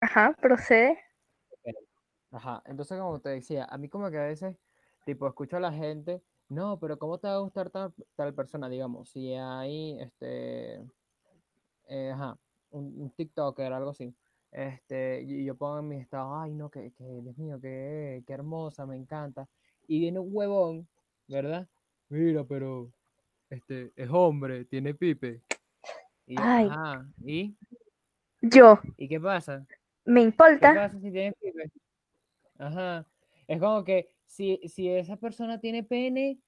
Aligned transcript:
Ajá, 0.00 0.34
procede. 0.40 0.98
Ajá, 2.30 2.62
entonces 2.66 2.98
como 2.98 3.20
te 3.20 3.30
decía, 3.30 3.64
a 3.64 3.78
mí 3.78 3.88
como 3.88 4.10
que 4.10 4.18
a 4.18 4.26
veces, 4.26 4.54
tipo, 5.06 5.26
escucho 5.26 5.56
a 5.56 5.60
la 5.60 5.72
gente, 5.72 6.22
no, 6.50 6.78
pero 6.78 6.98
¿cómo 6.98 7.18
te 7.18 7.26
va 7.26 7.34
a 7.34 7.38
gustar 7.38 7.70
tal, 7.70 7.94
tal 8.16 8.34
persona? 8.34 8.68
Digamos, 8.68 9.08
si 9.08 9.32
hay, 9.34 9.98
este, 10.00 10.82
eh, 11.86 12.10
ajá, 12.12 12.38
un, 12.70 13.00
un 13.00 13.10
TikToker, 13.10 13.72
algo 13.72 13.90
así, 13.90 14.14
este, 14.52 15.22
y 15.22 15.44
yo 15.44 15.54
pongo 15.56 15.78
en 15.78 15.88
mi 15.88 15.96
estado, 15.96 16.38
ay, 16.38 16.52
no, 16.52 16.70
que, 16.70 16.92
que 16.92 17.04
Dios 17.04 17.38
mío, 17.38 17.58
que, 17.60 18.22
qué 18.26 18.32
hermosa, 18.32 18.84
me 18.84 18.96
encanta, 18.96 19.48
y 19.86 19.98
viene 19.98 20.18
un 20.18 20.28
huevón, 20.30 20.86
¿verdad? 21.28 21.66
Mira, 22.10 22.44
pero, 22.44 22.90
este, 23.48 23.92
es 23.96 24.10
hombre, 24.10 24.66
tiene 24.66 24.92
pipe, 24.92 25.40
y 26.26 26.36
Ay, 26.38 26.66
ajá, 26.68 27.06
¿y? 27.24 27.56
yo, 28.42 28.78
¿Y 28.98 29.08
qué 29.08 29.18
pasa? 29.18 29.66
Me 30.08 30.20
¿Qué 30.20 30.26
importa. 30.26 30.74
pasa 30.74 30.98
si 30.98 31.10
tiene 31.10 31.32
pipe? 31.34 31.70
Ajá. 32.58 33.06
Es 33.46 33.60
como 33.60 33.84
que 33.84 34.08
si, 34.26 34.58
si 34.68 34.88
esa 34.90 35.16
persona 35.16 35.60
tiene 35.60 35.82
pene, 35.84 36.38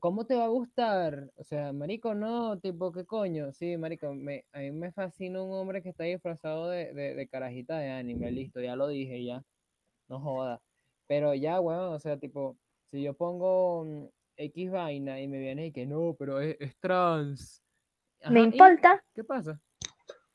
¿cómo 0.00 0.24
te 0.26 0.34
va 0.34 0.44
a 0.44 0.48
gustar? 0.48 1.30
O 1.36 1.44
sea, 1.44 1.72
marico, 1.72 2.14
no, 2.14 2.58
tipo, 2.58 2.92
¿qué 2.92 3.04
coño? 3.04 3.52
Sí, 3.52 3.76
marico, 3.76 4.12
me, 4.14 4.44
a 4.52 4.60
mí 4.60 4.70
me 4.70 4.92
fascina 4.92 5.42
un 5.42 5.52
hombre 5.52 5.82
que 5.82 5.90
está 5.90 6.04
disfrazado 6.04 6.68
de, 6.68 6.92
de, 6.94 7.14
de 7.14 7.28
carajita 7.28 7.78
de 7.78 7.90
anime, 7.90 8.30
listo, 8.30 8.60
ya 8.60 8.76
lo 8.76 8.88
dije, 8.88 9.24
ya, 9.24 9.42
no 10.08 10.20
joda. 10.20 10.60
Pero 11.06 11.34
ya, 11.34 11.60
weón, 11.60 11.92
o 11.94 11.98
sea, 11.98 12.18
tipo, 12.18 12.56
si 12.90 13.02
yo 13.02 13.14
pongo 13.14 13.84
mm, 13.84 14.06
X 14.36 14.70
vaina 14.70 15.20
y 15.20 15.28
me 15.28 15.38
viene 15.38 15.66
y 15.66 15.72
que 15.72 15.86
no, 15.86 16.14
pero 16.18 16.40
es, 16.40 16.56
es 16.60 16.78
trans. 16.78 17.62
Me 18.28 18.40
Ajá, 18.40 18.40
¿y 18.40 18.44
importa. 18.44 19.04
qué 19.14 19.24
pasa? 19.24 19.60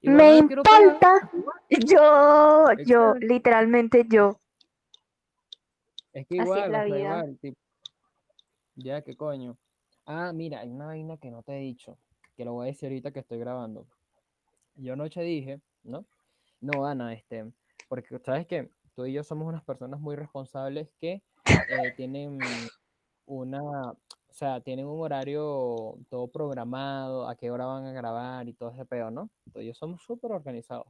Igual 0.02 0.18
Me 0.18 0.38
importa. 0.38 1.32
Yo, 1.70 2.66
yo, 2.86 3.16
literalmente 3.16 4.06
yo. 4.08 4.40
Es 6.14 6.26
que 6.26 6.40
Así 6.40 6.50
es 6.50 6.56
igual, 6.56 6.72
la 6.72 6.84
vida. 6.86 6.98
igual, 6.98 7.38
tipo, 7.42 7.60
ya, 8.76 9.02
¿qué 9.02 9.18
coño? 9.18 9.58
Ah, 10.06 10.32
mira, 10.34 10.62
hay 10.62 10.70
una 10.70 10.86
vaina 10.86 11.18
que 11.18 11.30
no 11.30 11.44
te 11.44 11.58
he 11.58 11.60
dicho, 11.60 11.98
que 12.38 12.46
lo 12.46 12.54
voy 12.54 12.68
a 12.68 12.72
decir 12.72 12.88
ahorita 12.88 13.12
que 13.12 13.20
estoy 13.20 13.38
grabando. 13.40 13.86
Yo 14.76 14.94
anoche 14.94 15.22
dije, 15.22 15.60
¿no? 15.84 16.06
No, 16.62 16.86
Ana, 16.86 17.14
este, 17.14 17.52
porque 17.90 18.18
sabes 18.20 18.48
que 18.48 18.70
tú 18.96 19.06
y 19.06 19.14
yo 19.14 19.24
somos 19.24 19.48
unas 19.48 19.64
personas 19.64 20.00
muy 20.00 20.16
responsables 20.16 20.90
que 21.00 21.22
eh, 21.46 21.94
tienen 21.98 22.40
una, 23.26 23.94
sea, 24.38 24.62
tienen 24.62 24.86
un 24.86 25.02
horario 25.02 25.98
todo 26.10 26.28
programado, 26.28 27.28
a 27.28 27.36
qué 27.36 27.50
hora 27.52 27.66
van 27.66 27.86
a 27.86 27.92
grabar 27.92 28.48
y 28.48 28.54
todo 28.54 28.70
ese 28.72 28.86
pedo, 28.86 29.10
¿no? 29.12 29.30
Entonces, 29.46 29.68
yo 29.68 29.74
somos 29.74 30.02
súper 30.04 30.32
organizados. 30.32 30.88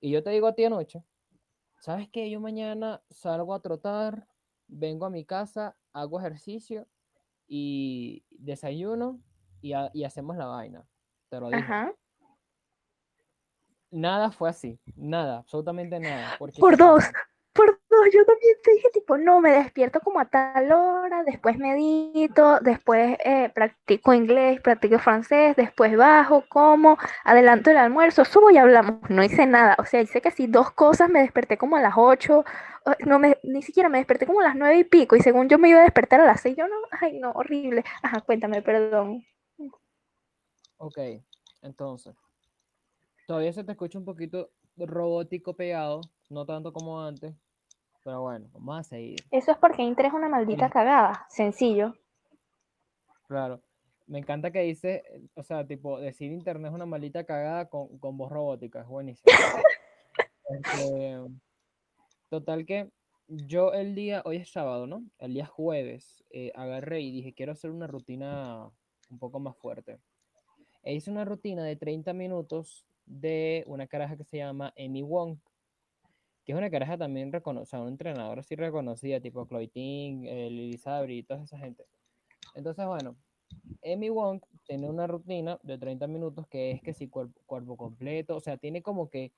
Y 0.00 0.10
yo 0.10 0.22
te 0.22 0.30
digo 0.30 0.46
a 0.46 0.54
ti 0.54 0.64
anoche, 0.64 1.02
¿sabes 1.80 2.08
qué? 2.10 2.30
Yo 2.30 2.40
mañana 2.40 3.02
salgo 3.10 3.54
a 3.54 3.60
trotar, 3.60 4.26
vengo 4.66 5.06
a 5.06 5.10
mi 5.10 5.24
casa, 5.24 5.76
hago 5.92 6.18
ejercicio 6.20 6.86
y 7.48 8.22
desayuno 8.30 9.20
y, 9.60 9.72
ha- 9.72 9.90
y 9.92 10.04
hacemos 10.04 10.36
la 10.36 10.46
vaina. 10.46 10.86
Te 11.28 11.40
lo. 11.40 11.48
Ajá. 11.48 11.92
Nada 13.90 14.30
fue 14.30 14.48
así, 14.48 14.78
nada, 14.94 15.38
absolutamente 15.38 15.98
nada. 15.98 16.36
Porque 16.38 16.60
Por 16.60 16.76
¿qué 16.76 16.82
dos. 16.84 17.04
Yo 18.12 18.24
también 18.24 18.56
te 18.62 18.72
dije, 18.72 18.88
tipo, 18.92 19.18
no, 19.18 19.40
me 19.40 19.52
despierto 19.52 20.00
como 20.00 20.20
a 20.20 20.24
tal 20.24 20.72
hora, 20.72 21.22
después 21.24 21.58
medito, 21.58 22.60
después 22.60 23.16
eh, 23.24 23.50
practico 23.54 24.14
inglés, 24.14 24.60
practico 24.60 24.98
francés, 24.98 25.56
después 25.56 25.96
bajo, 25.96 26.44
como, 26.48 26.98
adelanto 27.24 27.70
el 27.70 27.76
almuerzo, 27.76 28.24
subo 28.24 28.50
y 28.50 28.58
hablamos. 28.58 29.08
No 29.10 29.22
hice 29.24 29.46
nada. 29.46 29.76
O 29.78 29.84
sea, 29.84 30.00
hice 30.00 30.20
casi 30.20 30.46
dos 30.46 30.70
cosas, 30.72 31.08
me 31.10 31.20
desperté 31.20 31.58
como 31.58 31.76
a 31.76 31.80
las 31.80 31.94
ocho. 31.96 32.44
No, 33.06 33.18
me, 33.18 33.38
ni 33.42 33.62
siquiera 33.62 33.88
me 33.88 33.98
desperté 33.98 34.26
como 34.26 34.40
a 34.40 34.44
las 34.44 34.56
nueve 34.56 34.78
y 34.78 34.84
pico. 34.84 35.16
Y 35.16 35.20
según 35.20 35.48
yo 35.48 35.58
me 35.58 35.68
iba 35.68 35.80
a 35.80 35.84
despertar 35.84 36.20
a 36.20 36.26
las 36.26 36.40
seis, 36.40 36.56
yo 36.56 36.66
no, 36.66 36.76
ay, 37.00 37.18
no, 37.18 37.32
horrible. 37.32 37.84
Ajá, 38.02 38.20
cuéntame, 38.22 38.62
perdón. 38.62 39.24
Ok, 40.78 40.98
entonces, 41.60 42.16
todavía 43.26 43.52
se 43.52 43.64
te 43.64 43.72
escucha 43.72 43.98
un 43.98 44.06
poquito 44.06 44.50
robótico 44.76 45.54
pegado, 45.54 46.00
no 46.30 46.46
tanto 46.46 46.72
como 46.72 47.02
antes, 47.02 47.34
pero 48.04 48.22
bueno, 48.22 48.48
vamos 48.52 48.78
a 48.80 48.82
seguir. 48.82 49.18
Eso 49.30 49.52
es 49.52 49.58
porque 49.58 49.82
Inter 49.82 50.06
es 50.06 50.12
una 50.12 50.28
maldita 50.28 50.66
El- 50.66 50.72
cagada. 50.72 51.26
Sencillo. 51.28 51.94
claro, 53.26 53.60
me 54.06 54.18
encanta 54.18 54.50
que 54.50 54.60
dice, 54.62 55.04
o 55.34 55.42
sea, 55.44 55.66
tipo, 55.66 56.00
decir 56.00 56.32
internet 56.32 56.70
es 56.70 56.74
una 56.74 56.86
maldita 56.86 57.24
cagada 57.24 57.68
con, 57.68 57.98
con 57.98 58.16
voz 58.16 58.30
robótica, 58.32 58.80
es 58.80 58.86
buenísimo. 58.88 59.32
Este, 60.48 61.20
total 62.28 62.66
que 62.66 62.90
yo 63.28 63.72
el 63.72 63.94
día, 63.94 64.22
hoy 64.24 64.38
es 64.38 64.50
sábado, 64.50 64.86
¿no? 64.88 65.04
El 65.18 65.34
día 65.34 65.46
jueves, 65.46 66.24
eh, 66.30 66.50
agarré 66.56 67.00
y 67.02 67.12
dije, 67.12 67.32
quiero 67.32 67.52
hacer 67.52 67.70
una 67.70 67.86
rutina 67.86 68.68
un 69.10 69.18
poco 69.20 69.38
más 69.38 69.56
fuerte. 69.56 70.00
E 70.82 70.94
hice 70.94 71.10
una 71.10 71.24
rutina 71.24 71.62
de 71.62 71.76
30 71.76 72.12
minutos 72.12 72.84
de 73.06 73.62
una 73.68 73.86
caraja 73.86 74.16
que 74.16 74.24
se 74.24 74.38
llama 74.38 74.74
Amy 74.76 75.02
Wong, 75.02 75.36
que 76.44 76.52
es 76.52 76.58
una 76.58 76.70
caraja 76.70 76.96
también 76.96 77.32
reconocida, 77.32 77.80
una 77.80 77.90
entrenadora 77.90 78.40
así 78.40 78.56
reconocida, 78.56 79.20
tipo 79.20 79.46
Chloe 79.46 79.68
Ting, 79.68 80.24
eh, 80.26 80.48
y 80.50 81.22
toda 81.22 81.42
esa 81.42 81.58
gente. 81.58 81.86
Entonces, 82.54 82.86
bueno, 82.86 83.16
Amy 83.84 84.08
Wong 84.10 84.40
tiene 84.66 84.88
una 84.88 85.06
rutina 85.06 85.58
de 85.62 85.78
30 85.78 86.06
minutos 86.06 86.46
que 86.48 86.70
es 86.72 86.82
que 86.82 86.94
si 86.94 87.08
cuerpo, 87.08 87.40
cuerpo 87.46 87.76
completo, 87.76 88.36
o 88.36 88.40
sea, 88.40 88.56
tiene 88.56 88.82
como 88.82 89.08
que 89.08 89.32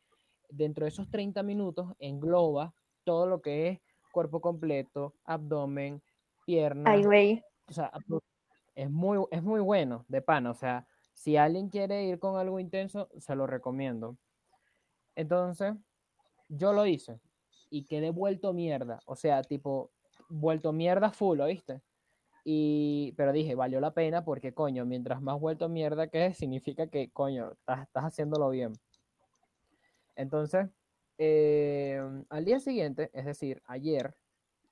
dentro 0.48 0.84
de 0.84 0.91
esos 0.91 1.10
30 1.10 1.42
minutos 1.42 1.92
engloba 1.98 2.74
todo 3.04 3.26
lo 3.26 3.41
que 3.41 3.68
es 3.68 3.80
cuerpo 4.12 4.41
completo, 4.41 5.14
abdomen, 5.24 5.94
Ay, 5.94 6.42
piernas, 6.44 7.06
güey. 7.06 7.42
o 7.68 7.72
sea, 7.72 7.91
es 8.74 8.91
muy, 8.91 9.24
es 9.30 9.42
muy 9.42 9.60
bueno, 9.60 10.04
de 10.08 10.22
pana, 10.22 10.50
o 10.50 10.54
sea, 10.54 10.86
si 11.14 11.36
alguien 11.36 11.68
quiere 11.68 12.04
ir 12.04 12.18
con 12.18 12.38
algo 12.38 12.58
intenso, 12.58 13.08
se 13.18 13.34
lo 13.34 13.46
recomiendo. 13.46 14.16
Entonces, 15.14 15.74
yo 16.52 16.72
lo 16.72 16.86
hice 16.86 17.20
y 17.70 17.84
quedé 17.84 18.10
vuelto 18.10 18.52
mierda, 18.52 19.00
o 19.06 19.16
sea, 19.16 19.42
tipo, 19.42 19.90
vuelto 20.28 20.72
mierda 20.72 21.10
full, 21.10 21.40
¿oíste? 21.40 21.80
Y, 22.44 23.14
pero 23.16 23.32
dije, 23.32 23.54
valió 23.54 23.80
la 23.80 23.94
pena 23.94 24.24
porque, 24.24 24.52
coño, 24.52 24.84
mientras 24.84 25.22
más 25.22 25.41
vuelto 25.41 25.68
mierda 25.68 26.08
que 26.08 26.34
significa 26.34 26.88
que, 26.88 27.10
coño, 27.10 27.52
estás, 27.52 27.82
estás 27.82 28.04
haciéndolo 28.04 28.50
bien. 28.50 28.72
Entonces, 30.16 30.68
eh, 31.18 32.02
al 32.28 32.44
día 32.44 32.60
siguiente, 32.60 33.10
es 33.14 33.24
decir, 33.24 33.62
ayer, 33.66 34.14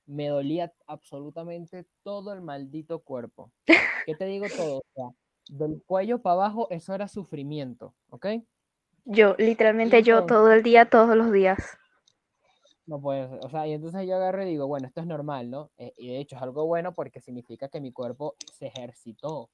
me 0.06 0.28
dolía 0.28 0.72
absolutamente 0.86 1.86
todo 2.02 2.32
el 2.32 2.42
maldito 2.42 2.98
cuerpo. 2.98 3.52
¿Qué 4.04 4.14
te 4.16 4.24
digo 4.26 4.46
todo? 4.56 4.82
Del 5.48 5.82
cuello 5.86 6.20
para 6.20 6.34
abajo, 6.34 6.66
eso 6.70 6.94
era 6.94 7.06
sufrimiento, 7.06 7.94
¿ok? 8.10 8.26
Yo, 9.04 9.34
literalmente 9.38 10.02
yo 10.02 10.26
todo 10.26 10.52
el 10.52 10.62
día, 10.62 10.88
todos 10.88 11.16
los 11.16 11.32
días. 11.32 11.78
no 12.86 13.00
puede 13.00 13.28
ser. 13.28 13.40
O 13.44 13.50
sea, 13.50 13.66
y 13.66 13.72
entonces 13.72 14.06
yo 14.06 14.16
agarré 14.16 14.46
y 14.46 14.50
digo, 14.50 14.66
bueno, 14.66 14.86
esto 14.86 15.00
es 15.00 15.06
normal, 15.06 15.50
¿no? 15.50 15.70
Eh, 15.78 15.92
y 15.96 16.08
de 16.08 16.18
hecho 16.18 16.36
es 16.36 16.42
algo 16.42 16.66
bueno 16.66 16.94
porque 16.94 17.20
significa 17.20 17.68
que 17.68 17.80
mi 17.80 17.92
cuerpo 17.92 18.34
se 18.52 18.66
ejercitó. 18.66 19.50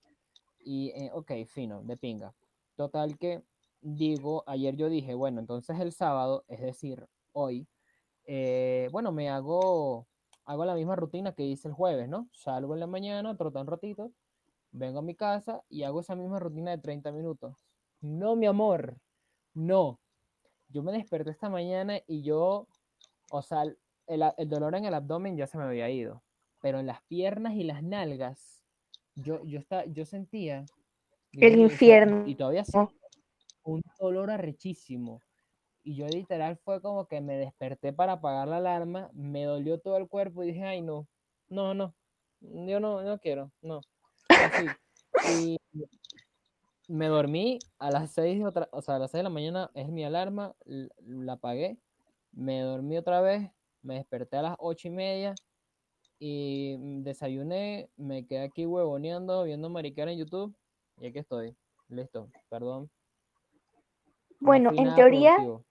Y, 0.58 0.90
eh, 0.90 1.10
ok, 1.12 1.32
fino, 1.46 1.82
de 1.82 1.96
pinga. 1.96 2.34
Total 2.76 3.18
que 3.18 3.42
digo, 3.80 4.42
ayer 4.46 4.76
yo 4.76 4.88
dije, 4.88 5.14
bueno, 5.14 5.40
entonces 5.40 5.78
el 5.80 5.92
sábado, 5.92 6.44
es 6.48 6.60
decir, 6.60 7.06
hoy, 7.32 7.68
eh, 8.24 8.88
bueno, 8.90 9.12
me 9.12 9.28
hago, 9.28 10.06
hago 10.44 10.64
la 10.64 10.74
misma 10.74 10.96
rutina 10.96 11.32
que 11.32 11.44
hice 11.44 11.68
el 11.68 11.74
jueves, 11.74 12.08
¿no? 12.08 12.28
Salgo 12.32 12.74
en 12.74 12.80
la 12.80 12.86
mañana, 12.86 13.36
troto 13.36 13.60
un 13.60 13.66
ratito, 13.66 14.12
vengo 14.72 14.98
a 14.98 15.02
mi 15.02 15.14
casa 15.14 15.62
y 15.68 15.84
hago 15.84 16.00
esa 16.00 16.16
misma 16.16 16.38
rutina 16.40 16.72
de 16.72 16.78
30 16.78 17.12
minutos. 17.12 17.66
No, 18.00 18.34
mi 18.36 18.46
amor, 18.46 18.96
no. 19.56 20.00
Yo 20.68 20.82
me 20.82 20.92
desperté 20.92 21.30
esta 21.30 21.48
mañana 21.48 22.00
y 22.06 22.22
yo, 22.22 22.68
o 23.30 23.42
sea, 23.42 23.62
el, 23.62 23.78
el 24.06 24.48
dolor 24.48 24.74
en 24.74 24.84
el 24.84 24.94
abdomen 24.94 25.36
ya 25.36 25.46
se 25.46 25.58
me 25.58 25.64
había 25.64 25.88
ido, 25.90 26.22
pero 26.60 26.78
en 26.78 26.86
las 26.86 27.02
piernas 27.02 27.54
y 27.54 27.64
las 27.64 27.82
nalgas, 27.82 28.62
yo, 29.14 29.42
yo, 29.44 29.58
está, 29.58 29.84
yo 29.86 30.04
sentía, 30.04 30.66
El 31.32 31.58
infierno. 31.58 32.26
y 32.26 32.34
todavía 32.34 32.64
siento 32.64 32.92
un 33.62 33.82
dolor 33.98 34.30
arrechísimo. 34.30 35.20
Y 35.82 35.94
yo 35.94 36.06
literal 36.08 36.56
fue 36.58 36.82
como 36.82 37.06
que 37.06 37.20
me 37.20 37.36
desperté 37.38 37.92
para 37.92 38.14
apagar 38.14 38.48
la 38.48 38.56
alarma, 38.56 39.10
me 39.14 39.44
dolió 39.44 39.80
todo 39.80 39.96
el 39.96 40.08
cuerpo 40.08 40.42
y 40.42 40.48
dije, 40.48 40.64
ay 40.64 40.82
no, 40.82 41.06
no, 41.48 41.74
no, 41.74 41.94
yo 42.40 42.80
no, 42.80 43.02
no 43.02 43.18
quiero, 43.20 43.52
no. 43.62 43.80
Así. 44.28 44.66
Y 45.32 45.55
me 46.88 47.08
dormí 47.08 47.58
a 47.78 47.90
las 47.90 48.12
6 48.12 48.44
otra, 48.44 48.68
o 48.72 48.82
sea, 48.82 48.96
a 48.96 48.98
las 48.98 49.10
6 49.10 49.20
de 49.20 49.22
la 49.24 49.30
mañana 49.30 49.70
es 49.74 49.88
mi 49.88 50.04
alarma, 50.04 50.54
la 50.64 51.34
apagué, 51.34 51.78
me 52.32 52.60
dormí 52.60 52.96
otra 52.96 53.20
vez, 53.20 53.50
me 53.82 53.94
desperté 53.94 54.36
a 54.36 54.42
las 54.42 54.56
8 54.58 54.88
y 54.88 54.90
media 54.90 55.34
y 56.18 56.76
mm, 56.78 57.02
desayuné, 57.02 57.90
me 57.96 58.26
quedé 58.26 58.44
aquí 58.44 58.66
huevoneando, 58.66 59.44
viendo 59.44 59.68
mariquera 59.68 60.12
en 60.12 60.18
YouTube 60.18 60.54
y 61.00 61.08
aquí 61.08 61.18
estoy. 61.18 61.56
Listo, 61.88 62.28
perdón. 62.48 62.90
No 64.40 64.46
Bueno, 64.46 64.70
en 64.76 64.94
teoría, 64.94 65.36
productivo. 65.36 65.64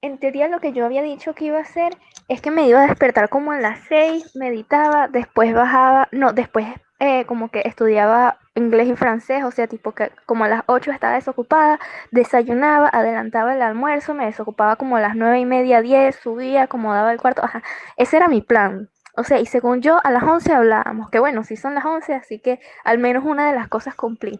en 0.00 0.18
teoría 0.18 0.48
lo 0.48 0.60
que 0.60 0.72
yo 0.72 0.84
había 0.84 1.02
dicho 1.02 1.34
que 1.34 1.46
iba 1.46 1.58
a 1.58 1.62
hacer 1.62 1.96
es 2.28 2.40
que 2.40 2.50
me 2.50 2.66
iba 2.68 2.82
a 2.82 2.86
despertar 2.86 3.28
como 3.28 3.52
a 3.52 3.60
las 3.60 3.80
6, 3.88 4.34
meditaba, 4.36 5.08
después 5.08 5.54
bajaba, 5.54 6.08
no, 6.12 6.32
después 6.32 6.66
eh, 6.98 7.24
como 7.26 7.50
que 7.50 7.62
estudiaba 7.64 8.38
inglés 8.54 8.88
y 8.88 8.96
francés, 8.96 9.44
o 9.44 9.50
sea, 9.50 9.66
tipo 9.66 9.92
que 9.92 10.10
como 10.26 10.44
a 10.44 10.48
las 10.48 10.62
8 10.66 10.90
estaba 10.92 11.14
desocupada, 11.14 11.80
desayunaba, 12.10 12.88
adelantaba 12.92 13.54
el 13.54 13.62
almuerzo, 13.62 14.14
me 14.14 14.26
desocupaba 14.26 14.76
como 14.76 14.96
a 14.96 15.00
las 15.00 15.16
9 15.16 15.40
y 15.40 15.46
media, 15.46 15.80
10, 15.80 16.16
subía, 16.16 16.64
acomodaba 16.64 17.12
el 17.12 17.20
cuarto, 17.20 17.44
ajá, 17.44 17.62
ese 17.96 18.16
era 18.18 18.28
mi 18.28 18.42
plan. 18.42 18.90
O 19.14 19.24
sea, 19.24 19.40
y 19.40 19.46
según 19.46 19.82
yo, 19.82 19.98
a 20.04 20.10
las 20.10 20.22
11 20.22 20.52
hablábamos, 20.52 21.10
que 21.10 21.18
bueno, 21.18 21.44
sí 21.44 21.56
son 21.56 21.74
las 21.74 21.84
11, 21.84 22.14
así 22.14 22.38
que 22.40 22.60
al 22.84 22.98
menos 22.98 23.24
una 23.24 23.46
de 23.48 23.54
las 23.54 23.68
cosas 23.68 23.94
cumplí. 23.94 24.38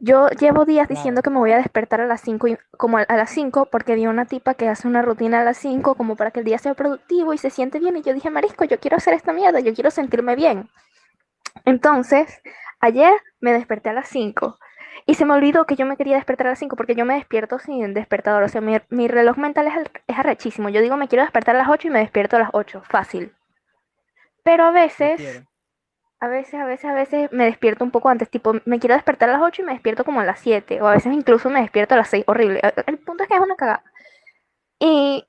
Yo 0.00 0.28
llevo 0.30 0.64
días 0.64 0.88
diciendo 0.88 1.22
que 1.22 1.30
me 1.30 1.38
voy 1.38 1.52
a 1.52 1.58
despertar 1.58 2.00
a 2.00 2.06
las 2.06 2.22
5, 2.22 2.48
como 2.76 2.98
a, 2.98 3.04
las 3.08 3.30
5, 3.30 3.68
porque 3.70 3.94
vi 3.94 4.06
una 4.06 4.24
tipa 4.24 4.54
que 4.54 4.68
hace 4.68 4.88
una 4.88 5.02
rutina 5.02 5.42
a 5.42 5.44
las 5.44 5.58
5, 5.58 5.94
como 5.94 6.16
para 6.16 6.30
que 6.30 6.40
el 6.40 6.46
día 6.46 6.58
sea 6.58 6.74
productivo 6.74 7.34
y 7.34 7.38
se 7.38 7.50
siente 7.50 7.78
bien. 7.78 7.96
Y 7.96 8.02
yo 8.02 8.14
dije, 8.14 8.30
Marisco, 8.30 8.64
yo 8.64 8.80
quiero 8.80 8.96
hacer 8.96 9.14
esta 9.14 9.32
mierda, 9.32 9.60
yo 9.60 9.74
quiero 9.74 9.90
sentirme 9.90 10.34
bien. 10.34 10.70
Entonces, 11.64 12.40
ayer 12.82 13.12
me 13.40 13.54
desperté 13.54 13.88
a 13.88 13.94
las 13.94 14.08
5 14.08 14.58
y 15.06 15.14
se 15.14 15.24
me 15.24 15.32
olvidó 15.32 15.64
que 15.64 15.76
yo 15.76 15.86
me 15.86 15.96
quería 15.96 16.16
despertar 16.16 16.48
a 16.48 16.50
las 16.50 16.58
5 16.58 16.76
porque 16.76 16.94
yo 16.94 17.06
me 17.06 17.14
despierto 17.14 17.58
sin 17.58 17.94
despertador. 17.94 18.42
O 18.42 18.48
sea, 18.48 18.60
mi, 18.60 18.76
mi 18.90 19.08
reloj 19.08 19.38
mental 19.38 19.66
es, 19.66 19.74
es 20.06 20.18
arrechísimo. 20.18 20.68
Yo 20.68 20.82
digo, 20.82 20.98
me 20.98 21.08
quiero 21.08 21.24
despertar 21.24 21.54
a 21.56 21.58
las 21.58 21.68
8 21.68 21.88
y 21.88 21.90
me 21.90 22.00
despierto 22.00 22.36
a 22.36 22.40
las 22.40 22.50
8. 22.52 22.82
Fácil. 22.84 23.32
Pero 24.44 24.64
a 24.64 24.70
veces 24.70 25.44
a 26.22 26.28
veces, 26.28 26.54
a 26.54 26.64
veces, 26.64 26.84
a 26.84 26.94
veces 26.94 27.32
me 27.32 27.46
despierto 27.46 27.82
un 27.82 27.90
poco 27.90 28.08
antes, 28.08 28.30
tipo, 28.30 28.54
me 28.64 28.78
quiero 28.78 28.94
despertar 28.94 29.28
a 29.28 29.32
las 29.32 29.42
8 29.42 29.62
y 29.62 29.64
me 29.64 29.72
despierto 29.72 30.04
como 30.04 30.20
a 30.20 30.24
las 30.24 30.38
7, 30.38 30.80
o 30.80 30.86
a 30.86 30.92
veces 30.92 31.12
incluso 31.12 31.50
me 31.50 31.60
despierto 31.60 31.94
a 31.94 31.96
las 31.98 32.10
6, 32.10 32.26
horrible. 32.28 32.60
El 32.86 32.98
punto 32.98 33.24
es 33.24 33.28
que 33.28 33.34
es 33.34 33.40
una 33.40 33.56
cagada. 33.56 33.82
Y 34.78 35.26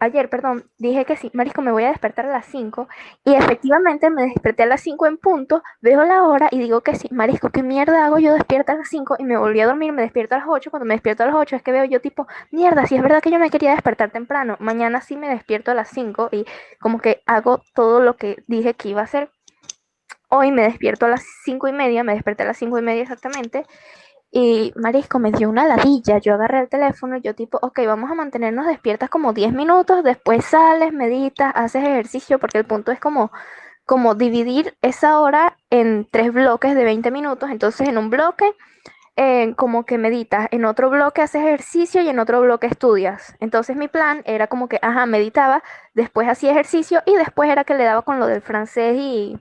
ayer, 0.00 0.28
perdón, 0.28 0.64
dije 0.78 1.04
que 1.04 1.16
sí, 1.16 1.30
Marisco, 1.34 1.62
me 1.62 1.72
voy 1.72 1.84
a 1.84 1.90
despertar 1.90 2.26
a 2.26 2.30
las 2.30 2.46
5 2.46 2.88
y 3.24 3.34
efectivamente 3.34 4.10
me 4.10 4.24
desperté 4.24 4.64
a 4.64 4.66
las 4.66 4.80
5 4.80 5.06
en 5.06 5.16
punto, 5.18 5.62
veo 5.80 6.04
la 6.04 6.24
hora 6.24 6.48
y 6.50 6.58
digo 6.58 6.80
que 6.82 6.94
sí, 6.94 7.08
Marisco, 7.10 7.50
¿qué 7.50 7.62
mierda 7.62 8.04
hago 8.06 8.18
yo 8.18 8.32
despierta 8.34 8.72
a 8.72 8.76
las 8.76 8.88
5 8.88 9.16
y 9.18 9.24
me 9.24 9.36
volví 9.36 9.60
a 9.60 9.66
dormir, 9.66 9.92
me 9.92 10.02
despierto 10.02 10.34
a 10.34 10.38
las 10.38 10.46
8, 10.48 10.70
cuando 10.70 10.86
me 10.86 10.94
despierto 10.94 11.22
a 11.22 11.26
las 11.26 11.34
8 11.36 11.56
es 11.56 11.62
que 11.62 11.72
veo 11.72 11.84
yo 11.84 12.00
tipo, 12.00 12.26
mierda, 12.50 12.86
si 12.86 12.96
es 12.96 13.02
verdad 13.02 13.22
que 13.22 13.30
yo 13.30 13.38
me 13.38 13.50
quería 13.50 13.72
despertar 13.72 14.10
temprano, 14.10 14.56
mañana 14.60 15.00
sí 15.00 15.16
me 15.16 15.28
despierto 15.28 15.70
a 15.70 15.74
las 15.74 15.88
5 15.90 16.28
y 16.32 16.46
como 16.80 16.98
que 17.00 17.22
hago 17.26 17.62
todo 17.74 18.00
lo 18.00 18.16
que 18.16 18.42
dije 18.46 18.74
que 18.74 18.88
iba 18.90 19.00
a 19.02 19.04
hacer 19.04 19.30
Hoy 20.32 20.52
me 20.52 20.62
despierto 20.62 21.06
a 21.06 21.08
las 21.08 21.24
cinco 21.44 21.66
y 21.66 21.72
media, 21.72 22.04
me 22.04 22.14
desperté 22.14 22.44
a 22.44 22.46
las 22.46 22.56
cinco 22.56 22.78
y 22.78 22.82
media 22.82 23.02
exactamente. 23.02 23.66
Y 24.32 24.72
Marisco 24.76 25.18
me 25.18 25.32
dio 25.32 25.48
una 25.50 25.66
ladilla. 25.66 26.18
Yo 26.18 26.34
agarré 26.34 26.60
el 26.60 26.68
teléfono 26.68 27.16
y 27.16 27.20
yo 27.20 27.34
tipo, 27.34 27.58
ok, 27.62 27.80
vamos 27.86 28.10
a 28.10 28.14
mantenernos 28.14 28.66
despiertas 28.66 29.10
como 29.10 29.32
10 29.32 29.52
minutos, 29.52 30.04
después 30.04 30.44
sales, 30.44 30.92
meditas, 30.92 31.52
haces 31.56 31.82
ejercicio, 31.84 32.38
porque 32.38 32.58
el 32.58 32.64
punto 32.64 32.92
es 32.92 33.00
como, 33.00 33.32
como 33.86 34.14
dividir 34.14 34.76
esa 34.82 35.20
hora 35.20 35.56
en 35.70 36.06
tres 36.10 36.32
bloques 36.32 36.74
de 36.74 36.84
20 36.84 37.10
minutos. 37.10 37.50
Entonces 37.50 37.88
en 37.88 37.98
un 37.98 38.10
bloque 38.10 38.54
eh, 39.16 39.54
como 39.56 39.84
que 39.84 39.98
meditas, 39.98 40.48
en 40.50 40.64
otro 40.64 40.88
bloque 40.88 41.20
haces 41.20 41.42
ejercicio 41.42 42.00
y 42.00 42.08
en 42.08 42.18
otro 42.18 42.40
bloque 42.40 42.66
estudias. 42.66 43.34
Entonces 43.40 43.76
mi 43.76 43.88
plan 43.88 44.22
era 44.24 44.46
como 44.46 44.68
que, 44.68 44.78
ajá, 44.80 45.04
meditaba, 45.06 45.62
después 45.94 46.28
hacía 46.28 46.52
ejercicio 46.52 47.02
y 47.04 47.16
después 47.16 47.50
era 47.50 47.64
que 47.64 47.74
le 47.74 47.84
daba 47.84 48.02
con 48.02 48.18
lo 48.18 48.26
del 48.26 48.40
francés 48.40 48.96
y 48.98 49.38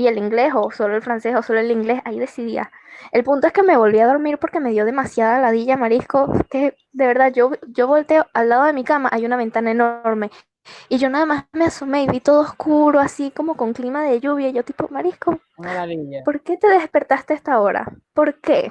y 0.00 0.08
el 0.08 0.16
inglés 0.16 0.52
o 0.54 0.70
solo 0.70 0.96
el 0.96 1.02
francés 1.02 1.36
o 1.36 1.42
solo 1.42 1.60
el 1.60 1.70
inglés, 1.70 2.00
ahí 2.06 2.18
decidía. 2.18 2.72
El 3.12 3.22
punto 3.22 3.46
es 3.46 3.52
que 3.52 3.62
me 3.62 3.76
volví 3.76 3.98
a 4.00 4.06
dormir 4.06 4.38
porque 4.38 4.58
me 4.58 4.70
dio 4.70 4.86
demasiada 4.86 5.40
ladilla 5.40 5.76
marisco, 5.76 6.32
que 6.48 6.74
de 6.92 7.06
verdad 7.06 7.30
yo, 7.34 7.50
yo 7.68 7.86
volteo 7.86 8.26
al 8.32 8.48
lado 8.48 8.64
de 8.64 8.72
mi 8.72 8.82
cama, 8.82 9.10
hay 9.12 9.26
una 9.26 9.36
ventana 9.36 9.70
enorme 9.70 10.30
y 10.88 10.96
yo 10.96 11.10
nada 11.10 11.26
más 11.26 11.44
me 11.52 11.66
asomé 11.66 12.04
y 12.04 12.08
vi 12.08 12.20
todo 12.20 12.40
oscuro, 12.40 12.98
así 12.98 13.30
como 13.30 13.58
con 13.58 13.74
clima 13.74 14.02
de 14.04 14.20
lluvia 14.20 14.48
y 14.48 14.52
yo 14.54 14.64
tipo, 14.64 14.88
marisco, 14.88 15.38
¿por 16.24 16.40
qué 16.40 16.56
te 16.56 16.68
despertaste 16.68 17.34
a 17.34 17.36
esta 17.36 17.60
hora? 17.60 17.86
¿Por 18.14 18.40
qué? 18.40 18.70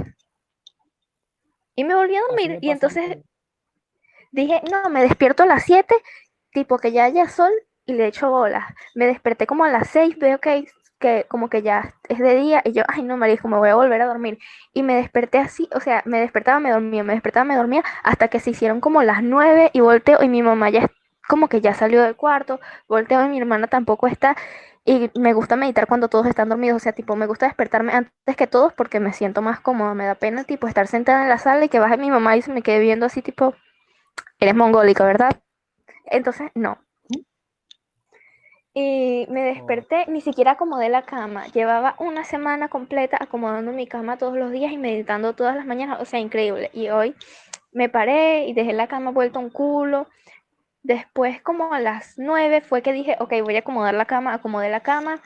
Y 1.75 1.83
me 1.83 1.93
volví 1.93 2.15
a 2.15 2.21
dormir 2.27 2.57
y 2.61 2.71
entonces 2.71 3.19
dije, 4.31 4.63
no, 4.71 4.89
me 4.89 5.03
despierto 5.03 5.43
a 5.43 5.45
las 5.45 5.63
7, 5.63 5.93
tipo 6.53 6.79
que 6.79 6.91
ya 6.91 7.03
haya 7.03 7.29
sol 7.29 7.51
y 7.85 7.93
le 7.93 8.07
echo 8.07 8.29
bolas. 8.31 8.65
Me 8.95 9.05
desperté 9.05 9.45
como 9.45 9.63
a 9.63 9.69
las 9.69 9.89
6, 9.89 10.17
veo 10.17 10.39
que 10.39 10.65
que 10.99 11.25
como 11.29 11.49
que 11.49 11.61
ya 11.61 11.93
es 12.09 12.19
de 12.19 12.35
día 12.35 12.61
y 12.65 12.73
yo, 12.73 12.83
ay 12.87 13.03
no, 13.03 13.17
Marisco, 13.17 13.47
me 13.47 13.57
voy 13.57 13.69
a 13.69 13.75
volver 13.75 14.01
a 14.01 14.05
dormir. 14.07 14.39
Y 14.73 14.83
me 14.83 14.95
desperté 14.95 15.39
así, 15.39 15.69
o 15.73 15.79
sea, 15.79 16.01
me 16.05 16.19
despertaba, 16.19 16.59
me 16.59 16.71
dormía, 16.71 17.03
me 17.03 17.13
despertaba, 17.13 17.45
me 17.45 17.55
dormía, 17.55 17.83
hasta 18.03 18.27
que 18.27 18.39
se 18.39 18.51
hicieron 18.51 18.81
como 18.81 19.03
las 19.03 19.23
nueve 19.23 19.71
y 19.73 19.79
volteo 19.81 20.21
y 20.21 20.29
mi 20.29 20.43
mamá 20.43 20.69
ya 20.69 20.87
como 21.27 21.47
que 21.47 21.61
ya 21.61 21.73
salió 21.75 22.01
del 22.01 22.15
cuarto, 22.15 22.59
volteo 22.87 23.23
y 23.25 23.29
mi 23.29 23.39
hermana 23.39 23.67
tampoco 23.67 24.07
está. 24.07 24.35
Y 24.85 25.11
me 25.19 25.33
gusta 25.33 25.55
meditar 25.55 25.87
cuando 25.87 26.07
todos 26.09 26.25
están 26.25 26.49
dormidos, 26.49 26.77
o 26.77 26.79
sea, 26.79 26.93
tipo, 26.93 27.15
me 27.15 27.27
gusta 27.27 27.45
despertarme 27.45 27.93
antes 27.93 28.35
que 28.35 28.47
todos 28.47 28.73
porque 28.73 28.99
me 28.99 29.13
siento 29.13 29.41
más 29.41 29.59
cómoda, 29.59 29.93
me 29.93 30.05
da 30.05 30.15
pena, 30.15 30.43
tipo, 30.45 30.67
estar 30.67 30.87
sentada 30.87 31.21
en 31.23 31.29
la 31.29 31.37
sala 31.37 31.65
y 31.65 31.69
que 31.69 31.79
baje 31.79 31.97
mi 31.97 32.09
mamá 32.09 32.35
y 32.37 32.41
se 32.41 32.51
me 32.51 32.63
quede 32.63 32.79
viendo 32.79 33.05
así, 33.05 33.21
tipo, 33.21 33.53
eres 34.39 34.55
mongólica, 34.55 35.05
¿verdad? 35.05 35.31
Entonces, 36.05 36.51
no, 36.55 36.79
y 38.73 39.25
me 39.29 39.41
desperté, 39.41 40.05
ni 40.07 40.21
siquiera 40.21 40.51
acomodé 40.51 40.89
la 40.89 41.01
cama. 41.01 41.47
Llevaba 41.47 41.95
una 41.99 42.23
semana 42.23 42.69
completa 42.69 43.17
acomodando 43.19 43.71
mi 43.71 43.87
cama 43.87 44.17
todos 44.17 44.37
los 44.37 44.51
días 44.51 44.71
y 44.71 44.77
meditando 44.77 45.33
todas 45.33 45.55
las 45.55 45.65
mañanas. 45.65 45.99
O 46.01 46.05
sea, 46.05 46.19
increíble. 46.19 46.69
Y 46.73 46.89
hoy 46.89 47.15
me 47.71 47.89
paré 47.89 48.47
y 48.47 48.53
dejé 48.53 48.73
la 48.73 48.87
cama 48.87 49.11
vuelta 49.11 49.39
un 49.39 49.49
culo. 49.49 50.07
Después, 50.83 51.41
como 51.41 51.73
a 51.73 51.79
las 51.79 52.15
nueve, 52.17 52.61
fue 52.61 52.81
que 52.81 52.93
dije, 52.93 53.17
ok, 53.19 53.33
voy 53.43 53.55
a 53.55 53.59
acomodar 53.59 53.93
la 53.95 54.05
cama, 54.05 54.33
acomodé 54.33 54.69
la 54.69 54.81
cama. 54.81 55.21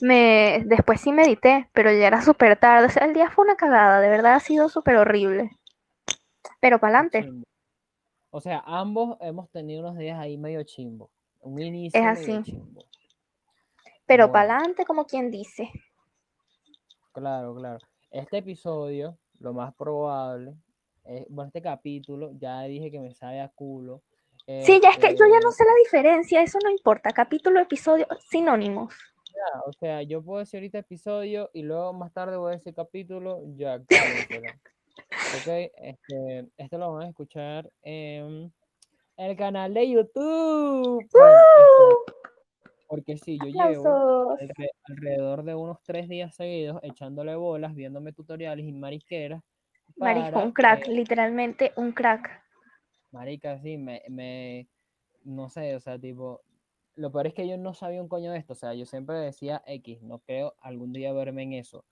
Me, 0.00 0.62
después 0.64 1.00
sí 1.00 1.12
medité, 1.12 1.68
pero 1.72 1.92
ya 1.92 2.06
era 2.06 2.22
súper 2.22 2.58
tarde. 2.58 2.86
O 2.86 2.90
sea, 2.90 3.04
el 3.04 3.14
día 3.14 3.30
fue 3.30 3.44
una 3.44 3.56
cagada, 3.56 4.00
de 4.00 4.08
verdad 4.08 4.34
ha 4.34 4.40
sido 4.40 4.68
súper 4.68 4.96
horrible. 4.96 5.50
Pero 6.60 6.78
para 6.78 7.00
adelante. 7.00 7.30
O 8.30 8.40
sea, 8.40 8.62
ambos 8.66 9.16
hemos 9.20 9.50
tenido 9.50 9.80
unos 9.80 9.96
días 9.96 10.18
ahí 10.18 10.36
medio 10.36 10.62
chimbo. 10.64 11.10
Un 11.40 11.60
inicio 11.60 12.00
es 12.00 12.06
así. 12.06 12.62
Pero 14.06 14.32
para 14.32 14.56
adelante, 14.56 14.84
como 14.84 15.06
quien 15.06 15.30
dice. 15.30 15.70
Claro, 17.12 17.54
claro. 17.54 17.78
Este 18.10 18.38
episodio, 18.38 19.18
lo 19.40 19.52
más 19.52 19.74
probable, 19.74 20.54
bueno, 21.28 21.48
este 21.48 21.62
capítulo, 21.62 22.32
ya 22.38 22.62
dije 22.62 22.90
que 22.90 23.00
me 23.00 23.14
sabe 23.14 23.40
a 23.40 23.48
culo. 23.48 24.02
sí, 24.46 24.80
ya 24.82 24.90
es 24.90 24.98
que 24.98 25.16
yo 25.16 25.26
ya 25.26 25.40
no 25.40 25.50
este 25.50 25.64
sé 25.64 25.70
la 25.70 25.74
diferencia, 25.82 26.42
eso 26.42 26.58
no 26.62 26.70
importa. 26.70 27.10
Capítulo, 27.10 27.60
episodio, 27.60 28.06
sinónimos. 28.28 28.94
Ya, 29.26 29.60
o 29.66 29.72
sea, 29.72 30.02
yo 30.02 30.22
puedo 30.22 30.40
decir 30.40 30.58
ahorita 30.58 30.78
episodio 30.78 31.50
y 31.52 31.62
luego 31.62 31.92
más 31.92 32.12
tarde 32.12 32.36
voy 32.36 32.52
a 32.52 32.56
decir 32.56 32.74
capítulo, 32.74 33.42
ya. 33.56 33.76
ok, 35.36 35.46
este, 35.46 36.48
esto 36.56 36.78
lo 36.78 36.92
van 36.92 37.06
a 37.06 37.08
escuchar 37.08 37.70
en 37.82 38.52
el 39.18 39.36
canal 39.36 39.74
de 39.74 39.90
YouTube. 39.90 41.02
Este, 41.02 41.18
porque 42.86 43.18
sí, 43.18 43.38
yo 43.44 43.50
llevo 43.50 44.36
alrededor 44.84 45.44
de 45.44 45.54
unos 45.54 45.82
tres 45.82 46.08
días 46.08 46.34
seguidos 46.34 46.80
echándole 46.82 47.34
bolas, 47.34 47.74
viéndome 47.74 48.12
tutoriales 48.12 48.64
y 48.64 48.72
marisqueras. 48.72 49.42
Marisco, 49.96 50.38
un 50.38 50.52
crack, 50.52 50.86
literalmente 50.86 51.72
un 51.76 51.92
crack. 51.92 52.30
Marica, 53.10 53.58
sí, 53.58 53.76
me, 53.76 54.02
me, 54.08 54.68
no 55.24 55.48
sé, 55.48 55.74
o 55.74 55.80
sea, 55.80 55.98
tipo, 55.98 56.42
lo 56.94 57.10
peor 57.10 57.26
es 57.26 57.34
que 57.34 57.48
yo 57.48 57.56
no 57.56 57.74
sabía 57.74 58.02
un 58.02 58.08
coño 58.08 58.30
de 58.30 58.38
esto, 58.38 58.52
o 58.52 58.56
sea, 58.56 58.74
yo 58.74 58.86
siempre 58.86 59.16
decía 59.16 59.62
X, 59.66 60.02
no 60.02 60.20
creo 60.20 60.54
algún 60.60 60.92
día 60.92 61.12
verme 61.12 61.42
en 61.42 61.54
eso. 61.54 61.84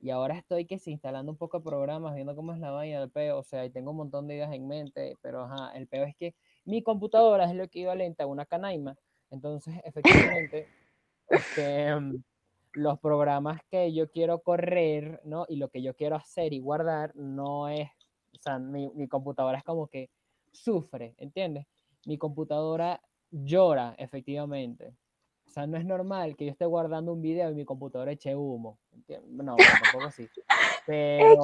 Y 0.00 0.10
ahora 0.10 0.36
estoy 0.36 0.64
que 0.64 0.78
sí, 0.78 0.90
instalando 0.90 1.30
un 1.30 1.38
poco 1.38 1.58
de 1.58 1.64
programas, 1.64 2.14
viendo 2.14 2.34
cómo 2.34 2.52
es 2.52 2.58
la 2.58 2.72
vaina 2.72 3.00
del 3.00 3.10
peo, 3.10 3.38
o 3.38 3.42
sea, 3.44 3.64
y 3.64 3.70
tengo 3.70 3.92
un 3.92 3.98
montón 3.98 4.26
de 4.26 4.34
ideas 4.34 4.52
en 4.52 4.66
mente, 4.66 5.16
pero 5.20 5.42
ajá, 5.42 5.72
el 5.76 5.86
peo 5.86 6.04
es 6.04 6.16
que 6.16 6.34
mi 6.64 6.82
computadora 6.82 7.44
es 7.44 7.54
lo 7.54 7.64
equivalente 7.64 8.22
a 8.22 8.26
una 8.26 8.46
canaima. 8.46 8.96
Entonces, 9.30 9.74
efectivamente, 9.84 10.68
este, 11.28 11.94
mm, 11.94 12.22
los 12.74 12.98
programas 13.00 13.60
que 13.70 13.92
yo 13.92 14.10
quiero 14.10 14.40
correr, 14.40 15.20
¿no? 15.24 15.46
Y 15.48 15.56
lo 15.56 15.68
que 15.68 15.82
yo 15.82 15.94
quiero 15.94 16.16
hacer 16.16 16.52
y 16.52 16.60
guardar 16.60 17.14
no 17.16 17.68
es, 17.68 17.88
o 18.34 18.38
sea, 18.40 18.58
mi, 18.58 18.88
mi 18.90 19.08
computadora 19.08 19.58
es 19.58 19.64
como 19.64 19.88
que 19.88 20.10
sufre, 20.50 21.14
¿entiendes? 21.18 21.66
Mi 22.06 22.18
computadora 22.18 23.00
llora, 23.30 23.94
efectivamente. 23.98 24.94
O 25.46 25.50
sea, 25.50 25.66
no 25.66 25.76
es 25.76 25.84
normal 25.84 26.36
que 26.36 26.46
yo 26.46 26.52
esté 26.52 26.64
guardando 26.64 27.12
un 27.12 27.20
video 27.20 27.50
y 27.50 27.54
mi 27.54 27.64
computadora 27.64 28.12
eche 28.12 28.34
humo. 28.34 28.78
¿entiendes? 28.92 29.30
No, 29.30 29.56
tampoco 29.56 30.06
así. 30.06 30.28
Pero, 30.86 31.40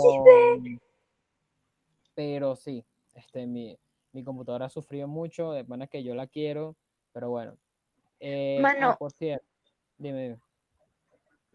pero 2.16 2.56
sí, 2.56 2.84
este, 3.14 3.46
mi, 3.46 3.78
mi 4.12 4.24
computadora 4.24 4.66
ha 4.66 4.70
sufrido 4.70 5.08
mucho, 5.08 5.52
de 5.52 5.64
manera 5.64 5.88
que 5.88 6.02
yo 6.02 6.14
la 6.14 6.26
quiero, 6.26 6.76
pero 7.12 7.30
bueno. 7.30 7.56
Eh, 8.20 8.58
Mano, 8.60 8.96
por 8.98 9.12
cierto, 9.12 9.46
dime, 9.96 10.38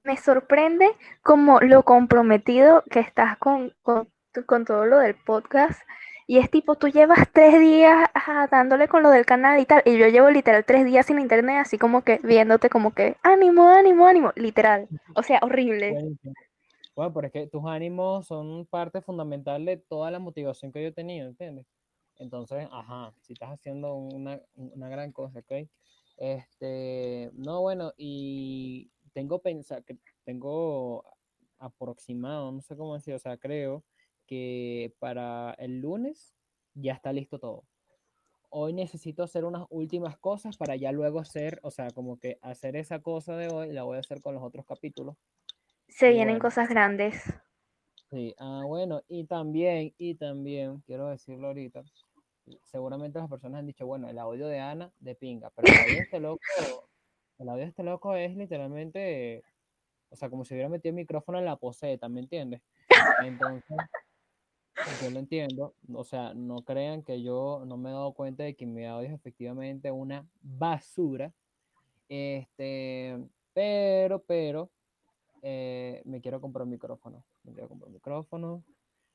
Me 0.04 0.18
sorprende 0.18 0.88
como 1.22 1.60
lo 1.60 1.84
comprometido 1.84 2.84
que 2.90 3.00
estás 3.00 3.38
con, 3.38 3.74
con, 3.82 4.08
con 4.46 4.66
todo 4.66 4.86
lo 4.86 5.00
del 5.00 5.16
podcast 5.16 5.82
Y 6.26 6.38
es 6.38 6.50
tipo, 6.50 6.76
tú 6.76 6.88
llevas 6.88 7.30
tres 7.34 7.60
días 7.60 8.10
ajá, 8.14 8.48
dándole 8.48 8.88
con 8.88 9.04
lo 9.04 9.10
del 9.10 9.26
canal 9.26 9.60
y 9.60 9.66
tal, 9.66 9.82
y 9.86 9.98
yo 9.98 10.08
llevo 10.08 10.30
literal 10.30 10.64
tres 10.64 10.86
días 10.86 11.06
sin 11.06 11.20
internet, 11.20 11.58
así 11.60 11.78
como 11.78 12.04
que 12.04 12.20
viéndote 12.24 12.70
como 12.70 12.94
que, 12.94 13.18
ánimo, 13.24 13.68
ánimo, 13.68 14.08
ánimo, 14.08 14.32
literal. 14.36 14.88
O 15.16 15.24
sea, 15.24 15.40
horrible. 15.42 16.16
Bueno, 16.96 17.14
pero 17.14 17.28
es 17.28 17.34
que 17.34 17.48
tus 17.48 17.66
ánimos 17.66 18.28
son 18.28 18.66
parte 18.68 19.02
fundamental 19.02 19.66
de 19.66 19.78
toda 19.78 20.12
la 20.12 20.20
motivación 20.20 20.72
que 20.72 20.82
yo 20.82 20.90
he 20.90 20.94
tenido, 20.94 21.28
¿entiendes? 21.28 21.66
Entonces, 22.18 22.68
ajá, 22.72 23.14
si 23.22 23.34
estás 23.34 23.50
haciendo 23.52 23.96
una, 23.96 24.42
una 24.56 24.90
gran 24.90 25.12
cosa, 25.12 25.40
¿ok? 25.40 25.70
Este, 26.18 27.32
no, 27.34 27.62
bueno, 27.62 27.94
y 27.98 28.92
tengo 29.14 29.42
pensado, 29.42 29.84
que 29.84 29.98
tengo 30.24 31.04
aproximado, 31.60 32.52
no 32.52 32.62
sé 32.62 32.78
cómo 32.78 32.96
decir, 32.96 33.14
o 33.16 33.20
sea, 33.20 33.38
creo 33.38 33.84
que 34.28 34.96
para 35.00 35.54
el 35.58 35.80
lunes 35.82 36.36
ya 36.74 36.94
está 36.94 37.12
listo 37.14 37.40
todo. 37.40 37.66
Hoy 38.50 38.74
necesito 38.74 39.24
hacer 39.24 39.46
unas 39.46 39.66
últimas 39.70 40.18
cosas 40.18 40.58
para 40.58 40.76
ya 40.78 40.92
luego 40.94 41.20
hacer, 41.20 41.60
o 41.64 41.72
sea, 41.72 41.92
como 41.92 42.20
que 42.20 42.40
hacer 42.42 42.76
esa 42.78 43.02
cosa 43.02 43.36
de 43.38 43.50
hoy, 43.50 43.74
la 43.74 43.84
voy 43.84 43.98
a 43.98 44.02
hacer 44.02 44.22
con 44.22 44.36
los 44.36 44.44
otros 44.44 44.66
capítulos. 44.66 45.18
Se 45.88 46.10
Y 46.10 46.12
vienen 46.12 46.40
bueno, 46.40 46.40
cosas 46.40 46.68
grandes. 46.68 47.24
Sí, 48.14 48.36
ah, 48.38 48.62
bueno, 48.68 49.02
y 49.08 49.24
también, 49.24 49.92
y 49.98 50.14
también, 50.14 50.82
quiero 50.86 51.08
decirlo 51.08 51.48
ahorita, 51.48 51.84
seguramente 52.64 53.18
las 53.18 53.28
personas 53.28 53.60
han 53.60 53.66
dicho, 53.66 53.88
bueno, 53.88 54.08
el 54.08 54.20
audio 54.20 54.48
de 54.48 54.60
Ana, 54.60 54.92
de 55.00 55.16
pinga, 55.16 55.50
pero 55.50 55.68
el 55.74 55.80
audio 55.80 55.96
de 55.96 56.02
este 56.02 56.20
loco, 56.20 56.40
el 57.40 57.50
audio 57.50 57.64
de 57.64 57.70
este 57.70 57.84
loco 57.84 58.16
es 58.16 58.36
literalmente, 58.36 59.44
o 60.12 60.16
sea, 60.16 60.30
como 60.30 60.46
si 60.46 60.54
hubiera 60.54 60.70
metido 60.70 60.92
el 60.92 60.98
micrófono 60.98 61.40
en 61.40 61.46
la 61.46 61.56
poseta, 61.56 62.08
¿me 62.08 62.20
entiendes? 62.20 62.62
Entonces, 63.26 63.78
yo 65.02 65.10
lo 65.10 65.18
entiendo, 65.18 65.74
o 65.92 66.04
sea, 66.04 66.36
no 66.36 66.62
crean 66.62 67.02
que 67.02 67.24
yo 67.24 67.64
no 67.66 67.78
me 67.78 67.90
he 67.90 67.94
dado 67.94 68.14
cuenta 68.14 68.44
de 68.44 68.56
que 68.56 68.68
mi 68.68 68.86
audio 68.86 69.08
es 69.08 69.16
efectivamente 69.16 69.90
una 69.90 70.24
basura, 70.40 71.34
este, 72.10 73.18
pero, 73.54 74.22
pero, 74.22 74.70
eh, 75.42 76.04
me 76.06 76.22
quiero 76.22 76.40
comprar 76.40 76.64
un 76.64 76.70
micrófono, 76.70 77.26
me 77.44 77.54
quiero 77.54 77.70
comprar 77.70 77.88
un 77.88 77.94
micrófono, 77.94 78.64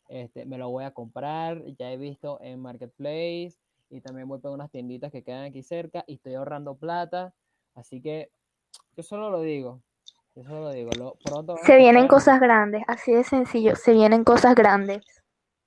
este, 0.08 0.46
me 0.46 0.58
lo 0.58 0.70
voy 0.70 0.84
a 0.84 0.92
comprar, 0.92 1.62
ya 1.76 1.92
he 1.92 1.96
visto 1.96 2.40
en 2.40 2.60
Marketplace 2.60 3.54
y 3.90 4.00
también 4.00 4.28
voy 4.28 4.38
por 4.38 4.52
unas 4.52 4.70
tienditas 4.70 5.12
que 5.12 5.22
quedan 5.22 5.44
aquí 5.44 5.62
cerca 5.62 6.04
y 6.06 6.14
estoy 6.14 6.34
ahorrando 6.34 6.76
plata, 6.76 7.34
así 7.74 8.00
que 8.00 8.30
yo 8.96 9.02
solo 9.02 9.30
lo 9.30 9.40
digo, 9.40 9.82
yo 10.34 10.44
solo 10.44 10.60
lo 10.60 10.70
digo, 10.72 10.90
lo, 10.96 11.14
pronto 11.22 11.56
Se 11.64 11.76
vienen 11.76 12.08
cosas 12.08 12.40
grandes, 12.40 12.82
así 12.86 13.12
de 13.12 13.24
sencillo, 13.24 13.76
se 13.76 13.92
vienen 13.92 14.24
cosas 14.24 14.54
grandes. 14.54 15.04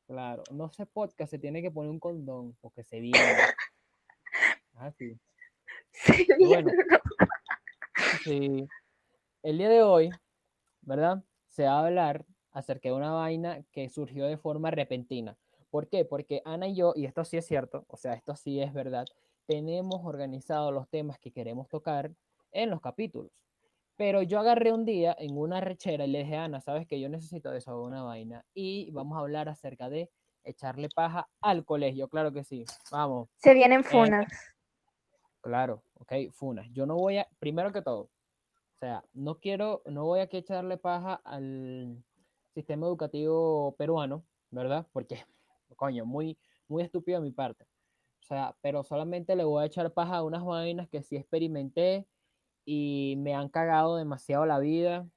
claro, 0.07 0.43
no 0.51 0.69
sé 0.69 0.85
podcast, 0.85 1.29
se 1.31 1.39
tiene 1.39 1.61
que 1.61 1.71
poner 1.71 1.91
un 1.91 1.99
condón 1.99 2.55
porque 2.61 2.83
se 2.83 2.99
viene. 2.99 3.19
Ah, 4.73 4.89
sí. 4.97 5.19
Se 5.91 6.25
bueno, 6.39 6.71
vienen. 6.71 6.85
sí, 8.23 8.67
el 9.43 9.57
día 9.59 9.69
de 9.69 9.83
hoy, 9.83 10.09
¿verdad? 10.81 11.23
Se 11.49 11.65
va 11.65 11.73
a 11.73 11.85
hablar 11.85 12.25
acerca 12.51 12.89
de 12.89 12.95
una 12.95 13.11
vaina 13.11 13.63
que 13.71 13.89
surgió 13.89 14.25
de 14.27 14.37
forma 14.37 14.71
repentina. 14.71 15.37
¿Por 15.69 15.87
qué? 15.87 16.03
Porque 16.05 16.41
Ana 16.45 16.67
y 16.67 16.75
yo, 16.75 16.93
y 16.95 17.05
esto 17.05 17.23
sí 17.23 17.37
es 17.37 17.45
cierto, 17.45 17.85
o 17.87 17.97
sea, 17.97 18.13
esto 18.13 18.35
sí 18.35 18.61
es 18.61 18.73
verdad, 18.73 19.05
tenemos 19.45 20.01
organizados 20.03 20.73
los 20.73 20.87
temas 20.89 21.17
que 21.19 21.31
queremos 21.31 21.67
tocar 21.69 22.11
en 22.51 22.69
los 22.69 22.81
capítulos. 22.81 23.31
Pero 23.95 24.21
yo 24.21 24.39
agarré 24.39 24.71
un 24.73 24.83
día 24.85 25.15
en 25.19 25.37
una 25.37 25.61
rechera 25.61 26.05
y 26.05 26.09
le 26.09 26.19
dije, 26.19 26.35
Ana, 26.35 26.59
sabes 26.59 26.87
que 26.87 26.99
yo 26.99 27.07
necesito 27.07 27.51
desahogar 27.51 27.87
una 27.91 28.03
vaina 28.03 28.43
y 28.53 28.89
vamos 28.91 29.17
a 29.17 29.21
hablar 29.21 29.47
acerca 29.47 29.89
de 29.89 30.09
echarle 30.43 30.89
paja 30.93 31.29
al 31.39 31.63
colegio. 31.65 32.07
Claro 32.07 32.31
que 32.33 32.43
sí. 32.43 32.65
Vamos. 32.91 33.29
Se 33.37 33.53
vienen 33.53 33.81
Eh, 33.81 33.83
funas. 33.83 34.27
claro, 35.41 35.83
ok, 35.99 36.13
funas. 36.31 36.67
Yo 36.71 36.85
no 36.85 36.95
voy 36.95 37.17
a, 37.19 37.27
primero 37.39 37.71
que 37.71 37.81
todo, 37.81 38.01
o 38.03 38.77
sea, 38.79 39.03
no 39.13 39.39
quiero, 39.39 39.81
no 39.85 40.05
voy 40.05 40.19
a 40.21 40.27
que 40.27 40.37
echarle 40.39 40.77
paja 40.77 41.21
al 41.23 42.03
sistema 42.51 42.87
educativo 42.87 43.75
peruano, 43.77 44.23
¿verdad? 44.49 44.87
Porque, 44.91 45.15
coño, 45.75 46.05
muy, 46.05 46.37
muy 46.67 46.83
estúpido 46.83 47.19
de 47.19 47.25
mi 47.25 47.31
parte. 47.31 47.65
O 48.21 48.23
sea, 48.23 48.55
pero 48.61 48.83
solamente 48.83 49.35
le 49.35 49.43
voy 49.43 49.63
a 49.63 49.65
echar 49.65 49.91
paja 49.93 50.17
a 50.17 50.23
unas 50.23 50.43
vainas 50.43 50.87
que 50.89 51.01
sí 51.01 51.15
experimenté 51.15 52.07
y 52.65 53.15
me 53.17 53.33
han 53.33 53.49
cagado 53.49 53.95
demasiado 53.95 54.45
la 54.45 54.59
vida. 54.59 55.07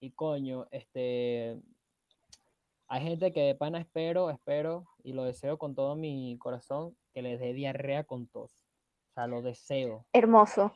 Y 0.00 0.12
coño, 0.12 0.66
este, 0.70 1.60
hay 2.88 3.02
gente 3.02 3.32
que 3.32 3.40
de 3.40 3.54
pana 3.54 3.78
espero, 3.78 4.30
espero 4.30 4.86
y 5.02 5.12
lo 5.12 5.24
deseo 5.24 5.58
con 5.58 5.74
todo 5.74 5.96
mi 5.96 6.36
corazón 6.38 6.96
que 7.12 7.22
les 7.22 7.40
dé 7.40 7.52
diarrea 7.52 8.04
con 8.04 8.26
tos. 8.26 8.52
O 9.10 9.14
sea, 9.14 9.26
lo 9.26 9.42
deseo. 9.42 10.06
Hermoso. 10.12 10.72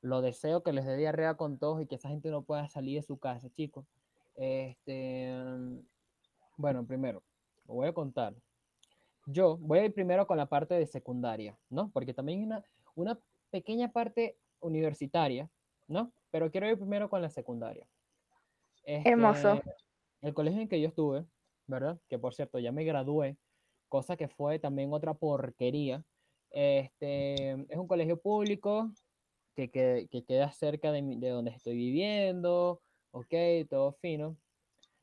Lo 0.00 0.22
deseo 0.22 0.62
que 0.62 0.72
les 0.72 0.86
dé 0.86 0.96
diarrea 0.96 1.36
con 1.36 1.58
tos 1.58 1.82
y 1.82 1.86
que 1.86 1.96
esa 1.96 2.08
gente 2.08 2.30
no 2.30 2.42
pueda 2.42 2.68
salir 2.68 2.96
de 2.96 3.02
su 3.02 3.18
casa, 3.18 3.50
chicos. 3.50 3.86
Este, 4.36 5.32
bueno, 6.56 6.86
primero, 6.86 7.22
lo 7.66 7.74
voy 7.74 7.88
a 7.88 7.92
contar. 7.92 8.34
Yo 9.26 9.56
voy 9.58 9.78
a 9.78 9.84
ir 9.84 9.94
primero 9.94 10.26
con 10.26 10.36
la 10.36 10.46
parte 10.46 10.74
de 10.74 10.86
secundaria, 10.86 11.58
¿no? 11.68 11.90
Porque 11.92 12.14
también 12.14 12.40
hay 12.40 12.46
una, 12.46 12.64
una 12.94 13.20
pequeña 13.50 13.92
parte 13.92 14.38
universitaria, 14.60 15.50
¿no? 15.86 16.12
Pero 16.30 16.50
quiero 16.50 16.68
ir 16.68 16.78
primero 16.78 17.08
con 17.08 17.22
la 17.22 17.30
secundaria. 17.30 17.86
Hermoso. 18.84 19.54
Este, 19.54 19.74
el 20.22 20.34
colegio 20.34 20.60
en 20.60 20.68
que 20.68 20.80
yo 20.80 20.88
estuve, 20.88 21.24
¿verdad? 21.66 21.98
Que 22.08 22.18
por 22.18 22.34
cierto, 22.34 22.58
ya 22.58 22.72
me 22.72 22.84
gradué, 22.84 23.36
cosa 23.88 24.16
que 24.16 24.28
fue 24.28 24.58
también 24.58 24.92
otra 24.92 25.14
porquería. 25.14 26.04
Este, 26.50 27.52
es 27.52 27.76
un 27.76 27.86
colegio 27.86 28.20
público 28.20 28.90
que, 29.54 29.70
que, 29.70 30.08
que 30.10 30.24
queda 30.24 30.50
cerca 30.52 30.92
de 30.92 31.28
donde 31.30 31.50
estoy 31.52 31.76
viviendo, 31.76 32.80
ok, 33.12 33.34
todo 33.68 33.92
fino. 33.92 34.36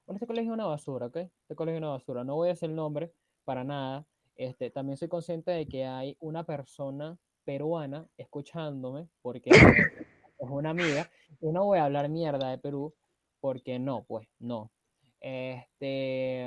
Bueno, 0.06 0.18
este 0.18 0.28
colegio 0.28 0.52
es 0.52 0.54
una 0.54 0.66
basura, 0.66 1.08
¿ok? 1.08 1.18
Este 1.18 1.56
colegio 1.56 1.78
es 1.78 1.82
una 1.82 1.92
basura. 1.92 2.24
No 2.24 2.36
voy 2.36 2.48
a 2.48 2.52
decir 2.52 2.70
el 2.70 2.76
nombre 2.76 3.12
para 3.44 3.64
nada. 3.64 4.06
Este, 4.36 4.70
también 4.70 4.98
soy 4.98 5.08
consciente 5.08 5.52
de 5.52 5.68
que 5.68 5.86
hay 5.86 6.16
una 6.20 6.46
persona 6.46 7.18
peruana 7.44 8.08
escuchándome, 8.18 9.08
porque 9.22 9.50
es 10.40 10.50
una 10.50 10.70
amiga, 10.70 11.10
y 11.42 11.52
no 11.52 11.66
voy 11.66 11.80
a 11.80 11.86
hablar 11.86 12.10
mierda 12.10 12.50
de 12.50 12.58
Perú, 12.58 12.94
porque 13.40 13.80
no, 13.80 14.04
pues, 14.04 14.28
no. 14.40 14.72
Este, 15.20 16.46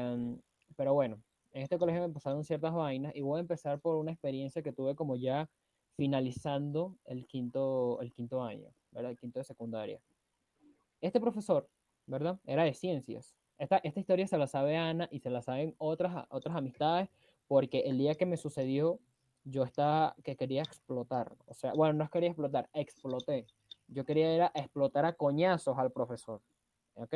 pero 0.76 0.94
bueno, 0.94 1.20
en 1.52 1.62
este 1.62 1.78
colegio 1.78 2.06
me 2.06 2.14
pasaron 2.14 2.44
ciertas 2.44 2.72
vainas 2.72 3.14
y 3.16 3.22
voy 3.22 3.38
a 3.38 3.40
empezar 3.40 3.80
por 3.80 3.96
una 3.96 4.12
experiencia 4.12 4.62
que 4.62 4.72
tuve 4.72 4.94
como 4.94 5.16
ya 5.16 5.50
finalizando 5.96 6.96
el 7.04 7.26
quinto, 7.26 8.00
el 8.00 8.12
quinto 8.12 8.42
año, 8.42 8.72
¿verdad? 8.92 9.10
El 9.10 9.18
quinto 9.18 9.38
de 9.40 9.44
secundaria. 9.44 10.00
Este 11.00 11.20
profesor, 11.20 11.68
¿verdad? 12.06 12.38
Era 12.46 12.64
de 12.64 12.74
ciencias. 12.74 13.36
Esta, 13.58 13.78
esta 13.78 14.00
historia 14.00 14.26
se 14.26 14.38
la 14.38 14.46
sabe 14.46 14.76
Ana 14.76 15.08
y 15.10 15.20
se 15.20 15.30
la 15.30 15.42
saben 15.42 15.74
otras, 15.78 16.26
otras 16.30 16.56
amistades, 16.56 17.08
porque 17.46 17.80
el 17.80 17.98
día 17.98 18.14
que 18.14 18.26
me 18.26 18.36
sucedió, 18.36 18.98
yo 19.44 19.64
estaba 19.64 20.14
que 20.24 20.36
quería 20.36 20.62
explotar. 20.62 21.36
O 21.46 21.54
sea, 21.54 21.72
bueno, 21.74 21.94
no 21.94 22.10
quería 22.10 22.28
explotar, 22.28 22.68
exploté. 22.72 23.46
Yo 23.88 24.04
quería 24.04 24.32
era 24.32 24.52
explotar 24.54 25.04
a 25.04 25.14
coñazos 25.14 25.76
al 25.78 25.90
profesor. 25.90 26.40
¿Ok? 26.94 27.14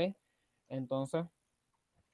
Entonces, 0.69 1.25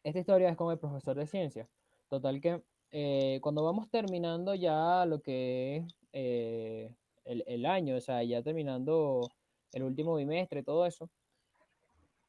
esta 0.02 0.18
historia 0.18 0.48
es 0.50 0.56
con 0.56 0.70
el 0.72 0.78
profesor 0.78 1.16
de 1.16 1.26
ciencias. 1.26 1.68
Total 2.08 2.40
que 2.40 2.62
eh, 2.90 3.38
cuando 3.42 3.64
vamos 3.64 3.88
terminando 3.88 4.54
ya 4.54 5.06
lo 5.06 5.20
que 5.22 5.76
es 5.76 5.94
eh, 6.12 6.94
el, 7.24 7.44
el 7.46 7.66
año, 7.66 7.96
o 7.96 8.00
sea, 8.00 8.22
ya 8.22 8.42
terminando 8.42 9.28
el 9.72 9.84
último 9.84 10.16
bimestre 10.16 10.62
todo 10.62 10.86
eso, 10.86 11.08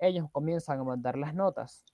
ellos 0.01 0.27
comienzan 0.31 0.79
a 0.79 0.84
mandar 0.84 1.17
las 1.17 1.34
notas. 1.34 1.86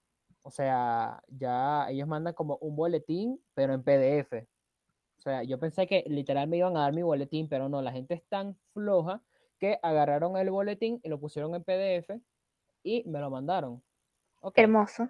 O 0.42 0.50
sea, 0.50 1.22
ya 1.28 1.88
ellos 1.90 2.08
mandan 2.08 2.34
como 2.34 2.58
un 2.62 2.76
boletín, 2.76 3.40
pero 3.54 3.74
en 3.74 3.84
PDF. 3.84 4.48
O 5.18 5.22
sea, 5.22 5.44
yo 5.44 5.60
pensé 5.60 5.88
que 5.88 6.06
literal 6.08 6.48
me 6.48 6.58
iban 6.58 6.78
a 6.78 6.82
dar 6.82 6.94
mi 6.94 7.04
boletín, 7.04 7.50
pero 7.50 7.68
no, 7.70 7.82
la 7.82 7.92
gente 7.92 8.14
es 8.14 8.24
tan 8.30 8.56
floja 8.74 9.22
que 9.60 9.78
agarraron 9.84 10.38
el 10.38 10.50
boletín 10.50 11.00
y 11.04 11.10
lo 11.10 11.20
pusieron 11.20 11.54
en 11.54 11.64
PDF 11.64 12.22
y 12.84 13.04
me 13.08 13.20
lo 13.20 13.30
mandaron. 13.30 13.84
Ok. 14.40 14.58
Hermoso. 14.58 15.10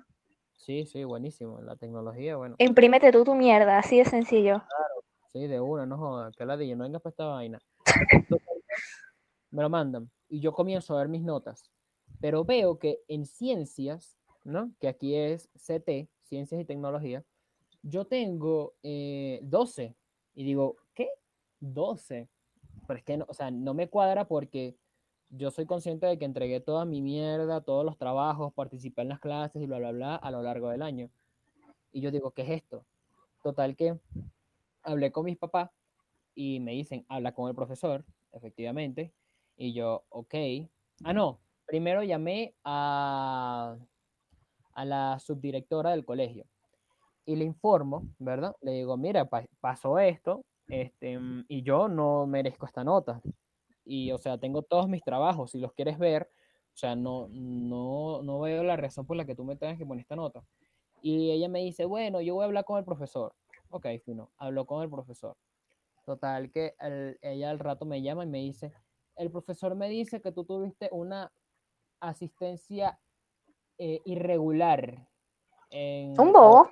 Sí, 0.54 0.86
sí, 0.86 1.04
buenísimo. 1.04 1.62
La 1.62 1.76
tecnología, 1.76 2.36
bueno, 2.36 2.56
Imprímete 2.58 3.12
tú 3.12 3.24
tu 3.24 3.36
mierda, 3.36 3.78
así 3.78 4.00
de 4.00 4.06
sencillo. 4.06 4.64
sí, 5.34 5.46
de 5.46 5.60
una, 5.60 5.86
no 5.86 5.98
joda, 5.98 6.32
que 6.36 6.46
ladilla, 6.46 6.76
no 6.76 6.86
vengas 6.86 7.02
para 7.02 7.12
esta 7.12 7.26
vaina. 7.26 7.60
Me 9.52 9.62
lo 9.62 9.70
mandan 9.70 10.10
y 10.30 10.40
yo 10.40 10.52
comienzo 10.54 10.96
a 10.96 11.00
ver 11.00 11.10
mis 11.10 11.22
notas, 11.22 11.72
pero 12.20 12.44
veo 12.44 12.80
que 12.80 13.00
en 13.08 13.26
ciencias, 13.26 14.18
¿no? 14.44 14.72
Que 14.80 14.88
aquí 14.88 15.16
es 15.16 15.50
CT, 15.56 16.10
Ciencias 16.24 16.62
y 16.62 16.66
Tecnología, 16.66 17.24
yo 17.84 18.06
tengo 18.06 18.76
eh, 18.84 19.40
12 19.44 19.96
y 20.36 20.44
digo, 20.44 20.78
¿qué? 20.94 21.10
12. 21.60 22.28
Pero 22.88 22.98
es 22.98 23.04
que, 23.04 23.18
no, 23.18 23.26
o 23.28 23.34
sea, 23.34 23.52
no 23.52 23.74
me 23.74 23.90
cuadra 23.90 24.28
porque 24.28 24.78
yo 25.30 25.52
soy 25.52 25.66
consciente 25.66 26.06
de 26.06 26.18
que 26.18 26.26
entregué 26.26 26.60
toda 26.60 26.86
mi 26.86 27.02
mierda, 27.02 27.62
todos 27.62 27.86
los 27.86 27.98
trabajos, 27.98 28.54
participé 28.54 29.02
en 29.02 29.10
las 29.10 29.20
clases 29.20 29.62
y 29.62 29.66
bla, 29.66 29.80
bla, 29.80 29.92
bla 29.92 30.16
a 30.16 30.32
lo 30.32 30.42
largo 30.42 30.70
del 30.70 30.82
año. 30.82 31.10
Y 31.92 32.02
yo 32.02 32.12
digo, 32.12 32.32
¿qué 32.32 32.44
es 32.44 32.50
esto? 32.50 32.86
total 33.48 33.76
que 33.76 33.98
hablé 34.84 35.12
con 35.12 35.26
mis 35.26 35.38
papás 35.38 35.70
y 36.36 36.60
me 36.60 36.74
dicen, 36.74 37.06
habla 37.08 37.34
con 37.34 37.48
el 37.50 37.56
profesor, 37.56 38.06
efectivamente. 38.34 39.14
Y 39.56 39.74
yo, 39.74 40.04
ok. 40.10 40.36
Ah, 41.04 41.14
no, 41.14 41.40
primero 41.68 42.02
llamé 42.02 42.56
a, 42.64 43.78
a 44.74 44.86
la 44.86 45.20
subdirectora 45.20 45.92
del 45.92 46.06
colegio 46.06 46.46
y 47.26 47.36
le 47.36 47.44
informo, 47.44 48.08
¿verdad? 48.18 48.56
Le 48.62 48.72
digo, 48.72 48.96
mira, 48.96 49.30
pasó 49.60 50.00
esto, 50.00 50.46
este, 50.70 51.20
y 51.50 51.62
yo 51.62 51.90
no 51.90 52.26
merezco 52.26 52.66
esta 52.66 52.84
nota. 52.84 53.22
Y, 53.84 54.12
o 54.12 54.18
sea, 54.18 54.38
tengo 54.38 54.64
todos 54.64 54.88
mis 54.88 55.04
trabajos, 55.04 55.52
si 55.52 55.60
los 55.60 55.74
quieres 55.74 56.00
ver, 56.00 56.30
o 56.74 56.78
sea, 56.78 56.96
no, 56.96 57.28
no, 57.30 58.22
no 58.22 58.40
veo 58.40 58.64
la 58.64 58.78
razón 58.78 59.06
por 59.06 59.18
la 59.18 59.26
que 59.26 59.36
tú 59.36 59.44
me 59.44 59.58
tengas 59.58 59.78
que 59.78 59.86
poner 59.86 60.02
esta 60.02 60.16
nota. 60.16 60.44
Y 61.02 61.32
ella 61.32 61.50
me 61.50 61.60
dice, 61.60 61.86
bueno, 61.86 62.22
yo 62.22 62.36
voy 62.36 62.44
a 62.44 62.46
hablar 62.46 62.64
con 62.64 62.78
el 62.78 62.86
profesor. 62.86 63.34
Ok, 63.70 63.88
fino, 64.06 64.32
habló 64.38 64.66
con 64.66 64.82
el 64.82 64.90
profesor. 64.90 65.36
Total, 66.06 66.50
que 66.50 66.76
ella 67.22 67.50
al 67.50 67.60
rato 67.60 67.86
me 67.86 68.02
llama 68.02 68.24
y 68.24 68.28
me 68.28 68.40
dice, 68.40 68.72
el 69.18 69.30
profesor 69.32 69.76
me 69.76 69.90
dice 69.90 70.22
que 70.22 70.32
tú 70.32 70.46
tuviste 70.46 70.88
una 70.94 71.32
asistencia 72.00 73.00
eh, 73.78 74.02
irregular. 74.06 75.08
En, 75.70 76.20
Un 76.20 76.32
bobo. 76.32 76.70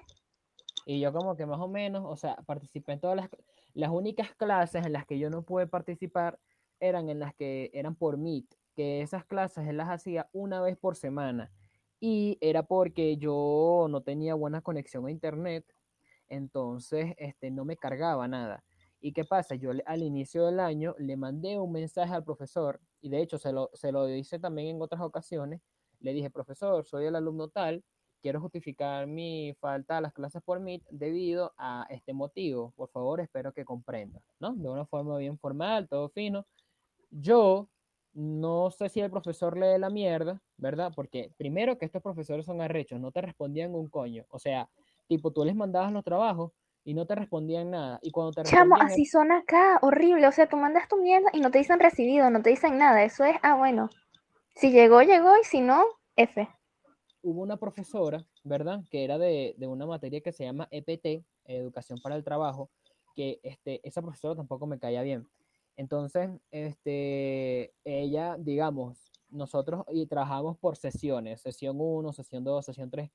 Y 0.86 1.00
yo 1.00 1.12
como 1.12 1.36
que 1.36 1.46
más 1.46 1.60
o 1.60 1.68
menos, 1.68 2.04
o 2.06 2.16
sea, 2.16 2.36
participé 2.46 2.94
en 2.94 3.00
todas 3.00 3.18
las, 3.18 3.30
las 3.74 3.90
únicas 3.90 4.34
clases 4.36 4.86
en 4.86 4.94
las 4.94 5.06
que 5.06 5.20
yo 5.20 5.30
no 5.30 5.42
pude 5.42 5.68
participar 5.68 6.40
eran 6.80 7.10
en 7.10 7.20
las 7.20 7.34
que 7.34 7.72
eran 7.74 7.96
por 7.96 8.18
Meet, 8.18 8.46
que 8.76 9.02
esas 9.02 9.26
clases 9.26 9.68
él 9.68 9.78
las 9.78 9.90
hacía 9.90 10.30
una 10.34 10.62
vez 10.62 10.78
por 10.78 10.96
semana. 10.96 11.52
Y 12.00 12.38
era 12.42 12.64
porque 12.64 13.18
yo 13.18 13.88
no 13.90 14.02
tenía 14.02 14.36
buena 14.36 14.62
conexión 14.62 15.08
a 15.08 15.12
internet, 15.12 15.66
entonces 16.28 17.16
este, 17.18 17.52
no 17.52 17.66
me 17.66 17.78
cargaba 17.78 18.28
nada. 18.28 18.64
¿Y 19.02 19.14
qué 19.14 19.26
pasa? 19.26 19.56
Yo 19.56 19.72
al 19.86 20.04
inicio 20.04 20.46
del 20.46 20.60
año 20.60 20.96
le 20.98 21.18
mandé 21.18 21.60
un 21.60 21.72
mensaje 21.72 22.14
al 22.14 22.24
profesor, 22.24 22.80
y 23.02 23.10
de 23.10 23.22
hecho 23.22 23.38
se 23.38 23.52
lo, 23.52 23.70
se 23.74 23.92
lo 23.92 24.10
hice 24.10 24.40
también 24.40 24.76
en 24.76 24.82
otras 24.82 25.02
ocasiones. 25.02 25.62
Le 26.00 26.14
dije, 26.14 26.30
profesor, 26.30 26.86
soy 26.86 27.06
el 27.06 27.16
alumno 27.16 27.50
tal, 27.50 27.84
quiero 28.22 28.42
justificar 28.42 29.06
mi 29.06 29.54
falta 29.60 29.98
a 29.98 30.02
las 30.02 30.12
clases 30.12 30.42
por 30.42 30.60
Meet 30.60 30.84
debido 30.90 31.54
a 31.58 31.86
este 31.90 32.12
motivo. 32.14 32.74
Por 32.76 32.90
favor, 32.90 33.22
espero 33.22 33.54
que 33.54 33.64
comprenda, 33.64 34.20
¿no? 34.40 34.56
De 34.56 34.68
una 34.68 34.86
forma 34.88 35.18
bien 35.20 35.38
formal, 35.38 35.88
todo 35.88 36.10
fino. 36.10 36.48
Yo 37.12 37.70
no 38.14 38.72
sé 38.72 38.90
si 38.90 39.02
el 39.02 39.12
profesor 39.12 39.58
lee 39.58 39.78
la 39.78 39.92
mierda, 39.92 40.42
¿verdad? 40.58 40.92
Porque 40.96 41.32
primero 41.38 41.78
que 41.78 41.86
estos 41.86 42.02
profesores 42.02 42.46
son 42.46 42.62
arrechos, 42.62 43.00
no 43.00 43.12
te 43.12 43.22
respondían 43.22 43.76
un 43.76 43.90
coño. 43.90 44.26
O 44.30 44.40
sea, 44.40 44.70
tipo, 45.08 45.32
tú 45.32 45.46
les 45.46 45.56
mandabas 45.56 45.92
los 45.92 46.04
trabajos 46.04 46.52
y 46.86 46.94
no 46.94 47.06
te 47.06 47.16
respondían 47.16 47.72
nada. 47.72 48.00
Y 48.02 48.12
cuando 48.12 48.32
te 48.32 48.44
Chamo, 48.44 48.78
así 48.80 49.06
son 49.06 49.34
acá, 49.34 49.80
horrible. 49.82 50.26
O 50.28 50.32
sea, 50.32 50.48
tú 50.48 50.56
mandas 50.56 50.88
tu 50.88 50.96
mierda 50.98 51.30
y 51.34 51.42
no 51.42 51.52
te 51.52 51.58
dicen 51.58 51.80
recibido, 51.80 52.30
no 52.30 52.42
te 52.42 52.52
dicen 52.52 52.78
nada. 52.78 53.04
Eso 53.04 53.26
es, 53.26 53.36
ah, 53.44 53.56
bueno. 53.56 53.90
Si 54.56 54.72
llegó, 54.72 55.02
llegó, 55.02 55.36
y 55.38 55.44
si 55.44 55.60
no, 55.60 55.84
F 56.16 56.48
hubo 57.26 57.42
una 57.42 57.58
profesora, 57.58 58.24
¿verdad? 58.44 58.84
Que 58.92 59.04
era 59.04 59.18
de, 59.18 59.56
una 59.62 59.88
materia 59.88 60.22
que 60.22 60.32
se 60.32 60.46
llama 60.46 60.68
EPT, 60.70 61.26
Educación 61.46 62.00
para 62.02 62.16
el 62.16 62.24
Trabajo, 62.24 62.70
que 63.16 63.40
este, 63.42 63.86
esa 63.88 64.04
profesora 64.04 64.36
tampoco 64.36 64.68
me 64.68 64.78
caía 64.78 65.02
bien. 65.02 65.28
Entonces, 65.76 66.30
este, 66.52 67.74
ella, 67.84 68.38
digamos, 68.38 69.12
nosotros 69.30 69.86
y 69.92 70.06
trabajamos 70.06 70.58
por 70.60 70.78
sesiones, 70.78 71.42
sesión 71.42 71.78
1, 71.80 72.14
sesión 72.14 72.44
2, 72.44 72.64
sesión 72.64 72.92
3. 72.92 73.10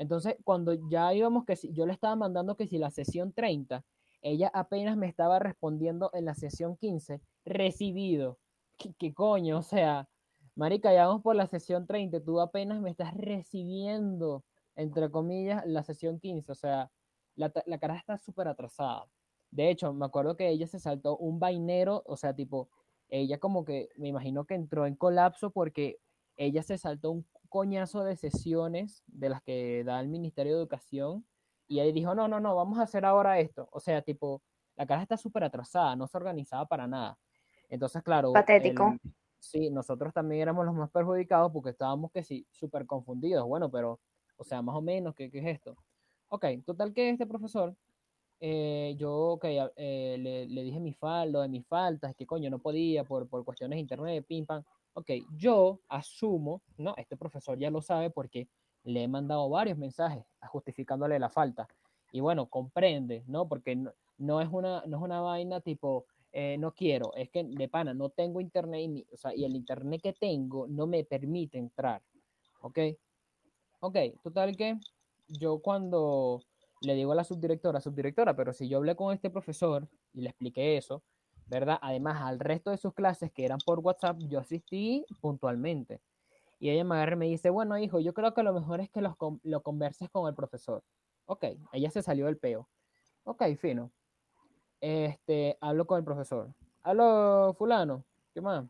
Entonces, 0.00 0.36
cuando 0.44 0.72
ya 0.88 1.12
íbamos, 1.12 1.44
que 1.44 1.56
si, 1.56 1.74
yo 1.74 1.84
le 1.84 1.92
estaba 1.92 2.16
mandando 2.16 2.56
que 2.56 2.66
si 2.66 2.78
la 2.78 2.90
sesión 2.90 3.34
30, 3.34 3.84
ella 4.22 4.50
apenas 4.54 4.96
me 4.96 5.06
estaba 5.06 5.38
respondiendo 5.38 6.08
en 6.14 6.24
la 6.24 6.34
sesión 6.34 6.74
15, 6.78 7.20
recibido. 7.44 8.38
qué 8.98 9.12
coño? 9.12 9.58
O 9.58 9.62
sea, 9.62 10.08
Marica, 10.54 10.90
ya 10.94 11.06
vamos 11.06 11.22
por 11.22 11.36
la 11.36 11.46
sesión 11.46 11.86
30, 11.86 12.24
tú 12.24 12.40
apenas 12.40 12.80
me 12.80 12.88
estás 12.88 13.12
recibiendo, 13.12 14.42
entre 14.74 15.10
comillas, 15.10 15.66
la 15.66 15.82
sesión 15.82 16.18
15, 16.18 16.50
o 16.50 16.54
sea, 16.54 16.90
la, 17.36 17.52
la 17.66 17.78
cara 17.78 17.96
está 17.96 18.16
súper 18.16 18.48
atrasada. 18.48 19.04
De 19.50 19.68
hecho, 19.68 19.92
me 19.92 20.06
acuerdo 20.06 20.34
que 20.34 20.48
ella 20.48 20.66
se 20.66 20.80
saltó 20.80 21.18
un 21.18 21.38
vainero, 21.38 22.02
o 22.06 22.16
sea, 22.16 22.34
tipo, 22.34 22.70
ella 23.10 23.38
como 23.38 23.66
que, 23.66 23.90
me 23.96 24.08
imagino 24.08 24.46
que 24.46 24.54
entró 24.54 24.86
en 24.86 24.96
colapso 24.96 25.50
porque 25.50 25.98
ella 26.38 26.62
se 26.62 26.78
saltó 26.78 27.10
un 27.10 27.26
coñazo 27.50 28.02
de 28.02 28.16
sesiones 28.16 29.02
de 29.06 29.28
las 29.28 29.42
que 29.42 29.84
da 29.84 30.00
el 30.00 30.08
Ministerio 30.08 30.54
de 30.54 30.60
Educación 30.60 31.26
y 31.68 31.80
ahí 31.80 31.92
dijo, 31.92 32.14
no, 32.14 32.28
no, 32.28 32.40
no, 32.40 32.56
vamos 32.56 32.78
a 32.78 32.82
hacer 32.82 33.04
ahora 33.04 33.38
esto. 33.38 33.68
O 33.72 33.80
sea, 33.80 34.00
tipo, 34.00 34.42
la 34.76 34.86
cara 34.86 35.02
está 35.02 35.18
súper 35.18 35.44
atrasada, 35.44 35.94
no 35.94 36.06
se 36.06 36.16
organizaba 36.16 36.64
para 36.66 36.86
nada. 36.86 37.18
Entonces, 37.68 38.02
claro. 38.02 38.32
Patético 38.32 38.96
sí, 39.40 39.70
nosotros 39.70 40.12
también 40.12 40.42
éramos 40.42 40.64
los 40.64 40.74
más 40.74 40.90
perjudicados 40.90 41.50
porque 41.50 41.70
estábamos 41.70 42.12
que 42.12 42.22
sí, 42.22 42.46
súper 42.50 42.86
confundidos. 42.86 43.46
Bueno, 43.46 43.70
pero, 43.70 44.00
o 44.36 44.44
sea, 44.44 44.62
más 44.62 44.76
o 44.76 44.82
menos, 44.82 45.14
¿qué, 45.14 45.30
es 45.32 45.46
esto? 45.46 45.76
Ok, 46.28 46.46
total 46.64 46.92
que 46.92 47.10
este 47.10 47.26
profesor, 47.26 47.74
eh, 48.38 48.94
yo 48.96 49.12
okay, 49.32 49.58
eh, 49.76 50.16
le, 50.18 50.46
le, 50.46 50.62
dije 50.62 50.78
mi 50.78 50.92
faldo 50.92 51.40
de 51.42 51.48
mis 51.48 51.66
faltas, 51.66 52.14
que 52.14 52.26
coño, 52.26 52.48
no 52.48 52.58
podía 52.58 53.04
por, 53.04 53.28
por 53.28 53.44
cuestiones 53.44 53.76
de 53.76 53.80
internet, 53.80 54.24
pim, 54.26 54.46
pam. 54.46 54.62
Ok, 54.94 55.10
yo 55.36 55.80
asumo, 55.88 56.62
¿no? 56.76 56.94
Este 56.96 57.16
profesor 57.16 57.58
ya 57.58 57.70
lo 57.70 57.80
sabe 57.80 58.10
porque 58.10 58.48
le 58.84 59.04
he 59.04 59.08
mandado 59.08 59.48
varios 59.48 59.78
mensajes 59.78 60.24
justificándole 60.48 61.18
la 61.18 61.28
falta. 61.28 61.68
Y 62.12 62.20
bueno, 62.20 62.46
comprende, 62.46 63.22
¿no? 63.26 63.48
Porque 63.48 63.76
no, 64.18 64.40
es, 64.40 64.48
una, 64.50 64.82
no 64.86 64.96
es 64.96 65.02
una 65.02 65.20
vaina 65.20 65.60
tipo, 65.60 66.06
eh, 66.32 66.56
no 66.58 66.72
quiero, 66.72 67.14
es 67.14 67.30
que 67.30 67.44
de 67.44 67.68
pana 67.68 67.94
no 67.94 68.08
tengo 68.08 68.40
internet 68.40 68.80
y, 68.82 69.06
o 69.12 69.16
sea, 69.16 69.34
y 69.34 69.44
el 69.44 69.54
internet 69.54 70.00
que 70.02 70.12
tengo 70.12 70.66
no 70.66 70.86
me 70.86 71.04
permite 71.04 71.58
entrar. 71.58 72.02
¿Ok? 72.62 72.78
Ok, 73.80 73.96
total 74.22 74.56
que 74.56 74.78
yo 75.28 75.60
cuando 75.60 76.42
le 76.80 76.94
digo 76.94 77.12
a 77.12 77.14
la 77.14 77.24
subdirectora, 77.24 77.80
subdirectora, 77.80 78.34
pero 78.34 78.52
si 78.52 78.68
yo 78.68 78.78
hablé 78.78 78.96
con 78.96 79.14
este 79.14 79.30
profesor 79.30 79.86
y 80.12 80.22
le 80.22 80.30
expliqué 80.30 80.76
eso, 80.76 81.02
¿verdad? 81.50 81.78
Además, 81.82 82.22
al 82.22 82.38
resto 82.38 82.70
de 82.70 82.78
sus 82.78 82.94
clases 82.94 83.30
que 83.32 83.44
eran 83.44 83.58
por 83.66 83.80
WhatsApp, 83.80 84.18
yo 84.28 84.38
asistí 84.38 85.04
puntualmente. 85.20 86.00
Y 86.58 86.70
ella 86.70 86.84
me 86.84 86.94
agarra 86.94 87.14
y 87.14 87.18
me 87.18 87.26
dice, 87.26 87.50
bueno, 87.50 87.76
hijo, 87.78 88.00
yo 88.00 88.14
creo 88.14 88.32
que 88.34 88.42
lo 88.42 88.52
mejor 88.52 88.80
es 88.80 88.90
que 88.90 89.00
lo, 89.00 89.16
lo 89.42 89.62
converses 89.62 90.08
con 90.10 90.28
el 90.28 90.34
profesor. 90.34 90.82
Ok, 91.26 91.44
ella 91.72 91.90
se 91.90 92.02
salió 92.02 92.26
del 92.26 92.38
peo. 92.38 92.68
Ok, 93.24 93.42
fino 93.58 93.90
este, 94.80 95.58
hablo 95.60 95.86
con 95.86 95.98
el 95.98 96.04
profesor. 96.04 96.54
Hablo, 96.82 97.54
fulano, 97.58 98.04
¿qué 98.32 98.40
más? 98.40 98.64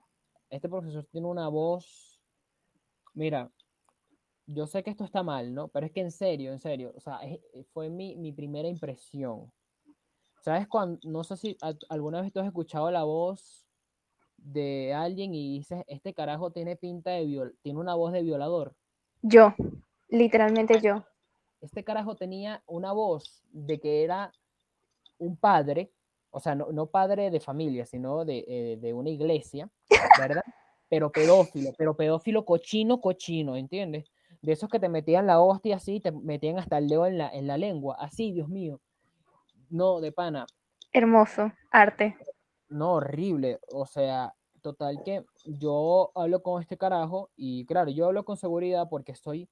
Este 0.51 0.69
profesor 0.69 1.05
tiene 1.05 1.29
una 1.29 1.49
voz, 1.49 2.21
mira, 3.15 3.51
yo 4.47 4.67
sé 4.67 4.83
que 4.83 4.91
esto 4.91 5.05
está 5.05 5.23
mal, 5.23 5.55
¿no? 5.55 5.69
Pero 5.69 5.87
es 5.87 5.93
que 5.93 6.01
en 6.01 6.11
serio, 6.11 6.53
en 6.53 6.59
serio, 6.59 6.93
o 6.97 7.01
sea, 7.01 7.21
fue 7.73 7.89
mi, 7.89 8.17
mi 8.17 8.33
primera 8.33 8.67
impresión. 8.67 9.53
¿Sabes 10.41 10.69
cuando, 10.69 10.99
no 11.05 11.25
sé 11.25 11.37
si 11.37 11.57
alguna 11.89 12.23
vez 12.23 12.33
tú 12.33 12.41
has 12.41 12.47
escuchado 12.47 12.91
la 12.91 13.05
voz 13.05 13.67
de 14.37 14.95
alguien 14.95 15.35
y 15.35 15.59
dices, 15.59 15.85
este 15.87 16.15
carajo 16.15 16.51
tiene 16.51 16.77
pinta 16.77 17.11
de 17.11 17.27
viol, 17.27 17.59
tiene 17.63 17.79
una 17.79 17.95
voz 17.95 18.13
de 18.13 18.23
violador? 18.23 18.75
Yo, 19.23 19.55
literalmente 20.09 20.81
yo. 20.81 21.05
Este 21.61 21.85
carajo 21.85 22.17
tenía 22.17 22.63
una 22.67 22.93
voz 22.93 23.43
de 23.53 23.79
que 23.79 24.03
era 24.03 24.33
un 25.19 25.37
padre 25.37 25.93
o 26.31 26.41
sea, 26.41 26.55
no, 26.55 26.87
padre 26.87 27.31
de 27.31 27.41
familia, 27.41 27.87
sino 27.87 28.23
eh, 28.27 28.79
de, 28.81 28.95
una 28.95 29.11
iglesia, 29.11 29.69
¿verdad? 30.19 30.43
Pero 30.89 31.13
pedófilo, 31.13 31.71
pero 31.79 31.95
pedófilo 31.95 32.45
cochino, 32.45 33.01
cochino, 33.01 33.55
¿entiendes? 33.55 34.11
De 34.43 34.51
esos 34.51 34.69
que 34.69 34.81
te 34.81 34.89
metían 34.89 35.25
la 35.25 35.41
hostia 35.41 35.77
así, 35.77 36.01
te 36.01 36.11
metían 36.11 36.59
hasta 36.59 36.79
el 36.79 36.89
dedo 36.89 37.07
en 37.07 37.17
la, 37.17 37.29
en 37.29 37.47
la 37.47 37.57
lengua, 37.57 37.95
así, 38.01 38.33
Dios 38.33 38.49
mío. 38.49 38.81
No, 39.71 40.01
de 40.01 40.13
pana. 40.13 40.47
Hermoso, 40.93 41.53
arte. 41.71 42.17
No, 42.69 42.95
horrible. 42.95 43.59
O 43.73 43.87
sea, 43.87 44.35
total 44.61 45.03
que 45.05 45.25
yo 45.45 46.13
hablo 46.15 46.43
con 46.43 46.61
este 46.61 46.77
carajo 46.77 47.31
y 47.35 47.65
claro, 47.65 47.91
yo 47.91 48.07
hablo 48.07 48.25
con 48.25 48.37
seguridad 48.37 48.89
porque 48.91 49.13
estoy 49.13 49.49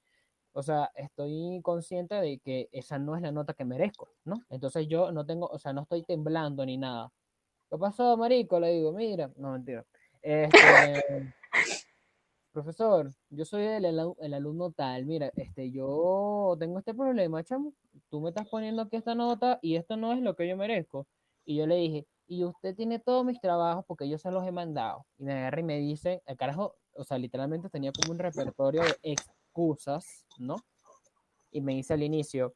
o 0.51 0.63
sea, 0.63 0.89
estoy 0.95 1.61
consciente 1.63 2.15
de 2.15 2.39
que 2.39 2.69
esa 2.71 2.97
no 2.97 3.15
es 3.15 3.21
la 3.21 3.31
nota 3.31 3.53
que 3.53 3.65
merezco, 3.65 4.09
¿no? 4.25 4.41
Entonces 4.49 4.87
yo 4.87 5.11
no 5.11 5.25
tengo, 5.25 5.47
o 5.47 5.59
sea, 5.59 5.73
no 5.73 5.83
estoy 5.83 6.03
temblando 6.03 6.65
ni 6.65 6.77
nada. 6.77 7.11
¿Qué 7.69 7.77
pasó, 7.77 8.17
marico? 8.17 8.59
Le 8.59 8.71
digo, 8.71 8.91
mira, 8.91 9.31
no, 9.37 9.51
mentira. 9.51 9.85
Este, 10.21 10.51
profesor, 12.51 13.11
yo 13.29 13.45
soy 13.45 13.63
el, 13.63 13.85
el, 13.85 14.33
alumno 14.33 14.71
tal, 14.71 15.05
mira, 15.05 15.31
este, 15.35 15.71
yo 15.71 16.55
tengo 16.59 16.79
este 16.79 16.93
problema, 16.93 17.43
chamo, 17.43 17.73
tú 18.09 18.21
me 18.21 18.29
estás 18.29 18.47
poniendo 18.47 18.81
aquí 18.81 18.95
esta 18.97 19.15
nota 19.15 19.59
y 19.61 19.75
esto 19.75 19.97
no 19.97 20.13
es 20.13 20.21
lo 20.21 20.35
que 20.35 20.47
yo 20.47 20.57
merezco. 20.57 21.07
Y 21.45 21.55
yo 21.55 21.67
le 21.67 21.75
dije, 21.75 22.07
y 22.27 22.43
usted 22.43 22.75
tiene 22.75 22.99
todos 22.99 23.25
mis 23.25 23.39
trabajos 23.41 23.85
porque 23.87 24.07
yo 24.07 24.17
se 24.17 24.31
los 24.31 24.45
he 24.45 24.51
mandado. 24.51 25.05
Y 25.17 25.23
me 25.23 25.33
agarra 25.33 25.59
y 25.59 25.63
me 25.63 25.79
dice, 25.79 26.21
el 26.25 26.37
carajo, 26.37 26.75
o 26.93 27.03
sea, 27.03 27.17
literalmente 27.17 27.69
tenía 27.69 27.91
como 27.91 28.13
un 28.13 28.19
repertorio 28.19 28.83
de 28.83 28.95
excusas, 29.03 30.25
¿no? 30.37 30.57
Y 31.51 31.61
me 31.61 31.73
dice 31.73 31.93
al 31.93 32.03
inicio, 32.03 32.53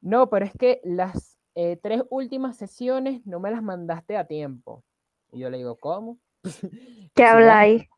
no, 0.00 0.30
pero 0.30 0.44
es 0.44 0.52
que 0.52 0.80
las, 0.84 1.38
eh, 1.60 1.76
tres 1.82 2.02
últimas 2.10 2.56
sesiones 2.56 3.26
no 3.26 3.40
me 3.40 3.50
las 3.50 3.64
mandaste 3.64 4.16
a 4.16 4.28
tiempo. 4.28 4.84
Y 5.32 5.40
yo 5.40 5.50
le 5.50 5.58
digo, 5.58 5.76
¿cómo? 5.76 6.18
¿Qué 7.14 7.24
habláis? 7.24 7.88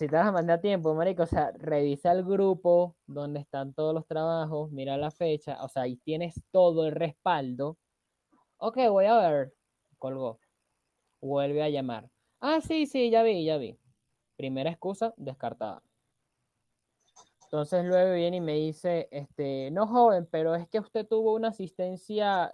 Si 0.00 0.08
te 0.08 0.16
mandé 0.16 0.54
a 0.54 0.60
tiempo, 0.62 0.94
marico, 0.94 1.24
o 1.24 1.26
sea, 1.26 1.52
revisa 1.58 2.12
el 2.12 2.24
grupo 2.24 2.96
donde 3.06 3.40
están 3.40 3.74
todos 3.74 3.92
los 3.94 4.06
trabajos, 4.06 4.72
mira 4.72 4.96
la 4.96 5.10
fecha, 5.10 5.62
o 5.62 5.68
sea, 5.68 5.82
ahí 5.82 5.96
tienes 5.96 6.42
todo 6.50 6.86
el 6.86 6.92
respaldo. 6.92 7.76
Ok, 8.56 8.78
voy 8.88 9.04
a 9.04 9.18
ver. 9.18 9.52
Colgó. 9.98 10.40
Vuelve 11.20 11.62
a 11.62 11.68
llamar. 11.68 12.10
Ah, 12.40 12.62
sí, 12.62 12.86
sí, 12.86 13.10
ya 13.10 13.22
vi, 13.22 13.44
ya 13.44 13.58
vi. 13.58 13.76
Primera 14.36 14.70
excusa 14.70 15.12
descartada. 15.18 15.82
Entonces 17.44 17.84
luego 17.84 18.14
viene 18.14 18.38
y 18.38 18.40
me 18.40 18.54
dice, 18.54 19.06
este, 19.10 19.70
no 19.70 19.86
joven, 19.86 20.26
pero 20.30 20.54
es 20.54 20.66
que 20.66 20.78
usted 20.78 21.06
tuvo 21.06 21.34
una 21.34 21.48
asistencia 21.48 22.50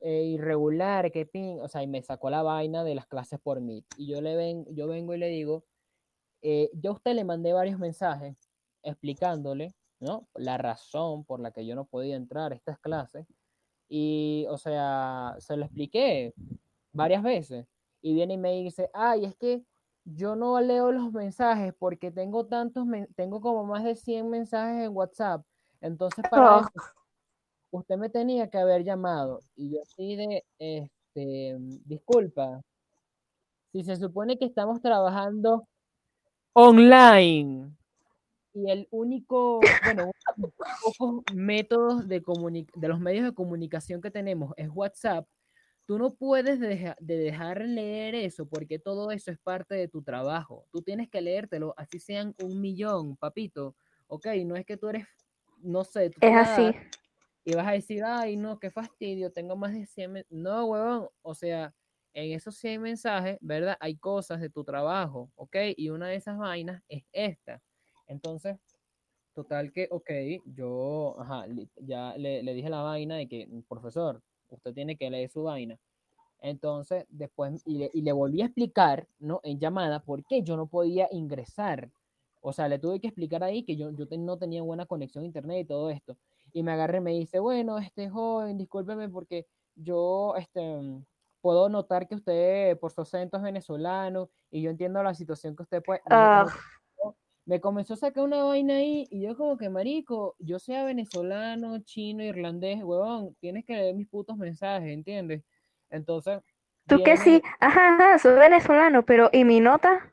eh, 0.00 0.24
irregular, 0.24 1.12
que 1.12 1.24
ping, 1.24 1.60
o 1.60 1.68
sea, 1.68 1.84
y 1.84 1.86
me 1.86 2.02
sacó 2.02 2.30
la 2.30 2.42
vaina 2.42 2.82
de 2.82 2.96
las 2.96 3.06
clases 3.06 3.38
por 3.38 3.60
mí. 3.60 3.84
Y 3.96 4.08
yo 4.08 4.20
le 4.20 4.34
ven, 4.34 4.66
yo 4.74 4.88
vengo 4.88 5.14
y 5.14 5.18
le 5.18 5.28
digo, 5.28 5.62
eh, 6.42 6.70
yo 6.74 6.90
a 6.90 6.94
usted 6.94 7.14
le 7.14 7.24
mandé 7.24 7.52
varios 7.52 7.78
mensajes 7.78 8.36
explicándole, 8.82 9.74
¿no? 10.00 10.28
La 10.34 10.58
razón 10.58 11.24
por 11.24 11.40
la 11.40 11.50
que 11.50 11.66
yo 11.66 11.74
no 11.74 11.84
podía 11.84 12.16
entrar 12.16 12.52
a 12.52 12.56
estas 12.56 12.78
clases. 12.78 13.26
Y, 13.88 14.46
o 14.48 14.56
sea, 14.56 15.34
se 15.38 15.56
lo 15.56 15.64
expliqué 15.64 16.34
varias 16.92 17.22
veces. 17.22 17.66
Y 18.02 18.14
viene 18.14 18.34
y 18.34 18.38
me 18.38 18.52
dice, 18.52 18.90
ay, 18.94 19.24
es 19.24 19.36
que 19.36 19.64
yo 20.04 20.36
no 20.36 20.60
leo 20.60 20.92
los 20.92 21.12
mensajes 21.12 21.74
porque 21.78 22.10
tengo 22.10 22.46
tantos, 22.46 22.86
tengo 23.16 23.40
como 23.40 23.64
más 23.64 23.84
de 23.84 23.94
100 23.94 24.30
mensajes 24.30 24.86
en 24.86 24.96
WhatsApp. 24.96 25.44
Entonces, 25.80 26.24
para 26.30 26.56
oh. 26.56 26.60
eso, 26.60 26.70
usted 27.70 27.96
me 27.98 28.08
tenía 28.08 28.48
que 28.48 28.58
haber 28.58 28.84
llamado. 28.84 29.40
Y 29.56 29.70
yo 29.70 29.82
así 29.82 30.16
de, 30.16 30.44
este, 30.58 31.56
disculpa, 31.84 32.62
si 33.72 33.84
se 33.84 33.96
supone 33.96 34.38
que 34.38 34.46
estamos 34.46 34.80
trabajando 34.80 35.68
online 36.52 37.70
y 38.52 38.70
el 38.70 38.88
único, 38.90 39.60
bueno, 39.84 40.04
uno 40.04 40.12
de 40.36 40.42
los 40.42 40.52
pocos 40.82 41.22
métodos 41.34 42.08
de, 42.08 42.22
de 42.74 42.88
los 42.88 43.00
medios 43.00 43.24
de 43.24 43.34
comunicación 43.34 44.00
que 44.00 44.10
tenemos 44.10 44.52
es 44.56 44.68
WhatsApp, 44.72 45.26
tú 45.86 45.98
no 45.98 46.10
puedes 46.14 46.58
de 46.60 46.96
dejar 47.00 47.64
leer 47.64 48.14
eso 48.14 48.46
porque 48.46 48.78
todo 48.78 49.10
eso 49.10 49.30
es 49.30 49.38
parte 49.38 49.74
de 49.74 49.88
tu 49.88 50.02
trabajo. 50.02 50.66
Tú 50.72 50.82
tienes 50.82 51.08
que 51.08 51.20
leértelo, 51.20 51.74
así 51.76 52.00
sean 52.00 52.34
un 52.42 52.60
millón, 52.60 53.16
papito. 53.16 53.74
Ok, 54.06 54.26
no 54.44 54.56
es 54.56 54.66
que 54.66 54.76
tú 54.76 54.88
eres, 54.88 55.06
no 55.58 55.84
sé. 55.84 56.10
es 56.20 56.36
así. 56.36 56.74
Y 57.44 57.54
vas 57.54 57.68
a 57.68 57.72
decir, 57.72 58.02
ay, 58.04 58.36
no, 58.36 58.58
qué 58.58 58.70
fastidio, 58.70 59.32
tengo 59.32 59.56
más 59.56 59.72
de 59.72 59.86
100. 59.86 60.26
No, 60.30 60.66
huevón, 60.66 61.08
o 61.22 61.34
sea, 61.34 61.74
en 62.14 62.32
esos 62.32 62.56
100 62.56 62.82
mensajes, 62.82 63.38
¿verdad? 63.40 63.76
Hay 63.80 63.96
cosas 63.96 64.40
de 64.40 64.50
tu 64.50 64.64
trabajo, 64.64 65.30
¿ok? 65.36 65.56
Y 65.76 65.90
una 65.90 66.08
de 66.08 66.16
esas 66.16 66.38
vainas 66.38 66.82
es 66.88 67.04
esta. 67.12 67.62
Entonces, 68.06 68.56
total 69.34 69.72
que, 69.72 69.88
ok, 69.90 70.10
yo, 70.46 71.16
ajá, 71.20 71.46
ya 71.76 72.14
le, 72.16 72.42
le, 72.42 72.54
dije 72.54 72.68
la 72.68 72.82
vaina 72.82 73.16
de 73.16 73.28
que, 73.28 73.48
profesor, 73.68 74.22
usted 74.48 74.74
tiene 74.74 74.96
que 74.96 75.10
leer 75.10 75.30
su 75.30 75.44
vaina. 75.44 75.78
Entonces, 76.40 77.06
después, 77.10 77.62
y 77.66 77.78
le, 77.78 77.90
y 77.92 78.02
le 78.02 78.12
volví 78.12 78.42
a 78.42 78.46
explicar, 78.46 79.06
¿no? 79.18 79.40
En 79.44 79.58
llamada, 79.60 80.00
por 80.02 80.24
qué 80.24 80.42
yo 80.42 80.56
no 80.56 80.66
podía 80.66 81.08
ingresar. 81.12 81.90
O 82.40 82.52
sea, 82.52 82.68
le 82.68 82.78
tuve 82.78 83.00
que 83.00 83.08
explicar 83.08 83.44
ahí 83.44 83.62
que 83.64 83.76
yo, 83.76 83.90
yo 83.92 84.06
no 84.18 84.38
tenía 84.38 84.62
buena 84.62 84.86
conexión 84.86 85.24
a 85.24 85.26
internet 85.26 85.64
y 85.64 85.64
todo 85.66 85.90
esto. 85.90 86.16
Y 86.52 86.62
me 86.62 86.72
agarré 86.72 86.98
y 86.98 87.02
me 87.02 87.12
dice, 87.12 87.38
bueno, 87.38 87.78
este 87.78 88.08
joven, 88.10 88.58
discúlpeme 88.58 89.08
porque 89.08 89.46
yo, 89.76 90.34
este, 90.36 91.02
puedo 91.40 91.68
notar 91.68 92.06
que 92.06 92.14
usted 92.14 92.78
por 92.78 92.92
su 92.92 93.00
acento 93.00 93.36
es 93.36 93.42
venezolano 93.42 94.30
y 94.50 94.62
yo 94.62 94.70
entiendo 94.70 95.02
la 95.02 95.14
situación 95.14 95.56
que 95.56 95.62
usted 95.62 95.82
puede... 95.82 96.00
Ah. 96.10 96.46
Me 97.46 97.60
comenzó 97.60 97.94
a 97.94 97.96
sacar 97.96 98.22
una 98.22 98.44
vaina 98.44 98.74
ahí 98.74 99.08
y 99.10 99.22
yo 99.22 99.36
como 99.36 99.56
que, 99.56 99.68
marico, 99.70 100.36
yo 100.38 100.60
sea 100.60 100.84
venezolano, 100.84 101.80
chino, 101.80 102.22
irlandés, 102.22 102.84
huevón, 102.84 103.34
tienes 103.40 103.64
que 103.64 103.74
leer 103.74 103.94
mis 103.96 104.06
putos 104.06 104.36
mensajes, 104.36 104.90
¿entiendes? 104.90 105.42
Entonces... 105.88 106.40
Tú 106.86 107.02
que 107.02 107.16
sí, 107.16 107.42
ajá, 107.58 107.94
ajá, 107.94 108.18
soy 108.18 108.34
venezolano, 108.38 109.04
pero 109.04 109.30
¿y 109.32 109.44
mi 109.44 109.58
nota? 109.58 110.12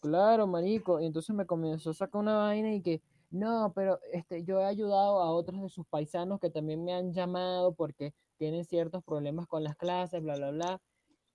Claro, 0.00 0.46
marico, 0.46 1.00
y 1.00 1.06
entonces 1.06 1.34
me 1.34 1.46
comenzó 1.46 1.90
a 1.90 1.94
sacar 1.94 2.20
una 2.20 2.36
vaina 2.36 2.74
y 2.74 2.82
que, 2.82 3.00
no, 3.30 3.72
pero 3.74 3.98
este, 4.12 4.44
yo 4.44 4.60
he 4.60 4.64
ayudado 4.64 5.20
a 5.20 5.30
otros 5.30 5.62
de 5.62 5.68
sus 5.68 5.86
paisanos 5.86 6.40
que 6.40 6.50
también 6.50 6.84
me 6.84 6.92
han 6.92 7.12
llamado 7.12 7.74
porque 7.74 8.12
tienen 8.36 8.64
ciertos 8.64 9.02
problemas 9.04 9.46
con 9.46 9.64
las 9.64 9.76
clases, 9.76 10.22
bla, 10.22 10.36
bla, 10.36 10.50
bla. 10.50 10.80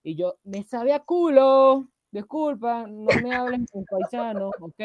Y 0.03 0.15
yo, 0.15 0.35
me 0.43 0.63
sabe 0.63 0.93
a 0.93 0.99
culo, 0.99 1.87
disculpa, 2.11 2.87
no 2.87 3.09
me 3.21 3.33
hables 3.33 3.65
de 3.71 3.83
paisano, 3.89 4.51
ok. 4.59 4.81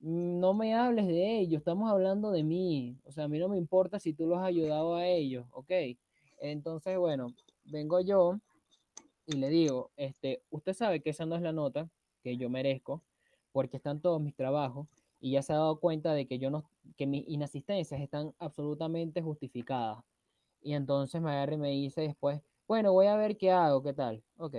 No 0.00 0.54
me 0.54 0.74
hables 0.74 1.06
de 1.06 1.38
ellos, 1.38 1.58
estamos 1.58 1.90
hablando 1.90 2.30
de 2.30 2.44
mí. 2.44 2.96
O 3.04 3.12
sea, 3.12 3.24
a 3.24 3.28
mí 3.28 3.38
no 3.38 3.48
me 3.48 3.58
importa 3.58 3.98
si 3.98 4.12
tú 4.12 4.26
los 4.26 4.38
has 4.38 4.46
ayudado 4.46 4.94
a 4.94 5.06
ellos, 5.06 5.46
ok. 5.52 5.70
Entonces, 6.38 6.98
bueno, 6.98 7.28
vengo 7.64 8.00
yo 8.00 8.38
y 9.26 9.36
le 9.36 9.48
digo, 9.48 9.90
este, 9.96 10.42
usted 10.50 10.74
sabe 10.74 11.00
que 11.00 11.10
esa 11.10 11.26
no 11.26 11.34
es 11.34 11.42
la 11.42 11.52
nota 11.52 11.88
que 12.22 12.36
yo 12.36 12.48
merezco, 12.48 13.02
porque 13.52 13.76
están 13.76 14.00
todos 14.00 14.20
mis 14.20 14.34
trabajos 14.34 14.86
y 15.20 15.32
ya 15.32 15.42
se 15.42 15.52
ha 15.52 15.56
dado 15.56 15.80
cuenta 15.80 16.12
de 16.12 16.26
que 16.26 16.38
yo 16.38 16.50
no, 16.50 16.68
que 16.96 17.06
mis 17.06 17.24
inasistencias 17.28 18.00
están 18.00 18.34
absolutamente 18.38 19.22
justificadas. 19.22 20.04
Y 20.66 20.74
entonces 20.74 21.22
me 21.22 21.30
agarra 21.30 21.54
y 21.54 21.58
me 21.58 21.68
dice 21.70 22.00
después, 22.00 22.42
bueno, 22.66 22.92
voy 22.92 23.06
a 23.06 23.14
ver 23.14 23.36
qué 23.36 23.52
hago, 23.52 23.84
qué 23.84 23.92
tal. 23.92 24.24
Ok. 24.36 24.56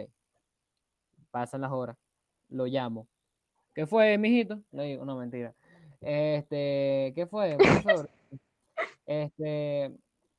Pasan 1.32 1.60
las 1.60 1.72
horas. 1.74 1.98
Lo 2.48 2.66
llamo. 2.66 3.10
¿Qué 3.76 3.86
fue, 3.86 4.18
mijito? 4.18 4.64
Le 4.72 4.84
digo, 4.84 5.04
no, 5.04 5.18
mentira. 5.18 5.54
Este, 6.00 7.12
¿qué 7.14 7.28
fue, 7.30 7.58
profesor? 7.58 8.10
este, 9.06 9.98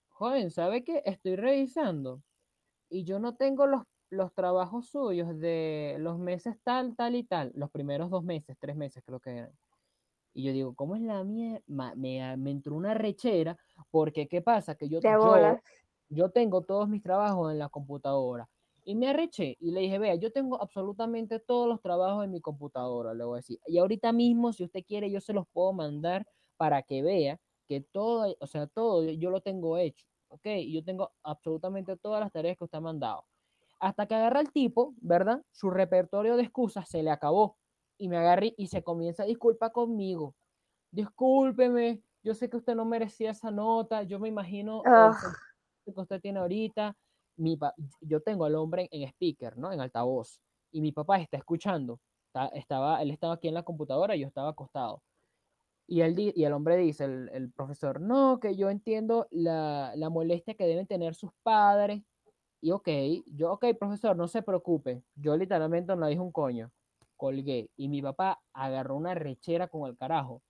joven, 0.08 0.50
¿sabe 0.50 0.84
qué? 0.84 1.02
Estoy 1.04 1.36
revisando 1.36 2.22
y 2.88 3.04
yo 3.04 3.18
no 3.18 3.34
tengo 3.36 3.66
los, 3.66 3.82
los 4.08 4.32
trabajos 4.32 4.88
suyos 4.88 5.38
de 5.38 5.96
los 5.98 6.18
meses 6.18 6.56
tal, 6.64 6.96
tal 6.96 7.14
y 7.14 7.24
tal, 7.24 7.52
los 7.54 7.70
primeros 7.70 8.08
dos 8.08 8.24
meses, 8.24 8.56
tres 8.58 8.74
meses 8.74 9.02
creo 9.04 9.20
que 9.20 9.36
eran. 9.36 9.52
Y 10.38 10.44
yo 10.44 10.52
digo, 10.52 10.74
¿cómo 10.76 10.94
es 10.94 11.02
la 11.02 11.24
mía? 11.24 11.60
Me, 11.66 12.36
me 12.36 12.50
entró 12.52 12.76
una 12.76 12.94
rechera, 12.94 13.58
porque 13.90 14.28
¿qué 14.28 14.40
pasa? 14.40 14.76
Que 14.76 14.88
yo, 14.88 15.00
yo, 15.00 15.58
yo, 16.10 16.30
tengo 16.30 16.62
todos 16.62 16.88
mis 16.88 17.02
trabajos 17.02 17.50
en 17.50 17.58
la 17.58 17.68
computadora. 17.68 18.48
Y 18.84 18.94
me 18.94 19.08
arreché 19.08 19.56
y 19.58 19.72
le 19.72 19.80
dije, 19.80 19.98
vea, 19.98 20.14
yo 20.14 20.30
tengo 20.30 20.62
absolutamente 20.62 21.40
todos 21.40 21.66
los 21.66 21.80
trabajos 21.80 22.24
en 22.24 22.30
mi 22.30 22.40
computadora, 22.40 23.14
le 23.14 23.24
voy 23.24 23.34
a 23.34 23.38
decir. 23.38 23.58
Y 23.66 23.78
ahorita 23.78 24.12
mismo, 24.12 24.52
si 24.52 24.62
usted 24.62 24.84
quiere, 24.86 25.10
yo 25.10 25.20
se 25.20 25.32
los 25.32 25.44
puedo 25.48 25.72
mandar 25.72 26.24
para 26.56 26.82
que 26.82 27.02
vea 27.02 27.40
que 27.66 27.80
todo, 27.80 28.32
o 28.38 28.46
sea, 28.46 28.68
todo 28.68 29.10
yo 29.10 29.30
lo 29.30 29.40
tengo 29.40 29.76
hecho, 29.76 30.06
¿ok? 30.28 30.46
Y 30.58 30.72
yo 30.72 30.84
tengo 30.84 31.10
absolutamente 31.24 31.96
todas 31.96 32.20
las 32.20 32.30
tareas 32.30 32.56
que 32.56 32.62
usted 32.62 32.78
ha 32.78 32.80
mandado. 32.80 33.24
Hasta 33.80 34.06
que 34.06 34.14
agarra 34.14 34.38
el 34.38 34.52
tipo, 34.52 34.94
¿verdad? 35.00 35.42
Su 35.50 35.68
repertorio 35.70 36.36
de 36.36 36.44
excusas 36.44 36.88
se 36.88 37.02
le 37.02 37.10
acabó 37.10 37.56
y 37.98 38.08
me 38.08 38.16
agarré 38.16 38.54
y 38.56 38.68
se 38.68 38.82
comienza 38.82 39.24
a 39.24 39.26
disculpar 39.26 39.72
conmigo. 39.72 40.34
Discúlpeme, 40.90 42.02
yo 42.22 42.34
sé 42.34 42.48
que 42.48 42.56
usted 42.56 42.74
no 42.74 42.84
merecía 42.84 43.32
esa 43.32 43.50
nota, 43.50 44.02
yo 44.04 44.18
me 44.18 44.28
imagino 44.28 44.82
ah. 44.86 45.16
que 45.84 45.92
usted 46.00 46.20
tiene 46.20 46.38
ahorita. 46.38 46.96
Mi 47.36 47.58
yo 48.00 48.20
tengo 48.20 48.44
al 48.46 48.56
hombre 48.56 48.88
en, 48.90 49.08
speaker, 49.08 49.56
¿no? 49.58 49.72
En 49.72 49.80
altavoz. 49.80 50.40
Y 50.72 50.80
mi 50.80 50.92
papá 50.92 51.20
está 51.20 51.36
escuchando. 51.36 52.00
estaba, 52.52 53.00
él 53.02 53.10
estaba 53.10 53.34
aquí 53.34 53.48
en 53.48 53.54
la 53.54 53.62
computadora 53.62 54.16
y 54.16 54.20
yo 54.20 54.26
estaba 54.26 54.50
acostado. 54.50 55.02
Y, 55.86 56.02
él, 56.02 56.18
y 56.18 56.44
el 56.44 56.52
hombre 56.52 56.76
dice, 56.76 57.04
el, 57.04 57.30
el 57.32 57.50
profesor, 57.52 58.00
no, 58.00 58.40
que 58.40 58.56
yo 58.56 58.68
entiendo 58.68 59.26
la, 59.30 59.92
la, 59.96 60.10
molestia 60.10 60.54
que 60.54 60.66
deben 60.66 60.86
tener 60.86 61.14
sus 61.14 61.30
padres. 61.42 62.02
Y 62.60 62.72
ok, 62.72 62.88
yo, 63.26 63.52
ok, 63.52 63.66
profesor, 63.78 64.16
no 64.16 64.28
se 64.28 64.42
preocupe. 64.42 65.02
Yo 65.14 65.36
literalmente 65.36 65.94
no 65.94 66.02
le 66.02 66.10
dije 66.10 66.20
un 66.20 66.32
coño 66.32 66.70
colgué 67.18 67.68
y 67.76 67.88
mi 67.88 68.00
papá 68.00 68.40
agarró 68.54 68.96
una 68.96 69.14
rechera 69.14 69.68
con 69.68 69.86
el 69.86 69.96
carajo. 69.98 70.42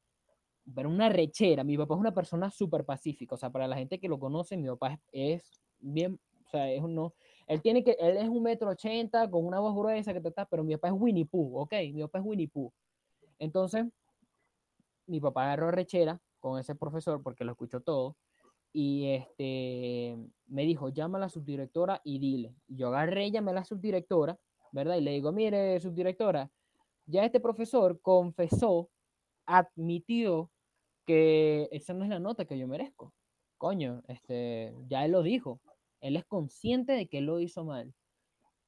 Pero 0.72 0.88
una 0.88 1.08
rechera, 1.08 1.64
mi 1.64 1.76
papá 1.76 1.94
es 1.94 2.00
una 2.00 2.14
persona 2.14 2.50
súper 2.50 2.84
pacífica, 2.84 3.34
o 3.34 3.38
sea, 3.38 3.50
para 3.50 3.66
la 3.66 3.76
gente 3.76 3.98
que 3.98 4.08
lo 4.08 4.20
conoce, 4.20 4.56
mi 4.56 4.68
papá 4.68 5.00
es, 5.10 5.60
bien, 5.80 6.20
o 6.46 6.50
sea, 6.50 6.70
es 6.70 6.82
uno, 6.82 7.14
él 7.46 7.60
tiene 7.62 7.82
que, 7.82 7.96
él 7.98 8.18
es 8.18 8.28
un 8.28 8.42
metro 8.42 8.68
ochenta 8.70 9.28
con 9.30 9.44
una 9.46 9.58
voz 9.60 9.74
gruesa 9.74 10.12
que 10.12 10.20
está, 10.28 10.44
pero 10.44 10.62
mi 10.62 10.76
papá 10.76 10.88
es 10.88 10.94
Winnie 10.96 11.24
Pooh, 11.24 11.58
ok, 11.58 11.72
mi 11.92 12.02
papá 12.02 12.18
es 12.18 12.24
Winnie 12.24 12.48
Pooh. 12.48 12.70
Entonces, 13.38 13.86
mi 15.06 15.20
papá 15.20 15.44
agarró 15.44 15.70
rechera 15.70 16.20
con 16.38 16.60
ese 16.60 16.74
profesor 16.74 17.22
porque 17.22 17.44
lo 17.44 17.52
escuchó 17.52 17.80
todo 17.80 18.16
y 18.72 19.06
este 19.06 20.16
me 20.46 20.62
dijo, 20.64 20.90
llama 20.90 21.18
a 21.18 21.22
la 21.22 21.28
subdirectora 21.28 22.00
y 22.04 22.18
dile. 22.18 22.54
Yo 22.68 22.88
agarré, 22.88 23.30
llamé 23.30 23.52
a 23.52 23.54
la 23.54 23.64
subdirectora, 23.64 24.38
¿verdad? 24.72 24.96
Y 24.96 25.00
le 25.00 25.12
digo, 25.12 25.32
mire, 25.32 25.80
subdirectora, 25.80 26.50
ya 27.08 27.24
este 27.24 27.40
profesor 27.40 28.00
confesó, 28.00 28.90
admitió 29.46 30.50
que 31.06 31.68
esa 31.72 31.94
no 31.94 32.04
es 32.04 32.10
la 32.10 32.18
nota 32.18 32.44
que 32.44 32.58
yo 32.58 32.68
merezco. 32.68 33.14
Coño, 33.56 34.02
este, 34.08 34.74
ya 34.86 35.04
él 35.04 35.12
lo 35.12 35.22
dijo. 35.22 35.60
Él 36.00 36.16
es 36.16 36.24
consciente 36.26 36.92
de 36.92 37.08
que 37.08 37.18
él 37.18 37.24
lo 37.26 37.40
hizo 37.40 37.64
mal. 37.64 37.94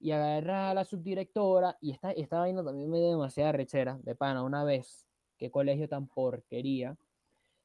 Y 0.00 0.12
agarra 0.12 0.70
a 0.70 0.74
la 0.74 0.84
subdirectora, 0.86 1.76
y 1.80 1.92
esta, 1.92 2.12
esta 2.12 2.38
vaina 2.40 2.64
también 2.64 2.90
me 2.90 2.98
dio 2.98 3.10
demasiada 3.10 3.52
rechera, 3.52 3.98
de 4.02 4.14
pana, 4.14 4.42
una 4.42 4.64
vez, 4.64 5.06
qué 5.36 5.50
colegio 5.50 5.86
tan 5.88 6.08
porquería, 6.08 6.96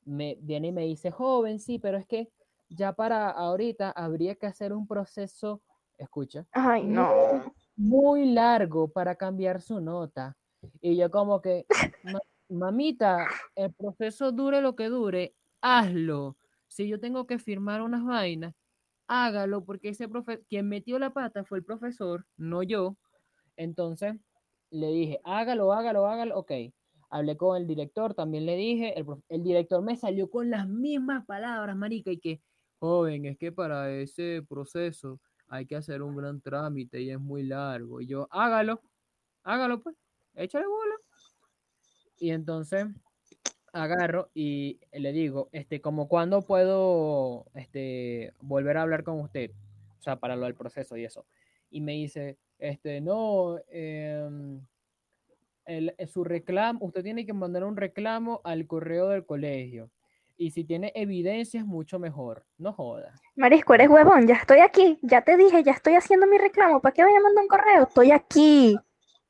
me 0.03 0.37
viene 0.41 0.67
y 0.67 0.71
me 0.73 0.83
dice, 0.83 1.09
joven, 1.09 1.59
sí, 1.59 1.79
pero 1.79 1.97
es 1.97 2.05
que 2.05 2.29
ya 2.67 2.91
para 2.91 3.29
ahorita 3.29 3.91
habría 3.91 4.35
que 4.35 4.47
hacer 4.47 4.73
un 4.73 4.85
proceso, 4.85 5.61
escucha, 5.97 6.45
Ay, 6.51 6.83
no. 6.83 7.53
muy 7.77 8.25
largo 8.33 8.89
para 8.89 9.15
cambiar 9.15 9.61
su 9.61 9.79
nota. 9.79 10.35
Y 10.81 10.97
yo 10.97 11.09
como 11.11 11.41
que, 11.41 11.67
"Ma- 12.03 12.19
mamita, 12.49 13.27
el 13.55 13.73
proceso 13.73 14.31
dure 14.31 14.61
lo 14.61 14.75
que 14.75 14.89
dure, 14.89 15.35
hazlo. 15.61 16.37
Si 16.67 16.87
yo 16.87 16.99
tengo 16.99 17.27
que 17.27 17.39
firmar 17.39 17.81
unas 17.81 18.03
vainas, 18.05 18.53
hágalo, 19.07 19.65
porque 19.65 19.89
ese 19.89 20.07
profe 20.09 20.43
quien 20.49 20.69
metió 20.69 20.99
la 20.99 21.13
pata 21.13 21.43
fue 21.45 21.59
el 21.59 21.65
profesor, 21.65 22.27
no 22.37 22.63
yo. 22.63 22.97
Entonces 23.57 24.15
le 24.71 24.87
dije, 24.91 25.21
hágalo, 25.23 25.73
hágalo, 25.73 26.07
hágalo, 26.07 26.37
ok. 26.39 26.51
Hablé 27.09 27.37
con 27.37 27.57
el 27.57 27.67
director, 27.67 28.13
también 28.15 28.45
le 28.45 28.55
dije, 28.57 28.99
el, 28.99 29.05
el 29.29 29.43
director 29.43 29.81
me 29.83 29.95
salió 29.97 30.29
con 30.29 30.49
las 30.49 30.67
mismas 30.67 31.25
palabras, 31.25 31.75
marica, 31.77 32.11
y 32.11 32.19
que, 32.19 32.41
joven, 32.79 33.25
es 33.25 33.37
que 33.37 33.51
para 33.51 33.91
ese 33.91 34.43
proceso 34.47 35.19
hay 35.47 35.65
que 35.67 35.75
hacer 35.75 36.01
un 36.01 36.15
gran 36.15 36.41
trámite 36.41 37.01
y 37.01 37.11
es 37.11 37.19
muy 37.19 37.43
largo. 37.43 38.01
Y 38.01 38.07
yo, 38.07 38.27
hágalo, 38.31 38.81
hágalo 39.43 39.81
pues, 39.83 39.95
échale 40.35 40.65
bola. 40.67 40.95
Y 42.17 42.31
entonces 42.31 42.85
agarro 43.73 44.29
y 44.33 44.79
le 44.93 45.11
digo, 45.11 45.49
este, 45.51 45.81
como 45.81 46.07
cuándo 46.07 46.41
puedo 46.41 47.45
este, 47.55 48.33
volver 48.39 48.77
a 48.77 48.83
hablar 48.83 49.03
con 49.03 49.19
usted, 49.19 49.51
o 49.99 50.01
sea, 50.01 50.15
para 50.15 50.35
lo 50.35 50.45
del 50.45 50.55
proceso 50.55 50.95
y 50.95 51.03
eso. 51.03 51.25
Y 51.69 51.81
me 51.81 51.91
dice, 51.93 52.37
este, 52.57 53.01
no, 53.01 53.57
em, 53.67 54.61
el- 55.65 55.93
eh, 55.97 56.07
su 56.07 56.23
reclamo, 56.23 56.79
usted 56.85 57.03
tiene 57.03 57.25
que 57.25 57.33
mandar 57.33 57.63
un 57.65 57.75
reclamo 57.75 58.39
al 58.43 58.65
correo 58.65 59.09
del 59.09 59.25
colegio. 59.25 59.89
Y 60.37 60.51
si 60.51 60.63
tiene 60.63 60.91
evidencias, 60.95 61.65
mucho 61.65 61.97
mejor. 61.97 62.45
No 62.57 62.71
joda. 62.73 63.13
Marisco, 63.35 63.73
eres 63.73 63.89
huevón, 63.89 64.27
ya 64.27 64.35
estoy 64.35 64.59
aquí, 64.59 64.99
ya 65.01 65.21
te 65.23 65.35
dije, 65.37 65.63
ya 65.63 65.71
estoy 65.73 65.95
haciendo 65.95 66.27
mi 66.27 66.37
reclamo, 66.37 66.81
¿para 66.81 66.93
qué 66.93 67.03
voy 67.03 67.13
a 67.13 67.21
mandar 67.21 67.41
un 67.43 67.47
correo? 67.49 67.83
Estoy 67.83 68.11
aquí. 68.11 68.75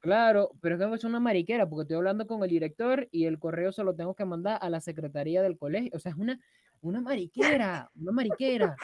Claro, 0.05 0.51
pero 0.61 0.75
es 0.75 0.87
que 0.87 0.95
es 0.97 1.03
una 1.03 1.19
mariquera, 1.19 1.67
porque 1.67 1.81
estoy 1.81 1.97
hablando 1.97 2.27
con 2.27 2.43
el 2.43 2.49
director 2.51 3.07
y 3.09 3.25
el 3.25 3.39
correo 3.39 3.71
se 3.71 3.83
lo 3.83 3.95
tengo 3.95 4.13
que 4.13 4.23
mandar 4.23 4.59
a 4.61 4.69
la 4.69 4.79
secretaría 4.79 5.41
del 5.41 5.57
colegio. 5.57 5.89
O 5.95 5.99
sea, 5.99 6.11
es 6.11 6.17
una, 6.19 6.39
una 6.81 7.01
mariquera, 7.01 7.89
una 7.95 8.11
mariquera. 8.11 8.75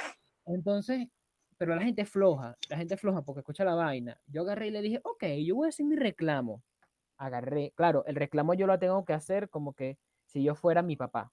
Entonces, 0.47 1.09
pero 1.59 1.75
la 1.75 1.83
gente 1.83 2.01
es 2.01 2.09
floja, 2.09 2.57
la 2.69 2.77
gente 2.77 2.95
es 2.95 2.99
floja 2.99 3.21
porque 3.21 3.41
escucha 3.41 3.63
la 3.63 3.75
vaina. 3.75 4.19
Yo 4.25 4.41
agarré 4.41 4.69
y 4.69 4.71
le 4.71 4.81
dije, 4.81 4.99
ok, 5.03 5.23
yo 5.45 5.57
voy 5.57 5.67
a 5.67 5.69
hacer 5.69 5.85
mi 5.85 5.95
reclamo. 5.95 6.63
Agarré, 7.17 7.71
claro, 7.75 8.03
el 8.07 8.15
reclamo 8.15 8.55
yo 8.55 8.65
lo 8.65 8.79
tengo 8.79 9.05
que 9.05 9.13
hacer 9.13 9.47
como 9.47 9.73
que 9.73 9.99
si 10.25 10.41
yo 10.41 10.55
fuera 10.55 10.81
mi 10.81 10.95
papá. 10.95 11.31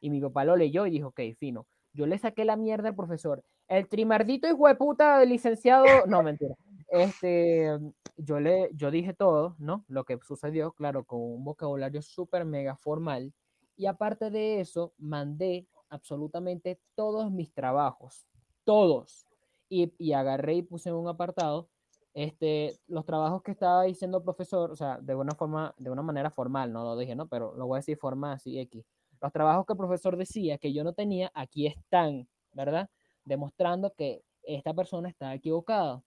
Y 0.00 0.10
mi 0.10 0.20
papá 0.20 0.44
lo 0.44 0.56
leyó 0.56 0.84
y 0.84 0.90
dijo, 0.90 1.08
ok, 1.10 1.20
fino. 1.38 1.68
Yo 1.92 2.06
le 2.06 2.18
saqué 2.18 2.44
la 2.44 2.56
mierda 2.56 2.88
al 2.88 2.96
profesor. 2.96 3.44
El 3.68 3.86
trimardito 3.86 4.48
hijo 4.48 4.66
de 4.66 4.74
puta 4.74 5.24
licenciado, 5.24 5.86
no, 6.08 6.24
mentira. 6.24 6.56
Este, 6.88 7.78
yo 8.16 8.40
le, 8.40 8.70
yo 8.74 8.90
dije 8.90 9.14
todo, 9.14 9.56
¿no? 9.58 9.84
Lo 9.88 10.04
que 10.04 10.18
sucedió, 10.26 10.72
claro, 10.72 11.04
con 11.04 11.20
un 11.20 11.44
vocabulario 11.44 12.02
súper 12.02 12.44
mega 12.44 12.76
formal. 12.76 13.32
Y 13.76 13.86
aparte 13.86 14.30
de 14.30 14.60
eso, 14.60 14.94
mandé 14.98 15.68
absolutamente 15.90 16.80
todos 16.94 17.30
mis 17.30 17.52
trabajos, 17.52 18.26
todos. 18.64 19.26
Y, 19.68 19.92
y 19.98 20.12
agarré 20.14 20.54
y 20.56 20.62
puse 20.62 20.88
en 20.88 20.94
un 20.96 21.08
apartado 21.08 21.68
este, 22.14 22.80
los 22.88 23.04
trabajos 23.04 23.42
que 23.42 23.52
estaba 23.52 23.84
diciendo 23.84 24.24
profesor, 24.24 24.70
o 24.72 24.76
sea, 24.76 24.98
de 25.00 25.14
una 25.14 25.34
forma, 25.34 25.74
de 25.78 25.90
una 25.90 26.02
manera 26.02 26.30
formal, 26.30 26.72
no 26.72 26.82
lo 26.84 26.96
dije, 26.96 27.14
¿no? 27.14 27.28
Pero 27.28 27.54
lo 27.54 27.66
voy 27.66 27.76
a 27.76 27.80
decir 27.80 27.96
forma 27.98 28.32
así, 28.32 28.58
X. 28.58 28.84
Los 29.20 29.32
trabajos 29.32 29.66
que 29.66 29.74
el 29.74 29.76
profesor 29.78 30.16
decía 30.16 30.58
que 30.58 30.72
yo 30.72 30.84
no 30.84 30.94
tenía, 30.94 31.30
aquí 31.34 31.66
están, 31.66 32.28
¿verdad? 32.52 32.90
Demostrando 33.24 33.92
que 33.94 34.24
esta 34.42 34.74
persona 34.74 35.08
está 35.08 35.34
equivocada. 35.34 36.02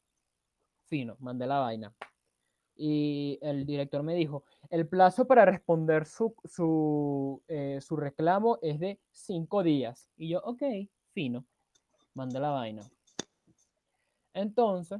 Fino, 0.91 1.15
mandé 1.21 1.47
la 1.47 1.59
vaina. 1.59 1.95
Y 2.75 3.39
el 3.41 3.65
director 3.65 4.03
me 4.03 4.13
dijo, 4.13 4.43
el 4.69 4.85
plazo 4.89 5.25
para 5.25 5.45
responder 5.45 6.05
su, 6.05 6.35
su, 6.43 7.41
eh, 7.47 7.79
su 7.79 7.95
reclamo 7.95 8.59
es 8.61 8.77
de 8.77 8.99
cinco 9.09 9.63
días. 9.63 10.09
Y 10.17 10.27
yo, 10.27 10.41
ok, 10.43 10.61
fino, 11.13 11.45
mandé 12.13 12.41
la 12.41 12.49
vaina. 12.49 12.81
Entonces, 14.33 14.99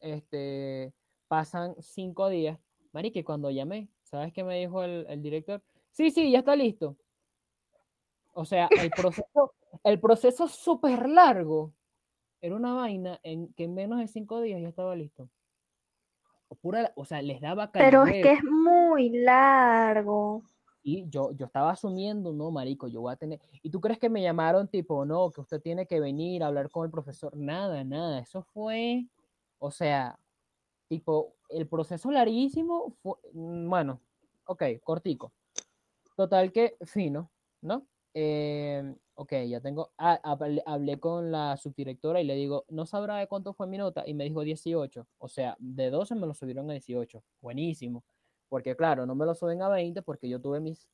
este, 0.00 0.92
pasan 1.28 1.76
cinco 1.80 2.28
días. 2.28 2.58
Marique, 2.92 3.24
cuando 3.24 3.50
llamé, 3.50 3.88
¿sabes 4.02 4.34
qué 4.34 4.44
me 4.44 4.58
dijo 4.58 4.82
el, 4.84 5.06
el 5.08 5.22
director? 5.22 5.62
Sí, 5.92 6.10
sí, 6.10 6.30
ya 6.30 6.40
está 6.40 6.54
listo. 6.54 6.98
O 8.34 8.44
sea, 8.44 8.68
el 8.78 8.90
proceso, 8.90 9.54
el 9.82 9.98
proceso 9.98 10.46
súper 10.46 11.08
largo. 11.08 11.72
Era 12.42 12.56
una 12.56 12.74
vaina 12.74 13.20
en 13.22 13.52
que 13.54 13.64
en 13.64 13.74
menos 13.74 14.00
de 14.00 14.08
cinco 14.08 14.40
días 14.40 14.60
ya 14.60 14.68
estaba 14.68 14.96
listo. 14.96 15.30
Pura, 16.60 16.92
o 16.96 17.04
sea, 17.04 17.22
les 17.22 17.40
daba 17.40 17.70
Pero 17.72 18.04
es 18.04 18.22
que 18.22 18.32
es 18.32 18.44
muy 18.44 19.08
largo. 19.10 20.42
Y 20.82 21.08
yo, 21.08 21.30
yo 21.32 21.46
estaba 21.46 21.70
asumiendo, 21.70 22.32
no, 22.32 22.50
marico, 22.50 22.88
yo 22.88 23.00
voy 23.00 23.12
a 23.12 23.16
tener... 23.16 23.40
¿Y 23.62 23.70
tú 23.70 23.80
crees 23.80 24.00
que 24.00 24.10
me 24.10 24.20
llamaron 24.20 24.66
tipo, 24.66 25.06
no, 25.06 25.30
que 25.30 25.40
usted 25.40 25.62
tiene 25.62 25.86
que 25.86 26.00
venir 26.00 26.42
a 26.42 26.48
hablar 26.48 26.68
con 26.68 26.84
el 26.84 26.90
profesor? 26.90 27.34
Nada, 27.36 27.84
nada. 27.84 28.18
Eso 28.18 28.42
fue, 28.42 29.06
o 29.58 29.70
sea, 29.70 30.18
tipo, 30.88 31.36
el 31.48 31.68
proceso 31.68 32.10
larguísimo 32.10 32.90
fue, 33.00 33.14
mm, 33.32 33.70
bueno, 33.70 34.00
ok, 34.46 34.64
cortico. 34.82 35.32
Total 36.16 36.50
que 36.52 36.76
fino, 36.84 37.30
¿no? 37.60 37.86
Eh, 38.14 38.94
ok, 39.14 39.32
ya 39.48 39.60
tengo, 39.60 39.92
ah, 39.98 40.20
hablé, 40.66 41.00
con 41.00 41.32
la 41.32 41.56
subdirectora 41.56 42.20
y 42.20 42.24
le 42.24 42.34
digo, 42.34 42.64
¿no 42.68 42.86
sabrá 42.86 43.16
de 43.16 43.26
cuánto 43.26 43.54
fue 43.54 43.66
mi 43.66 43.78
nota? 43.78 44.04
Y 44.06 44.14
me 44.14 44.24
dijo 44.24 44.42
18, 44.42 45.06
o 45.18 45.28
sea, 45.28 45.56
de 45.58 45.90
12 45.90 46.14
me 46.14 46.26
lo 46.26 46.34
subieron 46.34 46.68
a 46.70 46.74
18, 46.74 47.22
buenísimo. 47.40 48.04
Porque 48.48 48.76
claro, 48.76 49.06
no 49.06 49.14
me 49.14 49.24
lo 49.24 49.34
suben 49.34 49.62
a 49.62 49.68
20 49.68 50.02
porque 50.02 50.28
yo 50.28 50.40
tuve 50.40 50.60
mis, 50.60 50.86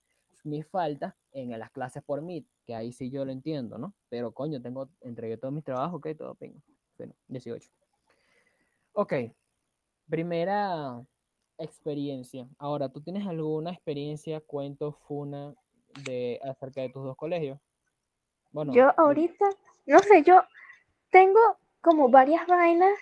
mis 0.44 0.66
faltas 0.66 1.14
en 1.32 1.58
las 1.58 1.70
clases 1.70 2.02
por 2.04 2.22
mí, 2.22 2.46
que 2.64 2.74
ahí 2.74 2.92
sí 2.92 3.10
yo 3.10 3.24
lo 3.24 3.32
entiendo, 3.32 3.78
¿no? 3.78 3.94
Pero 4.08 4.32
coño, 4.32 4.62
tengo, 4.62 4.88
entregué 5.00 5.36
todos 5.36 5.52
mis 5.52 5.64
trabajos, 5.64 5.98
ok, 5.98 6.16
todo 6.16 6.34
pingo. 6.36 6.60
Bueno, 6.96 7.14
18. 7.26 7.68
Ok, 8.92 9.12
primera 10.08 11.04
experiencia. 11.58 12.48
Ahora, 12.58 12.88
¿tú 12.88 13.00
tienes 13.00 13.26
alguna 13.26 13.72
experiencia, 13.72 14.40
cuento, 14.40 14.92
funa 14.92 15.54
de 16.04 16.40
acerca 16.44 16.80
de 16.80 16.90
tus 16.90 17.04
dos 17.04 17.16
colegios? 17.16 17.58
Bueno, 18.52 18.72
Yo 18.72 18.92
ahorita, 18.96 19.46
no 19.86 19.98
sé, 20.00 20.22
yo 20.22 20.42
tengo 21.10 21.40
como 21.80 22.08
varias 22.08 22.46
vainas, 22.46 22.98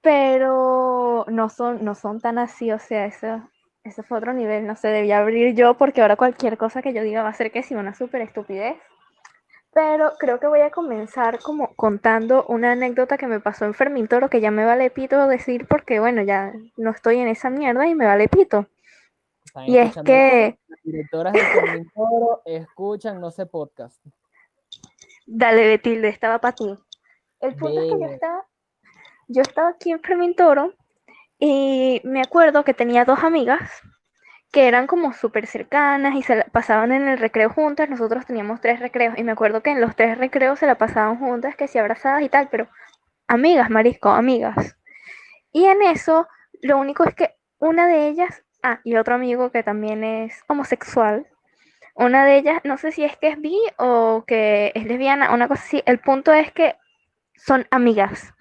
pero 0.00 1.24
no 1.28 1.48
son, 1.48 1.84
no 1.84 1.94
son 1.94 2.20
tan 2.20 2.38
así, 2.38 2.70
o 2.72 2.78
sea, 2.78 3.06
eso, 3.06 3.42
eso 3.84 4.02
fue 4.02 4.18
otro 4.18 4.32
nivel, 4.32 4.66
no 4.66 4.76
sé, 4.76 4.88
debía 4.88 5.18
abrir 5.18 5.54
yo 5.54 5.74
porque 5.74 6.02
ahora 6.02 6.16
cualquier 6.16 6.56
cosa 6.58 6.82
que 6.82 6.92
yo 6.92 7.02
diga 7.02 7.22
va 7.22 7.30
a 7.30 7.34
ser 7.34 7.50
que 7.50 7.62
sí, 7.62 7.74
una 7.74 7.94
súper 7.94 8.22
estupidez. 8.22 8.76
Pero 9.72 10.12
creo 10.18 10.40
que 10.40 10.46
voy 10.46 10.60
a 10.60 10.70
comenzar 10.70 11.38
como 11.40 11.74
contando 11.76 12.46
una 12.48 12.72
anécdota 12.72 13.18
que 13.18 13.26
me 13.26 13.40
pasó 13.40 13.66
en 13.66 13.74
Fermín 13.74 14.08
Toro, 14.08 14.30
que 14.30 14.40
ya 14.40 14.50
me 14.50 14.64
vale 14.64 14.90
pito 14.90 15.28
decir 15.28 15.66
porque, 15.68 16.00
bueno, 16.00 16.22
ya 16.22 16.52
no 16.78 16.90
estoy 16.90 17.18
en 17.18 17.28
esa 17.28 17.50
mierda 17.50 17.86
y 17.86 17.94
me 17.94 18.06
vale 18.06 18.28
pito. 18.28 18.66
Están 19.46 19.68
Y 19.68 19.78
es 19.78 19.94
que, 20.04 20.58
las 20.68 20.82
directoras 20.82 21.32
de 21.32 21.40
Fermín 21.40 21.90
Toro 21.94 22.42
escuchan, 22.44 23.20
no 23.20 23.30
sé, 23.30 23.46
podcast. 23.46 24.04
dale, 25.26 25.66
Betilde, 25.66 26.08
estaba 26.08 26.38
para 26.38 26.54
ti. 26.54 26.76
El 27.40 27.54
punto 27.56 27.80
es 27.80 27.92
que 27.92 28.00
yo 28.00 28.06
estaba, 28.06 28.46
yo 29.28 29.42
estaba 29.42 29.68
aquí 29.70 29.92
en 29.92 30.00
Fermín 30.00 30.34
Toro 30.34 30.74
y 31.38 32.00
me 32.04 32.20
acuerdo 32.20 32.64
que 32.64 32.74
tenía 32.74 33.04
dos 33.04 33.20
amigas 33.20 33.82
que 34.52 34.68
eran 34.68 34.86
como 34.86 35.12
súper 35.12 35.46
cercanas 35.46 36.14
y 36.14 36.22
se 36.22 36.36
la 36.36 36.44
pasaban 36.44 36.92
en 36.92 37.08
el 37.08 37.18
recreo 37.18 37.50
juntas. 37.50 37.90
Nosotros 37.90 38.24
teníamos 38.26 38.60
tres 38.60 38.80
recreos 38.80 39.18
y 39.18 39.22
me 39.22 39.32
acuerdo 39.32 39.62
que 39.62 39.70
en 39.70 39.80
los 39.80 39.94
tres 39.94 40.16
recreos 40.16 40.58
se 40.58 40.66
la 40.66 40.76
pasaban 40.76 41.18
juntas, 41.18 41.56
que 41.56 41.68
sí 41.68 41.78
abrazadas 41.78 42.22
y 42.22 42.28
tal, 42.28 42.48
pero 42.48 42.68
amigas, 43.26 43.70
marisco, 43.70 44.08
amigas. 44.08 44.76
Y 45.52 45.66
en 45.66 45.82
eso, 45.82 46.26
lo 46.62 46.78
único 46.78 47.04
es 47.04 47.14
que 47.14 47.34
una 47.58 47.86
de 47.86 48.08
ellas, 48.08 48.44
ah, 48.72 48.80
y 48.84 48.96
otro 48.96 49.14
amigo 49.14 49.50
que 49.50 49.62
también 49.62 50.04
es 50.04 50.42
homosexual, 50.48 51.26
una 51.94 52.26
de 52.26 52.36
ellas, 52.36 52.60
no 52.64 52.76
sé 52.76 52.92
si 52.92 53.04
es 53.04 53.16
que 53.16 53.28
es 53.28 53.40
bi 53.40 53.58
o 53.78 54.24
que 54.26 54.70
es 54.74 54.84
lesbiana, 54.84 55.32
una 55.32 55.48
cosa 55.48 55.62
así. 55.62 55.82
El 55.86 55.98
punto 55.98 56.32
es 56.32 56.52
que 56.52 56.76
son 57.36 57.66
amigas. 57.70 58.34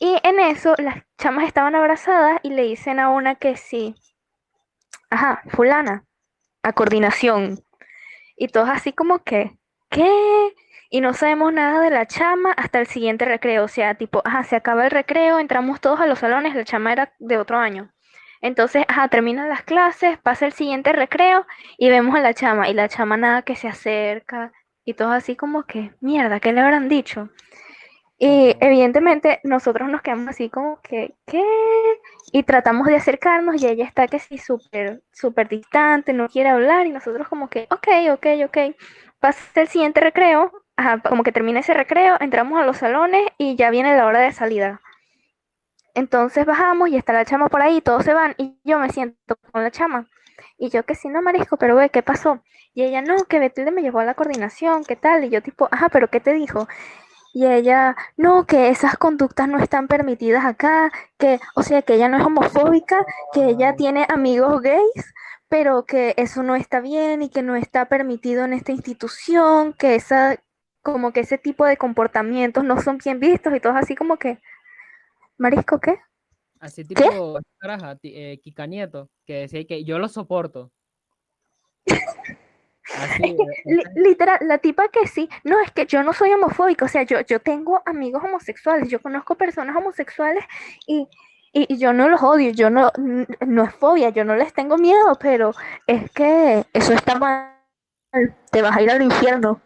Y 0.00 0.18
en 0.24 0.40
eso 0.40 0.74
las 0.78 0.96
chamas 1.16 1.46
estaban 1.46 1.76
abrazadas 1.76 2.40
y 2.42 2.50
le 2.50 2.62
dicen 2.62 2.98
a 2.98 3.10
una 3.10 3.36
que 3.36 3.56
sí, 3.56 3.94
ajá, 5.10 5.42
fulana, 5.48 6.04
a 6.62 6.72
coordinación. 6.72 7.62
Y 8.36 8.48
todos 8.48 8.68
así 8.68 8.92
como 8.92 9.22
que, 9.22 9.56
¿qué? 9.88 10.52
Y 10.90 11.00
no 11.00 11.14
sabemos 11.14 11.52
nada 11.52 11.80
de 11.80 11.90
la 11.90 12.06
chama 12.06 12.52
hasta 12.52 12.80
el 12.80 12.86
siguiente 12.88 13.24
recreo. 13.26 13.64
O 13.64 13.68
sea, 13.68 13.94
tipo, 13.94 14.22
ajá, 14.24 14.42
se 14.44 14.56
acaba 14.56 14.84
el 14.84 14.90
recreo, 14.90 15.38
entramos 15.38 15.80
todos 15.80 16.00
a 16.00 16.06
los 16.06 16.18
salones, 16.18 16.54
la 16.54 16.64
chama 16.64 16.92
era 16.92 17.12
de 17.20 17.38
otro 17.38 17.58
año. 17.58 17.92
Entonces, 18.46 18.84
ajá, 18.88 19.08
terminan 19.08 19.48
las 19.48 19.62
clases, 19.62 20.18
pasa 20.18 20.46
el 20.46 20.52
siguiente 20.52 20.92
recreo 20.92 21.46
y 21.78 21.90
vemos 21.90 22.14
a 22.14 22.20
la 22.20 22.32
chama. 22.32 22.68
Y 22.68 22.74
la 22.74 22.88
chama 22.88 23.16
nada 23.16 23.42
que 23.42 23.56
se 23.56 23.68
acerca 23.68 24.52
y 24.84 24.94
todo 24.94 25.10
así 25.10 25.34
como 25.36 25.64
que, 25.64 25.92
mierda, 26.00 26.38
¿qué 26.40 26.52
le 26.52 26.60
habrán 26.60 26.88
dicho? 26.88 27.28
Y 28.18 28.56
evidentemente 28.60 29.40
nosotros 29.44 29.88
nos 29.90 30.00
quedamos 30.02 30.28
así 30.28 30.48
como 30.48 30.80
que, 30.82 31.14
¿qué? 31.26 31.42
Y 32.32 32.44
tratamos 32.44 32.86
de 32.86 32.96
acercarnos 32.96 33.60
y 33.62 33.66
ella 33.66 33.84
está 33.84 34.06
que 34.08 34.18
sí 34.20 34.38
súper, 34.38 35.02
súper 35.12 35.48
distante, 35.48 36.12
no 36.12 36.28
quiere 36.28 36.50
hablar 36.50 36.86
y 36.86 36.90
nosotros 36.92 37.28
como 37.28 37.48
que, 37.48 37.66
ok, 37.70 37.88
ok, 38.12 38.26
ok. 38.46 38.76
Pasa 39.20 39.60
el 39.62 39.68
siguiente 39.68 40.00
recreo, 40.00 40.52
ajá, 40.76 41.00
como 41.00 41.22
que 41.24 41.32
termina 41.32 41.60
ese 41.60 41.74
recreo, 41.74 42.16
entramos 42.20 42.60
a 42.60 42.64
los 42.64 42.78
salones 42.78 43.26
y 43.38 43.56
ya 43.56 43.70
viene 43.70 43.96
la 43.96 44.06
hora 44.06 44.20
de 44.20 44.32
salida. 44.32 44.80
Entonces 45.96 46.44
bajamos 46.44 46.90
y 46.90 46.96
está 46.96 47.14
la 47.14 47.24
chama 47.24 47.48
por 47.48 47.62
ahí, 47.62 47.80
todos 47.80 48.04
se 48.04 48.12
van 48.12 48.34
y 48.36 48.58
yo 48.64 48.78
me 48.78 48.90
siento 48.90 49.36
con 49.50 49.62
la 49.62 49.70
chama. 49.70 50.06
Y 50.58 50.68
yo 50.68 50.84
que 50.84 50.94
sí, 50.94 51.08
no 51.08 51.22
marisco, 51.22 51.56
pero 51.56 51.74
ve, 51.74 51.88
¿qué 51.88 52.02
pasó? 52.02 52.42
Y 52.74 52.82
ella, 52.84 53.00
no, 53.00 53.24
que 53.24 53.38
Betilde 53.38 53.70
me 53.70 53.80
llevó 53.80 54.00
a 54.00 54.04
la 54.04 54.12
coordinación, 54.14 54.84
¿qué 54.84 54.94
tal? 54.96 55.24
Y 55.24 55.30
yo 55.30 55.42
tipo, 55.42 55.68
ajá, 55.72 55.88
pero 55.88 56.08
¿qué 56.10 56.20
te 56.20 56.34
dijo? 56.34 56.68
Y 57.32 57.46
ella, 57.46 57.96
no, 58.18 58.46
que 58.46 58.68
esas 58.68 58.98
conductas 58.98 59.48
no 59.48 59.58
están 59.58 59.88
permitidas 59.88 60.44
acá, 60.44 60.92
que, 61.18 61.40
o 61.54 61.62
sea, 61.62 61.80
que 61.80 61.94
ella 61.94 62.08
no 62.08 62.18
es 62.18 62.24
homofóbica, 62.26 63.06
que 63.32 63.46
ella 63.46 63.74
tiene 63.76 64.06
amigos 64.10 64.60
gays, 64.60 65.14
pero 65.48 65.86
que 65.86 66.12
eso 66.18 66.42
no 66.42 66.56
está 66.56 66.80
bien 66.80 67.22
y 67.22 67.30
que 67.30 67.42
no 67.42 67.56
está 67.56 67.86
permitido 67.86 68.44
en 68.44 68.52
esta 68.52 68.72
institución, 68.72 69.72
que 69.72 69.94
esa, 69.94 70.36
como 70.82 71.12
que 71.12 71.20
ese 71.20 71.38
tipo 71.38 71.64
de 71.64 71.78
comportamientos 71.78 72.64
no 72.64 72.80
son 72.82 72.98
bien 72.98 73.18
vistos 73.18 73.54
y 73.54 73.60
todo 73.60 73.76
así 73.76 73.94
como 73.96 74.18
que, 74.18 74.40
Marisco, 75.38 75.78
¿qué? 75.80 75.98
Así 76.60 76.84
tipo 76.84 77.38
caraja, 77.58 77.98
eh, 78.02 78.38
Kika 78.42 78.66
Nieto, 78.66 79.10
que 79.26 79.40
decía 79.40 79.66
que 79.66 79.84
yo 79.84 79.98
lo 79.98 80.08
soporto. 80.08 80.72
Así, 82.94 83.36
literal, 83.96 84.38
la 84.42 84.58
tipa 84.58 84.88
que 84.88 85.08
sí, 85.08 85.28
no, 85.42 85.60
es 85.60 85.72
que 85.72 85.86
yo 85.86 86.04
no 86.04 86.12
soy 86.12 86.30
homofóbico, 86.30 86.84
o 86.84 86.88
sea, 86.88 87.02
yo, 87.02 87.20
yo 87.22 87.40
tengo 87.40 87.82
amigos 87.84 88.22
homosexuales, 88.22 88.88
yo 88.88 89.02
conozco 89.02 89.34
personas 89.34 89.74
homosexuales 89.74 90.44
y, 90.86 91.08
y, 91.52 91.78
yo 91.78 91.92
no 91.92 92.08
los 92.08 92.22
odio, 92.22 92.52
yo 92.52 92.70
no, 92.70 92.92
no 93.44 93.64
es 93.64 93.74
fobia, 93.74 94.10
yo 94.10 94.24
no 94.24 94.36
les 94.36 94.52
tengo 94.54 94.78
miedo, 94.78 95.18
pero 95.20 95.52
es 95.86 96.08
que 96.12 96.64
eso 96.72 96.92
está 96.92 97.18
mal, 97.18 97.56
te 98.52 98.62
vas 98.62 98.76
a 98.76 98.82
ir 98.82 98.90
al 98.90 99.02
infierno. 99.02 99.60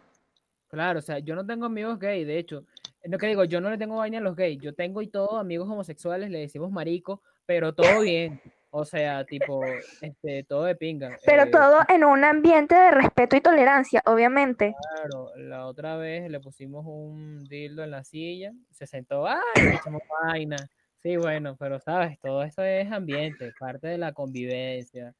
Claro, 0.69 0.97
o 0.97 1.01
sea, 1.03 1.19
yo 1.19 1.35
no 1.35 1.45
tengo 1.45 1.67
amigos 1.67 1.99
gay, 1.99 2.25
de 2.25 2.39
hecho, 2.39 2.65
no 3.03 3.17
que 3.17 3.27
digo, 3.27 3.43
yo 3.45 3.61
no 3.61 3.69
le 3.69 3.77
tengo 3.77 3.97
vaina 3.97 4.19
a 4.19 4.21
los 4.21 4.35
gays, 4.35 4.59
yo 4.61 4.73
tengo 4.73 5.01
y 5.01 5.07
todo 5.07 5.37
amigos 5.37 5.69
homosexuales, 5.69 6.29
le 6.29 6.39
decimos 6.39 6.71
marico, 6.71 7.21
pero 7.45 7.73
todo 7.73 8.01
bien. 8.01 8.39
O 8.73 8.85
sea, 8.85 9.25
tipo, 9.25 9.61
este, 10.01 10.45
todo 10.45 10.63
de 10.63 10.75
pinga. 10.75 11.17
Pero 11.25 11.43
eh, 11.43 11.51
todo 11.51 11.79
en 11.89 12.05
un 12.05 12.23
ambiente 12.23 12.73
de 12.73 12.91
respeto 12.91 13.35
y 13.35 13.41
tolerancia, 13.41 14.01
obviamente. 14.05 14.73
Claro, 14.95 15.35
la 15.35 15.65
otra 15.65 15.97
vez 15.97 16.31
le 16.31 16.39
pusimos 16.39 16.85
un 16.87 17.43
dildo 17.49 17.83
en 17.83 17.91
la 17.91 18.05
silla, 18.05 18.53
se 18.69 18.87
sentó, 18.87 19.27
¡ay! 19.27 19.37
Le 19.55 19.75
echamos 19.75 20.01
vaina. 20.23 20.55
Sí, 21.03 21.17
bueno, 21.17 21.57
pero 21.59 21.81
sabes, 21.81 22.17
todo 22.21 22.43
eso 22.43 22.63
es 22.63 22.89
ambiente, 22.89 23.51
parte 23.59 23.87
de 23.87 23.97
la 23.97 24.13
convivencia. 24.13 25.13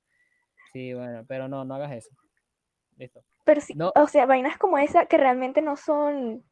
Sí, 0.72 0.94
bueno, 0.94 1.26
pero 1.28 1.50
no, 1.50 1.66
no 1.66 1.76
hagas 1.76 1.92
eso. 1.92 2.16
Listo. 2.96 3.22
Pero 3.44 3.60
sí, 3.60 3.74
o 3.78 4.08
sea, 4.08 4.26
vainas 4.28 4.58
como 4.58 4.78
esa 4.78 5.08
que 5.08 5.18
realmente 5.18 5.62
no 5.62 5.76
son 5.76 6.44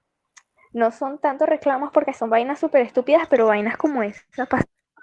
no 0.72 0.92
son 0.92 1.20
tanto 1.20 1.46
reclamos 1.46 1.92
porque 1.92 2.14
son 2.14 2.30
vainas 2.30 2.60
súper 2.60 2.82
estúpidas, 2.82 3.28
pero 3.30 3.48
vainas 3.48 3.78
como 3.78 4.04
esas 4.04 4.48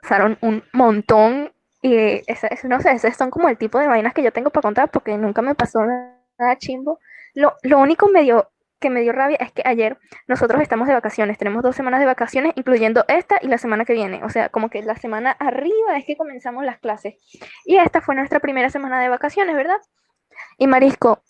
pasaron 0.02 0.38
un 0.40 0.62
montón. 0.72 1.52
Y 1.82 2.22
no 2.64 2.80
sé, 2.80 2.92
esas 2.92 3.16
son 3.16 3.30
como 3.30 3.48
el 3.48 3.58
tipo 3.58 3.78
de 3.78 3.86
vainas 3.86 4.14
que 4.14 4.22
yo 4.22 4.32
tengo 4.32 4.50
para 4.50 4.62
contar 4.62 4.90
porque 4.90 5.16
nunca 5.16 5.42
me 5.42 5.54
pasó 5.54 5.80
nada, 5.84 6.56
chimbo. 6.58 6.98
Lo, 7.34 7.54
lo 7.62 7.78
único 7.78 8.08
medio 8.08 8.50
que 8.78 8.90
me 8.90 9.00
dio 9.00 9.12
rabia 9.12 9.38
es 9.40 9.52
que 9.52 9.62
ayer 9.64 9.98
nosotros 10.26 10.60
estamos 10.60 10.86
de 10.86 10.94
vacaciones, 10.94 11.38
tenemos 11.38 11.62
dos 11.62 11.76
semanas 11.76 12.00
de 12.00 12.06
vacaciones, 12.06 12.52
incluyendo 12.56 13.04
esta 13.08 13.38
y 13.40 13.48
la 13.48 13.58
semana 13.58 13.84
que 13.84 13.94
viene. 13.94 14.22
O 14.24 14.30
sea, 14.30 14.48
como 14.48 14.68
que 14.68 14.82
la 14.82 14.96
semana 14.96 15.30
arriba 15.32 15.96
es 15.96 16.04
que 16.04 16.16
comenzamos 16.16 16.64
las 16.64 16.78
clases. 16.78 17.14
Y 17.64 17.76
esta 17.76 18.00
fue 18.00 18.14
nuestra 18.14 18.40
primera 18.40 18.70
semana 18.70 19.00
de 19.00 19.08
vacaciones, 19.08 19.56
¿verdad? 19.56 19.80
Y 20.58 20.66
Marisco, 20.66 21.22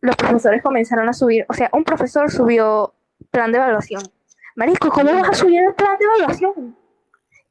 los 0.00 0.16
profesores 0.16 0.62
comenzaron 0.62 1.08
a 1.08 1.12
subir, 1.12 1.46
o 1.48 1.54
sea, 1.54 1.70
un 1.72 1.84
profesor 1.84 2.30
subió 2.30 2.95
plan 3.36 3.52
de 3.52 3.58
evaluación. 3.58 4.02
Marisco, 4.54 4.88
¿cómo 4.88 5.12
vas 5.12 5.28
a 5.28 5.34
subir 5.34 5.62
el 5.62 5.74
plan 5.74 5.98
de 5.98 6.06
evaluación? 6.06 6.74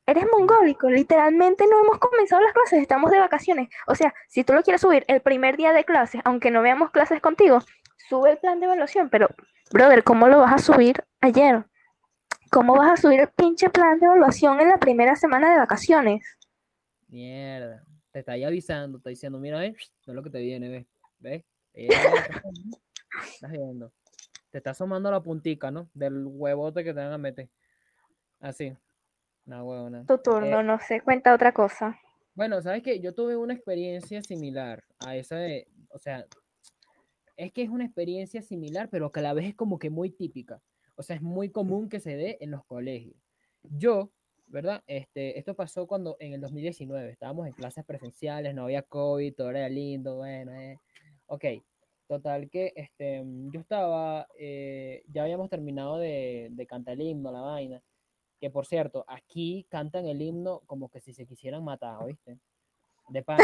Eres 0.08 0.26
mongólico, 0.36 0.89
literalmente 0.89 1.63
no 1.69 1.80
hemos 1.84 2.00
comenzado 2.00 2.41
las 2.41 2.54
clases, 2.54 2.82
estamos 2.82 3.12
de 3.12 3.19
vacaciones. 3.19 3.69
O 3.86 3.93
sea, 3.93 4.12
si 4.28 4.43
tú 4.43 4.54
lo 4.54 4.63
quieres 4.63 4.82
subir 4.82 5.06
el 5.08 5.21
primer 5.21 5.58
día 5.58 5.74
de 5.74 5.84
clases, 5.84 6.21
aunque 6.26 6.50
no 6.50 6.63
veamos 6.63 6.89
clases 6.89 7.21
contigo, 7.21 7.60
sube 8.10 8.32
el 8.32 8.38
plan 8.39 8.60
de 8.60 8.65
evaluación, 8.65 9.12
pero, 9.12 9.28
brother, 9.71 10.04
¿cómo 10.04 10.28
lo 10.28 10.39
vas 10.39 10.54
a 10.56 10.58
subir 10.58 11.04
ayer? 11.21 11.63
¿Cómo 12.50 12.76
vas 12.76 12.93
a 12.93 12.98
subir 13.00 13.19
el 13.19 13.30
pinche 13.30 13.69
plan 13.69 14.00
de 14.00 14.08
evaluación 14.08 14.60
en 14.62 14.69
la 14.69 14.80
primera 14.80 15.15
semana 15.15 15.52
de 15.52 15.60
vacaciones? 15.60 16.24
Mierda, 17.10 17.84
te 18.12 18.19
está 18.19 18.32
ahí 18.32 18.43
avisando, 18.43 18.98
está 18.98 19.12
diciendo, 19.12 19.38
mira, 19.38 19.60
ve, 19.60 19.76
no 20.08 20.13
es 20.13 20.15
lo 20.15 20.24
que 20.24 20.32
te 20.32 20.39
viene, 20.39 20.67
ve, 20.67 20.88
ve, 21.19 21.45
estás 21.76 23.52
viendo. 23.52 23.91
Te 24.56 24.60
está 24.60 24.70
asomando 24.70 25.12
la 25.12 25.22
puntica, 25.22 25.70
¿no? 25.70 25.89
Del 25.94 26.28
huevote 26.28 26.86
que 26.86 26.94
te 26.94 27.02
van 27.02 27.12
a 27.12 27.18
meter. 27.18 27.50
Así. 28.39 28.74
No, 29.44 29.65
huevona. 29.65 30.06
Tu 30.06 30.18
turno, 30.20 30.62
eh, 30.62 30.63
no 30.63 30.80
sé, 30.80 31.02
cuenta 31.02 31.34
otra 31.34 31.52
cosa. 31.52 32.00
Bueno, 32.36 32.62
¿sabes 32.62 32.82
qué? 32.82 33.02
Yo 33.02 33.13
tuve 33.13 33.36
una 33.36 33.54
experiencia 33.54 34.24
similar 34.24 34.86
a 35.00 35.18
esa 35.18 35.36
de, 35.36 35.68
o 35.89 36.00
sea, 36.00 36.26
es 37.36 37.52
que 37.52 37.63
es 37.63 37.70
una 37.70 37.84
experiencia 37.84 38.41
similar, 38.41 38.88
pero 38.89 39.12
que 39.12 39.20
a 39.20 39.24
la 39.24 39.34
vez 39.34 39.48
es 39.48 39.56
como 39.56 39.78
que 39.78 39.89
muy 39.89 40.10
típica. 40.10 40.62
O 40.96 41.04
sea, 41.04 41.18
es 41.18 41.22
muy 41.22 41.50
común 41.50 41.89
que 41.89 42.00
se 42.00 42.15
dé 42.15 42.38
en 42.39 42.52
los 42.52 42.63
colegios. 42.63 43.18
Yo, 43.62 44.13
¿verdad? 44.48 44.86
Este, 44.88 45.38
esto 45.38 45.54
pasó 45.54 45.86
cuando 45.86 46.15
en 46.22 46.32
el 46.32 46.39
2019 46.39 47.12
estábamos 47.12 47.46
en 47.46 47.52
clases 47.52 47.84
presenciales, 47.84 48.56
no 48.56 48.63
había 48.63 48.84
COVID, 48.84 49.36
todo 49.36 49.50
era 49.50 49.68
lindo, 49.68 50.15
bueno, 50.15 50.54
eh. 50.54 50.80
ok. 51.26 51.44
Total 52.08 52.50
que 52.52 52.72
este, 52.76 53.24
yo 53.52 53.60
estaba, 53.60 54.28
eh, 54.38 55.04
ya 55.12 55.24
habíamos 55.24 55.50
terminado 55.50 55.98
de, 55.98 56.54
cantar 56.70 56.94
el 56.94 57.02
himno, 57.02 57.32
la 57.32 57.41
vaina. 57.41 57.82
Que 58.39 58.52
por 58.52 58.68
cierto, 58.68 59.06
aquí 59.08 59.65
cantan 59.70 60.06
el 60.06 60.22
himno 60.22 60.62
como 60.68 60.89
que 60.89 61.02
si 61.02 61.13
se 61.13 61.26
quisieran 61.26 61.63
matar, 61.63 61.98
¿oíste? 62.04 62.38
De 63.10 63.24
pan. 63.24 63.39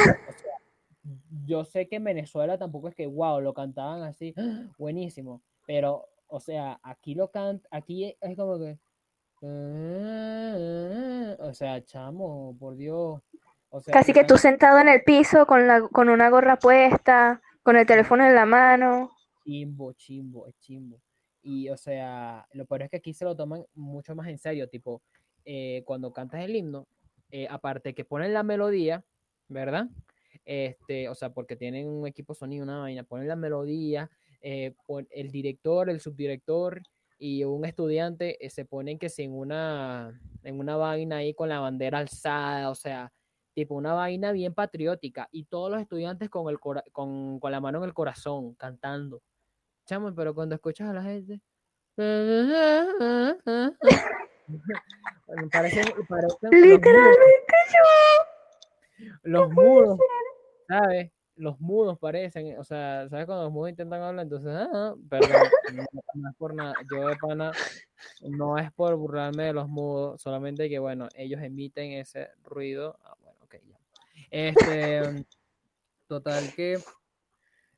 yo 1.46 1.66
sé 1.66 1.88
que 1.88 1.96
en 1.96 2.04
Venezuela 2.04 2.60
tampoco 2.60 2.88
es 2.90 2.96
que, 2.96 3.08
wow, 3.08 3.42
lo 3.42 3.54
cantaban 3.54 4.04
así, 4.04 4.36
buenísimo. 4.78 5.42
Pero, 5.66 6.08
o 6.28 6.40
sea, 6.40 6.80
aquí 6.84 7.16
lo 7.16 7.32
cantan, 7.32 7.68
aquí 7.72 8.16
es 8.22 8.38
como 8.38 8.60
que, 8.60 8.78
o 11.40 11.54
sea, 11.54 11.84
chamo, 11.84 12.56
por 12.60 12.76
Dios. 12.76 13.22
Casi 13.92 14.14
que 14.14 14.24
tú 14.24 14.38
sentado 14.38 14.78
en 14.80 14.90
el 14.90 15.02
piso 15.04 15.48
con, 15.48 15.66
la, 15.66 15.82
con 15.88 16.10
una 16.10 16.30
gorra 16.30 16.58
puesta 16.58 17.42
con 17.64 17.76
el 17.76 17.86
teléfono 17.86 18.26
en 18.26 18.36
la 18.36 18.46
mano. 18.46 19.12
Chimbo, 19.44 19.94
chimbo, 19.94 20.48
es 20.48 20.58
chimbo. 20.60 21.02
Y, 21.42 21.70
o 21.70 21.78
sea, 21.78 22.48
lo 22.54 22.66
peor 22.66 22.84
es 22.84 22.90
que 22.90 22.98
aquí 22.98 23.14
se 23.14 23.26
lo 23.26 23.36
toman 23.36 23.66
mucho 23.74 24.16
más 24.16 24.28
en 24.28 24.38
serio, 24.38 24.70
tipo, 24.70 25.02
eh, 25.46 25.84
cuando 25.86 26.14
cantas 26.14 26.42
el 26.42 26.56
himno, 26.56 26.88
eh, 27.32 27.48
aparte 27.50 27.96
que 27.96 28.06
ponen 28.06 28.34
la 28.34 28.44
melodía, 28.44 29.04
¿verdad? 29.48 29.88
Este, 30.46 31.10
o 31.10 31.16
sea, 31.16 31.34
porque 31.34 31.56
tienen 31.56 31.88
un 31.88 32.08
equipo 32.08 32.34
sonido, 32.34 32.64
una 32.64 32.80
vaina, 32.80 33.04
ponen 33.04 33.28
la 33.28 33.36
melodía, 33.36 34.10
eh, 34.42 34.76
el 35.10 35.32
director, 35.32 35.90
el 35.90 36.00
subdirector 36.00 36.82
y 37.18 37.44
un 37.44 37.66
estudiante 37.66 38.38
se 38.50 38.66
ponen 38.66 38.98
que 38.98 39.10
si 39.10 39.24
en 39.24 39.34
una, 39.34 40.20
en 40.44 40.60
una 40.60 40.76
vaina 40.76 41.18
ahí 41.18 41.34
con 41.34 41.50
la 41.50 41.60
bandera 41.60 42.00
alzada, 42.00 42.70
o 42.70 42.76
sea, 42.76 43.12
tipo 43.54 43.76
una 43.76 43.94
vaina 43.94 44.32
bien 44.32 44.54
patriótica 44.54 45.28
y 45.32 45.46
todos 45.46 45.72
los 45.72 45.82
estudiantes 45.82 46.30
con, 46.30 46.50
el 46.50 46.60
con, 46.60 47.40
con 47.40 47.52
la 47.52 47.60
mano 47.60 47.80
en 47.80 47.86
el 47.86 47.94
corazón 47.94 48.54
cantando. 48.56 49.22
Chamo, 49.86 50.14
pero 50.16 50.34
cuando 50.34 50.56
escuchas 50.56 50.90
a 50.90 50.94
la 50.94 51.04
gente... 51.04 51.42
parece, 55.52 55.84
Literalmente 56.52 57.54
yo. 57.74 59.12
Los 59.24 59.50
mudos, 59.52 60.00
¿sabes? 60.68 61.12
Los 61.36 61.60
mudos 61.60 61.98
parecen, 61.98 62.58
o 62.60 62.64
sea, 62.64 63.10
¿sabes 63.10 63.26
cuando 63.26 63.46
los 63.46 63.54
mudos 63.54 63.72
intentan 63.72 64.02
hablar? 64.02 64.26
Entonces, 64.26 64.52
ah, 64.54 64.94
perdón, 65.10 65.42
no, 65.74 66.30
es 66.30 66.36
por 66.38 66.54
nada, 66.54 66.76
yo 66.92 67.08
de 67.08 67.16
pana, 67.16 67.52
no 68.22 68.58
es 68.58 68.72
por 68.74 68.96
burlarme 68.96 69.46
de 69.46 69.54
los 69.54 69.68
mudos, 69.68 70.22
solamente 70.22 70.70
que, 70.70 70.78
bueno, 70.78 71.08
ellos 71.16 71.42
emiten 71.42 71.94
ese 71.94 72.30
ruido 72.44 73.00
este, 74.32 75.26
total 76.08 76.54
que 76.56 76.80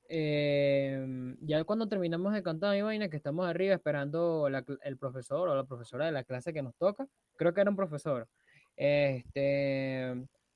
em, 0.08 1.38
ya 1.42 1.64
cuando 1.64 1.88
terminamos 1.88 2.34
de 2.34 2.44
cantar 2.44 2.76
mi 2.76 2.82
vaina, 2.82 3.10
que 3.10 3.18
estamos 3.18 3.48
arriba 3.48 3.76
esperando 3.76 4.48
el 4.48 4.98
profesor 4.98 5.50
o 5.50 5.56
la 5.56 5.66
profesora 5.66 6.06
de 6.06 6.12
la 6.12 6.24
clase 6.24 6.54
que 6.54 6.62
nos 6.62 6.76
toca, 6.76 7.08
creo 7.36 7.54
que 7.54 7.62
era 7.62 7.70
un 7.70 7.76
profesor. 7.78 8.28
Este, 8.76 10.12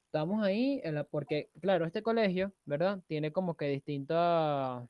estamos 0.05 0.43
ahí, 0.45 0.81
porque, 1.11 1.49
claro, 1.61 1.85
este 1.85 2.01
colegio, 2.03 2.53
¿verdad? 2.65 3.01
Tiene 3.07 3.31
como 3.31 3.55
que 3.55 3.67
distintas, 3.67 4.87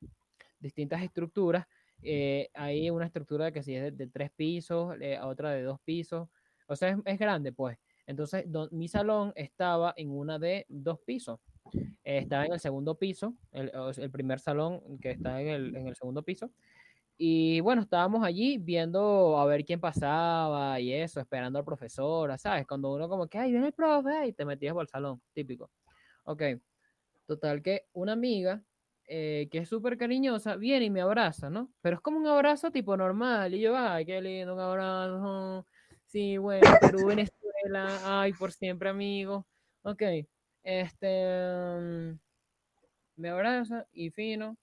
distintas 0.59 1.01
estructuras. 1.03 1.65
eh, 2.01 2.49
hay 2.53 2.89
una 2.91 3.05
estructura 3.07 3.51
que 3.51 3.63
sí 3.63 3.75
es 3.75 3.83
de, 3.83 3.91
de 3.91 4.07
tres 4.07 4.31
pisos, 4.31 4.95
eh, 5.01 5.19
otra 5.21 5.51
de 5.51 5.63
dos 5.63 5.79
pisos. 5.81 6.29
O 6.67 6.75
sea, 6.75 6.89
es, 6.89 6.97
es 7.05 7.19
grande, 7.19 7.51
pues. 7.53 7.77
Entonces, 8.07 8.45
do- 8.47 8.69
mi 8.71 8.87
salón 8.87 9.33
estaba 9.35 9.93
en 9.97 10.09
una 10.09 10.39
de 10.39 10.65
dos 10.69 10.99
pisos. 11.01 11.39
Eh, 12.03 12.19
estaba 12.19 12.45
en 12.45 12.53
el 12.53 12.59
segundo 12.59 12.95
piso, 12.95 13.35
el, 13.51 13.71
el 13.97 14.09
primer 14.11 14.39
salón 14.39 14.97
que 14.99 15.11
está 15.11 15.41
en 15.41 15.47
el, 15.49 15.75
en 15.75 15.87
el 15.87 15.95
segundo 15.95 16.23
piso. 16.23 16.49
Y 17.17 17.59
bueno, 17.61 17.81
estábamos 17.81 18.23
allí 18.23 18.57
viendo 18.59 19.37
a 19.37 19.45
ver 19.45 19.65
quién 19.65 19.79
pasaba 19.79 20.79
y 20.79 20.93
eso, 20.93 21.19
esperando 21.19 21.59
al 21.59 21.65
profesor, 21.65 22.37
¿sabes? 22.37 22.65
Cuando 22.67 22.93
uno 22.93 23.09
como 23.09 23.27
que, 23.27 23.37
ay, 23.39 23.51
viene 23.51 23.67
el 23.67 23.73
profe, 23.73 24.27
y 24.27 24.33
te 24.33 24.45
metías 24.45 24.73
por 24.73 24.83
el 24.83 24.87
salón, 24.87 25.19
típico. 25.33 25.69
Ok, 26.25 26.43
total 27.25 27.61
que 27.61 27.87
una 27.93 28.13
amiga 28.13 28.61
eh, 29.07 29.47
que 29.51 29.59
es 29.59 29.69
súper 29.69 29.97
cariñosa 29.97 30.55
viene 30.57 30.85
y 30.85 30.89
me 30.89 31.01
abraza, 31.01 31.49
¿no? 31.49 31.69
Pero 31.81 31.95
es 31.95 32.01
como 32.01 32.17
un 32.17 32.27
abrazo 32.27 32.71
tipo 32.71 32.95
normal. 32.95 33.53
Y 33.53 33.61
yo, 33.61 33.75
ay, 33.75 34.05
qué 34.05 34.21
lindo, 34.21 34.53
un 34.53 34.59
abrazo. 34.59 35.65
Sí, 36.05 36.37
bueno, 36.37 36.69
Perú, 36.79 37.05
Venezuela, 37.07 37.36
ay, 38.03 38.33
por 38.33 38.51
siempre, 38.51 38.89
amigo. 38.89 39.45
Ok, 39.83 40.01
este, 40.63 41.77
mm, 41.79 42.19
me 43.17 43.29
abraza 43.29 43.87
y 43.93 44.09
fino. 44.11 44.57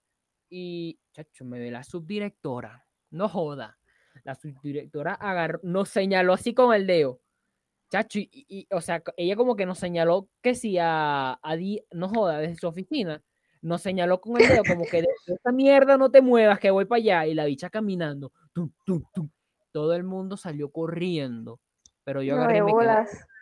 Y, 0.51 0.99
chacho, 1.13 1.45
me 1.45 1.59
ve 1.59 1.71
la 1.71 1.83
subdirectora. 1.83 2.87
No 3.11 3.29
joda. 3.29 3.79
La 4.23 4.35
subdirectora 4.35 5.15
agarró, 5.15 5.61
nos 5.63 5.89
señaló 5.89 6.33
así 6.33 6.55
con 6.55 6.75
el 6.75 6.87
dedo. 6.87 7.21
Chacho, 7.91 8.19
y, 8.21 8.67
o 8.71 8.81
sea, 8.81 9.03
ella 9.17 9.37
como 9.37 9.57
que 9.57 9.67
nos 9.67 9.79
señaló 9.79 10.29
que 10.43 10.55
si 10.55 10.79
a, 10.79 11.39
a 11.43 11.57
Di- 11.57 11.85
no 11.93 12.09
joda, 12.09 12.39
desde 12.39 12.57
su 12.57 12.67
oficina, 12.67 13.23
nos 13.63 13.83
señaló 13.83 14.21
con 14.21 14.41
el 14.41 14.49
dedo 14.49 14.63
como 14.65 14.85
que 14.85 15.03
de 15.03 15.09
esta 15.27 15.53
mierda 15.53 15.97
no 15.97 16.11
te 16.11 16.21
muevas, 16.21 16.59
que 16.61 16.71
voy 16.71 16.85
para 16.85 16.99
allá. 16.99 17.27
Y 17.27 17.35
la 17.35 17.45
bicha 17.47 17.71
caminando. 17.71 18.33
Todo 19.73 19.95
el 19.95 20.05
mundo 20.05 20.37
salió 20.37 20.71
corriendo. 20.71 21.61
Pero 22.05 22.23
yo 22.23 22.35
agarré 22.37 22.55
quedé 22.55 22.61
yo 22.61 22.67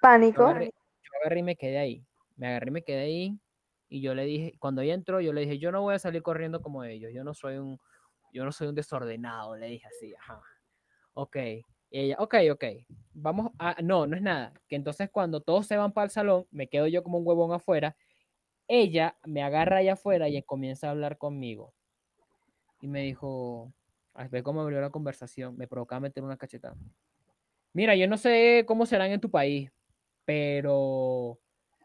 Pánico. 0.00 0.42
agarré, 0.44 0.66
yo 0.66 1.10
agarré 1.20 1.38
y 1.40 1.42
me 1.42 1.56
quedé 1.56 1.78
ahí. 1.78 2.06
Me 2.36 2.48
agarré 2.48 2.68
y 2.68 2.70
me 2.72 2.82
quedé 2.82 3.00
ahí. 3.00 3.38
Y 3.88 4.00
yo 4.00 4.14
le 4.14 4.24
dije, 4.24 4.54
cuando 4.58 4.80
ella 4.80 4.94
entró, 4.94 5.20
yo 5.20 5.32
le 5.32 5.42
dije, 5.42 5.58
yo 5.58 5.70
no 5.70 5.82
voy 5.82 5.94
a 5.94 5.98
salir 5.98 6.22
corriendo 6.22 6.62
como 6.62 6.84
ellos. 6.84 7.12
Yo 7.12 7.24
no 7.24 7.34
soy 7.34 7.58
un, 7.58 7.78
yo 8.32 8.44
no 8.44 8.52
soy 8.52 8.68
un 8.68 8.74
desordenado. 8.74 9.56
Le 9.56 9.66
dije 9.66 9.86
así, 9.86 10.14
ajá. 10.14 10.40
Ok. 11.14 11.36
Y 11.90 12.00
ella, 12.00 12.16
ok, 12.18 12.36
ok. 12.52 12.64
Vamos 13.12 13.52
a, 13.58 13.76
no, 13.82 14.06
no 14.06 14.16
es 14.16 14.22
nada. 14.22 14.54
Que 14.66 14.76
entonces 14.76 15.10
cuando 15.10 15.40
todos 15.42 15.66
se 15.66 15.76
van 15.76 15.92
para 15.92 16.06
el 16.06 16.10
salón, 16.10 16.46
me 16.50 16.68
quedo 16.68 16.86
yo 16.86 17.02
como 17.02 17.18
un 17.18 17.26
huevón 17.26 17.52
afuera. 17.52 17.96
Ella 18.66 19.16
me 19.24 19.42
agarra 19.42 19.78
allá 19.78 19.92
afuera 19.92 20.28
y 20.28 20.42
comienza 20.42 20.88
a 20.88 20.92
hablar 20.92 21.18
conmigo. 21.18 21.74
Y 22.80 22.88
me 22.88 23.02
dijo, 23.02 23.72
a 24.14 24.26
ver 24.28 24.42
cómo 24.42 24.62
abrió 24.62 24.80
la 24.80 24.90
conversación. 24.90 25.56
Me 25.58 25.68
provocaba 25.68 26.00
meter 26.00 26.24
una 26.24 26.38
cachetada. 26.38 26.76
Mira, 27.72 27.96
yo 27.96 28.06
no 28.06 28.18
sé 28.18 28.64
cómo 28.66 28.86
serán 28.86 29.10
en 29.10 29.20
tu 29.20 29.30
país, 29.30 29.70
pero 30.24 31.38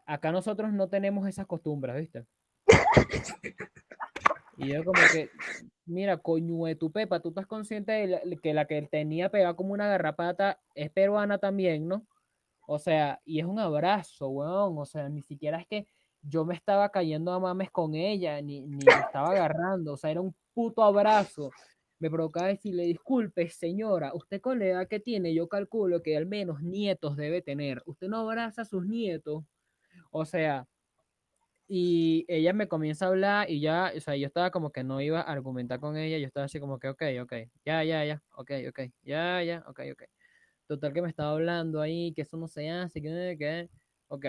acá 0.06 0.32
nosotros 0.32 0.72
no 0.72 0.88
tenemos 0.88 1.26
esas 1.26 1.46
costumbres, 1.46 1.96
¿viste? 1.96 2.26
Y 4.58 4.72
yo 4.72 4.84
como 4.84 5.00
que, 5.12 5.30
mira, 5.86 6.16
coño 6.18 6.64
de 6.64 6.74
tu 6.74 6.90
pepa, 6.90 7.20
tú 7.20 7.28
estás 7.28 7.46
consciente 7.46 7.92
de 7.92 8.38
que 8.42 8.52
la 8.52 8.66
que 8.66 8.82
tenía 8.82 9.30
pegada 9.30 9.54
como 9.54 9.72
una 9.72 9.86
garrapata 9.86 10.60
es 10.74 10.90
peruana 10.90 11.38
también, 11.38 11.86
¿no? 11.86 12.04
O 12.66 12.78
sea, 12.78 13.20
y 13.24 13.40
es 13.40 13.46
un 13.46 13.58
abrazo, 13.58 14.28
weón. 14.28 14.76
O 14.76 14.84
sea, 14.84 15.08
ni 15.08 15.22
siquiera 15.22 15.58
es 15.58 15.66
que 15.66 15.86
yo 16.20 16.44
me 16.44 16.54
estaba 16.54 16.90
cayendo 16.90 17.32
a 17.32 17.40
mames 17.40 17.70
con 17.70 17.94
ella, 17.94 18.42
ni, 18.42 18.60
ni 18.60 18.84
me 18.84 18.92
estaba 18.92 19.30
agarrando. 19.30 19.94
O 19.94 19.96
sea, 19.96 20.10
era 20.10 20.20
un 20.20 20.34
puto 20.52 20.82
abrazo. 20.82 21.50
Me 22.00 22.10
provocaba 22.10 22.48
decirle, 22.48 22.84
disculpe, 22.84 23.48
señora, 23.50 24.12
usted 24.14 24.40
con 24.40 24.58
la 24.60 24.66
edad 24.66 24.88
que 24.88 25.00
tiene, 25.00 25.34
yo 25.34 25.48
calculo 25.48 26.02
que 26.02 26.16
al 26.16 26.26
menos 26.26 26.62
nietos 26.62 27.16
debe 27.16 27.42
tener. 27.42 27.82
Usted 27.86 28.08
no 28.08 28.18
abraza 28.18 28.62
a 28.62 28.64
sus 28.64 28.86
nietos. 28.86 29.44
O 30.10 30.24
sea, 30.24 30.66
y 31.68 32.24
ella 32.28 32.54
me 32.54 32.66
comienza 32.66 33.04
a 33.04 33.08
hablar 33.08 33.50
y 33.50 33.60
ya, 33.60 33.92
o 33.94 34.00
sea, 34.00 34.16
yo 34.16 34.26
estaba 34.26 34.50
como 34.50 34.72
que 34.72 34.82
no 34.82 35.00
iba 35.02 35.20
a 35.20 35.24
argumentar 35.24 35.78
con 35.80 35.96
ella, 35.98 36.16
yo 36.18 36.26
estaba 36.26 36.46
así 36.46 36.58
como 36.60 36.78
que, 36.78 36.88
ok, 36.88 37.02
ok, 37.22 37.32
ya, 37.64 37.84
ya, 37.84 38.04
ya, 38.06 38.22
ok, 38.36 38.50
ok, 38.70 38.80
ya, 39.02 39.42
ya, 39.42 39.64
ok, 39.68 39.80
ok. 39.92 40.02
Total 40.66 40.92
que 40.94 41.02
me 41.02 41.08
estaba 41.08 41.32
hablando 41.32 41.80
ahí, 41.80 42.12
que 42.14 42.22
eso 42.22 42.38
no 42.38 42.48
se 42.48 42.70
hace, 42.70 43.02
que, 43.02 43.36
que, 43.38 43.68
ok. 44.08 44.26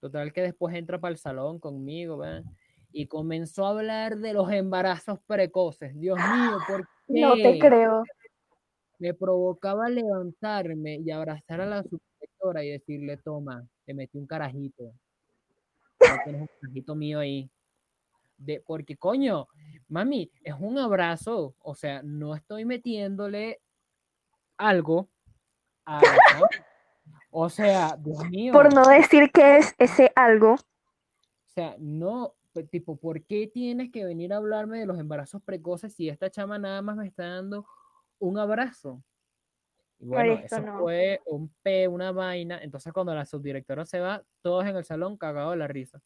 Total 0.00 0.32
que 0.32 0.42
después 0.42 0.74
entra 0.76 1.00
para 1.00 1.12
el 1.12 1.18
salón 1.18 1.58
conmigo, 1.58 2.18
¿verdad? 2.18 2.44
Y 2.92 3.06
comenzó 3.06 3.66
a 3.66 3.70
hablar 3.70 4.16
de 4.18 4.32
los 4.32 4.50
embarazos 4.52 5.18
precoces. 5.26 5.98
Dios 5.98 6.16
mío, 6.16 6.58
¿por 6.68 6.88
No 7.08 7.34
te 7.34 7.58
creo. 7.58 8.04
Me 8.98 9.14
provocaba 9.14 9.88
levantarme 9.88 10.96
y 10.96 11.10
abrazar 11.10 11.60
a 11.60 11.66
la 11.66 11.82
subdirectora 11.82 12.64
y 12.64 12.70
decirle, 12.70 13.16
toma, 13.16 13.66
te 13.84 13.94
metí 13.94 14.18
un 14.18 14.26
carajito. 14.26 14.92
Tienes 16.24 16.42
un 16.42 16.48
carajito 16.60 16.94
mío 16.94 17.20
ahí. 17.20 17.50
De, 18.36 18.62
porque, 18.64 18.96
coño, 18.96 19.48
mami, 19.88 20.30
es 20.44 20.54
un 20.58 20.78
abrazo. 20.78 21.54
O 21.60 21.74
sea, 21.74 22.02
no 22.02 22.34
estoy 22.34 22.64
metiéndole 22.64 23.60
algo 24.56 25.08
a. 25.86 26.00
O 27.30 27.50
sea, 27.50 27.94
Dios 27.98 28.24
mío. 28.30 28.52
Por 28.52 28.72
no 28.72 28.86
decir 28.86 29.30
que 29.30 29.58
es 29.58 29.74
ese 29.78 30.10
algo. 30.16 30.54
O 30.54 31.50
sea, 31.50 31.76
no, 31.78 32.34
tipo, 32.66 32.96
¿por 32.96 33.24
qué 33.24 33.46
tienes 33.46 33.90
que 33.90 34.04
venir 34.04 34.32
a 34.32 34.38
hablarme 34.38 34.78
de 34.78 34.86
los 34.86 34.98
embarazos 34.98 35.42
precoces 35.42 35.94
si 35.94 36.08
esta 36.08 36.30
chama 36.30 36.58
nada 36.58 36.82
más 36.82 36.96
me 36.96 37.06
está 37.06 37.26
dando 37.28 37.66
un 38.18 38.38
abrazo? 38.38 39.02
Y 40.00 40.06
bueno, 40.06 40.34
eso 40.34 40.60
no. 40.60 40.78
fue 40.78 41.20
un 41.26 41.52
pe, 41.62 41.88
una 41.88 42.12
vaina. 42.12 42.60
Entonces, 42.62 42.92
cuando 42.92 43.14
la 43.14 43.26
subdirectora 43.26 43.84
se 43.84 44.00
va, 44.00 44.22
todos 44.42 44.64
en 44.66 44.76
el 44.76 44.84
salón 44.84 45.16
cagados 45.16 45.52
de 45.52 45.58
la 45.58 45.66
risa. 45.66 46.00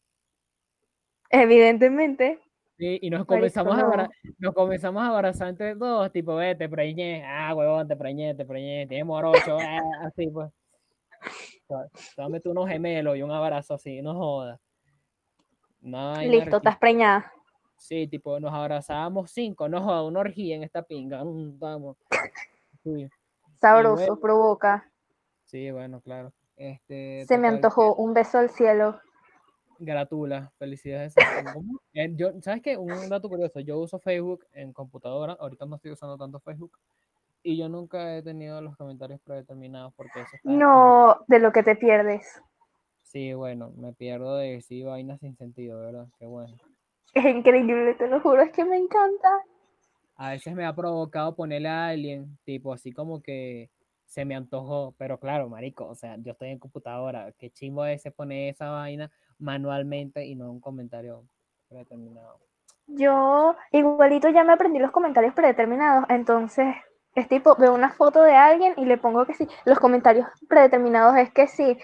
Evidentemente. 1.29 2.39
Sí, 2.77 2.99
y 3.01 3.09
nos 3.09 3.25
comenzamos, 3.25 3.75
a 3.75 3.81
no. 3.81 3.85
abra- 3.85 4.09
nos 4.39 4.53
comenzamos 4.53 5.03
a 5.03 5.07
abrazar 5.07 5.49
entre 5.49 5.75
todos, 5.75 6.11
tipo, 6.11 6.35
ve, 6.35 6.55
te 6.55 6.67
preñé, 6.67 7.23
ah, 7.23 7.53
huevón, 7.55 7.87
te 7.87 7.95
preñé, 7.95 8.33
te 8.33 8.45
preñé, 8.45 8.87
tienes 8.87 9.05
morocho, 9.05 9.57
ah, 9.59 9.79
así 10.05 10.27
pues. 10.27 10.51
Dame 12.17 12.39
tú 12.39 12.51
unos 12.51 12.67
gemelos 12.67 13.15
y 13.15 13.21
un 13.21 13.31
abrazo 13.31 13.75
así, 13.75 14.01
no 14.01 14.15
jodas. 14.15 14.59
Listo, 15.83 16.57
estás 16.57 16.77
preñada. 16.77 17.31
Sí, 17.77 18.07
tipo, 18.07 18.39
nos 18.39 18.53
abrazábamos 18.53 19.31
cinco, 19.31 19.67
no 19.67 19.81
joda, 19.81 20.03
una 20.03 20.21
orgía 20.21 20.55
en 20.55 20.63
esta 20.63 20.83
pinga. 20.83 21.23
mm, 21.23 21.59
vamos. 21.59 21.97
Sí, 22.83 23.07
Sabroso, 23.61 23.95
bueno. 23.95 24.19
provoca. 24.19 24.91
sí, 25.45 25.71
bueno, 25.71 26.01
claro. 26.01 26.33
Este, 26.57 27.23
Se 27.25 27.37
me 27.37 27.47
antojó 27.47 27.95
un 27.95 28.13
beso 28.13 28.37
al 28.37 28.49
cielo. 28.49 28.99
Gratula, 29.79 30.51
felicidades. 30.57 31.15
Eh, 31.95 32.11
yo, 32.15 32.31
¿Sabes 32.41 32.61
qué? 32.63 32.75
Un 32.75 33.07
dato 33.07 33.29
curioso, 33.29 33.59
yo 33.59 33.77
uso 33.77 33.99
Facebook 33.99 34.45
en 34.51 34.73
computadora, 34.73 35.37
ahorita 35.39 35.65
no 35.67 35.75
estoy 35.75 35.91
usando 35.91 36.17
tanto 36.17 36.39
Facebook, 36.39 36.77
y 37.43 37.55
yo 37.55 37.69
nunca 37.69 38.17
he 38.17 38.23
tenido 38.23 38.59
los 38.61 38.75
comentarios 38.75 39.21
predeterminados 39.21 39.93
porque 39.93 40.21
eso 40.21 40.35
está... 40.35 40.49
No, 40.49 41.23
de 41.27 41.39
lo 41.39 41.51
que 41.51 41.61
te 41.61 41.75
pierdes. 41.75 42.41
Sí, 43.13 43.31
bueno, 43.35 43.71
me 43.77 43.93
pierdo 43.93 44.37
de 44.37 44.53
decir 44.53 44.87
vainas 44.87 45.19
sin 45.19 45.37
sentido, 45.37 45.79
¿verdad? 45.79 46.07
Qué 46.17 46.25
bueno. 46.25 46.55
Es 47.13 47.23
increíble, 47.23 47.93
te 47.93 48.07
lo 48.07 48.19
juro, 48.19 48.41
es 48.41 48.51
que 48.51 48.65
me 48.65 48.75
encanta. 48.75 49.29
A 50.15 50.31
veces 50.31 50.55
me 50.55 50.65
ha 50.65 50.73
provocado 50.73 51.35
ponerle 51.35 51.69
a 51.69 51.89
alguien, 51.89 52.39
tipo 52.43 52.73
así 52.73 52.91
como 52.91 53.21
que 53.21 53.69
se 54.07 54.25
me 54.25 54.35
antojó, 54.35 54.95
pero 54.97 55.19
claro, 55.19 55.47
marico, 55.47 55.85
o 55.85 55.93
sea, 55.93 56.17
yo 56.17 56.31
estoy 56.31 56.49
en 56.49 56.57
computadora, 56.57 57.31
qué 57.37 57.51
chimbo 57.51 57.85
es 57.85 58.03
poner 58.15 58.49
esa 58.49 58.71
vaina 58.71 59.11
manualmente 59.37 60.25
y 60.25 60.33
no 60.33 60.51
un 60.51 60.59
comentario 60.59 61.23
predeterminado. 61.69 62.39
Yo 62.87 63.55
igualito 63.71 64.29
ya 64.29 64.43
me 64.43 64.53
aprendí 64.53 64.79
los 64.79 64.91
comentarios 64.91 65.35
predeterminados, 65.35 66.05
entonces 66.09 66.75
es 67.13 67.27
tipo, 67.27 67.55
veo 67.57 67.75
una 67.75 67.91
foto 67.91 68.23
de 68.23 68.35
alguien 68.35 68.73
y 68.77 68.85
le 68.85 68.97
pongo 68.97 69.27
que 69.27 69.35
sí, 69.35 69.47
los 69.65 69.77
comentarios 69.77 70.27
predeterminados 70.47 71.15
es 71.17 71.31
que 71.31 71.47
sí, 71.47 71.77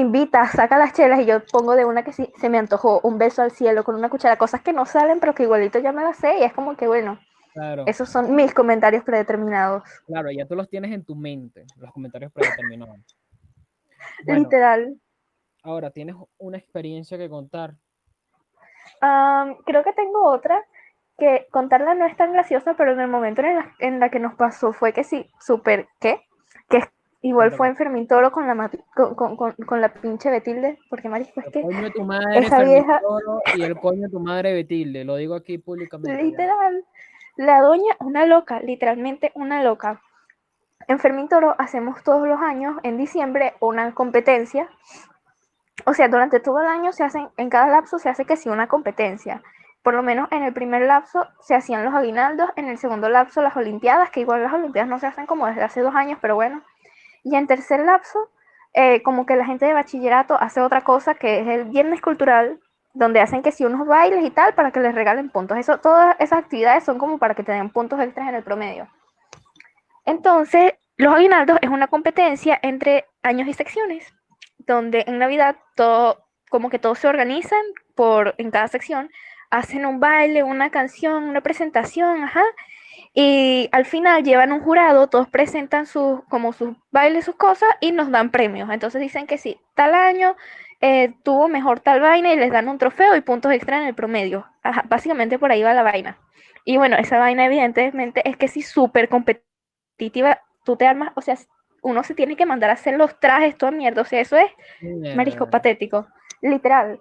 invita, 0.00 0.46
saca 0.48 0.78
las 0.78 0.92
chelas 0.92 1.20
y 1.20 1.26
yo 1.26 1.44
pongo 1.46 1.76
de 1.76 1.84
una 1.84 2.04
que 2.04 2.12
sí, 2.12 2.32
se 2.38 2.48
me 2.48 2.58
antojó 2.58 3.00
un 3.02 3.18
beso 3.18 3.42
al 3.42 3.50
cielo 3.50 3.84
con 3.84 3.94
una 3.94 4.08
cuchara, 4.08 4.36
cosas 4.36 4.62
que 4.62 4.72
no 4.72 4.86
salen 4.86 5.20
pero 5.20 5.34
que 5.34 5.44
igualito 5.44 5.78
ya 5.78 5.92
me 5.92 6.02
las 6.02 6.16
sé 6.16 6.38
y 6.38 6.42
es 6.42 6.52
como 6.52 6.76
que 6.76 6.86
bueno, 6.86 7.18
Claro, 7.54 7.84
esos 7.86 8.08
son 8.08 8.34
mis 8.34 8.54
comentarios 8.54 9.02
predeterminados, 9.04 9.82
claro, 10.06 10.30
ya 10.30 10.46
tú 10.46 10.54
los 10.54 10.68
tienes 10.68 10.92
en 10.92 11.04
tu 11.04 11.16
mente, 11.16 11.64
los 11.76 11.92
comentarios 11.92 12.32
predeterminados. 12.32 12.96
Bueno, 14.24 14.42
literal. 14.42 14.96
ahora 15.62 15.90
tienes 15.90 16.14
una 16.38 16.56
experiencia 16.56 17.18
que 17.18 17.28
contar. 17.28 17.74
Am, 19.00 19.56
creo 19.66 19.82
que 19.82 19.92
tengo 19.92 20.24
otra 20.24 20.64
que 21.18 21.48
contarla 21.50 21.94
no 21.94 22.06
es 22.06 22.16
tan 22.16 22.32
graciosa, 22.32 22.74
pero 22.74 22.92
en 22.92 23.00
el 23.00 23.08
momento 23.08 23.42
en 23.42 23.56
la, 23.56 23.74
en 23.80 24.00
la 24.00 24.08
que 24.08 24.20
nos 24.20 24.34
pasó 24.34 24.72
fue 24.72 24.92
que 24.92 25.02
sí, 25.02 25.28
súper, 25.40 25.88
¿qué? 26.00 26.24
Que 26.68 26.80
igual 27.20 27.52
fue 27.52 27.68
en 27.68 27.76
Fermín 27.76 28.06
Toro 28.06 28.30
con 28.30 28.46
la, 28.46 28.70
con, 28.94 29.14
con, 29.14 29.36
con, 29.36 29.52
con 29.52 29.80
la 29.80 29.88
pinche 29.88 30.30
Betilde, 30.30 30.78
porque 30.88 31.08
marisco 31.08 31.40
es 31.40 31.46
que... 31.52 31.60
El 31.60 31.66
coño 31.66 31.82
de 31.82 31.90
tu 31.90 32.04
madre 32.04 32.38
esa 32.38 32.62
vieja- 32.62 33.00
Toro 33.00 33.40
y 33.56 33.62
el 33.62 33.78
coño 33.78 34.02
de 34.02 34.08
tu 34.08 34.20
madre 34.20 34.52
Betilde, 34.54 35.04
lo 35.04 35.16
digo 35.16 35.34
aquí 35.34 35.58
públicamente. 35.58 36.22
Literal, 36.22 36.84
la 37.36 37.60
doña, 37.60 37.96
una 38.00 38.26
loca, 38.26 38.60
literalmente 38.60 39.32
una 39.34 39.62
loca. 39.62 40.00
En 40.86 40.98
Fermín 40.98 41.28
Toro 41.28 41.54
hacemos 41.58 42.02
todos 42.02 42.26
los 42.26 42.40
años, 42.40 42.76
en 42.82 42.96
diciembre, 42.96 43.54
una 43.60 43.92
competencia. 43.94 44.68
O 45.84 45.94
sea, 45.94 46.08
durante 46.08 46.40
todo 46.40 46.60
el 46.60 46.66
año 46.66 46.92
se 46.92 47.04
hacen, 47.04 47.28
en 47.36 47.50
cada 47.50 47.68
lapso 47.68 47.98
se 47.98 48.08
hace 48.08 48.24
que 48.24 48.36
sí 48.36 48.48
una 48.48 48.68
competencia. 48.68 49.42
Por 49.82 49.94
lo 49.94 50.02
menos 50.02 50.28
en 50.32 50.42
el 50.42 50.52
primer 50.52 50.82
lapso 50.82 51.26
se 51.40 51.54
hacían 51.54 51.84
los 51.84 51.94
aguinaldos, 51.94 52.50
en 52.56 52.68
el 52.68 52.78
segundo 52.78 53.08
lapso 53.08 53.42
las 53.42 53.56
olimpiadas, 53.56 54.10
que 54.10 54.20
igual 54.20 54.42
las 54.42 54.52
olimpiadas 54.52 54.88
no 54.88 54.98
se 54.98 55.06
hacen 55.06 55.26
como 55.26 55.46
desde 55.46 55.62
hace 55.62 55.80
dos 55.82 55.94
años, 55.94 56.18
pero 56.20 56.34
bueno. 56.34 56.62
Y 57.30 57.36
en 57.36 57.46
tercer 57.46 57.80
lapso, 57.80 58.30
eh, 58.72 59.02
como 59.02 59.26
que 59.26 59.36
la 59.36 59.44
gente 59.44 59.66
de 59.66 59.74
bachillerato 59.74 60.40
hace 60.40 60.62
otra 60.62 60.80
cosa 60.80 61.14
que 61.14 61.40
es 61.40 61.46
el 61.46 61.64
viernes 61.64 62.00
cultural, 62.00 62.58
donde 62.94 63.20
hacen 63.20 63.42
que 63.42 63.52
si 63.52 63.66
unos 63.66 63.86
bailes 63.86 64.24
y 64.24 64.30
tal 64.30 64.54
para 64.54 64.70
que 64.70 64.80
les 64.80 64.94
regalen 64.94 65.28
puntos. 65.28 65.58
Eso, 65.58 65.78
todas 65.78 66.16
esas 66.20 66.38
actividades 66.38 66.84
son 66.84 66.98
como 66.98 67.18
para 67.18 67.34
que 67.34 67.42
te 67.42 67.52
den 67.52 67.70
puntos 67.70 68.00
extras 68.00 68.28
en 68.28 68.34
el 68.34 68.42
promedio. 68.42 68.88
Entonces, 70.06 70.72
los 70.96 71.14
aguinaldos 71.14 71.58
es 71.60 71.68
una 71.68 71.88
competencia 71.88 72.58
entre 72.62 73.04
años 73.22 73.46
y 73.46 73.52
secciones, 73.52 74.10
donde 74.56 75.04
en 75.06 75.18
Navidad 75.18 75.56
todo, 75.76 76.24
como 76.48 76.70
que 76.70 76.78
todos 76.78 76.98
se 76.98 77.08
organizan 77.08 77.62
por, 77.94 78.34
en 78.38 78.50
cada 78.50 78.68
sección, 78.68 79.10
hacen 79.50 79.84
un 79.84 80.00
baile, 80.00 80.44
una 80.44 80.70
canción, 80.70 81.24
una 81.24 81.42
presentación, 81.42 82.24
ajá, 82.24 82.44
y 83.14 83.68
al 83.72 83.84
final 83.84 84.22
llevan 84.22 84.52
un 84.52 84.60
jurado, 84.60 85.08
todos 85.08 85.28
presentan 85.28 85.86
sus, 85.86 86.22
como 86.28 86.52
sus 86.52 86.76
bailes, 86.90 87.24
sus 87.24 87.36
cosas, 87.36 87.68
y 87.80 87.92
nos 87.92 88.10
dan 88.10 88.30
premios. 88.30 88.70
Entonces 88.70 89.00
dicen 89.00 89.26
que 89.26 89.38
sí, 89.38 89.60
tal 89.74 89.94
año 89.94 90.36
eh, 90.80 91.14
tuvo 91.24 91.48
mejor 91.48 91.80
tal 91.80 92.00
vaina 92.00 92.32
y 92.32 92.36
les 92.36 92.52
dan 92.52 92.68
un 92.68 92.78
trofeo 92.78 93.16
y 93.16 93.20
puntos 93.20 93.52
extra 93.52 93.78
en 93.78 93.88
el 93.88 93.94
promedio. 93.94 94.46
Ajá, 94.62 94.84
básicamente 94.88 95.38
por 95.38 95.50
ahí 95.50 95.62
va 95.62 95.74
la 95.74 95.82
vaina. 95.82 96.18
Y 96.64 96.76
bueno, 96.76 96.96
esa 96.96 97.18
vaina 97.18 97.46
evidentemente 97.46 98.28
es 98.28 98.36
que 98.36 98.48
sí, 98.48 98.62
súper 98.62 99.08
competitiva. 99.08 100.40
Tú 100.64 100.76
te 100.76 100.86
armas, 100.86 101.12
o 101.14 101.22
sea, 101.22 101.36
uno 101.82 102.04
se 102.04 102.14
tiene 102.14 102.36
que 102.36 102.46
mandar 102.46 102.70
a 102.70 102.74
hacer 102.74 102.96
los 102.96 103.18
trajes, 103.18 103.56
toda 103.56 103.72
mierda. 103.72 104.02
O 104.02 104.04
sea, 104.04 104.20
eso 104.20 104.36
es 104.36 104.50
marisco 105.16 105.48
patético, 105.48 106.06
literal. 106.42 107.00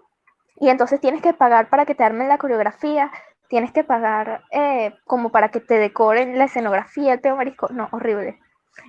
Y 0.60 0.70
entonces 0.70 1.00
tienes 1.00 1.22
que 1.22 1.34
pagar 1.34 1.70
para 1.70 1.86
que 1.86 1.96
te 1.96 2.04
armen 2.04 2.30
la 2.30 2.38
coreografía, 2.38 3.12
tienes 3.50 3.72
que 3.72 3.84
pagar 3.84 4.44
eh, 4.52 4.94
como 5.06 5.30
para 5.32 5.50
que 5.50 5.60
te 5.60 5.76
decoren 5.76 6.38
la 6.38 6.46
escenografía, 6.46 7.14
el 7.14 7.20
peo 7.22 7.36
marisco, 7.36 7.68
no, 7.70 7.90
horrible. 7.92 8.40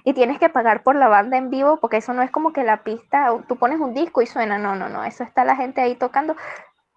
Y 0.04 0.12
tienes 0.12 0.38
que 0.38 0.48
pagar 0.50 0.82
por 0.82 0.96
la 0.96 1.08
banda 1.08 1.38
en 1.38 1.50
vivo, 1.50 1.78
porque 1.80 1.96
eso 1.98 2.12
no 2.12 2.22
es 2.22 2.30
como 2.30 2.52
que 2.52 2.62
la 2.64 2.82
pista, 2.82 3.30
tú 3.48 3.56
pones 3.56 3.80
un 3.80 3.94
disco 3.94 4.20
y 4.22 4.26
suena, 4.26 4.58
no, 4.58 4.74
no, 4.76 4.88
no, 4.88 5.04
eso 5.04 5.24
está 5.24 5.44
la 5.44 5.56
gente 5.56 5.80
ahí 5.80 5.94
tocando 5.94 6.36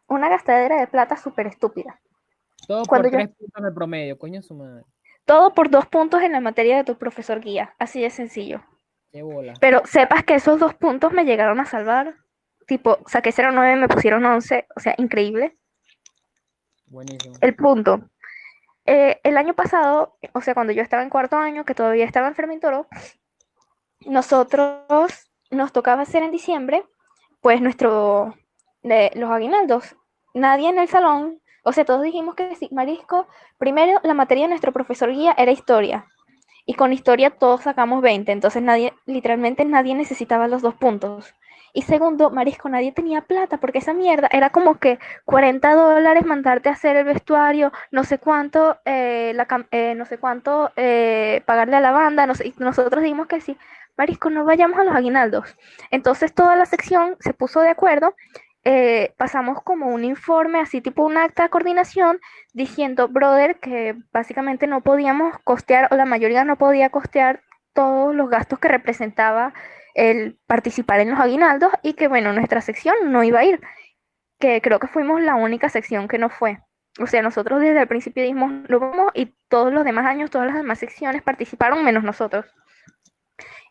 una 0.08 0.28
gastadera 0.30 0.78
de 0.78 0.88
plata 0.88 1.16
súper 1.16 1.48
estúpida. 1.48 2.00
Todo 2.68 2.84
cuando 2.86 3.10
por 3.10 3.20
yo- 3.20 3.26
tres 3.26 3.38
puntos 3.38 3.64
de 3.64 3.72
promedio, 3.72 4.18
coño 4.20 4.42
su 4.42 4.56
madre. 4.56 4.84
Todo 5.26 5.54
por 5.54 5.70
dos 5.70 5.86
puntos 5.86 6.22
en 6.22 6.32
la 6.34 6.42
materia 6.42 6.76
de 6.78 6.84
tu 6.84 6.98
profesor 6.98 7.40
guía, 7.40 7.74
así 7.80 8.02
de 8.02 8.10
sencillo. 8.10 8.62
Qué 9.12 9.22
bola. 9.22 9.54
Pero 9.62 9.82
sepas 9.86 10.24
que 10.24 10.36
esos 10.36 10.60
dos 10.60 10.74
puntos 10.74 11.14
me 11.14 11.26
llegaron 11.26 11.60
a 11.60 11.66
salvar. 11.66 12.16
Tipo, 12.68 12.98
saqué 13.08 13.32
0,9, 13.32 13.78
me 13.78 13.88
pusieron 13.88 14.26
11, 14.26 14.68
o 14.76 14.80
sea, 14.80 14.96
increíble. 14.98 15.58
Buenísimo. 16.92 17.36
El 17.40 17.56
punto. 17.56 18.02
eh, 18.86 19.20
el 19.24 19.38
año 19.38 19.54
pasado, 19.54 20.18
o 20.34 20.42
sea, 20.42 20.54
cuando 20.54 20.74
yo 20.74 20.82
estaba 20.82 21.04
en 21.04 21.10
cuarto 21.10 21.38
año, 21.38 21.64
que 21.64 21.76
todavía 21.76 22.06
estaba 22.06 22.28
en 22.28 22.60
Toro, 22.60 22.88
nosotros 24.02 25.32
nos 25.52 25.72
tocaba 25.72 26.02
hacer 26.02 26.24
en 26.24 26.32
diciembre, 26.32 26.84
pues 27.40 27.62
nuestro, 27.62 28.36
de, 28.84 29.12
los 29.16 29.30
aguinaldos. 29.30 29.96
Nadie 30.34 30.70
en 30.70 30.80
el 30.80 30.90
salón, 30.90 31.42
o 31.64 31.72
sea, 31.72 31.86
todos 31.86 32.02
dijimos 32.02 32.36
que 32.36 32.56
sí, 32.56 32.68
Marisco, 32.72 33.28
primero 33.58 34.00
la 34.04 34.14
materia 34.14 34.46
de 34.46 34.50
nuestro 34.50 34.74
profesor 34.74 35.12
guía 35.12 35.34
era 35.38 35.52
historia. 35.52 36.08
Y 36.66 36.74
con 36.74 36.92
historia 36.92 37.32
todos 37.32 37.62
sacamos 37.62 38.02
20, 38.02 38.32
entonces 38.32 38.62
nadie, 38.62 38.94
literalmente 39.06 39.64
nadie 39.64 39.96
necesitaba 39.96 40.48
los 40.48 40.62
dos 40.62 40.76
puntos. 40.76 41.34
Y 41.74 41.84
segundo, 41.84 42.30
Marisco, 42.30 42.70
nadie 42.70 42.92
tenía 42.92 43.22
plata, 43.22 43.58
porque 43.58 43.80
esa 43.80 43.94
mierda 43.94 44.28
era 44.32 44.50
como 44.50 44.80
que 44.80 45.00
40 45.26 45.74
dólares 45.74 46.26
mandarte 46.26 46.70
a 46.70 46.74
hacer 46.74 46.96
el 46.98 47.06
vestuario, 47.06 47.72
no 47.92 48.04
sé 48.04 48.18
cuánto, 48.18 48.80
eh, 48.86 49.34
la 49.36 49.48
eh, 49.72 49.96
no 49.96 50.06
sé 50.06 50.18
cuánto, 50.18 50.72
eh, 50.76 51.42
pagarle 51.46 51.78
a 51.78 51.82
la 51.82 51.92
banda, 51.92 52.26
no 52.26 52.36
sé, 52.36 52.48
y 52.48 52.54
nosotros 52.58 53.02
dijimos 53.04 53.28
que 53.28 53.42
sí, 53.42 53.58
Marisco, 53.98 54.30
no 54.30 54.46
vayamos 54.46 54.80
a 54.80 54.84
los 54.84 54.96
aguinaldos. 54.96 55.56
Entonces 55.92 56.34
toda 56.34 56.56
la 56.56 56.66
sección 56.66 57.18
se 57.20 57.34
puso 57.34 57.62
de 57.62 57.70
acuerdo, 57.70 58.16
eh, 58.64 59.14
pasamos 59.18 59.64
como 59.64 59.88
un 59.88 60.04
informe, 60.04 60.60
así 60.60 60.82
tipo 60.82 61.04
un 61.04 61.18
acta 61.18 61.44
de 61.44 61.50
coordinación, 61.50 62.20
diciendo, 62.54 63.08
brother, 63.08 63.60
que 63.60 63.96
básicamente 64.14 64.68
no 64.68 64.82
podíamos 64.82 65.36
costear, 65.44 65.88
o 65.92 65.96
la 65.96 66.06
mayoría 66.06 66.44
no 66.46 66.58
podía 66.58 66.90
costear 66.90 67.42
todos 67.74 68.14
los 68.14 68.30
gastos 68.30 68.60
que 68.60 68.68
representaba 68.68 69.54
el 69.94 70.40
participar 70.48 71.00
en 71.00 71.12
los 71.12 71.20
aguinaldos 71.20 71.72
y 71.84 71.94
que 71.94 72.08
bueno, 72.08 72.34
nuestra 72.34 72.62
sección 72.62 72.96
no 73.12 73.24
iba 73.24 73.40
a 73.40 73.46
ir, 73.46 73.62
que 74.40 74.62
creo 74.62 74.80
que 74.80 74.88
fuimos 74.88 75.22
la 75.22 75.36
única 75.36 75.70
sección 75.70 76.08
que 76.08 76.18
no 76.18 76.30
fue. 76.30 76.60
O 77.00 77.08
sea, 77.08 77.22
nosotros 77.22 77.62
desde 77.62 77.82
el 77.82 77.88
principio 77.88 78.24
dijimos, 78.24 78.52
no 78.70 78.80
vamos 78.80 79.12
y 79.14 79.34
todos 79.48 79.72
los 79.72 79.86
demás 79.86 80.06
años, 80.06 80.30
todas 80.30 80.48
las 80.48 80.58
demás 80.58 80.80
secciones 80.80 81.22
participaron 81.22 81.84
menos 81.86 82.04
nosotros. 82.04 82.46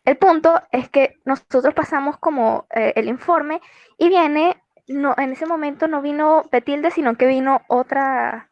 El 0.03 0.17
punto 0.17 0.61
es 0.71 0.89
que 0.89 1.19
nosotros 1.25 1.73
pasamos 1.75 2.17
como 2.17 2.65
eh, 2.73 2.93
el 2.95 3.07
informe 3.07 3.61
y 3.99 4.09
viene, 4.09 4.57
no, 4.87 5.13
en 5.17 5.31
ese 5.33 5.45
momento 5.45 5.87
no 5.87 6.01
vino 6.01 6.43
Betilde, 6.51 6.89
sino 6.89 7.15
que 7.15 7.27
vino 7.27 7.61
otra, 7.67 8.49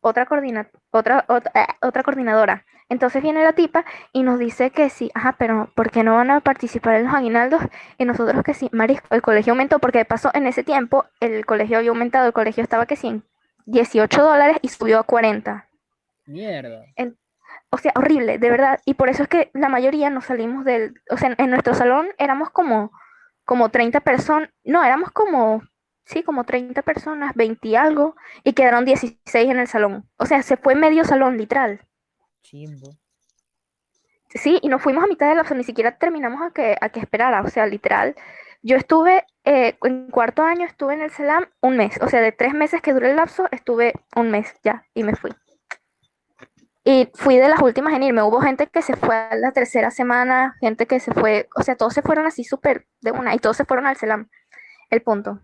otra, 0.00 0.26
coordina, 0.26 0.70
otra, 0.90 1.24
eh, 1.54 1.66
otra 1.80 2.02
coordinadora. 2.02 2.66
Entonces 2.92 3.22
viene 3.22 3.42
la 3.42 3.54
tipa 3.54 3.86
y 4.12 4.22
nos 4.22 4.38
dice 4.38 4.70
que 4.70 4.90
sí, 4.90 5.10
ajá, 5.14 5.34
pero 5.38 5.70
¿por 5.74 5.90
qué 5.90 6.04
no 6.04 6.14
van 6.14 6.30
a 6.30 6.40
participar 6.40 6.96
en 6.96 7.06
los 7.06 7.14
aguinaldos? 7.14 7.62
Y 7.96 8.04
nosotros 8.04 8.42
que 8.44 8.52
sí, 8.52 8.68
marisco, 8.70 9.06
el 9.14 9.22
colegio 9.22 9.54
aumentó, 9.54 9.78
porque 9.78 9.98
de 9.98 10.04
paso 10.04 10.30
en 10.34 10.46
ese 10.46 10.62
tiempo 10.62 11.06
el 11.20 11.46
colegio 11.46 11.78
había 11.78 11.88
aumentado, 11.90 12.26
el 12.26 12.34
colegio 12.34 12.62
estaba 12.62 12.84
que 12.84 12.96
sí, 12.96 13.08
en 13.08 13.24
18 13.64 14.22
dólares 14.22 14.58
y 14.60 14.68
subió 14.68 14.98
a 14.98 15.04
40. 15.04 15.66
Mierda. 16.26 16.84
O 17.70 17.78
sea, 17.78 17.92
horrible, 17.94 18.38
de 18.38 18.50
verdad. 18.50 18.80
Y 18.84 18.94
por 18.94 19.08
eso 19.08 19.22
es 19.22 19.28
que 19.30 19.50
la 19.54 19.70
mayoría 19.70 20.10
nos 20.10 20.26
salimos 20.26 20.64
del, 20.66 21.00
o 21.08 21.16
sea, 21.16 21.34
en 21.38 21.50
nuestro 21.50 21.72
salón 21.72 22.08
éramos 22.18 22.50
como, 22.50 22.92
como 23.46 23.70
30 23.70 24.00
personas, 24.00 24.50
no, 24.64 24.84
éramos 24.84 25.10
como, 25.12 25.62
sí, 26.04 26.22
como 26.22 26.44
30 26.44 26.82
personas, 26.82 27.34
20 27.34 27.68
y 27.68 27.76
algo, 27.76 28.16
y 28.44 28.52
quedaron 28.52 28.84
16 28.84 29.50
en 29.50 29.58
el 29.58 29.66
salón. 29.68 30.06
O 30.18 30.26
sea, 30.26 30.42
se 30.42 30.58
fue 30.58 30.74
medio 30.74 31.04
salón, 31.04 31.38
literal. 31.38 31.80
Chimbo. 32.42 32.96
Sí, 34.34 34.58
y 34.62 34.68
nos 34.68 34.82
fuimos 34.82 35.04
a 35.04 35.06
mitad 35.06 35.28
del 35.28 35.36
lapso, 35.36 35.54
ni 35.54 35.64
siquiera 35.64 35.98
terminamos 35.98 36.40
a 36.42 36.50
que, 36.52 36.76
a 36.80 36.88
que 36.88 37.00
esperara, 37.00 37.42
o 37.42 37.48
sea, 37.48 37.66
literal. 37.66 38.14
Yo 38.62 38.76
estuve, 38.76 39.26
eh, 39.44 39.76
en 39.82 40.08
cuarto 40.10 40.42
año 40.42 40.66
estuve 40.66 40.94
en 40.94 41.02
el 41.02 41.10
CELAM 41.10 41.46
un 41.60 41.76
mes, 41.76 41.98
o 42.00 42.08
sea, 42.08 42.20
de 42.20 42.32
tres 42.32 42.54
meses 42.54 42.80
que 42.80 42.92
duró 42.92 43.06
el 43.08 43.16
lapso, 43.16 43.46
estuve 43.50 43.92
un 44.16 44.30
mes 44.30 44.54
ya, 44.62 44.86
y 44.94 45.02
me 45.02 45.16
fui. 45.16 45.32
Y 46.84 47.10
fui 47.14 47.36
de 47.36 47.48
las 47.48 47.60
últimas 47.60 47.92
en 47.94 48.04
irme, 48.04 48.22
hubo 48.22 48.40
gente 48.40 48.66
que 48.66 48.82
se 48.82 48.96
fue 48.96 49.14
a 49.16 49.36
la 49.36 49.52
tercera 49.52 49.90
semana, 49.90 50.56
gente 50.60 50.86
que 50.86 50.98
se 50.98 51.12
fue, 51.12 51.48
o 51.54 51.62
sea, 51.62 51.76
todos 51.76 51.92
se 51.92 52.02
fueron 52.02 52.26
así 52.26 52.44
súper 52.44 52.86
de 53.00 53.10
una, 53.10 53.34
y 53.34 53.38
todos 53.38 53.56
se 53.56 53.64
fueron 53.64 53.86
al 53.86 53.96
CELAM. 53.96 54.28
El 54.90 55.02
punto. 55.02 55.40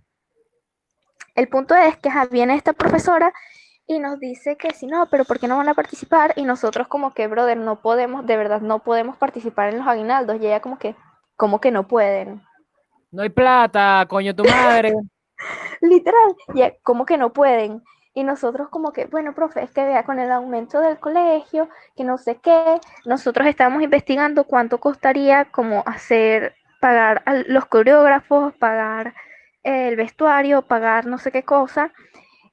El 1.35 1.49
punto 1.49 1.75
es 1.75 1.97
que 1.99 2.11
viene 2.31 2.55
esta 2.55 2.73
profesora 2.73 3.33
y 3.89 3.99
nos 4.01 4.21
dice 4.21 4.57
que 4.57 4.75
si 4.75 4.87
no, 4.87 5.07
pero 5.11 5.25
¿por 5.25 5.41
qué 5.41 5.49
no 5.49 5.57
van 5.57 5.71
a 5.71 5.75
participar? 5.75 6.35
Y 6.37 6.45
nosotros 6.45 6.87
como 6.89 7.15
que, 7.15 7.27
brother, 7.27 7.57
no 7.57 7.81
podemos, 7.81 8.27
de 8.27 8.37
verdad, 8.37 8.61
no 8.61 8.81
podemos 8.81 9.17
participar 9.17 9.71
en 9.71 9.79
los 9.79 9.89
aguinaldos. 9.89 10.37
Y 10.41 10.47
ella 10.47 10.61
como 10.61 10.79
que, 10.79 10.95
como 11.37 11.59
que 11.59 11.71
no 11.71 11.89
pueden. 11.89 12.43
No 13.11 13.23
hay 13.23 13.31
plata, 13.31 14.05
coño 14.07 14.37
tu 14.37 14.45
madre. 14.45 14.93
Literal, 15.81 16.37
ya, 16.55 16.75
como 16.83 17.07
que 17.07 17.17
no 17.17 17.33
pueden. 17.33 17.83
Y 18.13 18.25
nosotros 18.25 18.69
como 18.69 18.93
que, 18.93 19.07
bueno, 19.07 19.35
profe, 19.35 19.63
es 19.63 19.71
que 19.71 19.87
vea 19.87 20.03
con 20.03 20.19
el 20.19 20.33
aumento 20.33 20.81
del 20.81 20.99
colegio, 20.99 21.71
que 21.97 22.05
no 22.05 22.19
sé 22.19 22.37
qué, 22.43 22.79
nosotros 23.07 23.49
estábamos 23.49 23.83
investigando 23.83 24.45
cuánto 24.45 24.81
costaría 24.81 25.47
como 25.47 25.83
hacer, 25.87 26.57
pagar 26.79 27.23
a 27.25 27.37
los 27.47 27.65
coreógrafos, 27.65 28.53
pagar 28.55 29.15
el 29.63 29.97
vestuario, 29.97 30.61
pagar 30.61 31.07
no 31.07 31.17
sé 31.17 31.33
qué 31.33 31.43
cosa. 31.43 31.91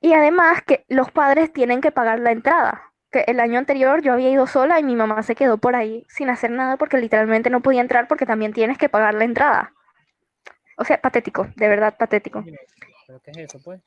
Y 0.05 0.13
además 0.13 0.61
que 0.61 0.85
los 0.87 1.09
padres 1.09 1.51
tienen 1.51 1.81
que 1.81 1.89
pagar 1.89 2.19
la 2.19 2.31
entrada. 2.31 2.93
Que 3.09 3.23
el 3.25 3.39
año 3.39 3.57
anterior 3.57 4.03
yo 4.03 4.13
había 4.13 4.29
ido 4.29 4.45
sola 4.45 4.79
y 4.79 4.83
mi 4.83 4.95
mamá 4.95 5.23
se 5.23 5.33
quedó 5.33 5.57
por 5.57 5.75
ahí 5.75 6.05
sin 6.09 6.29
hacer 6.29 6.51
nada 6.51 6.77
porque 6.77 6.99
literalmente 6.99 7.49
no 7.49 7.61
podía 7.61 7.81
entrar 7.81 8.07
porque 8.07 8.27
también 8.27 8.53
tienes 8.53 8.77
que 8.77 8.87
pagar 8.87 9.15
la 9.15 9.23
entrada. 9.23 9.73
O 10.77 10.85
sea, 10.85 11.01
patético, 11.01 11.47
de 11.55 11.67
verdad 11.67 11.97
patético. 11.97 12.43
¿Pero 13.07 13.19
qué 13.19 13.31
es 13.31 13.37
eso, 13.37 13.59
pues? 13.63 13.81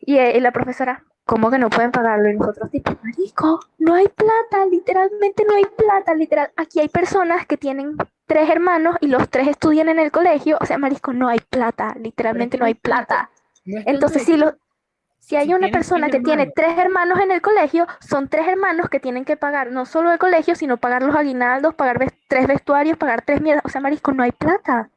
Y, 0.00 0.18
eh, 0.18 0.36
y 0.36 0.40
la 0.40 0.50
profesora, 0.50 1.04
¿cómo 1.24 1.52
que 1.52 1.58
no 1.58 1.70
pueden 1.70 1.92
pagarlo? 1.92 2.30
Y 2.30 2.36
nosotros 2.36 2.68
tipo, 2.72 2.98
marisco, 3.00 3.60
no 3.78 3.94
hay 3.94 4.08
plata, 4.08 4.66
literalmente 4.68 5.44
no 5.46 5.54
hay 5.54 5.66
plata, 5.66 6.14
literal. 6.14 6.50
Aquí 6.56 6.80
hay 6.80 6.88
personas 6.88 7.46
que 7.46 7.56
tienen 7.56 7.96
tres 8.26 8.50
hermanos 8.50 8.96
y 9.00 9.06
los 9.06 9.30
tres 9.30 9.46
estudian 9.46 9.88
en 9.88 10.00
el 10.00 10.10
colegio, 10.10 10.58
o 10.60 10.66
sea, 10.66 10.78
marisco, 10.78 11.12
no 11.12 11.28
hay 11.28 11.38
plata, 11.38 11.94
literalmente 12.00 12.58
no 12.58 12.64
hay 12.64 12.74
plata. 12.74 13.30
Entonces, 13.86 14.22
si, 14.22 14.36
lo, 14.36 14.56
si 15.18 15.36
hay 15.36 15.52
una 15.52 15.68
persona 15.68 16.08
que 16.08 16.20
tiene 16.20 16.50
tres 16.54 16.78
hermanos 16.78 17.18
en 17.20 17.30
el 17.30 17.42
colegio, 17.42 17.86
son 18.00 18.28
tres 18.28 18.48
hermanos 18.48 18.88
que 18.88 19.00
tienen 19.00 19.24
que 19.24 19.36
pagar 19.36 19.72
no 19.72 19.84
solo 19.84 20.10
el 20.10 20.18
colegio, 20.18 20.54
sino 20.54 20.78
pagar 20.78 21.02
los 21.02 21.14
aguinaldos, 21.14 21.74
pagar 21.74 21.98
tres 22.28 22.46
vestuarios, 22.46 22.96
pagar 22.96 23.22
tres 23.22 23.40
mierdas. 23.40 23.64
O 23.64 23.68
sea, 23.68 23.80
marisco, 23.80 24.12
no 24.12 24.22
hay 24.22 24.32
plata. 24.32 24.90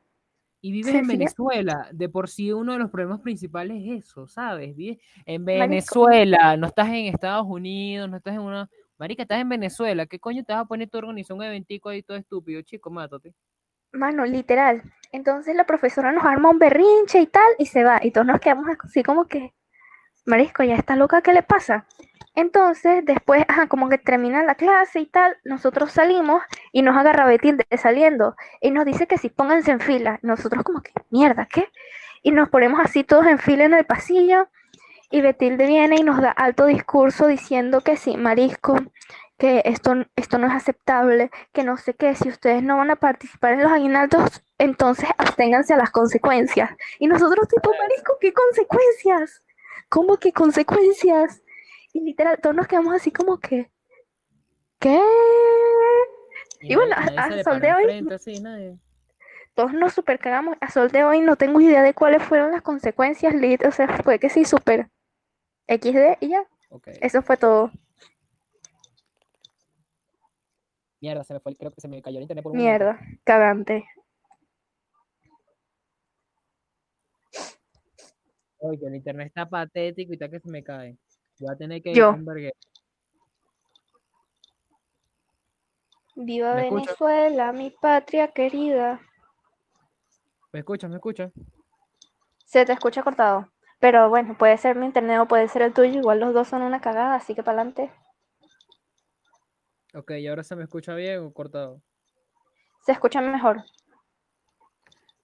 Y 0.61 0.71
vives 0.71 0.93
en 0.93 1.07
Venezuela. 1.07 1.87
De 1.91 2.07
por 2.07 2.29
sí 2.29 2.51
uno 2.51 2.73
de 2.73 2.79
los 2.79 2.91
problemas 2.91 3.19
principales 3.21 3.81
es 3.83 4.05
eso, 4.05 4.27
¿sabes? 4.27 4.75
Vives 4.75 4.99
en 5.25 5.43
Venezuela, 5.43 6.55
no 6.55 6.67
estás 6.67 6.87
en 6.89 7.07
Estados 7.07 7.47
Unidos, 7.47 8.09
no 8.09 8.17
estás 8.17 8.35
en 8.35 8.41
una... 8.41 8.69
Marica, 8.99 9.23
estás 9.23 9.41
en 9.41 9.49
Venezuela. 9.49 10.05
¿Qué 10.05 10.19
coño 10.19 10.43
te 10.43 10.53
vas 10.53 10.61
a 10.61 10.65
poner 10.65 10.87
tu 10.87 10.99
organización 10.99 11.39
un 11.39 11.45
eventico 11.45 11.89
ahí 11.89 12.03
todo 12.03 12.17
estúpido? 12.17 12.61
Chico, 12.61 12.91
mátate. 12.91 13.33
Mano, 13.91 14.23
literal. 14.25 14.83
Entonces 15.11 15.55
la 15.55 15.65
profesora 15.65 16.11
nos 16.11 16.23
arma 16.23 16.51
un 16.51 16.59
berrinche 16.59 17.19
y 17.19 17.27
tal, 17.27 17.49
y 17.57 17.65
se 17.65 17.83
va. 17.83 17.99
Y 18.03 18.11
todos 18.11 18.27
nos 18.27 18.39
quedamos 18.39 18.67
así 18.83 19.01
como 19.01 19.25
que, 19.25 19.53
Marisco, 20.25 20.63
ya 20.63 20.75
está 20.75 20.95
loca, 20.95 21.21
¿qué 21.21 21.33
le 21.33 21.43
pasa? 21.43 21.85
Entonces, 22.35 23.03
después, 23.05 23.45
como 23.67 23.89
que 23.89 23.97
termina 23.97 24.43
la 24.43 24.55
clase 24.55 24.99
y 25.01 25.05
tal, 25.05 25.35
nosotros 25.43 25.91
salimos 25.91 26.41
y 26.71 26.81
nos 26.81 26.95
agarra 26.95 27.25
Betilde 27.25 27.65
saliendo 27.77 28.35
y 28.61 28.71
nos 28.71 28.85
dice 28.85 29.07
que 29.07 29.17
si 29.17 29.29
pónganse 29.29 29.71
en 29.71 29.79
fila. 29.79 30.19
Nosotros 30.21 30.63
como 30.63 30.81
que, 30.81 30.91
mierda, 31.09 31.47
¿qué? 31.47 31.69
Y 32.23 32.31
nos 32.31 32.49
ponemos 32.49 32.79
así 32.79 33.03
todos 33.03 33.25
en 33.25 33.39
fila 33.39 33.65
en 33.65 33.73
el 33.73 33.85
pasillo 33.85 34.47
y 35.09 35.21
Betilde 35.21 35.67
viene 35.67 35.97
y 35.97 36.03
nos 36.03 36.21
da 36.21 36.31
alto 36.31 36.65
discurso 36.65 37.27
diciendo 37.27 37.81
que 37.81 37.97
sí, 37.97 38.15
Marisco, 38.15 38.75
que 39.37 39.63
esto, 39.65 40.05
esto 40.15 40.37
no 40.37 40.47
es 40.47 40.53
aceptable, 40.53 41.31
que 41.51 41.63
no 41.63 41.75
sé 41.75 41.95
qué, 41.95 42.15
si 42.15 42.29
ustedes 42.29 42.63
no 42.63 42.77
van 42.77 42.91
a 42.91 42.95
participar 42.95 43.53
en 43.53 43.63
los 43.63 43.71
aguinaldos, 43.71 44.43
entonces 44.57 45.09
absténganse 45.17 45.73
a 45.73 45.77
las 45.77 45.91
consecuencias. 45.91 46.69
Y 46.99 47.07
nosotros 47.07 47.47
tipo, 47.49 47.71
Marisco, 47.77 48.17
¿qué 48.21 48.31
consecuencias? 48.31 49.41
¿Cómo 49.89 50.17
que 50.17 50.31
consecuencias? 50.31 51.41
Y 51.93 52.01
literal, 52.01 52.39
todos 52.41 52.55
nos 52.55 52.67
quedamos 52.67 52.93
así 52.93 53.11
como 53.11 53.37
que, 53.39 53.69
¿qué? 54.79 55.01
Y, 56.61 56.75
bueno, 56.75 56.95
a, 56.95 57.43
sol 57.43 57.59
de 57.59 57.73
hoy, 57.73 58.07
todos 59.55 59.73
nos 59.73 59.93
super 59.93 60.19
cagamos. 60.19 60.57
A 60.61 60.69
sol 60.69 60.89
de 60.91 61.03
hoy 61.03 61.21
no 61.21 61.35
tengo 61.35 61.59
idea 61.59 61.81
de 61.81 61.93
cuáles 61.93 62.23
fueron 62.23 62.51
las 62.51 62.61
consecuencias, 62.61 63.33
o 63.67 63.71
sea, 63.71 63.87
fue 64.03 64.19
que 64.19 64.29
sí, 64.29 64.45
super 64.45 64.89
XD 65.67 66.17
y 66.21 66.29
ya. 66.29 66.45
Eso 67.01 67.21
fue 67.21 67.37
todo. 67.37 67.71
Mierda, 71.01 71.23
se 71.23 71.33
me 71.33 71.39
fue, 71.39 71.55
creo 71.55 71.71
que 71.71 71.81
se 71.81 71.87
me 71.87 72.01
cayó 72.01 72.17
el 72.17 72.23
internet 72.23 72.43
por 72.43 72.51
un 72.51 72.59
Mierda, 72.59 72.99
cagante. 73.23 73.85
Oye, 78.63 78.87
el 78.87 78.95
internet 78.95 79.27
está 79.27 79.49
patético 79.49 80.11
y 80.11 80.13
está 80.13 80.29
que 80.29 80.39
se 80.39 80.49
me 80.49 80.63
cae. 80.63 80.95
Voy 81.39 81.51
a 81.51 81.57
tener 81.57 81.81
que 81.81 81.89
ir 81.89 81.97
Yo. 81.97 82.15
Viva 86.15 86.53
Venezuela, 86.53 87.51
mi 87.53 87.71
patria 87.71 88.27
querida. 88.27 89.01
¿Me 90.53 90.59
escuchas? 90.59 90.91
¿Me 90.91 90.97
escuchas? 90.97 91.31
Se 92.45 92.63
te 92.65 92.73
escucha 92.73 93.01
cortado. 93.01 93.51
Pero 93.79 94.09
bueno, 94.09 94.37
puede 94.37 94.55
ser 94.59 94.75
mi 94.75 94.85
internet 94.85 95.21
o 95.21 95.27
puede 95.27 95.47
ser 95.47 95.63
el 95.63 95.73
tuyo. 95.73 95.99
Igual 95.99 96.19
los 96.19 96.33
dos 96.33 96.47
son 96.47 96.61
una 96.61 96.81
cagada, 96.81 97.15
así 97.15 97.33
que 97.33 97.41
para 97.41 97.61
adelante. 97.61 97.91
Ok, 99.95 100.11
¿y 100.11 100.27
ahora 100.27 100.43
se 100.43 100.55
me 100.55 100.63
escucha 100.63 100.93
bien 100.93 101.23
o 101.23 101.33
cortado? 101.33 101.81
Se 102.85 102.91
escucha 102.91 103.21
mejor. 103.21 103.63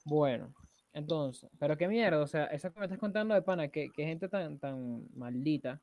Bueno, 0.05 0.53
entonces, 0.97 1.49
pero 1.59 1.77
qué 1.77 1.87
mierda, 1.87 2.19
o 2.21 2.27
sea, 2.27 2.45
eso 2.45 2.71
que 2.71 2.79
me 2.79 2.85
estás 2.85 2.99
contando 2.99 3.33
de 3.35 3.41
pana, 3.41 3.67
que, 3.67 3.91
gente 3.95 4.27
tan, 4.27 4.57
tan 4.57 5.05
maldita, 5.15 5.79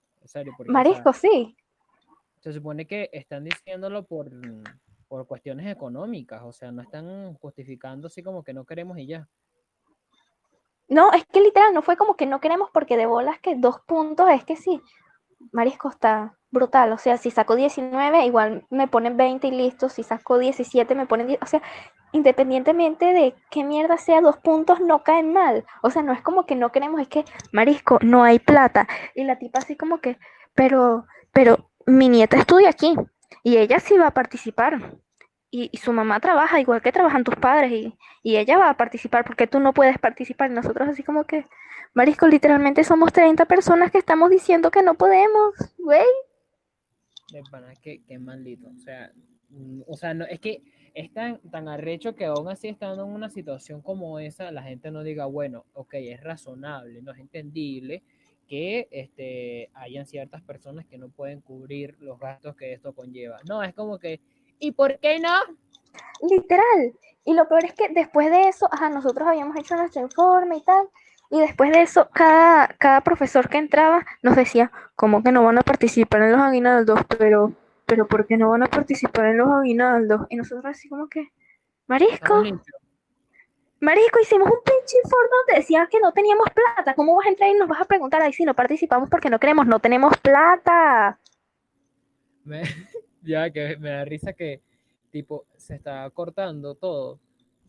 Marisco, 0.66 1.12
sí. 1.12 1.56
Se 2.40 2.52
supone 2.52 2.86
que 2.86 3.10
están 3.12 3.44
diciéndolo 3.44 4.04
por, 4.04 4.30
por 5.06 5.26
cuestiones 5.26 5.66
económicas, 5.66 6.42
o 6.42 6.52
sea, 6.52 6.72
no 6.72 6.82
están 6.82 7.34
justificando 7.34 8.08
así 8.08 8.22
como 8.22 8.42
que 8.42 8.52
no 8.52 8.64
queremos 8.64 8.98
y 8.98 9.06
ya. 9.06 9.28
No, 10.88 11.12
es 11.12 11.24
que 11.26 11.40
literal, 11.40 11.72
no 11.72 11.82
fue 11.82 11.96
como 11.96 12.16
que 12.16 12.26
no 12.26 12.40
queremos 12.40 12.70
porque 12.72 12.96
de 12.96 13.06
bolas 13.06 13.38
que 13.40 13.54
dos 13.56 13.80
puntos, 13.86 14.28
es 14.30 14.44
que 14.44 14.56
sí, 14.56 14.80
Marisco 15.52 15.88
está 15.88 16.36
brutal, 16.50 16.92
o 16.92 16.98
sea, 16.98 17.16
si 17.18 17.30
saco 17.30 17.56
19, 17.56 18.26
igual 18.26 18.66
me 18.70 18.88
ponen 18.88 19.16
20 19.16 19.46
y 19.46 19.50
listo, 19.50 19.88
si 19.88 20.02
saco 20.02 20.38
17 20.38 20.94
me 20.94 21.06
ponen 21.06 21.26
10, 21.26 21.40
o 21.42 21.46
sea, 21.46 21.62
independientemente 22.14 23.06
de 23.06 23.34
qué 23.50 23.64
mierda 23.64 23.98
sea, 23.98 24.20
dos 24.20 24.38
puntos 24.38 24.80
no 24.80 25.02
caen 25.02 25.32
mal, 25.32 25.64
o 25.82 25.90
sea, 25.90 26.02
no 26.02 26.12
es 26.12 26.22
como 26.22 26.46
que 26.46 26.54
no 26.54 26.70
queremos, 26.70 27.00
es 27.00 27.08
que, 27.08 27.24
Marisco, 27.52 27.98
no 28.02 28.22
hay 28.22 28.38
plata, 28.38 28.86
y 29.16 29.24
la 29.24 29.38
tipa 29.38 29.58
así 29.58 29.76
como 29.76 29.98
que, 29.98 30.16
pero, 30.54 31.06
pero 31.32 31.70
mi 31.86 32.08
nieta 32.08 32.36
estudia 32.36 32.70
aquí, 32.70 32.94
y 33.42 33.56
ella 33.56 33.80
sí 33.80 33.98
va 33.98 34.06
a 34.06 34.14
participar, 34.14 34.96
y, 35.50 35.70
su 35.76 35.92
mamá 35.92 36.18
trabaja 36.18 36.60
igual 36.60 36.82
que 36.82 36.90
trabajan 36.90 37.22
tus 37.22 37.36
padres 37.36 37.70
y, 37.70 37.96
ella 38.24 38.58
va 38.58 38.70
a 38.70 38.76
participar 38.76 39.24
porque 39.24 39.46
tú 39.46 39.60
no 39.60 39.72
puedes 39.72 39.98
participar. 39.98 40.50
Y 40.50 40.54
nosotros 40.54 40.88
así 40.88 41.04
como 41.04 41.24
que, 41.24 41.46
Marisco, 41.92 42.26
literalmente 42.26 42.82
somos 42.82 43.12
30 43.12 43.44
personas 43.44 43.92
que 43.92 43.98
estamos 43.98 44.30
diciendo 44.30 44.72
que 44.72 44.82
no 44.82 44.94
podemos, 44.94 45.54
güey. 45.78 46.02
De 47.30 47.42
qué, 47.80 48.02
qué 48.04 48.18
maldito. 48.18 48.68
O 48.68 48.78
sea, 48.78 49.12
mm, 49.50 49.82
o 49.86 49.96
sea, 49.96 50.12
no, 50.12 50.24
es 50.24 50.40
que 50.40 50.64
es 50.94 51.12
tan, 51.12 51.38
tan 51.50 51.68
arrecho 51.68 52.14
que 52.14 52.24
aún 52.24 52.48
así 52.48 52.68
estando 52.68 53.04
en 53.04 53.10
una 53.10 53.28
situación 53.28 53.82
como 53.82 54.18
esa, 54.18 54.50
la 54.52 54.62
gente 54.62 54.90
no 54.90 55.02
diga, 55.02 55.26
bueno, 55.26 55.64
ok, 55.74 55.94
es 55.94 56.22
razonable, 56.22 57.02
no 57.02 57.12
es 57.12 57.18
entendible 57.18 58.02
que 58.46 58.88
este, 58.90 59.70
hayan 59.74 60.06
ciertas 60.06 60.42
personas 60.42 60.86
que 60.86 60.98
no 60.98 61.08
pueden 61.08 61.40
cubrir 61.40 61.96
los 62.00 62.18
gastos 62.18 62.56
que 62.56 62.72
esto 62.72 62.92
conlleva. 62.92 63.38
No, 63.48 63.62
es 63.62 63.74
como 63.74 63.98
que 63.98 64.20
¿Y 64.58 64.72
por 64.72 64.98
qué 64.98 65.20
no? 65.20 65.28
Literal. 66.28 66.94
Y 67.24 67.34
lo 67.34 67.48
peor 67.48 67.64
es 67.64 67.74
que 67.74 67.88
después 67.90 68.30
de 68.30 68.48
eso, 68.48 68.68
ajá, 68.70 68.88
nosotros 68.90 69.28
habíamos 69.28 69.56
hecho 69.56 69.76
nuestro 69.76 70.02
informe 70.02 70.56
y 70.56 70.62
tal. 70.62 70.88
Y 71.30 71.40
después 71.40 71.72
de 71.72 71.82
eso, 71.82 72.08
cada, 72.12 72.68
cada 72.78 73.00
profesor 73.00 73.48
que 73.48 73.58
entraba 73.58 74.04
nos 74.22 74.36
decía, 74.36 74.70
¿cómo 74.94 75.22
que 75.22 75.32
no 75.32 75.42
van 75.42 75.58
a 75.58 75.62
participar 75.62 76.22
en 76.22 76.32
los 76.32 76.40
aguinaldos? 76.40 77.00
Pero, 77.18 77.52
pero 77.86 78.06
¿por 78.06 78.26
qué 78.26 78.36
no 78.36 78.50
van 78.50 78.62
a 78.62 78.66
participar 78.66 79.26
en 79.26 79.38
los 79.38 79.48
aguinaldos? 79.48 80.22
Y 80.30 80.36
nosotros 80.36 80.64
así 80.66 80.88
como 80.88 81.08
que, 81.08 81.28
Marisco, 81.86 82.42
Marisco, 83.80 84.20
hicimos 84.20 84.48
un 84.48 84.58
pinche 84.64 84.96
informe 85.04 85.28
donde 85.46 85.60
decía 85.60 85.86
que 85.90 86.00
no 86.00 86.12
teníamos 86.12 86.46
plata. 86.54 86.94
¿Cómo 86.94 87.16
vas 87.16 87.26
a 87.26 87.28
entrar 87.28 87.50
y 87.50 87.54
nos 87.54 87.68
vas 87.68 87.82
a 87.82 87.84
preguntar 87.84 88.22
ahí 88.22 88.32
si 88.32 88.44
no 88.44 88.54
participamos 88.54 89.10
porque 89.10 89.28
no 89.28 89.38
queremos? 89.38 89.66
No 89.66 89.78
tenemos 89.78 90.16
plata. 90.18 91.18
ya 93.22 93.50
que 93.50 93.76
me 93.76 93.90
da 93.90 94.04
risa 94.04 94.32
que 94.32 94.62
tipo 95.10 95.46
se 95.56 95.74
está 95.76 96.08
cortando 96.10 96.74
todo 96.74 97.20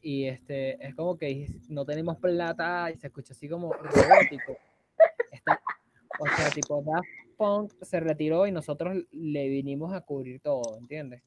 y 0.02 0.28
este 0.28 0.86
es 0.86 0.96
como 0.96 1.18
que 1.18 1.48
no 1.70 1.86
tenemos 1.86 2.18
plata 2.18 2.92
y 2.92 2.98
se 2.98 3.08
escucha 3.08 3.34
así 3.34 3.50
como 3.50 3.74
robótico. 3.74 4.58
o 6.20 6.28
sea, 6.28 6.50
tipo 6.52 6.82
Daft 6.82 7.25
Punk 7.36 7.74
se 7.82 8.00
retiró 8.00 8.48
y 8.48 8.52
nosotros 8.52 8.96
le 9.12 9.48
vinimos 9.48 9.94
a 9.94 10.02
cubrir 10.02 10.40
todo, 10.42 10.78
¿entiendes? 10.78 11.22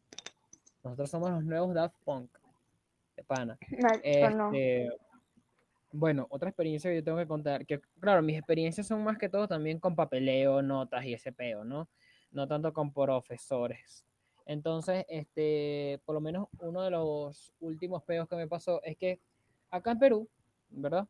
Nosotros 0.82 1.10
somos 1.10 1.30
los 1.30 1.44
nuevos 1.44 1.74
Daft 1.74 1.96
Punk 2.04 2.30
de 3.16 3.24
pana. 3.24 3.58
Este, 4.02 4.88
bueno, 5.92 6.26
otra 6.30 6.50
experiencia 6.50 6.90
que 6.90 6.96
yo 6.96 7.04
tengo 7.04 7.18
que 7.18 7.26
contar, 7.26 7.66
que 7.66 7.80
claro, 8.00 8.22
mis 8.22 8.36
experiencias 8.36 8.86
son 8.86 9.02
más 9.02 9.18
que 9.18 9.28
todo 9.28 9.48
también 9.48 9.80
con 9.80 9.96
papeleo, 9.96 10.62
notas 10.62 11.04
y 11.04 11.14
ese 11.14 11.32
peo, 11.32 11.64
¿no? 11.64 11.88
No 12.30 12.46
tanto 12.46 12.72
con 12.72 12.92
profesores. 12.92 14.04
Entonces, 14.44 15.04
este, 15.08 16.00
por 16.04 16.14
lo 16.14 16.20
menos 16.20 16.48
uno 16.60 16.82
de 16.82 16.90
los 16.90 17.52
últimos 17.60 18.02
peos 18.02 18.28
que 18.28 18.36
me 18.36 18.46
pasó 18.46 18.82
es 18.82 18.96
que 18.96 19.20
acá 19.70 19.92
en 19.92 19.98
Perú, 19.98 20.28
¿verdad? 20.70 21.06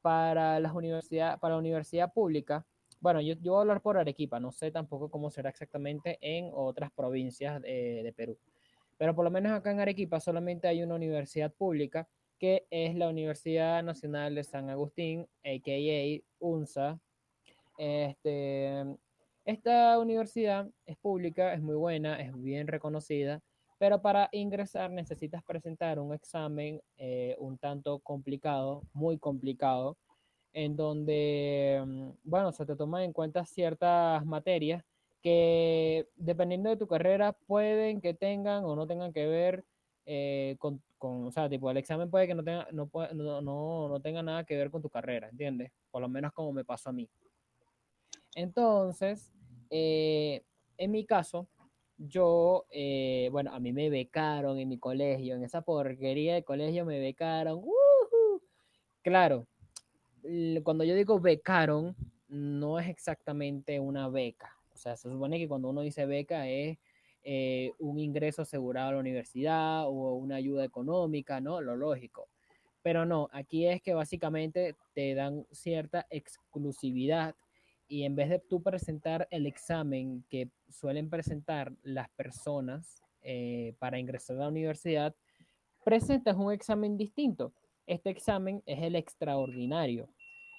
Para 0.00 0.58
las 0.60 0.72
universidades, 0.72 1.38
para 1.38 1.54
la 1.54 1.60
universidad 1.60 2.12
pública, 2.12 2.64
bueno, 3.00 3.20
yo, 3.20 3.34
yo, 3.40 3.52
voy 3.52 3.58
a 3.58 3.60
hablar 3.62 3.80
por 3.80 3.98
Arequipa, 3.98 4.40
no 4.40 4.52
sé 4.52 4.70
tampoco 4.70 5.10
cómo 5.10 5.30
será 5.30 5.50
exactamente 5.50 6.18
en 6.20 6.50
otras 6.52 6.90
provincias 6.92 7.60
de, 7.62 8.02
de 8.02 8.12
Perú. 8.12 8.38
Pero 8.96 9.14
por 9.14 9.24
lo 9.24 9.30
menos 9.30 9.52
acá 9.52 9.70
en 9.70 9.80
Arequipa 9.80 10.20
solamente 10.20 10.68
hay 10.68 10.82
una 10.82 10.96
universidad 10.96 11.52
pública 11.52 12.08
que 12.38 12.66
es 12.70 12.94
la 12.94 13.08
Universidad 13.08 13.82
Nacional 13.82 14.34
de 14.34 14.44
San 14.44 14.70
Agustín, 14.70 15.26
a.k.a. 15.44 16.22
UNSA. 16.38 17.00
Este, 17.76 18.84
esta 19.44 19.98
universidad 19.98 20.68
es 20.86 20.96
pública, 20.98 21.52
es 21.52 21.60
muy 21.60 21.76
buena, 21.76 22.20
es 22.20 22.32
bien 22.40 22.66
reconocida, 22.66 23.40
pero 23.78 24.00
para 24.02 24.28
ingresar 24.32 24.90
necesitas 24.90 25.42
presentar 25.42 25.98
un 25.98 26.14
examen 26.14 26.80
eh, 26.96 27.36
un 27.38 27.58
tanto 27.58 28.00
complicado, 28.00 28.82
muy 28.92 29.18
complicado, 29.18 29.96
en 30.52 30.76
donde, 30.76 31.82
mm, 31.86 32.10
bueno, 32.24 32.52
se 32.52 32.66
te 32.66 32.76
toman 32.76 33.02
en 33.02 33.12
cuenta 33.12 33.44
ciertas 33.44 34.24
materias 34.26 34.84
que 35.22 36.08
dependiendo 36.16 36.70
de 36.70 36.76
tu 36.76 36.86
carrera 36.86 37.32
pueden 37.32 38.00
que 38.00 38.14
tengan 38.14 38.64
o 38.64 38.76
no 38.76 38.86
tengan 38.86 39.12
que 39.12 39.26
ver 39.26 39.64
eh, 40.06 40.56
con, 40.58 40.82
con, 40.96 41.26
o 41.26 41.30
sea, 41.30 41.48
tipo, 41.48 41.70
el 41.70 41.76
examen 41.76 42.10
puede 42.10 42.26
que 42.26 42.34
no 42.34 42.42
tenga, 42.42 42.66
no, 42.72 42.90
no, 43.14 43.40
no, 43.42 43.88
no 43.88 44.00
tenga 44.00 44.22
nada 44.22 44.44
que 44.44 44.56
ver 44.56 44.70
con 44.70 44.80
tu 44.80 44.88
carrera, 44.88 45.28
¿entiendes? 45.28 45.70
Por 45.90 46.00
lo 46.00 46.08
menos 46.08 46.32
como 46.32 46.52
me 46.52 46.64
pasó 46.64 46.90
a 46.90 46.92
mí. 46.92 47.08
Entonces, 48.34 49.32
eh, 49.70 50.44
en 50.76 50.90
mi 50.92 51.04
caso, 51.04 51.48
yo, 51.98 52.64
eh, 52.70 53.28
bueno, 53.32 53.52
a 53.52 53.58
mí 53.60 53.72
me 53.72 53.90
becaron 53.90 54.58
en 54.58 54.68
mi 54.68 54.78
colegio, 54.78 55.34
en 55.34 55.42
esa 55.42 55.62
porquería 55.62 56.34
de 56.34 56.44
colegio 56.44 56.84
me 56.86 57.00
becaron. 57.00 57.62
Claro, 59.02 59.46
cuando 60.62 60.84
yo 60.84 60.94
digo 60.94 61.20
becaron, 61.20 61.96
no 62.28 62.78
es 62.78 62.88
exactamente 62.88 63.80
una 63.80 64.08
beca. 64.08 64.54
O 64.72 64.76
sea, 64.76 64.96
se 64.96 65.10
supone 65.10 65.38
que 65.38 65.48
cuando 65.48 65.70
uno 65.70 65.80
dice 65.80 66.06
beca 66.06 66.48
es 66.48 66.78
eh, 67.22 67.72
un 67.78 67.98
ingreso 67.98 68.42
asegurado 68.42 68.90
a 68.90 68.92
la 68.92 68.98
universidad 68.98 69.86
o 69.86 70.14
una 70.14 70.36
ayuda 70.36 70.64
económica, 70.64 71.40
¿no? 71.40 71.60
Lo 71.60 71.76
lógico. 71.76 72.28
Pero 72.82 73.04
no, 73.04 73.28
aquí 73.32 73.66
es 73.66 73.82
que 73.82 73.94
básicamente 73.94 74.76
te 74.94 75.14
dan 75.14 75.46
cierta 75.50 76.06
exclusividad 76.10 77.34
y 77.88 78.04
en 78.04 78.14
vez 78.14 78.28
de 78.28 78.38
tú 78.38 78.62
presentar 78.62 79.26
el 79.30 79.46
examen 79.46 80.24
que 80.28 80.50
suelen 80.68 81.10
presentar 81.10 81.72
las 81.82 82.08
personas 82.10 83.02
eh, 83.22 83.74
para 83.78 83.98
ingresar 83.98 84.36
a 84.36 84.40
la 84.40 84.48
universidad, 84.48 85.14
presentas 85.84 86.36
un 86.36 86.52
examen 86.52 86.96
distinto. 86.96 87.52
Este 87.88 88.10
examen 88.10 88.62
es 88.66 88.80
el 88.82 88.94
extraordinario. 88.94 90.08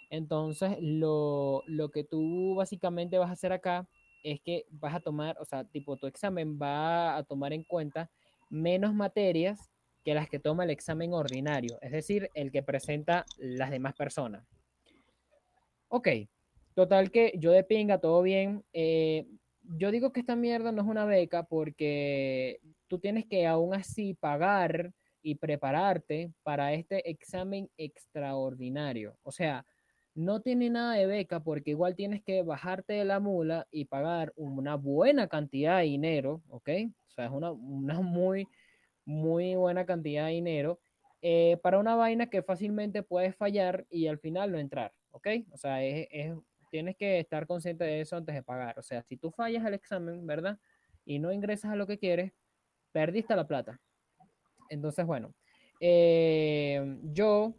Entonces, 0.09 0.77
lo, 0.81 1.63
lo 1.67 1.89
que 1.89 2.03
tú 2.03 2.55
básicamente 2.55 3.17
vas 3.17 3.29
a 3.29 3.33
hacer 3.33 3.53
acá 3.53 3.87
es 4.23 4.41
que 4.41 4.65
vas 4.69 4.95
a 4.95 4.99
tomar, 4.99 5.37
o 5.39 5.45
sea, 5.45 5.63
tipo 5.63 5.95
tu 5.95 6.07
examen 6.07 6.59
va 6.61 7.15
a 7.15 7.23
tomar 7.23 7.53
en 7.53 7.63
cuenta 7.63 8.09
menos 8.49 8.93
materias 8.93 9.69
que 10.03 10.13
las 10.13 10.27
que 10.27 10.39
toma 10.39 10.65
el 10.65 10.71
examen 10.71 11.13
ordinario, 11.13 11.77
es 11.81 11.91
decir, 11.91 12.29
el 12.33 12.51
que 12.51 12.63
presenta 12.63 13.25
las 13.37 13.71
demás 13.71 13.93
personas. 13.93 14.43
Ok, 15.87 16.07
Total 16.79 17.11
que 17.11 17.33
yo 17.35 17.51
de 17.51 17.65
pinga, 17.65 17.97
todo 17.97 18.21
bien. 18.21 18.63
Eh, 18.71 19.27
yo 19.63 19.91
digo 19.91 20.13
que 20.13 20.21
esta 20.21 20.37
mierda 20.37 20.71
no 20.71 20.81
es 20.81 20.87
una 20.87 21.03
beca 21.03 21.43
porque 21.43 22.61
tú 22.87 22.99
tienes 22.99 23.25
que 23.25 23.45
aún 23.45 23.73
así 23.73 24.13
pagar 24.13 24.93
y 25.21 25.35
prepararte 25.35 26.33
para 26.43 26.73
este 26.73 27.09
examen 27.09 27.69
extraordinario. 27.77 29.17
O 29.23 29.31
sea, 29.31 29.65
no 30.15 30.41
tiene 30.41 30.69
nada 30.69 30.93
de 30.95 31.05
beca 31.05 31.41
porque 31.41 31.71
igual 31.71 31.95
tienes 31.95 32.21
que 32.23 32.41
bajarte 32.43 32.93
de 32.93 33.05
la 33.05 33.19
mula 33.19 33.67
y 33.71 33.85
pagar 33.85 34.33
una 34.35 34.75
buena 34.75 35.27
cantidad 35.27 35.77
de 35.77 35.85
dinero, 35.85 36.41
¿ok? 36.49 36.69
O 37.07 37.11
sea, 37.11 37.25
es 37.25 37.31
una, 37.31 37.53
muy, 37.53 38.47
muy 39.05 39.55
buena 39.55 39.85
cantidad 39.85 40.25
de 40.25 40.33
dinero 40.33 40.79
eh, 41.21 41.57
para 41.61 41.79
una 41.79 41.95
vaina 41.95 42.29
que 42.29 42.43
fácilmente 42.43 43.03
puedes 43.03 43.35
fallar 43.35 43.85
y 43.89 44.07
al 44.07 44.19
final 44.19 44.51
no 44.51 44.59
entrar, 44.59 44.93
¿ok? 45.11 45.27
O 45.51 45.57
sea, 45.57 45.83
es, 45.83 46.07
es 46.11 46.33
tienes 46.69 46.95
que 46.95 47.19
estar 47.19 47.47
consciente 47.47 47.83
de 47.83 48.01
eso 48.01 48.15
antes 48.15 48.35
de 48.35 48.43
pagar. 48.43 48.79
O 48.79 48.81
sea, 48.81 49.01
si 49.03 49.17
tú 49.17 49.31
fallas 49.31 49.65
el 49.65 49.73
examen, 49.73 50.25
¿verdad? 50.25 50.59
Y 51.05 51.19
no 51.19 51.31
ingresas 51.31 51.71
a 51.71 51.75
lo 51.75 51.87
que 51.87 51.97
quieres, 51.97 52.31
perdiste 52.91 53.35
la 53.35 53.47
plata. 53.47 53.79
Entonces, 54.69 55.05
bueno, 55.05 55.33
eh, 55.79 56.97
yo 57.03 57.55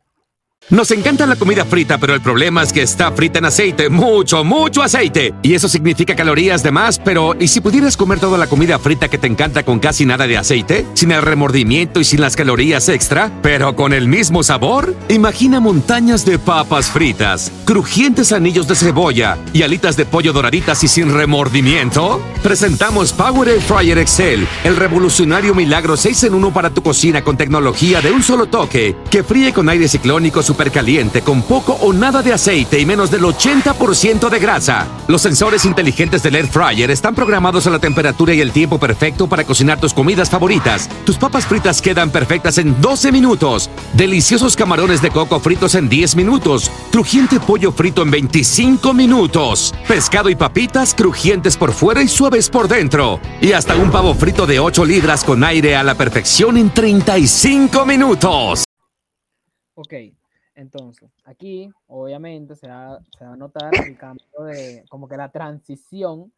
nos 0.68 0.92
encanta 0.92 1.26
la 1.26 1.34
comida 1.34 1.64
frita, 1.64 1.98
pero 1.98 2.14
el 2.14 2.20
problema 2.20 2.62
es 2.62 2.72
que 2.72 2.82
está 2.82 3.10
frita 3.10 3.40
en 3.40 3.46
aceite, 3.46 3.88
mucho, 3.88 4.44
mucho 4.44 4.82
aceite. 4.82 5.34
Y 5.42 5.54
eso 5.54 5.68
significa 5.68 6.14
calorías 6.14 6.62
de 6.62 6.70
más, 6.70 7.00
pero 7.00 7.34
¿y 7.40 7.48
si 7.48 7.60
pudieras 7.60 7.96
comer 7.96 8.20
toda 8.20 8.38
la 8.38 8.46
comida 8.46 8.78
frita 8.78 9.08
que 9.08 9.18
te 9.18 9.26
encanta 9.26 9.64
con 9.64 9.80
casi 9.80 10.06
nada 10.06 10.28
de 10.28 10.38
aceite? 10.38 10.86
Sin 10.94 11.10
el 11.10 11.22
remordimiento 11.22 11.98
y 11.98 12.04
sin 12.04 12.20
las 12.20 12.36
calorías 12.36 12.88
extra, 12.88 13.32
pero 13.42 13.74
con 13.74 13.92
el 13.92 14.06
mismo 14.06 14.44
sabor? 14.44 14.94
Imagina 15.08 15.58
montañas 15.58 16.24
de 16.24 16.38
papas 16.38 16.90
fritas, 16.90 17.50
crujientes 17.64 18.30
anillos 18.30 18.68
de 18.68 18.76
cebolla 18.76 19.38
y 19.52 19.62
alitas 19.62 19.96
de 19.96 20.06
pollo 20.06 20.32
doraditas 20.32 20.84
y 20.84 20.88
sin 20.88 21.12
remordimiento. 21.12 22.22
Presentamos 22.44 23.12
Power 23.12 23.48
Air 23.48 23.60
Fryer 23.60 23.98
Excel, 23.98 24.46
el 24.62 24.76
revolucionario 24.76 25.52
milagro 25.52 25.96
6 25.96 26.24
en 26.24 26.34
1 26.34 26.52
para 26.52 26.70
tu 26.70 26.80
cocina 26.82 27.22
con 27.22 27.36
tecnología 27.36 28.00
de 28.00 28.12
un 28.12 28.22
solo 28.22 28.46
toque, 28.46 28.94
que 29.10 29.24
fríe 29.24 29.52
con 29.52 29.68
aire 29.68 29.88
ciclónico 29.88 30.42
caliente 30.54 31.22
con 31.22 31.42
poco 31.42 31.72
o 31.80 31.92
nada 31.92 32.22
de 32.22 32.32
aceite 32.32 32.78
y 32.78 32.86
menos 32.86 33.10
del 33.10 33.22
80% 33.22 34.28
de 34.28 34.38
grasa. 34.38 34.86
Los 35.08 35.22
sensores 35.22 35.64
inteligentes 35.64 36.22
del 36.22 36.36
Air 36.36 36.46
Fryer 36.46 36.90
están 36.90 37.14
programados 37.14 37.66
a 37.66 37.70
la 37.70 37.78
temperatura 37.78 38.34
y 38.34 38.40
el 38.40 38.52
tiempo 38.52 38.78
perfecto 38.78 39.26
para 39.26 39.44
cocinar 39.44 39.80
tus 39.80 39.94
comidas 39.94 40.28
favoritas. 40.28 40.88
Tus 41.04 41.16
papas 41.16 41.46
fritas 41.46 41.80
quedan 41.80 42.10
perfectas 42.10 42.58
en 42.58 42.80
12 42.80 43.12
minutos. 43.12 43.70
Deliciosos 43.94 44.56
camarones 44.56 45.00
de 45.00 45.10
coco 45.10 45.40
fritos 45.40 45.74
en 45.74 45.88
10 45.88 46.16
minutos. 46.16 46.70
Crujiente 46.92 47.40
pollo 47.40 47.72
frito 47.72 48.02
en 48.02 48.10
25 48.10 48.92
minutos. 48.92 49.74
Pescado 49.88 50.28
y 50.28 50.34
papitas 50.34 50.94
crujientes 50.94 51.56
por 51.56 51.72
fuera 51.72 52.02
y 52.02 52.08
suaves 52.08 52.50
por 52.50 52.68
dentro. 52.68 53.20
Y 53.40 53.52
hasta 53.52 53.76
un 53.76 53.90
pavo 53.90 54.14
frito 54.14 54.46
de 54.46 54.60
8 54.60 54.84
libras 54.84 55.24
con 55.24 55.42
aire 55.44 55.76
a 55.76 55.82
la 55.82 55.94
perfección 55.94 56.56
en 56.56 56.70
35 56.70 57.86
minutos. 57.86 58.64
Ok, 59.74 59.94
entonces, 60.54 61.10
aquí 61.24 61.70
obviamente 61.86 62.54
se 62.56 62.68
va, 62.68 63.00
a 63.20 63.36
notar 63.36 63.72
el 63.86 63.96
cambio 63.96 64.26
de, 64.44 64.84
como 64.88 65.08
que 65.08 65.16
la 65.16 65.30
transición, 65.30 66.32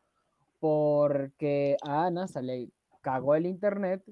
porque 0.61 1.77
a 1.83 2.07
Ana 2.07 2.29
se 2.29 2.43
le 2.43 2.69
cagó 3.01 3.35
el 3.35 3.47
internet, 3.47 4.03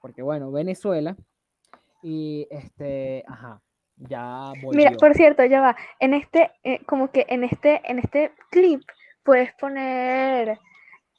porque 0.00 0.22
bueno, 0.22 0.52
Venezuela, 0.52 1.16
y 2.02 2.46
este, 2.50 3.24
ajá, 3.26 3.60
ya 3.96 4.52
volvió. 4.62 4.78
Mira, 4.78 4.92
por 4.92 5.14
cierto, 5.14 5.44
ya 5.44 5.60
va, 5.60 5.76
en 5.98 6.14
este, 6.14 6.52
eh, 6.62 6.84
como 6.84 7.10
que 7.10 7.26
en 7.28 7.44
este, 7.44 7.80
en 7.90 7.98
este 7.98 8.32
clip 8.50 8.82
puedes 9.24 9.52
poner, 9.54 10.58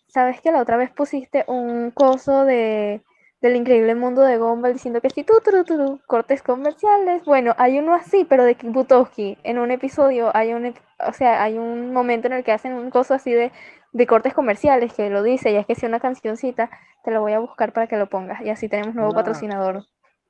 ¿sabes 0.07 0.39
que 0.41 0.51
la 0.51 0.61
otra 0.61 0.77
vez 0.77 0.91
pusiste 0.91 1.43
un 1.47 1.91
coso 1.91 2.45
de 2.45 3.01
del 3.41 3.55
increíble 3.55 3.95
mundo 3.95 4.21
de 4.21 4.37
Gumball 4.37 4.73
diciendo 4.73 5.01
que 5.01 5.09
sí, 5.09 5.23
tu, 5.23 5.99
cortes 6.05 6.41
comerciales. 6.41 7.23
Bueno, 7.25 7.53
hay 7.57 7.79
uno 7.79 7.93
así, 7.93 8.25
pero 8.25 8.43
de 8.43 8.57
Butowski. 8.61 9.37
En 9.43 9.59
un 9.59 9.71
episodio 9.71 10.35
hay 10.35 10.53
un, 10.53 10.73
o 11.07 11.13
sea, 11.13 11.41
hay 11.41 11.57
un 11.57 11.93
momento 11.93 12.27
en 12.27 12.33
el 12.33 12.43
que 12.43 12.51
hacen 12.51 12.73
un 12.73 12.89
coso 12.89 13.13
así 13.13 13.31
de, 13.31 13.51
de 13.93 14.07
cortes 14.07 14.33
comerciales 14.33 14.93
que 14.93 15.09
lo 15.09 15.23
dice, 15.23 15.51
y 15.51 15.55
es 15.55 15.65
que 15.65 15.75
si 15.75 15.85
una 15.85 15.99
cancioncita, 15.99 16.69
te 17.03 17.11
lo 17.11 17.21
voy 17.21 17.33
a 17.33 17.39
buscar 17.39 17.71
para 17.71 17.87
que 17.87 17.97
lo 17.97 18.09
pongas. 18.09 18.41
Y 18.41 18.49
así 18.49 18.67
tenemos 18.67 18.93
nuevo 18.93 19.13
patrocinador. 19.13 19.85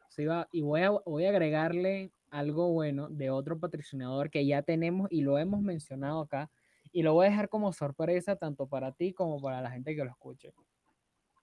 Sí, 0.09 0.25
va, 0.25 0.47
y 0.51 0.61
voy 0.61 0.81
a, 0.81 0.91
voy 0.91 1.25
a 1.25 1.29
agregarle 1.29 2.11
algo 2.29 2.71
bueno 2.71 3.09
de 3.09 3.31
otro 3.31 3.59
patrocinador 3.59 4.29
que 4.29 4.45
ya 4.45 4.61
tenemos 4.61 5.11
y 5.11 5.21
lo 5.21 5.37
hemos 5.39 5.61
mencionado 5.61 6.21
acá. 6.21 6.51
Y 6.91 7.03
lo 7.03 7.13
voy 7.13 7.27
a 7.27 7.29
dejar 7.29 7.49
como 7.49 7.71
sorpresa 7.71 8.35
tanto 8.35 8.67
para 8.67 8.91
ti 8.91 9.13
como 9.13 9.39
para 9.41 9.61
la 9.61 9.71
gente 9.71 9.95
que 9.95 10.03
lo 10.03 10.09
escuche. 10.09 10.53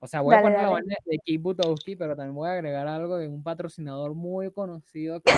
O 0.07 0.09
sea, 0.09 0.21
voy 0.21 0.37
a 0.37 0.41
poner 0.41 0.63
la 0.63 0.71
banda 0.71 0.95
de 1.05 1.19
Keith 1.19 1.43
Butowski, 1.43 1.97
pero 1.97 2.15
también 2.15 2.37
voy 2.37 2.49
a 2.49 2.53
agregar 2.53 2.87
algo 2.87 3.17
de 3.17 3.27
un 3.27 3.43
patrocinador 3.43 4.15
muy 4.15 4.53
conocido 4.53 5.21
que 5.21 5.33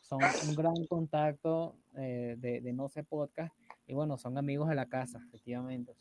son 0.00 0.20
un 0.48 0.54
gran 0.54 0.86
contacto 0.88 1.76
eh, 1.98 2.36
de, 2.38 2.62
de, 2.62 2.72
No 2.72 2.88
sé 2.88 3.04
Podcast. 3.04 3.54
Y 3.86 3.92
bueno, 3.92 4.16
son 4.16 4.38
amigos 4.38 4.70
de 4.70 4.74
la 4.74 4.86
casa, 4.86 5.20
efectivamente. 5.28 5.94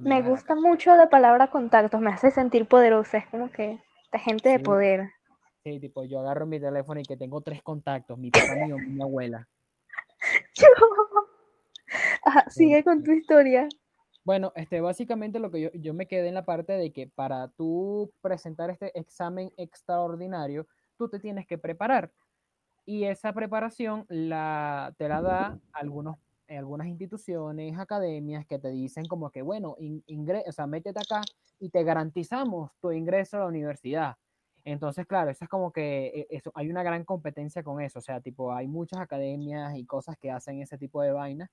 me 0.00 0.22
gusta 0.22 0.54
mucho 0.54 0.94
la 0.94 1.10
palabra 1.10 1.50
contactos, 1.50 2.00
me 2.00 2.12
hace 2.12 2.30
sentir 2.30 2.68
poderosa. 2.68 3.18
Es 3.18 3.26
como 3.26 3.50
que 3.50 3.80
esta 4.04 4.20
gente 4.20 4.50
de 4.50 4.60
poder. 4.60 5.10
Sí, 5.64 5.80
tipo, 5.80 6.04
yo 6.04 6.20
agarro 6.20 6.46
mi 6.46 6.60
teléfono 6.60 7.00
y 7.00 7.02
que 7.02 7.16
tengo 7.16 7.40
tres 7.40 7.64
contactos: 7.64 8.16
mi 8.16 8.30
papá, 8.30 8.54
mi, 8.64 8.74
mi 8.74 9.02
abuela. 9.02 9.48
Ajá, 12.24 12.48
sigue 12.48 12.84
con 12.84 13.02
tu 13.02 13.10
historia. 13.10 13.66
Bueno, 14.24 14.52
este, 14.56 14.80
básicamente 14.80 15.38
lo 15.38 15.50
que 15.50 15.60
yo, 15.60 15.70
yo, 15.74 15.92
me 15.92 16.06
quedé 16.06 16.28
en 16.28 16.34
la 16.34 16.46
parte 16.46 16.72
de 16.72 16.92
que 16.92 17.06
para 17.08 17.48
tú 17.48 18.10
presentar 18.22 18.70
este 18.70 18.98
examen 18.98 19.52
extraordinario, 19.58 20.66
tú 20.96 21.08
te 21.10 21.20
tienes 21.20 21.46
que 21.46 21.58
preparar. 21.58 22.10
Y 22.86 23.04
esa 23.04 23.32
preparación 23.34 24.06
la, 24.08 24.94
te 24.98 25.08
la 25.08 25.22
da 25.22 25.58
algunos, 25.72 26.16
algunas 26.48 26.86
instituciones, 26.86 27.78
academias 27.78 28.46
que 28.46 28.58
te 28.58 28.68
dicen 28.70 29.06
como 29.06 29.30
que, 29.30 29.42
bueno, 29.42 29.76
ingre, 29.78 30.44
o 30.46 30.52
sea, 30.52 30.66
métete 30.66 31.00
acá 31.00 31.22
y 31.60 31.70
te 31.70 31.84
garantizamos 31.84 32.70
tu 32.80 32.92
ingreso 32.92 33.36
a 33.36 33.40
la 33.40 33.46
universidad. 33.46 34.16
Entonces, 34.64 35.06
claro, 35.06 35.30
eso 35.30 35.44
es 35.44 35.50
como 35.50 35.72
que 35.72 36.26
e, 36.30 36.36
eso, 36.36 36.50
hay 36.54 36.70
una 36.70 36.82
gran 36.82 37.04
competencia 37.04 37.62
con 37.62 37.80
eso. 37.82 37.98
O 37.98 38.02
sea, 38.02 38.20
tipo, 38.20 38.54
hay 38.54 38.68
muchas 38.68 39.00
academias 39.00 39.76
y 39.76 39.84
cosas 39.84 40.16
que 40.18 40.30
hacen 40.30 40.62
ese 40.62 40.78
tipo 40.78 41.02
de 41.02 41.12
vainas 41.12 41.50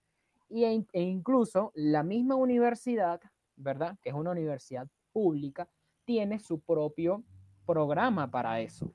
e, 0.52 0.86
e 0.92 1.02
incluso 1.02 1.72
la 1.76 2.04
misma 2.04 2.36
universidad, 2.36 3.22
¿verdad? 3.56 3.98
Que 4.02 4.10
es 4.10 4.16
una 4.16 4.32
universidad 4.32 4.88
pública, 5.12 5.68
tiene 6.04 6.40
su 6.40 6.60
propio 6.62 7.24
programa 7.66 8.30
para 8.30 8.60
eso, 8.60 8.94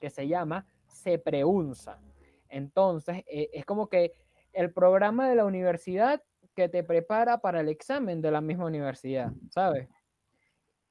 que 0.00 0.10
se 0.10 0.26
llama 0.26 0.66
CEPREUNSA. 0.88 1.98
Entonces, 2.48 3.24
e, 3.26 3.50
es 3.52 3.64
como 3.64 3.88
que 3.88 4.14
el 4.52 4.72
programa 4.72 5.28
de 5.28 5.36
la 5.36 5.44
universidad 5.44 6.22
que 6.54 6.68
te 6.68 6.82
prepara 6.82 7.38
para 7.38 7.60
el 7.60 7.68
examen 7.68 8.20
de 8.20 8.30
la 8.30 8.40
misma 8.40 8.66
universidad, 8.66 9.32
¿sabes? 9.50 9.88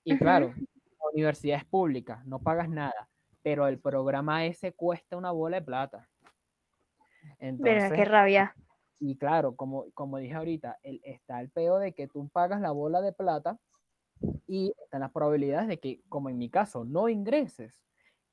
Y 0.03 0.17
claro, 0.17 0.53
la 0.55 1.09
universidad 1.13 1.57
es 1.57 1.65
pública, 1.65 2.23
no 2.25 2.39
pagas 2.39 2.69
nada, 2.69 3.09
pero 3.41 3.67
el 3.67 3.79
programa 3.79 4.45
ese 4.45 4.73
cuesta 4.73 5.17
una 5.17 5.31
bola 5.31 5.59
de 5.59 5.65
plata. 5.65 6.07
Entonces, 7.39 7.91
qué 7.93 8.05
rabia. 8.05 8.55
Y 8.99 9.15
claro, 9.15 9.55
como, 9.55 9.85
como 9.93 10.17
dije 10.17 10.33
ahorita, 10.33 10.77
el, 10.83 10.99
está 11.03 11.39
el 11.39 11.49
peo 11.49 11.77
de 11.79 11.93
que 11.93 12.07
tú 12.07 12.27
pagas 12.29 12.59
la 12.59 12.71
bola 12.71 13.01
de 13.01 13.13
plata 13.13 13.57
y 14.47 14.73
están 14.83 15.01
las 15.01 15.11
probabilidades 15.11 15.67
de 15.67 15.79
que, 15.79 16.01
como 16.09 16.29
en 16.29 16.37
mi 16.37 16.49
caso, 16.49 16.83
no 16.83 17.07
ingreses. 17.07 17.79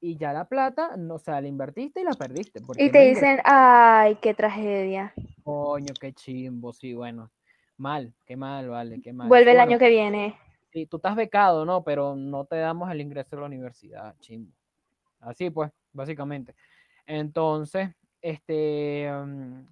Y 0.00 0.16
ya 0.16 0.32
la 0.32 0.46
plata, 0.46 0.96
no, 0.96 1.14
o 1.14 1.18
sea, 1.18 1.40
la 1.40 1.48
invertiste 1.48 2.00
y 2.00 2.04
la 2.04 2.12
perdiste. 2.12 2.60
Y 2.76 2.90
te 2.90 3.00
dicen, 3.08 3.38
ay, 3.44 4.16
qué 4.16 4.34
tragedia. 4.34 5.14
Coño, 5.42 5.94
qué 5.98 6.12
chimbo, 6.12 6.72
sí, 6.72 6.94
bueno. 6.94 7.30
Mal, 7.78 8.12
qué 8.24 8.36
mal, 8.36 8.68
vale, 8.68 9.00
qué 9.00 9.12
mal. 9.12 9.28
Vuelve 9.28 9.52
el 9.52 9.60
año 9.60 9.78
que 9.78 9.88
viene. 9.88 10.36
Sí, 10.72 10.86
tú 10.86 10.96
estás 10.96 11.16
becado, 11.16 11.64
¿no? 11.64 11.82
Pero 11.84 12.16
no 12.16 12.44
te 12.44 12.56
damos 12.56 12.90
el 12.90 13.00
ingreso 13.00 13.36
a 13.36 13.40
la 13.40 13.46
universidad, 13.46 14.14
chimbo. 14.20 14.52
Así 15.20 15.50
pues, 15.50 15.70
básicamente. 15.92 16.54
Entonces, 17.06 17.90
este, 18.20 19.10
mm, 19.10 19.66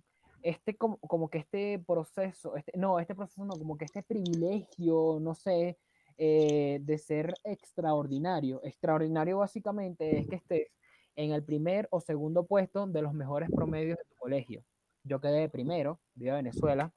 este 0.44 0.76
como, 0.76 0.98
como 0.98 1.28
que 1.28 1.38
este 1.38 1.82
proceso, 1.86 2.54
este, 2.56 2.72
no, 2.76 3.00
este 3.00 3.14
proceso 3.14 3.44
no, 3.44 3.54
como 3.54 3.78
que 3.78 3.86
este 3.86 4.02
privilegio, 4.02 5.18
no 5.20 5.34
sé, 5.34 5.78
eh, 6.18 6.78
de 6.82 6.98
ser 6.98 7.34
extraordinario. 7.44 8.60
Extraordinario 8.62 9.38
básicamente 9.38 10.18
es 10.18 10.28
que 10.28 10.36
estés 10.36 10.68
en 11.16 11.32
el 11.32 11.42
primer 11.42 11.88
o 11.90 12.00
segundo 12.00 12.44
puesto 12.44 12.86
de 12.86 13.00
los 13.00 13.14
mejores 13.14 13.50
promedios 13.50 13.96
de 13.96 14.04
tu 14.04 14.14
colegio. 14.16 14.62
Yo 15.02 15.18
quedé 15.18 15.48
primero, 15.48 15.98
vivo 16.14 16.34
Venezuela, 16.34 16.92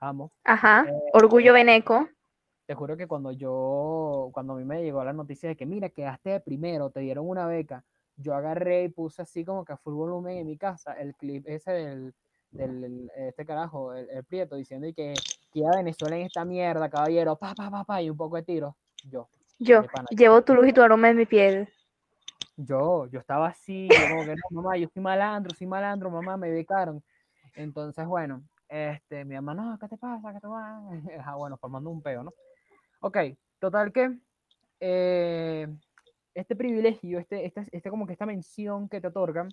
amo. 0.00 0.32
Ajá, 0.44 0.86
eh, 0.88 0.92
orgullo 1.12 1.52
veneco. 1.52 2.08
Te 2.66 2.74
juro 2.74 2.96
que 2.96 3.06
cuando 3.06 3.32
yo, 3.32 4.30
cuando 4.32 4.54
a 4.54 4.56
mí 4.56 4.64
me 4.64 4.82
llegó 4.82 5.04
la 5.04 5.12
noticia 5.12 5.50
de 5.50 5.56
que 5.56 5.66
mira, 5.66 5.90
quedaste 5.90 6.30
de 6.30 6.40
primero, 6.40 6.90
te 6.90 7.00
dieron 7.00 7.28
una 7.28 7.46
beca, 7.46 7.84
yo 8.16 8.34
agarré 8.34 8.84
y 8.84 8.88
puse 8.88 9.22
así 9.22 9.44
como 9.44 9.64
que 9.64 9.74
a 9.74 9.76
full 9.76 9.94
volumen 9.94 10.38
en 10.38 10.46
mi 10.46 10.56
casa 10.56 10.94
el 10.94 11.14
clip 11.14 11.46
ese 11.46 11.72
del, 11.72 12.14
del 12.50 13.10
este 13.16 13.44
carajo, 13.44 13.94
el, 13.94 14.24
Prieto, 14.24 14.56
diciendo 14.56 14.86
que 14.94 15.14
queda 15.52 15.76
Venezuela 15.76 16.16
en 16.16 16.22
esta 16.22 16.44
mierda, 16.44 16.88
caballero, 16.88 17.36
pa, 17.36 17.54
pa, 17.54 17.70
pa, 17.70 17.84
pa, 17.84 18.02
y 18.02 18.10
un 18.10 18.16
poco 18.16 18.36
de 18.36 18.42
tiro. 18.42 18.76
Yo. 19.04 19.28
Yo, 19.58 19.82
llevo 20.10 20.42
tu 20.44 20.54
luz 20.54 20.68
y 20.68 20.72
tu 20.72 20.82
aroma 20.82 21.10
en 21.10 21.16
mi 21.16 21.26
piel. 21.26 21.68
Yo, 22.56 23.06
yo 23.06 23.20
estaba 23.20 23.48
así, 23.48 23.88
como 24.10 24.24
que 24.24 24.34
no, 24.34 24.62
mamá, 24.62 24.76
yo 24.76 24.88
soy 24.92 25.02
malandro, 25.02 25.54
soy 25.56 25.66
malandro, 25.66 26.10
mamá, 26.10 26.36
me 26.36 26.50
becaron. 26.50 27.02
Entonces, 27.54 28.06
bueno, 28.06 28.42
este, 28.68 29.24
mi 29.24 29.34
mamá, 29.34 29.54
no, 29.54 29.78
¿qué 29.78 29.88
te 29.88 29.96
pasa? 29.96 30.32
¿Qué 30.32 30.40
te 30.40 30.46
va? 30.46 30.80
Ah, 31.24 31.34
bueno, 31.36 31.56
formando 31.56 31.90
un 31.90 32.02
peo, 32.02 32.22
¿no? 32.22 32.32
Ok, 33.00 33.18
total 33.58 33.92
que 33.92 34.18
eh, 34.80 35.66
este 36.34 36.56
privilegio, 36.56 37.18
este, 37.18 37.46
este, 37.46 37.64
este, 37.72 37.90
como 37.90 38.06
que 38.06 38.12
esta 38.12 38.26
mención 38.26 38.88
que 38.88 39.00
te 39.00 39.08
otorgan, 39.08 39.48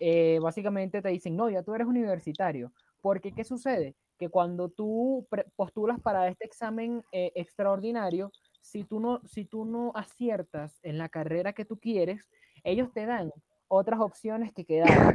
eh, 0.00 0.38
básicamente 0.40 1.02
te 1.02 1.08
dicen, 1.08 1.36
no, 1.36 1.50
ya 1.50 1.62
tú 1.62 1.74
eres 1.74 1.86
universitario. 1.86 2.72
Porque, 3.00 3.32
¿qué 3.32 3.44
sucede? 3.44 3.94
Que 4.18 4.28
cuando 4.28 4.68
tú 4.68 5.26
postulas 5.56 6.00
para 6.00 6.28
este 6.28 6.44
examen 6.44 7.04
eh, 7.12 7.32
extraordinario, 7.34 8.32
si 8.60 8.84
tú, 8.84 9.00
no, 9.00 9.20
si 9.24 9.44
tú 9.44 9.64
no 9.64 9.92
aciertas 9.94 10.80
en 10.82 10.98
la 10.98 11.08
carrera 11.08 11.52
que 11.52 11.64
tú 11.64 11.78
quieres, 11.78 12.28
ellos 12.64 12.92
te 12.92 13.06
dan 13.06 13.32
otras 13.68 14.00
opciones 14.00 14.52
que 14.52 14.64
quedan. 14.64 15.14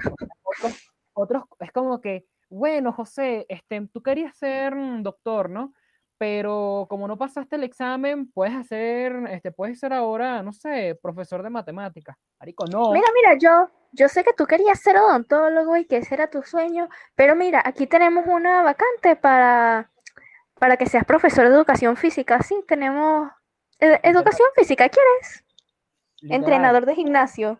otros, 1.13 1.43
es 1.59 1.71
como 1.71 1.99
que, 1.99 2.25
bueno, 2.49 2.93
José, 2.93 3.45
este, 3.49 3.87
tú 3.91 4.01
querías 4.01 4.37
ser 4.37 4.73
doctor, 5.01 5.49
¿no? 5.49 5.73
Pero 6.23 6.85
como 6.89 7.05
no 7.05 7.17
pasaste 7.17 7.57
el 7.57 7.65
examen, 7.65 8.31
puedes 8.31 8.55
hacer, 8.55 9.13
este, 9.29 9.51
puedes 9.51 9.77
ser 9.77 9.91
ahora, 9.91 10.41
no 10.41 10.53
sé, 10.53 10.97
profesor 11.01 11.43
de 11.43 11.49
matemáticas. 11.49 12.15
Marico, 12.39 12.65
no. 12.65 12.93
Mira, 12.93 13.07
mira, 13.13 13.37
yo, 13.37 13.69
yo 13.91 14.07
sé 14.07 14.23
que 14.23 14.31
tú 14.31 14.45
querías 14.45 14.79
ser 14.79 14.95
odontólogo 14.95 15.75
y 15.75 15.83
que 15.83 15.97
ese 15.97 16.13
era 16.13 16.29
tu 16.29 16.41
sueño, 16.41 16.87
pero 17.13 17.35
mira, 17.35 17.61
aquí 17.65 17.87
tenemos 17.87 18.25
una 18.25 18.63
vacante 18.63 19.17
para, 19.17 19.91
para 20.57 20.77
que 20.77 20.85
seas 20.85 21.03
profesor 21.03 21.49
de 21.49 21.55
educación 21.55 21.97
física. 21.97 22.41
Sí, 22.41 22.55
tenemos 22.69 23.29
educación 23.77 24.47
física, 24.55 24.87
¿quieres? 24.87 25.43
Entrenador 26.21 26.85
de 26.85 26.95
gimnasio. 26.95 27.59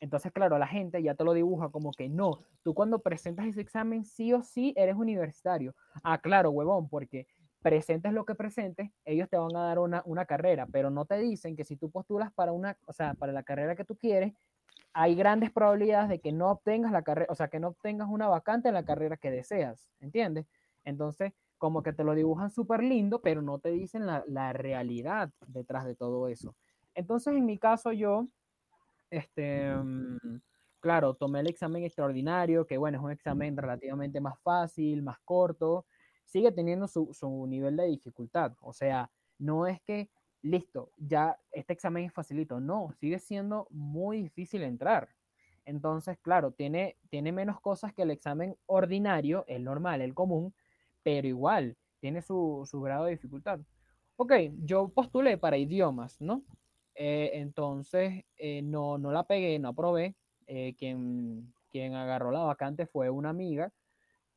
Entonces, 0.00 0.32
claro, 0.32 0.58
la 0.58 0.66
gente 0.66 1.00
ya 1.00 1.14
te 1.14 1.22
lo 1.22 1.32
dibuja 1.32 1.68
como 1.68 1.92
que 1.92 2.08
no, 2.08 2.40
tú 2.64 2.74
cuando 2.74 2.98
presentas 2.98 3.46
ese 3.46 3.60
examen 3.60 4.04
sí 4.04 4.32
o 4.32 4.42
sí 4.42 4.72
eres 4.76 4.96
universitario. 4.96 5.76
Ah, 6.02 6.18
claro, 6.18 6.50
huevón, 6.50 6.88
porque 6.88 7.28
presentes 7.60 8.12
lo 8.12 8.24
que 8.24 8.34
presentes, 8.34 8.90
ellos 9.04 9.28
te 9.28 9.36
van 9.36 9.54
a 9.56 9.66
dar 9.66 9.78
una, 9.78 10.02
una, 10.06 10.24
carrera, 10.24 10.66
pero 10.66 10.90
no 10.90 11.04
te 11.04 11.18
dicen 11.18 11.56
que 11.56 11.64
si 11.64 11.76
tú 11.76 11.90
postulas 11.90 12.32
para 12.32 12.52
una, 12.52 12.76
o 12.86 12.92
sea, 12.92 13.14
para 13.14 13.32
la 13.32 13.42
carrera 13.42 13.76
que 13.76 13.84
tú 13.84 13.96
quieres, 13.96 14.32
hay 14.92 15.14
grandes 15.14 15.50
probabilidades 15.50 16.08
de 16.08 16.20
que 16.20 16.32
no 16.32 16.50
obtengas 16.50 16.92
la 16.92 17.02
carrera, 17.02 17.30
o 17.30 17.34
sea, 17.34 17.48
que 17.48 17.60
no 17.60 17.68
obtengas 17.68 18.08
una 18.08 18.28
vacante 18.28 18.68
en 18.68 18.74
la 18.74 18.84
carrera 18.84 19.16
que 19.16 19.30
deseas, 19.30 19.88
¿entiendes? 20.00 20.46
Entonces, 20.84 21.32
como 21.58 21.82
que 21.82 21.92
te 21.92 22.04
lo 22.04 22.14
dibujan 22.14 22.50
súper 22.50 22.82
lindo, 22.82 23.20
pero 23.20 23.42
no 23.42 23.58
te 23.58 23.70
dicen 23.70 24.06
la, 24.06 24.24
la, 24.26 24.52
realidad 24.52 25.30
detrás 25.46 25.84
de 25.84 25.94
todo 25.94 26.26
eso. 26.28 26.56
Entonces, 26.94 27.34
en 27.34 27.44
mi 27.44 27.58
caso, 27.58 27.92
yo, 27.92 28.26
este, 29.10 29.74
mm, 29.74 30.40
claro, 30.80 31.14
tomé 31.14 31.40
el 31.40 31.48
examen 31.48 31.84
extraordinario, 31.84 32.66
que 32.66 32.78
bueno, 32.78 32.98
es 32.98 33.04
un 33.04 33.10
examen 33.10 33.56
relativamente 33.56 34.20
más 34.20 34.40
fácil, 34.40 35.02
más 35.02 35.18
corto, 35.24 35.84
sigue 36.30 36.52
teniendo 36.52 36.86
su, 36.86 37.12
su, 37.12 37.46
nivel 37.46 37.76
de 37.76 37.86
dificultad. 37.86 38.52
O 38.60 38.72
sea, 38.72 39.10
no 39.38 39.66
es 39.66 39.80
que, 39.82 40.10
listo, 40.42 40.92
ya 40.96 41.36
este 41.50 41.72
examen 41.72 42.04
es 42.04 42.12
facilito. 42.12 42.60
No, 42.60 42.92
sigue 43.00 43.18
siendo 43.18 43.66
muy 43.70 44.22
difícil 44.22 44.62
entrar. 44.62 45.08
Entonces, 45.64 46.18
claro, 46.18 46.52
tiene, 46.52 46.96
tiene 47.10 47.32
menos 47.32 47.60
cosas 47.60 47.92
que 47.92 48.02
el 48.02 48.12
examen 48.12 48.56
ordinario, 48.66 49.44
el 49.48 49.64
normal, 49.64 50.00
el 50.00 50.14
común, 50.14 50.54
pero 51.02 51.26
igual 51.26 51.76
tiene 51.98 52.22
su, 52.22 52.66
su 52.70 52.80
grado 52.80 53.04
de 53.04 53.12
dificultad. 53.12 53.60
Ok, 54.16 54.32
yo 54.64 54.88
postulé 54.88 55.36
para 55.36 55.58
idiomas, 55.58 56.20
¿no? 56.20 56.44
Eh, 56.94 57.30
entonces, 57.34 58.24
eh, 58.36 58.62
no, 58.62 58.98
no 58.98 59.10
la 59.12 59.24
pegué, 59.24 59.58
no 59.58 59.70
aprobé. 59.70 60.14
Eh, 60.46 60.74
quien, 60.78 61.52
quien 61.70 61.94
agarró 61.94 62.30
la 62.30 62.40
vacante 62.40 62.86
fue 62.86 63.10
una 63.10 63.30
amiga 63.30 63.72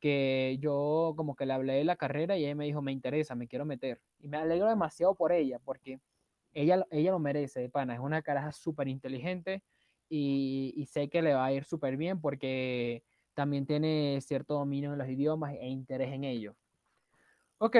que 0.04 0.58
yo 0.60 1.14
como 1.16 1.34
que 1.34 1.46
le 1.46 1.54
hablé 1.54 1.72
de 1.76 1.84
la 1.84 1.96
carrera 1.96 2.36
y 2.36 2.44
ella 2.44 2.54
me 2.54 2.66
dijo, 2.66 2.82
me 2.82 2.92
interesa, 2.92 3.34
me 3.34 3.48
quiero 3.48 3.64
meter. 3.64 4.02
Y 4.18 4.28
me 4.28 4.36
alegro 4.36 4.68
demasiado 4.68 5.14
por 5.14 5.32
ella, 5.32 5.58
porque 5.64 5.98
ella, 6.52 6.86
ella 6.90 7.10
lo 7.10 7.18
merece, 7.18 7.70
pana, 7.70 7.94
es 7.94 8.00
una 8.00 8.20
caraja 8.20 8.52
súper 8.52 8.86
inteligente 8.88 9.62
y, 10.10 10.86
sé 10.90 11.08
que 11.08 11.22
le 11.22 11.32
va 11.32 11.46
a 11.46 11.52
ir 11.54 11.64
súper 11.64 11.96
bien 11.96 12.20
porque 12.20 13.02
también 13.32 13.64
tiene 13.64 14.20
cierto 14.20 14.52
dominio 14.52 14.92
en 14.92 14.98
los 14.98 15.08
idiomas 15.08 15.54
e 15.54 15.68
interés 15.68 16.12
en 16.12 16.24
ellos. 16.24 16.54
Ok, 17.56 17.76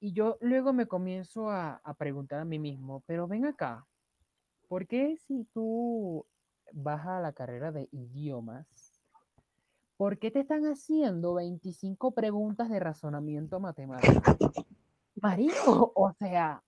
y 0.00 0.12
yo 0.12 0.38
luego 0.40 0.72
me 0.72 0.86
comienzo 0.86 1.48
a, 1.48 1.76
a 1.76 1.94
preguntar 1.94 2.40
a 2.40 2.44
mí 2.44 2.58
mismo, 2.58 3.04
pero 3.06 3.28
ven 3.28 3.46
acá, 3.46 3.86
¿por 4.66 4.88
qué 4.88 5.16
si 5.16 5.44
tú 5.54 6.26
vas 6.72 7.06
a 7.06 7.20
la 7.20 7.32
carrera 7.32 7.70
de 7.70 7.88
idiomas, 7.92 8.85
¿por 9.96 10.18
qué 10.18 10.30
te 10.30 10.40
están 10.40 10.64
haciendo 10.66 11.34
25 11.34 12.12
preguntas 12.12 12.68
de 12.68 12.80
razonamiento 12.80 13.60
matemático? 13.60 14.20
Marico, 15.20 15.92
o 15.94 16.12
sea, 16.12 16.62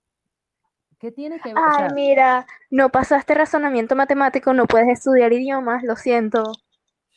¿qué 0.99 1.13
tiene 1.13 1.39
que 1.41 1.53
ver? 1.53 1.63
Ay, 1.65 1.89
mira, 1.95 2.47
no 2.71 2.89
pasaste 2.89 3.35
razonamiento 3.35 3.95
matemático, 3.95 4.55
no 4.55 4.67
puedes 4.67 4.89
estudiar 4.89 5.33
idiomas, 5.33 5.83
lo 5.85 5.97
siento. 5.97 6.43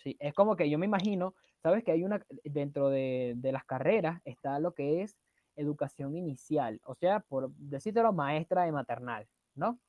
Sí, 0.04 0.18
es 0.20 0.34
como 0.34 0.56
que 0.56 0.70
yo 0.70 0.78
me 0.78 0.86
imagino, 0.86 1.36
sabes 1.62 1.84
que 1.84 1.92
hay 1.92 2.04
una, 2.04 2.22
dentro 2.44 2.90
de, 2.90 3.34
de 3.38 3.52
las 3.52 3.64
carreras 3.66 4.22
está 4.26 4.60
lo 4.60 4.74
que 4.74 5.04
es 5.04 5.18
educación 5.56 6.16
inicial, 6.16 6.82
o 6.84 6.96
sea, 6.96 7.22
por 7.22 7.52
decírtelo, 7.56 8.12
maestra 8.12 8.64
de 8.64 8.72
maternal, 8.72 9.28
¿no? 9.56 9.80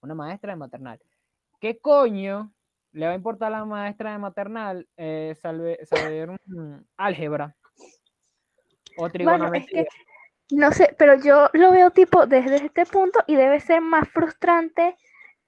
Una 0.00 0.14
maestra 0.14 0.52
de 0.52 0.56
maternal. 0.56 1.00
¿Qué 1.60 1.78
coño 1.78 2.52
le 2.92 3.06
va 3.06 3.12
a 3.12 3.16
importar 3.16 3.48
a 3.48 3.58
la 3.58 3.64
maestra 3.64 4.12
de 4.12 4.18
maternal 4.18 4.86
eh, 4.96 5.34
saber 5.40 6.36
álgebra 6.96 7.56
o 8.98 9.08
trigonometría. 9.08 9.86
no 10.50 10.72
sé, 10.72 10.94
pero 10.98 11.16
yo 11.16 11.48
lo 11.54 11.72
veo 11.72 11.90
tipo 11.90 12.26
desde 12.26 12.56
este 12.56 12.84
punto 12.84 13.20
y 13.26 13.36
debe 13.36 13.60
ser 13.60 13.80
más 13.80 14.08
frustrante, 14.08 14.96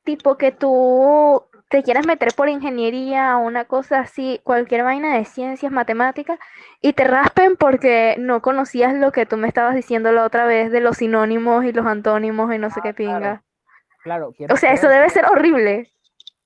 tipo 0.03 0.37
que 0.37 0.53
tú 0.53 1.45
te 1.69 1.83
quieras 1.83 2.07
meter 2.07 2.29
por 2.35 2.49
ingeniería 2.49 3.37
o 3.37 3.41
una 3.41 3.67
cosa 3.67 4.01
así, 4.01 4.41
cualquier 4.45 4.83
vaina 4.85 5.17
de 5.17 5.25
ciencias, 5.25 5.73
matemáticas, 5.73 6.39
y 6.81 6.95
te 6.95 7.05
raspen 7.05 7.57
porque 7.57 8.17
no 8.19 8.41
conocías 8.41 8.95
lo 8.95 9.13
que 9.13 9.27
tú 9.27 9.37
me 9.37 9.49
estabas 9.49 9.75
diciendo 9.75 10.13
la 10.13 10.25
otra 10.25 10.47
vez 10.47 10.71
de 10.73 10.81
los 10.81 10.99
sinónimos 10.99 11.65
y 11.65 11.73
los 11.73 11.87
antónimos 11.87 12.55
y 12.55 12.59
no 12.59 12.71
sé 12.71 12.81
qué 12.83 12.91
ah, 12.91 12.95
pinga. 12.95 13.43
Claro, 14.03 14.33
o 14.51 14.57
sea, 14.57 14.73
eso 14.73 14.89
debe 14.89 15.09
ser 15.09 15.25
horrible 15.27 15.94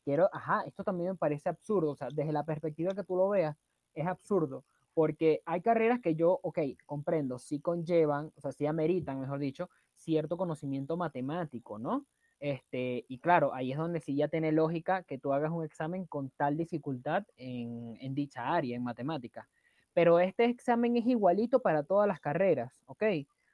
quiero, 0.09 0.30
ajá, 0.32 0.62
esto 0.66 0.82
también 0.84 1.11
me 1.11 1.16
parece 1.16 1.50
absurdo, 1.50 1.90
o 1.90 1.94
sea, 1.94 2.09
desde 2.11 2.32
la 2.32 2.42
perspectiva 2.42 2.94
que 2.94 3.04
tú 3.04 3.14
lo 3.14 3.28
veas, 3.28 3.54
es 3.92 4.06
absurdo, 4.06 4.64
porque 4.94 5.42
hay 5.44 5.61
carreras 5.61 6.00
que 6.00 6.14
yo, 6.14 6.40
ok, 6.42 6.61
comprendo, 6.86 7.38
sí 7.38 7.61
conllevan, 7.61 8.32
o 8.34 8.40
sea, 8.40 8.52
sí 8.52 8.64
ameritan, 8.64 9.20
mejor 9.20 9.38
dicho, 9.38 9.68
cierto 9.94 10.38
conocimiento 10.38 10.96
matemático, 10.96 11.78
¿no? 11.78 12.06
Este, 12.40 13.04
y 13.06 13.18
claro, 13.18 13.52
ahí 13.52 13.72
es 13.72 13.76
donde 13.76 14.00
sí 14.00 14.16
ya 14.16 14.28
tiene 14.28 14.50
lógica 14.50 15.02
que 15.02 15.18
tú 15.18 15.34
hagas 15.34 15.50
un 15.50 15.62
examen 15.62 16.06
con 16.06 16.30
tal 16.30 16.56
dificultad 16.56 17.26
en, 17.36 17.98
en 18.00 18.14
dicha 18.14 18.48
área, 18.48 18.76
en 18.76 18.84
matemáticas. 18.84 19.46
Pero 19.92 20.20
este 20.20 20.46
examen 20.46 20.96
es 20.96 21.04
igualito 21.06 21.61
para 21.61 21.82
todas 21.82 22.09
las 22.09 22.18
carreras, 22.18 22.80
¿ok? 22.86 23.04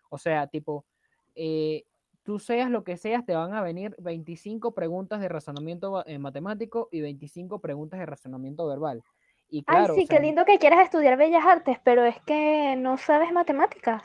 O 0.09 0.19
sea, 0.19 0.47
tipo, 0.47 0.87
eh, 1.35 1.85
tú 2.25 2.39
seas 2.39 2.71
lo 2.71 2.83
que 2.85 2.97
seas, 2.97 3.25
te 3.25 3.35
van 3.35 3.55
a 3.55 3.63
venir 3.63 3.95
25 3.99 4.75
preguntas 4.75 5.21
de 5.21 5.29
razonamiento 5.29 6.05
eh, 6.07 6.19
matemático 6.19 6.89
y 6.91 7.01
25 7.01 7.61
preguntas 7.61 8.01
de 8.01 8.07
razonamiento 8.07 8.67
verbal. 8.67 9.03
Y 9.49 9.59
Ay, 9.59 9.65
claro, 9.67 9.95
sí, 9.95 10.05
o 10.05 10.09
qué 10.09 10.19
lindo 10.21 10.45
que 10.45 10.59
quieras 10.59 10.81
estudiar 10.85 11.17
Bellas 11.17 11.45
Artes, 11.47 11.79
pero 11.85 12.05
es 12.05 12.21
que 12.23 12.75
no 12.77 12.97
sabes 12.97 13.31
matemáticas. 13.33 14.03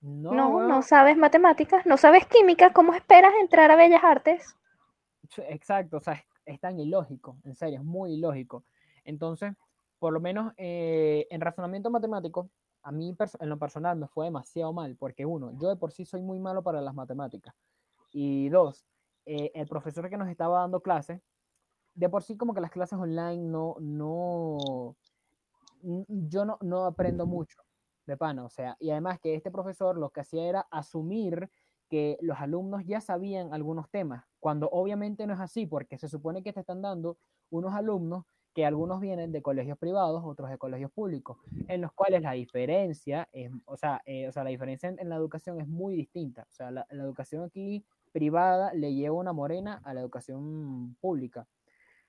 no, 0.00 0.32
No, 0.34 0.68
no 0.68 0.82
sabes 0.82 1.16
matemáticas, 1.16 1.86
no 1.86 1.96
sabes 1.96 2.26
química, 2.26 2.72
¿cómo 2.72 2.94
esperas 2.94 3.32
entrar 3.40 3.70
a 3.70 3.76
Bellas 3.76 4.04
Artes? 4.04 4.56
Sí, 5.30 5.42
Exacto, 5.48 5.96
o 5.96 6.00
sea, 6.00 6.14
es, 6.14 6.22
es 6.44 6.60
tan 6.60 6.78
ilógico, 6.78 7.38
en 7.44 7.54
serio, 7.54 7.80
es 7.80 7.84
muy 7.84 8.12
ilógico. 8.12 8.64
Entonces, 9.04 9.54
por 9.98 10.12
lo 10.12 10.20
menos 10.20 10.52
eh, 10.58 11.26
en 11.30 11.40
razonamiento 11.40 11.90
matemático, 11.90 12.50
a 12.84 12.92
mí 12.92 13.16
en 13.40 13.48
lo 13.48 13.58
personal 13.58 13.96
me 13.96 14.06
fue 14.06 14.26
demasiado 14.26 14.72
mal, 14.72 14.94
porque 14.96 15.24
uno, 15.24 15.52
yo 15.58 15.68
de 15.68 15.76
por 15.76 15.90
sí 15.90 16.04
soy 16.04 16.20
muy 16.20 16.38
malo 16.38 16.62
para 16.62 16.82
las 16.82 16.94
matemáticas, 16.94 17.54
y 18.12 18.48
dos, 18.50 18.86
eh, 19.24 19.50
el 19.54 19.66
profesor 19.66 20.08
que 20.10 20.18
nos 20.18 20.28
estaba 20.28 20.60
dando 20.60 20.80
clases, 20.80 21.20
de 21.94 22.08
por 22.08 22.22
sí 22.22 22.36
como 22.36 22.54
que 22.54 22.60
las 22.60 22.70
clases 22.70 22.98
online 22.98 23.42
no, 23.42 23.76
no, 23.80 24.96
yo 25.82 26.44
no, 26.44 26.58
no 26.60 26.84
aprendo 26.84 27.26
mucho 27.26 27.62
de 28.06 28.18
pana, 28.18 28.44
o 28.44 28.50
sea, 28.50 28.76
y 28.78 28.90
además 28.90 29.18
que 29.18 29.34
este 29.34 29.50
profesor 29.50 29.96
lo 29.96 30.10
que 30.10 30.20
hacía 30.20 30.44
era 30.44 30.60
asumir 30.70 31.50
que 31.88 32.18
los 32.20 32.38
alumnos 32.38 32.84
ya 32.84 33.00
sabían 33.00 33.54
algunos 33.54 33.88
temas, 33.88 34.24
cuando 34.40 34.68
obviamente 34.68 35.26
no 35.26 35.32
es 35.32 35.40
así, 35.40 35.66
porque 35.66 35.96
se 35.96 36.08
supone 36.08 36.42
que 36.42 36.52
te 36.52 36.60
están 36.60 36.82
dando 36.82 37.16
unos 37.48 37.72
alumnos 37.72 38.26
que 38.54 38.64
algunos 38.64 39.00
vienen 39.00 39.32
de 39.32 39.42
colegios 39.42 39.76
privados, 39.78 40.22
otros 40.24 40.48
de 40.48 40.58
colegios 40.58 40.90
públicos, 40.92 41.38
en 41.68 41.80
los 41.80 41.92
cuales 41.92 42.22
la 42.22 42.32
diferencia 42.32 43.28
es, 43.32 43.50
o 43.64 43.76
sea, 43.76 44.00
eh, 44.06 44.28
o 44.28 44.32
sea 44.32 44.44
la 44.44 44.50
diferencia 44.50 44.88
en, 44.88 44.98
en 45.00 45.08
la 45.08 45.16
educación 45.16 45.60
es 45.60 45.66
muy 45.66 45.96
distinta. 45.96 46.46
O 46.48 46.52
sea, 46.52 46.70
la, 46.70 46.86
la 46.90 47.02
educación 47.02 47.42
aquí 47.42 47.84
privada 48.12 48.72
le 48.72 48.94
lleva 48.94 49.16
una 49.16 49.32
morena 49.32 49.82
a 49.84 49.92
la 49.92 50.00
educación 50.00 50.96
pública. 51.00 51.48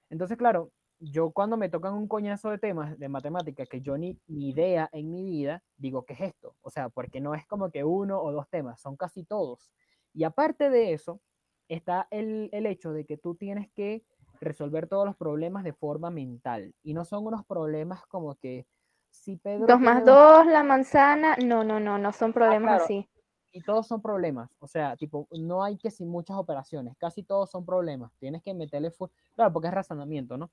Entonces, 0.09 0.37
claro, 0.37 0.71
yo 0.99 1.31
cuando 1.31 1.57
me 1.57 1.69
tocan 1.69 1.93
un 1.93 2.07
coñazo 2.07 2.51
de 2.51 2.59
temas 2.59 2.97
de 2.97 3.09
matemáticas 3.09 3.67
que 3.67 3.81
yo 3.81 3.97
ni, 3.97 4.17
ni 4.27 4.49
idea 4.49 4.89
en 4.93 5.11
mi 5.11 5.23
vida, 5.23 5.63
digo, 5.77 6.05
¿qué 6.05 6.13
es 6.13 6.21
esto? 6.21 6.55
O 6.61 6.69
sea, 6.69 6.89
porque 6.89 7.19
no 7.21 7.33
es 7.35 7.45
como 7.47 7.71
que 7.71 7.83
uno 7.83 8.21
o 8.21 8.31
dos 8.31 8.47
temas, 8.49 8.79
son 8.79 8.95
casi 8.95 9.23
todos. 9.23 9.71
Y 10.13 10.23
aparte 10.23 10.69
de 10.69 10.93
eso, 10.93 11.21
está 11.67 12.07
el, 12.11 12.49
el 12.53 12.65
hecho 12.65 12.93
de 12.93 13.05
que 13.05 13.17
tú 13.17 13.35
tienes 13.35 13.69
que 13.71 14.03
resolver 14.41 14.87
todos 14.87 15.05
los 15.05 15.15
problemas 15.15 15.63
de 15.63 15.73
forma 15.73 16.09
mental. 16.09 16.73
Y 16.83 16.93
no 16.93 17.05
son 17.05 17.25
unos 17.25 17.45
problemas 17.45 18.05
como 18.07 18.35
que 18.35 18.65
si 19.09 19.37
Pedro 19.37 19.65
Dos 19.67 19.79
más 19.79 20.03
dos 20.05 20.45
la 20.45 20.63
manzana. 20.63 21.35
No, 21.43 21.63
no, 21.63 21.79
no, 21.79 21.97
no 21.97 22.11
son 22.11 22.33
problemas 22.33 22.69
claro. 22.69 22.83
así. 22.83 23.09
y 23.51 23.61
todos 23.61 23.87
son 23.87 24.01
problemas. 24.01 24.49
O 24.59 24.67
sea, 24.67 24.97
tipo, 24.97 25.27
no 25.31 25.63
hay 25.63 25.77
que 25.77 25.89
sin 25.89 26.09
muchas 26.09 26.37
operaciones, 26.37 26.95
casi 26.97 27.23
todos 27.23 27.49
son 27.49 27.65
problemas. 27.65 28.11
Tienes 28.19 28.43
que 28.43 28.53
meterle, 28.53 28.91
claro, 29.33 29.53
porque 29.53 29.69
es 29.69 29.73
razonamiento, 29.73 30.37
¿no? 30.37 30.51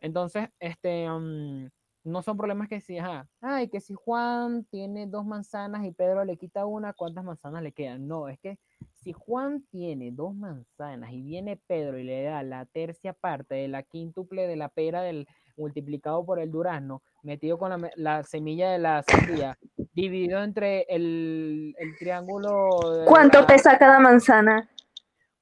Entonces, 0.00 0.50
este, 0.60 1.08
mm, 1.08 1.68
no 2.04 2.22
son 2.22 2.36
problemas 2.36 2.68
que 2.68 2.80
si, 2.80 2.98
ajá, 2.98 3.28
ay, 3.40 3.68
que 3.68 3.80
si 3.80 3.94
Juan 3.94 4.64
tiene 4.64 5.06
dos 5.06 5.24
manzanas 5.24 5.84
y 5.84 5.92
Pedro 5.92 6.24
le 6.24 6.36
quita 6.36 6.66
una, 6.66 6.92
¿cuántas 6.92 7.24
manzanas 7.24 7.62
le 7.62 7.72
quedan? 7.72 8.06
No, 8.06 8.28
es 8.28 8.38
que 8.40 8.58
si 8.92 9.12
Juan 9.12 9.64
tiene 9.70 10.10
dos 10.12 10.34
manzanas 10.34 11.12
y 11.12 11.22
viene 11.22 11.60
Pedro 11.66 11.98
y 11.98 12.04
le 12.04 12.22
da 12.22 12.42
la 12.42 12.66
tercia 12.66 13.12
parte 13.12 13.54
de 13.54 13.68
la 13.68 13.82
quíntuple 13.82 14.46
de 14.46 14.56
la 14.56 14.68
pera 14.68 15.02
del 15.02 15.26
multiplicado 15.56 16.24
por 16.24 16.38
el 16.38 16.50
durazno, 16.50 17.02
metido 17.22 17.58
con 17.58 17.90
la, 17.96 18.22
semilla 18.22 18.70
de 18.70 18.78
la 18.78 19.02
sandía, 19.02 19.58
dividido 19.92 20.42
entre 20.42 20.86
el, 20.88 21.74
el 21.78 21.96
triángulo 21.98 22.78
de 22.90 23.06
¿Cuánto 23.06 23.40
la- 23.40 23.46
pesa 23.46 23.78
cada 23.78 23.98
manzana? 24.00 24.68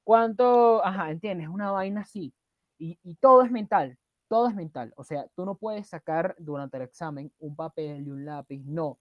¿Cuánto? 0.03 0.83
Ajá, 0.83 1.11
entiendes, 1.11 1.47
una 1.47 1.71
vaina 1.71 2.01
así. 2.01 2.33
Y, 2.77 2.97
y 3.03 3.15
todo 3.15 3.43
es 3.43 3.51
mental, 3.51 3.97
todo 4.27 4.47
es 4.47 4.55
mental. 4.55 4.91
O 4.97 5.03
sea, 5.03 5.27
tú 5.35 5.45
no 5.45 5.55
puedes 5.55 5.87
sacar 5.87 6.35
durante 6.39 6.77
el 6.77 6.83
examen 6.83 7.31
un 7.39 7.55
papel 7.55 8.07
y 8.07 8.09
un 8.09 8.25
lápiz, 8.25 8.61
no. 8.65 8.99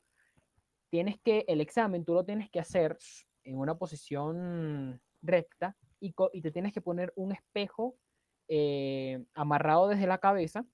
Tienes 0.90 1.20
que, 1.22 1.44
el 1.48 1.60
examen 1.60 2.04
tú 2.04 2.14
lo 2.14 2.24
tienes 2.24 2.50
que 2.50 2.60
hacer 2.60 2.98
en 3.44 3.58
una 3.58 3.76
posición 3.76 5.00
recta 5.22 5.76
y, 6.00 6.12
te 6.40 6.50
tienes 6.50 6.72
que 6.72 6.80
poner 6.80 7.12
un 7.16 7.32
espejo 7.32 7.96
eh, 8.48 9.24
amarrado 9.34 9.88
desde 9.88 10.06
la 10.06 10.18
cabeza 10.18 10.64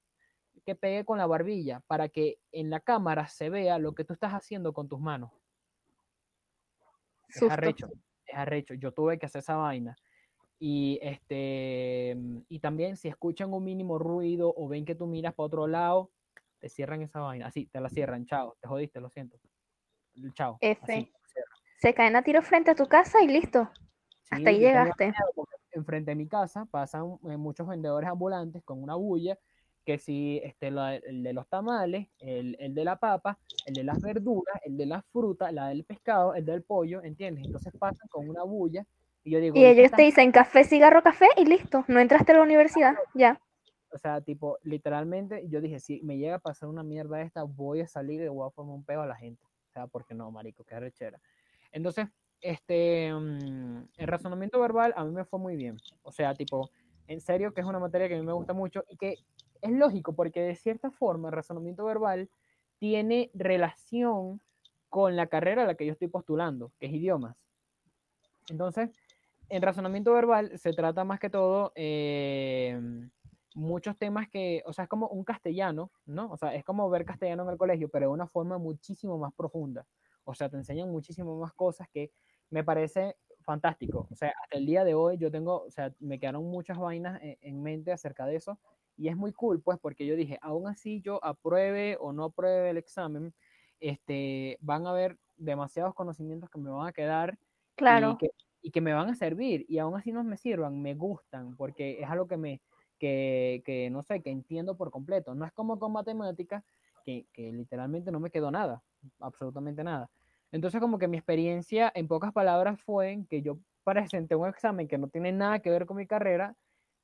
que 0.65 0.75
pegue 0.75 1.05
con 1.05 1.19
la 1.19 1.27
barbilla 1.27 1.81
para 1.87 2.09
que 2.09 2.39
en 2.53 2.71
la 2.71 2.81
cámara 2.81 3.29
se 3.29 3.51
vea 3.51 3.79
lo 3.79 3.95
que 3.95 4.05
tú 4.05 4.13
estás 4.13 4.33
haciendo 4.33 4.73
con 4.73 4.89
tus 4.89 5.01
manos. 5.01 5.31
Es 7.29 7.39
Susto. 7.39 7.53
arrecho, 7.53 7.89
es 8.27 8.37
arrecho. 8.37 8.75
Yo 8.75 8.93
tuve 8.93 9.19
que 9.19 9.27
hacer 9.27 9.41
esa 9.41 9.57
vaina. 9.57 9.97
Y 10.59 10.99
este 11.03 12.15
mm, 12.17 12.39
y 12.49 12.61
también 12.61 12.97
si 12.97 13.09
escuchan 13.09 13.53
un 13.53 13.63
mínimo 13.63 13.99
ruido 13.99 14.53
o 14.57 14.69
ven 14.69 14.85
que 14.85 14.95
tú 14.95 15.07
miras 15.07 15.35
para 15.35 15.47
otro 15.47 15.67
lado, 15.67 16.11
te 16.59 16.69
cierran 16.69 17.03
esa 17.03 17.21
vaina. 17.21 17.47
Así, 17.47 17.67
te 17.67 17.81
la 17.81 17.89
cierran, 17.89 18.25
chao, 18.27 18.57
te 18.61 18.69
jodiste, 18.69 19.01
lo 19.01 19.11
siento. 19.11 19.39
Chao. 20.35 20.57
F. 20.61 20.81
así. 20.83 21.13
Se 21.79 21.95
caen 21.95 22.17
a 22.17 22.23
tiro 22.23 22.43
frente 22.43 22.71
a 22.71 22.75
tu 22.75 22.87
casa 22.87 23.23
y 23.23 23.29
listo. 23.29 23.71
Hasta 24.31 24.51
ahí 24.51 24.59
llegaste. 24.59 25.13
enfrente 25.73 26.11
de 26.13 26.15
mi 26.15 26.27
casa 26.27 26.65
pasan 26.65 27.19
eh, 27.29 27.37
muchos 27.37 27.67
vendedores 27.69 28.09
ambulantes 28.09 28.63
con 28.65 28.83
una 28.83 28.95
bulla 28.95 29.39
que 29.85 29.99
si 29.99 30.41
este, 30.43 30.71
la- 30.71 30.97
el 30.97 31.23
de 31.23 31.33
los 31.33 31.47
tamales, 31.49 32.09
el, 32.19 32.57
el 32.59 32.75
de 32.75 32.85
la 32.85 32.97
papa, 32.97 33.39
el 33.67 33.75
de 33.75 33.85
las 33.85 34.01
verduras, 34.01 34.59
el 34.65 34.77
de 34.77 34.87
las 34.87 35.05
frutas, 35.13 35.53
la 35.53 35.69
del 35.69 35.85
pescado, 35.85 36.35
el 36.35 36.45
del 36.45 36.63
pollo, 36.63 37.03
¿entiendes? 37.05 37.45
Entonces 37.45 37.73
pasan 37.79 38.09
con 38.09 38.29
una 38.29 38.43
bulla 38.43 38.85
y 39.23 39.31
yo 39.33 39.39
digo, 39.39 39.57
Y 39.57 39.65
"¿Ahorita 39.65 39.81
ellos 39.83 39.93
te 39.93 40.03
dicen 40.03 40.33
café, 40.33 40.65
cigarro, 40.65 41.03
café 41.03 41.27
y 41.37 41.45
listo. 41.45 41.85
No 41.89 42.01
entraste 42.01 42.33
a 42.33 42.37
la 42.37 42.43
universidad. 42.43 42.95
Ya. 43.15 43.41
O 43.93 43.99
sea, 43.99 44.21
tipo, 44.21 44.59
literalmente, 44.63 45.45
yo 45.49 45.61
dije, 45.61 45.79
si 45.79 46.01
me 46.03 46.19
llega 46.19 46.37
a 46.37 46.39
pasar 46.41 46.69
una 46.69 46.83
mierda 46.83 47.21
esta, 47.23 47.45
voy 47.45 47.81
a 47.81 47.87
salir 47.87 48.21
y 48.23 48.29
voy 48.29 48.51
a 48.57 48.61
un 48.61 48.85
peo 48.85 49.03
a 49.03 49.07
la 49.07 49.15
gente. 49.17 49.43
O 49.69 49.73
sea, 49.73 49.87
porque 49.87 50.15
no, 50.15 50.31
marico, 50.31 50.65
qué 50.65 50.75
arrechera. 50.75 51.21
Entonces, 51.73 52.09
este, 52.41 53.13
mm, 53.13 53.89
el 53.97 54.07
razonamiento 54.07 54.61
verbal 54.61 54.93
a 54.97 55.05
mí 55.05 55.13
me 55.13 55.25
fue 55.25 55.39
muy 55.39 55.57
bien. 55.57 55.79
O 56.03 56.13
sea, 56.13 56.35
tipo, 56.35 56.71
en 57.07 57.21
serio 57.21 57.53
que 57.53 57.61
es 57.61 57.67
una 57.67 57.79
materia 57.79 58.09
que 58.09 58.15
a 58.15 58.19
mí 58.19 58.27
me 58.27 58.33
gusta 58.33 58.53
mucho 58.53 58.85
y 58.89 58.97
que 58.97 59.17
es 59.63 59.71
lógico 59.71 60.15
porque 60.15 60.41
de 60.41 60.55
cierta 60.55 60.91
forma 60.91 61.29
el 61.29 61.35
razonamiento 61.35 61.85
verbal 61.85 62.29
tiene 62.79 63.31
relación 63.35 64.41
con 64.89 65.17
la 65.17 65.27
carrera 65.27 65.63
a 65.63 65.67
la 65.67 65.75
que 65.75 65.87
yo 65.87 65.93
estoy 65.93 66.09
postulando, 66.09 66.73
que 66.79 66.87
es 66.87 66.93
idiomas. 66.93 67.37
Entonces, 68.49 68.91
en 69.49 69.63
razonamiento 69.63 70.13
verbal 70.13 70.57
se 70.59 70.73
trata 70.73 71.05
más 71.05 71.21
que 71.21 71.31
todo 71.31 71.73
eh, 71.75 72.79
muchos 73.55 73.97
temas 73.97 74.29
que, 74.29 74.63
o 74.67 74.73
sea, 74.73 74.85
es 74.85 74.89
como 74.89 75.09
un 75.09 75.25
castellano, 75.25 75.91
¿no? 76.05 76.31
O 76.31 76.37
sea, 76.37 76.55
es 76.55 76.65
como 76.65 76.89
ver 76.91 77.05
castellano 77.05 77.45
en 77.45 77.51
el 77.51 77.59
colegio, 77.59 77.89
pero 77.89 78.07
de 78.07 78.13
una 78.13 78.27
forma 78.27 78.59
muchísimo 78.59 79.19
más 79.19 79.33
profunda. 79.35 79.87
O 80.27 80.35
sea, 80.35 80.49
te 80.51 80.57
enseñan 80.57 80.91
muchísimo 80.91 81.39
más 81.39 81.53
cosas 81.55 81.89
que 81.91 82.13
me 82.51 82.65
parece 82.65 83.17
fantástico. 83.41 84.09
O 84.11 84.15
sea, 84.17 84.33
hasta 84.43 84.59
el 84.59 84.67
día 84.67 84.85
de 84.85 84.95
hoy 84.95 85.19
yo 85.19 85.31
tengo, 85.31 85.63
o 85.65 85.71
sea, 85.71 85.95
me 86.01 86.19
quedaron 86.19 86.45
muchas 86.45 86.79
vainas 86.79 87.21
en, 87.23 87.39
en 87.41 87.63
mente 87.63 87.93
acerca 87.93 88.27
de 88.27 88.37
eso 88.37 88.59
y 88.97 89.09
es 89.09 89.17
muy 89.17 89.33
cool, 89.33 89.63
pues, 89.63 89.79
porque 89.79 90.07
yo 90.07 90.17
dije, 90.17 90.39
aún 90.43 90.69
así 90.69 91.01
yo 91.03 91.23
apruebe 91.25 91.97
o 92.01 92.13
no 92.13 92.25
apruebe 92.25 92.71
el 92.71 92.77
examen, 92.79 93.35
este, 93.81 94.59
van 94.61 94.87
a 94.87 94.91
haber 94.91 95.19
demasiados 95.37 95.95
conocimientos 95.95 96.51
que 96.51 96.59
me 96.59 96.71
van 96.71 96.87
a 96.89 96.93
quedar 96.93 97.39
y 97.85 98.15
Claro. 98.15 98.17
que, 98.17 98.31
y 98.63 98.71
que 98.71 98.81
me 98.81 98.95
van 98.95 99.09
a 99.11 99.15
servir 99.15 99.65
y 99.69 99.79
aún 99.79 99.97
así 99.97 100.13
no 100.13 100.25
me 100.25 100.37
sirvan, 100.37 100.81
me 100.83 100.95
gustan 100.95 101.57
porque 101.57 102.01
es 102.03 102.09
algo 102.11 102.27
que 102.27 102.37
me, 102.37 102.63
que, 102.99 103.63
que 103.65 103.91
no 103.91 104.03
sé, 104.03 104.23
que 104.23 104.31
entiendo 104.31 104.77
por 104.77 104.91
completo. 104.91 105.35
No 105.35 105.45
es 105.45 105.53
como 105.53 105.79
con 105.79 105.93
matemáticas 105.93 106.65
que, 107.05 107.27
que 107.33 107.53
literalmente 107.53 108.11
no 108.11 108.21
me 108.21 108.31
quedó 108.31 108.51
nada, 108.51 108.83
absolutamente 109.21 109.85
nada. 109.85 110.11
Entonces 110.57 110.81
como 110.81 110.99
que 110.99 111.07
mi 111.07 111.19
experiencia 111.19 111.93
en 111.95 112.09
pocas 112.09 112.33
palabras 112.33 112.81
fue 112.81 113.11
en 113.11 113.27
que 113.27 113.43
yo 113.43 113.59
presenté 113.85 114.35
un 114.35 114.49
examen 114.49 114.89
que 114.89 114.97
no 114.97 115.09
tiene 115.09 115.31
nada 115.31 115.59
que 115.59 115.69
ver 115.71 115.85
con 115.85 115.99
mi 115.99 116.07
carrera, 116.07 116.55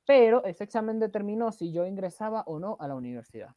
pero 0.06 0.42
ese 0.44 0.64
examen 0.64 0.98
determinó 0.98 1.52
si 1.52 1.70
yo 1.70 1.84
ingresaba 1.86 2.44
o 2.46 2.58
no 2.58 2.78
a 2.80 2.88
la 2.88 2.94
universidad. 2.94 3.50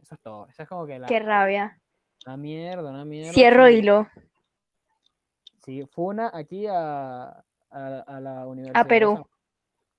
Eso 0.00 0.14
es 0.14 0.20
todo. 0.20 0.46
Eso 0.48 0.62
es 0.62 0.68
como 0.68 0.86
que 0.86 1.00
la, 1.00 1.08
Qué 1.08 1.18
rabia. 1.18 1.80
una 2.26 2.36
mierda, 2.36 2.90
una 2.90 3.04
mierda. 3.04 3.32
Cierro 3.32 3.68
hilo. 3.68 4.06
Sí, 5.64 5.84
funa 5.92 6.30
aquí 6.32 6.68
a, 6.68 7.24
a, 7.70 7.98
a 8.06 8.20
la 8.20 8.46
Universidad. 8.46 8.84
de 8.84 8.88
Perú. 8.88 9.26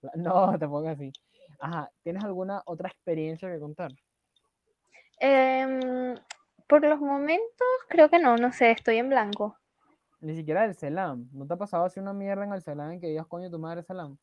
No, 0.16 0.58
te 0.58 0.68
pongas 0.68 0.96
así. 0.96 1.12
Ajá, 1.60 1.92
¿tienes 2.04 2.24
alguna 2.24 2.64
otra 2.66 2.90
experiencia 2.90 3.52
que 3.52 3.60
contar? 3.60 3.92
Em, 5.20 6.16
Por 6.72 6.86
los 6.86 7.02
momentos, 7.02 7.68
creo 7.90 8.10
que 8.10 8.18
no, 8.18 8.38
no 8.38 8.54
sé, 8.54 8.72
estoy 8.72 8.96
en 8.96 9.10
blanco. 9.10 9.58
Ni 10.22 10.38
siquiera 10.38 10.64
el 10.64 10.74
Selam. 10.74 11.28
¿No 11.34 11.46
te 11.46 11.54
ha 11.54 11.58
pasado 11.58 11.84
así 11.84 12.00
una 12.00 12.14
mierda 12.14 12.46
en 12.46 12.54
el 12.54 12.62
Selam 12.62 12.92
en 12.92 13.02
que 13.02 13.08
digas, 13.08 13.28
coño, 13.28 13.52
tu 13.52 13.60
madre 13.60 13.84
Selam? 13.84 14.16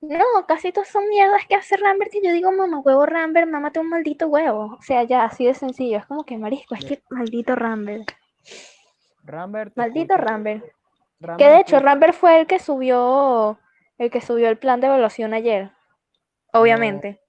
No, 0.00 0.24
casi 0.46 0.70
todos 0.70 0.86
son 0.86 1.08
mierdas 1.08 1.44
que 1.48 1.56
hace 1.56 1.76
Rambert 1.76 2.12
que 2.12 2.22
yo 2.22 2.30
digo, 2.32 2.52
mamá, 2.52 2.78
huevo 2.78 3.04
Rambert, 3.04 3.48
mámate 3.50 3.80
un 3.80 3.88
maldito 3.88 4.28
huevo. 4.28 4.76
O 4.78 4.82
sea, 4.82 5.02
ya, 5.02 5.24
así 5.24 5.44
de 5.44 5.54
sencillo. 5.54 5.98
Es 5.98 6.06
como 6.06 6.22
que 6.22 6.38
marisco, 6.38 6.76
es 6.76 6.84
que 6.84 7.02
maldito 7.10 7.56
Rambert. 7.56 8.08
Rambert. 9.24 9.76
Maldito 9.76 10.14
escucho- 10.14 10.24
Rambert. 10.28 10.62
Que 10.62 11.26
Rambert, 11.26 11.50
de 11.50 11.60
hecho, 11.60 11.80
Rambert 11.80 12.14
fue 12.14 12.40
el 12.42 12.46
que 12.46 12.60
subió, 12.60 13.58
el 13.98 14.08
que 14.12 14.20
subió 14.20 14.48
el 14.48 14.56
plan 14.56 14.80
de 14.80 14.86
evaluación 14.86 15.34
ayer. 15.34 15.72
Obviamente. 16.52 17.19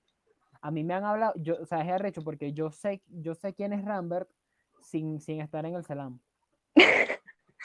A 0.62 0.72
mí 0.72 0.84
me 0.84 0.94
han 0.94 1.04
hablado, 1.04 1.34
yo, 1.38 1.56
o 1.62 1.66
sea, 1.66 1.82
es 1.82 1.90
arrecho 1.90 2.24
porque 2.24 2.54
yo 2.54 2.72
sé, 2.72 3.02
yo 3.08 3.36
sé 3.36 3.54
quién 3.54 3.74
es 3.74 3.84
Rambert 3.84 4.30
sin, 4.80 5.20
sin 5.20 5.42
estar 5.42 5.66
en 5.66 5.76
el 5.76 5.84
Selam. 5.84 6.20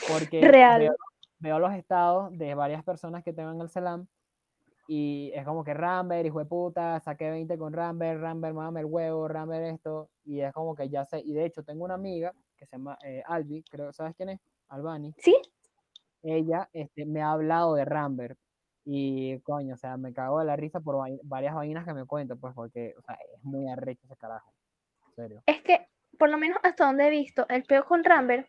Porque 0.09 0.41
Real. 0.53 0.81
Veo, 0.81 0.97
veo 1.39 1.59
los 1.59 1.73
estados 1.75 2.37
de 2.37 2.55
varias 2.55 2.83
personas 2.85 3.23
que 3.23 3.33
tengo 3.33 3.51
en 3.51 3.61
el 3.61 3.69
Selam 3.69 4.07
y 4.89 5.33
es 5.35 5.45
como 5.45 5.65
que 5.65 5.75
Rambert, 5.75 6.27
hijo 6.27 6.39
de 6.39 6.45
puta, 6.45 7.01
saqué 7.01 7.31
20 7.31 7.59
con 7.59 7.73
Rambert, 7.73 8.21
Rambert, 8.21 8.55
mame 8.55 8.81
el 8.81 8.87
huevo, 8.87 9.27
Rambert 9.27 9.75
esto, 9.75 10.11
y 10.25 10.41
es 10.41 10.53
como 10.53 10.75
que 10.75 10.89
ya 10.89 11.05
sé, 11.05 11.21
y 11.25 11.33
de 11.33 11.45
hecho 11.45 11.65
tengo 11.65 11.85
una 11.85 11.95
amiga 11.95 12.33
que 12.57 12.67
se 12.67 12.77
llama 12.77 12.97
eh, 13.03 13.23
Albi, 13.27 13.65
creo, 13.65 13.93
¿sabes 13.93 14.15
quién 14.15 14.31
es? 14.31 14.41
Albani. 14.69 15.15
¿Sí? 15.19 15.37
ella 16.23 16.69
este, 16.73 17.05
me 17.07 17.23
ha 17.23 17.31
hablado 17.31 17.75
de 17.75 17.85
Rambert 17.85 18.39
y 18.89 19.41
coño, 19.41 19.75
o 19.75 19.77
sea, 19.77 19.97
me 19.97 20.13
cago 20.13 20.39
de 20.39 20.45
la 20.45 20.55
risa 20.55 20.79
por 20.79 20.97
varias 21.25 21.55
vainas 21.55 21.85
que 21.85 21.93
me 21.93 22.07
cuenta, 22.07 22.37
pues 22.37 22.55
porque, 22.55 22.95
o 22.97 23.03
sea, 23.03 23.19
es 23.35 23.43
muy 23.43 23.69
arrecho 23.69 24.01
ese 24.05 24.17
carajo. 24.17 24.53
Es 25.47 25.61
que, 25.63 25.89
por 26.19 26.31
lo 26.31 26.39
menos 26.39 26.59
hasta 26.63 26.87
donde 26.87 27.09
he 27.09 27.11
visto, 27.11 27.47
el 27.49 27.65
peor 27.65 27.85
con 27.85 28.05
Rambert, 28.05 28.49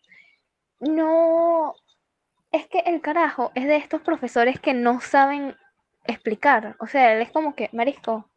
no. 0.79 1.73
Es 2.51 2.67
que 2.67 2.79
el 2.79 3.01
carajo 3.01 3.51
es 3.55 3.65
de 3.65 3.77
estos 3.77 4.01
profesores 4.01 4.59
que 4.59 4.75
no 4.75 5.01
saben 5.01 5.55
explicar. 6.05 6.75
O 6.79 6.85
sea, 6.85 7.13
él 7.13 7.21
es 7.21 7.31
como 7.31 7.55
que, 7.55 7.69
Marisco, 7.73 8.29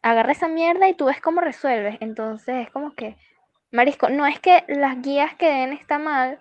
agarra 0.00 0.32
esa 0.32 0.48
mierda 0.48 0.88
y 0.88 0.94
tú 0.94 1.04
ves 1.04 1.20
cómo 1.20 1.42
resuelves. 1.42 1.98
Entonces 2.00 2.66
es 2.66 2.70
como 2.70 2.94
que, 2.94 3.16
Marisco, 3.70 4.08
no 4.08 4.26
es 4.26 4.40
que 4.40 4.64
las 4.68 5.02
guías 5.02 5.34
que 5.36 5.50
den 5.50 5.72
está 5.74 5.98
mal, 5.98 6.40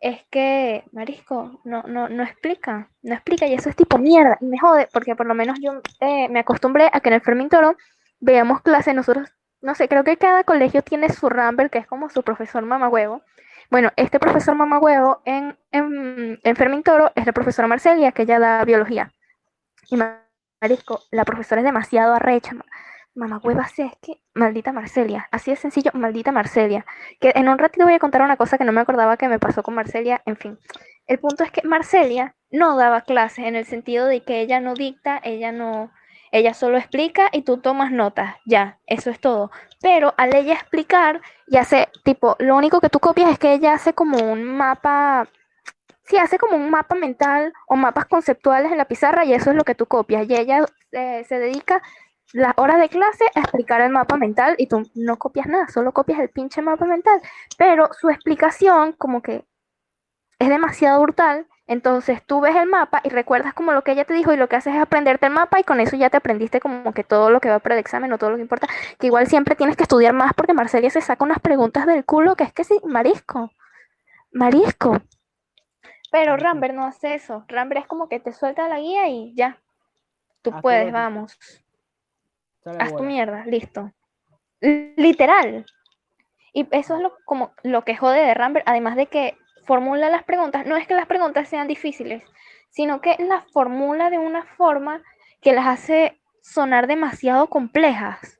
es 0.00 0.22
que, 0.30 0.84
Marisco, 0.92 1.60
no, 1.64 1.82
no, 1.84 2.08
no 2.08 2.22
explica, 2.22 2.90
no 3.02 3.14
explica 3.14 3.46
y 3.46 3.54
eso 3.54 3.70
es 3.70 3.76
tipo 3.76 3.98
mierda. 3.98 4.38
Y 4.40 4.46
me 4.46 4.58
jode, 4.58 4.88
porque 4.92 5.16
por 5.16 5.26
lo 5.26 5.34
menos 5.34 5.58
yo 5.60 5.80
eh, 6.00 6.28
me 6.28 6.40
acostumbré 6.40 6.90
a 6.92 7.00
que 7.00 7.08
en 7.08 7.14
el 7.14 7.20
Fermín 7.22 7.48
Toro 7.48 7.76
veamos 8.20 8.62
clases 8.62 8.94
nosotros 8.94 9.30
no 9.64 9.74
sé, 9.74 9.88
creo 9.88 10.04
que 10.04 10.18
cada 10.18 10.44
colegio 10.44 10.82
tiene 10.82 11.08
su 11.08 11.30
Rambert, 11.30 11.72
que 11.72 11.78
es 11.78 11.86
como 11.86 12.10
su 12.10 12.22
profesor 12.22 12.62
mamagüevo. 12.66 13.22
Bueno, 13.70 13.90
este 13.96 14.20
profesor 14.20 14.54
mamagüevo 14.54 15.22
en, 15.24 15.56
en, 15.72 16.38
en 16.44 16.82
Toro 16.82 17.10
es 17.14 17.24
la 17.24 17.32
profesora 17.32 17.66
Marcelia, 17.66 18.12
que 18.12 18.22
ella 18.22 18.38
da 18.38 18.62
biología. 18.66 19.10
Y 19.90 19.96
marisco, 20.60 21.00
la 21.10 21.24
profesora 21.24 21.62
es 21.62 21.64
demasiado 21.64 22.12
arrecha. 22.12 22.52
Ma- 23.14 23.26
Mamagüeva, 23.26 23.66
sí, 23.68 23.82
es 23.82 23.92
que 24.02 24.20
maldita 24.34 24.72
Marcelia. 24.72 25.28
Así 25.30 25.50
de 25.50 25.56
sencillo, 25.56 25.90
maldita 25.94 26.32
Marcelia. 26.32 26.84
Que 27.20 27.32
en 27.34 27.48
un 27.48 27.58
ratito 27.58 27.84
voy 27.84 27.94
a 27.94 27.98
contar 27.98 28.22
una 28.22 28.36
cosa 28.36 28.58
que 28.58 28.64
no 28.64 28.72
me 28.72 28.80
acordaba 28.80 29.16
que 29.16 29.28
me 29.28 29.38
pasó 29.38 29.62
con 29.62 29.74
Marcelia. 29.74 30.22
En 30.26 30.36
fin, 30.36 30.58
el 31.06 31.18
punto 31.18 31.44
es 31.44 31.50
que 31.50 31.62
Marcelia 31.66 32.34
no 32.50 32.76
daba 32.76 33.02
clases 33.02 33.46
en 33.46 33.56
el 33.56 33.64
sentido 33.66 34.06
de 34.06 34.22
que 34.22 34.40
ella 34.40 34.60
no 34.60 34.74
dicta, 34.74 35.20
ella 35.22 35.52
no, 35.52 35.90
ella 36.32 36.54
solo 36.54 36.78
explica 36.78 37.28
y 37.32 37.42
tú 37.42 37.58
tomas 37.58 37.90
notas, 37.92 38.36
ya, 38.46 38.78
eso 38.86 39.10
es 39.10 39.20
todo. 39.20 39.50
Pero 39.82 40.14
al 40.16 40.34
ella 40.34 40.54
explicar 40.54 41.20
y 41.46 41.56
hace, 41.58 41.88
tipo, 42.04 42.36
lo 42.38 42.56
único 42.56 42.80
que 42.80 42.88
tú 42.90 43.00
copias 43.00 43.30
es 43.30 43.38
que 43.38 43.52
ella 43.54 43.74
hace 43.74 43.92
como 43.94 44.18
un 44.18 44.44
mapa, 44.44 45.28
sí, 46.04 46.16
hace 46.18 46.38
como 46.38 46.56
un 46.56 46.70
mapa 46.70 46.94
mental 46.94 47.52
o 47.68 47.76
mapas 47.76 48.06
conceptuales 48.06 48.70
en 48.72 48.78
la 48.78 48.84
pizarra 48.86 49.24
y 49.24 49.34
eso 49.34 49.50
es 49.50 49.56
lo 49.56 49.64
que 49.64 49.74
tú 49.74 49.86
copias. 49.86 50.28
Y 50.28 50.34
ella 50.36 50.64
eh, 50.92 51.24
se 51.28 51.38
dedica 51.38 51.82
las 52.34 52.52
horas 52.56 52.80
de 52.80 52.88
clase 52.88 53.24
a 53.36 53.40
explicar 53.40 53.80
el 53.80 53.92
mapa 53.92 54.16
mental 54.16 54.56
y 54.58 54.66
tú 54.66 54.82
no 54.96 55.18
copias 55.18 55.46
nada, 55.46 55.68
solo 55.68 55.92
copias 55.92 56.18
el 56.18 56.30
pinche 56.30 56.62
mapa 56.62 56.84
mental. 56.84 57.22
Pero 57.56 57.88
su 57.92 58.10
explicación 58.10 58.92
como 58.92 59.22
que 59.22 59.44
es 60.40 60.48
demasiado 60.48 61.00
brutal. 61.00 61.46
Entonces 61.68 62.22
tú 62.26 62.40
ves 62.40 62.56
el 62.56 62.68
mapa 62.68 63.00
y 63.04 63.08
recuerdas 63.08 63.54
como 63.54 63.72
lo 63.72 63.84
que 63.84 63.92
ella 63.92 64.04
te 64.04 64.14
dijo 64.14 64.32
y 64.32 64.36
lo 64.36 64.48
que 64.48 64.56
haces 64.56 64.74
es 64.74 64.80
aprenderte 64.80 65.26
el 65.26 65.32
mapa 65.32 65.60
y 65.60 65.62
con 65.62 65.78
eso 65.78 65.94
ya 65.94 66.10
te 66.10 66.16
aprendiste 66.16 66.58
como 66.58 66.92
que 66.92 67.04
todo 67.04 67.30
lo 67.30 67.40
que 67.40 67.48
va 67.48 67.60
para 67.60 67.76
el 67.76 67.80
examen 67.80 68.12
o 68.12 68.18
todo 68.18 68.30
lo 68.30 68.36
que 68.36 68.42
importa. 68.42 68.66
Que 68.98 69.06
igual 69.06 69.28
siempre 69.28 69.54
tienes 69.54 69.76
que 69.76 69.84
estudiar 69.84 70.12
más 70.12 70.34
porque 70.34 70.54
Marcelia 70.54 70.90
se 70.90 71.00
saca 71.00 71.24
unas 71.24 71.38
preguntas 71.38 71.86
del 71.86 72.04
culo 72.04 72.34
que 72.34 72.42
es 72.42 72.52
que 72.52 72.64
sí, 72.64 72.80
marisco. 72.84 73.52
Marisco. 74.32 74.98
Pero. 76.10 76.36
Rambert 76.36 76.74
no 76.74 76.84
hace 76.84 77.14
eso. 77.14 77.44
Rambert 77.46 77.82
es 77.82 77.86
como 77.86 78.08
que 78.08 78.18
te 78.18 78.32
suelta 78.32 78.68
la 78.68 78.80
guía 78.80 79.08
y 79.08 79.32
ya. 79.36 79.60
Tú 80.42 80.50
todo 80.50 80.62
puedes, 80.62 80.92
vamos. 80.92 81.38
Haz 82.64 82.96
tu 82.96 83.02
mierda, 83.02 83.44
listo. 83.46 83.92
L- 84.60 84.94
Literal. 84.96 85.66
Y 86.52 86.66
eso 86.70 86.96
es 86.96 87.02
lo, 87.02 87.16
como 87.24 87.52
lo 87.62 87.82
que 87.84 87.96
jode 87.96 88.20
de 88.20 88.34
Rambert, 88.34 88.66
además 88.68 88.96
de 88.96 89.06
que 89.06 89.36
formula 89.64 90.08
las 90.08 90.22
preguntas. 90.24 90.66
No 90.66 90.76
es 90.76 90.86
que 90.86 90.94
las 90.94 91.06
preguntas 91.06 91.48
sean 91.48 91.66
difíciles, 91.68 92.22
sino 92.70 93.00
que 93.00 93.16
las 93.18 93.44
formula 93.52 94.10
de 94.10 94.18
una 94.18 94.44
forma 94.44 95.02
que 95.40 95.52
las 95.52 95.66
hace 95.66 96.20
sonar 96.42 96.86
demasiado 96.86 97.48
complejas. 97.48 98.38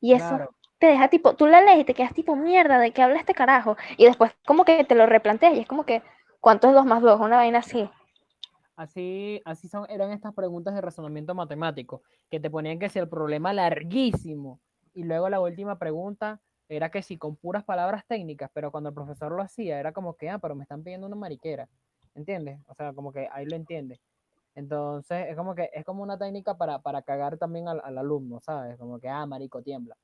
Y 0.00 0.14
eso 0.14 0.28
Claro. 0.28 0.54
te 0.78 0.86
deja 0.88 1.08
tipo, 1.08 1.34
tú 1.36 1.46
la 1.46 1.60
lees 1.60 1.80
y 1.80 1.84
te 1.84 1.94
quedas 1.94 2.12
tipo, 2.14 2.34
mierda, 2.34 2.78
¿de 2.78 2.90
qué 2.92 3.02
habla 3.02 3.18
este 3.18 3.34
carajo? 3.34 3.76
Y 3.96 4.06
después 4.06 4.32
como 4.44 4.64
que 4.64 4.84
te 4.84 4.94
lo 4.94 5.06
replanteas 5.06 5.54
y 5.54 5.60
es 5.60 5.66
como 5.66 5.84
que, 5.84 6.02
¿cuánto 6.40 6.68
es 6.68 6.74
2 6.74 6.84
más 6.86 7.00
2? 7.02 7.20
Una 7.20 7.36
vaina 7.36 7.60
así. 7.60 7.88
Así, 8.82 9.40
así 9.44 9.68
son, 9.68 9.86
eran 9.88 10.10
estas 10.10 10.34
preguntas 10.34 10.74
de 10.74 10.80
razonamiento 10.80 11.36
matemático, 11.36 12.02
que 12.28 12.40
te 12.40 12.50
ponían 12.50 12.80
que 12.80 12.88
si 12.88 12.98
el 12.98 13.08
problema 13.08 13.52
larguísimo, 13.52 14.58
y 14.92 15.04
luego 15.04 15.28
la 15.28 15.40
última 15.40 15.78
pregunta 15.78 16.40
era 16.68 16.90
que 16.90 17.00
si 17.00 17.16
con 17.16 17.36
puras 17.36 17.62
palabras 17.62 18.04
técnicas, 18.08 18.50
pero 18.52 18.72
cuando 18.72 18.88
el 18.88 18.94
profesor 18.94 19.30
lo 19.30 19.40
hacía, 19.40 19.78
era 19.78 19.92
como 19.92 20.16
que, 20.16 20.30
ah, 20.30 20.40
pero 20.40 20.56
me 20.56 20.64
están 20.64 20.82
pidiendo 20.82 21.06
una 21.06 21.14
mariquera, 21.14 21.68
¿entiendes? 22.16 22.58
O 22.66 22.74
sea, 22.74 22.92
como 22.92 23.12
que 23.12 23.28
ahí 23.30 23.46
lo 23.46 23.54
entiende. 23.54 24.00
Entonces, 24.56 25.28
es 25.28 25.36
como 25.36 25.54
que 25.54 25.70
es 25.72 25.84
como 25.84 26.02
una 26.02 26.18
técnica 26.18 26.58
para, 26.58 26.80
para 26.80 27.02
cagar 27.02 27.38
también 27.38 27.68
al, 27.68 27.80
al 27.84 27.98
alumno, 27.98 28.40
¿sabes? 28.40 28.76
Como 28.78 28.98
que, 28.98 29.08
ah, 29.08 29.24
marico, 29.26 29.62
tiembla. 29.62 29.96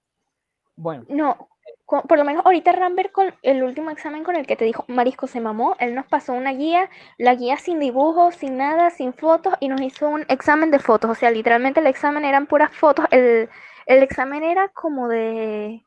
Bueno, 0.76 1.05
No, 1.09 1.49
por 1.89 2.18
lo 2.18 2.24
menos 2.24 2.45
ahorita 2.45 2.72
Rambert 2.72 3.12
con 3.12 3.34
el 3.43 3.62
último 3.62 3.91
examen 3.91 4.22
con 4.24 4.36
el 4.36 4.47
que 4.47 4.57
te 4.57 4.64
dijo 4.64 4.84
Marisco 4.89 5.26
se 5.26 5.41
mamó, 5.41 5.74
él 5.80 5.95
nos 5.95 6.07
pasó 6.07 6.32
una 6.34 6.53
guía, 6.53 6.91
la 7.18 7.34
guía 7.34 7.57
sin 7.57 7.79
dibujos, 7.80 8.34
sin 8.37 8.58
nada, 8.58 8.91
sin 8.91 9.12
fotos 9.14 9.54
y 9.61 9.68
nos 9.68 9.80
hizo 9.80 10.08
un 10.08 10.25
examen 10.29 10.71
de 10.71 10.79
fotos, 10.79 11.11
o 11.11 11.14
sea, 11.14 11.30
literalmente 11.30 11.80
el 11.80 11.87
examen 11.87 12.25
eran 12.25 12.46
puras 12.46 12.72
fotos, 12.76 13.07
el, 13.11 13.49
el 13.87 14.03
examen 14.03 14.42
era 14.45 14.68
como 14.68 15.08
de, 15.08 15.83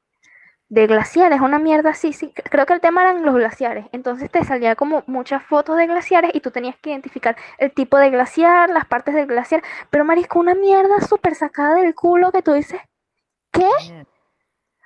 de 0.69 0.87
glaciares, 0.87 1.41
una 1.41 1.59
mierda 1.59 1.91
así, 1.91 2.13
sí, 2.13 2.33
cre- 2.35 2.49
creo 2.49 2.65
que 2.65 2.73
el 2.73 2.81
tema 2.81 3.01
eran 3.01 3.25
los 3.25 3.35
glaciares, 3.35 3.85
entonces 3.91 4.31
te 4.31 4.43
salía 4.45 4.75
como 4.75 5.03
muchas 5.07 5.43
fotos 5.43 5.77
de 5.77 5.87
glaciares 5.87 6.31
y 6.33 6.39
tú 6.41 6.51
tenías 6.51 6.77
que 6.77 6.91
identificar 6.91 7.35
el 7.59 7.71
tipo 7.73 7.97
de 7.97 8.09
glaciar, 8.09 8.69
las 8.69 8.85
partes 8.85 9.13
del 9.15 9.27
glaciar, 9.27 9.63
pero 9.89 10.05
Marisco, 10.05 10.39
una 10.39 10.55
mierda 10.55 11.01
súper 11.01 11.35
sacada 11.35 11.75
del 11.75 11.93
culo 11.95 12.31
que 12.31 12.41
tú 12.41 12.53
dices, 12.53 12.81
¿qué? 13.51 13.69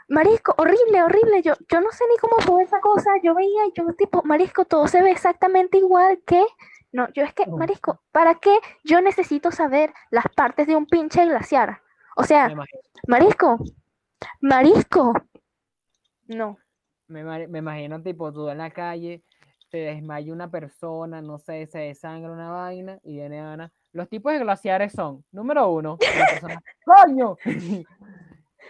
Marisco, 0.08 0.54
horrible, 0.58 1.04
horrible. 1.04 1.42
Yo, 1.42 1.54
yo 1.70 1.82
no 1.82 1.92
sé 1.92 2.04
ni 2.10 2.18
cómo 2.18 2.36
fue 2.42 2.64
esa 2.64 2.80
cosa. 2.80 3.10
Yo 3.24 3.34
veía 3.34 3.66
y 3.66 3.74
yo 3.76 3.86
tipo, 3.94 4.22
Marisco, 4.24 4.66
todo 4.66 4.88
se 4.88 5.02
ve 5.02 5.12
exactamente 5.12 5.78
igual 5.78 6.22
que. 6.26 6.46
No, 6.92 7.08
yo 7.14 7.24
es 7.24 7.34
que. 7.34 7.46
Marisco, 7.48 8.02
¿para 8.12 8.36
qué 8.36 8.58
yo 8.84 9.02
necesito 9.02 9.52
saber 9.52 9.94
las 10.12 10.26
partes 10.36 10.68
de 10.68 10.76
un 10.76 10.86
pinche 10.86 11.26
glaciar? 11.26 11.82
O 12.16 12.24
sea, 12.24 12.50
Marisco, 13.08 13.58
Marisco. 14.42 15.14
No. 16.28 16.58
me, 17.08 17.48
me 17.48 17.60
imagino, 17.60 18.02
tipo, 18.02 18.32
tú 18.32 18.50
en 18.50 18.60
la 18.60 18.72
calle, 18.72 19.24
te 19.70 19.78
desmaya 19.80 20.32
una 20.32 20.50
persona, 20.50 21.22
no 21.22 21.38
sé, 21.38 21.68
se 21.68 21.80
desangra 21.80 22.32
una 22.32 22.50
vaina, 22.50 23.00
y 23.04 23.16
viene 23.18 23.40
Ana. 23.42 23.72
Los 23.92 24.10
tipos 24.10 24.32
de 24.32 24.40
glaciares 24.40 24.94
son, 24.94 25.24
número 25.32 25.70
uno, 25.70 25.98
¡coño! 26.86 27.38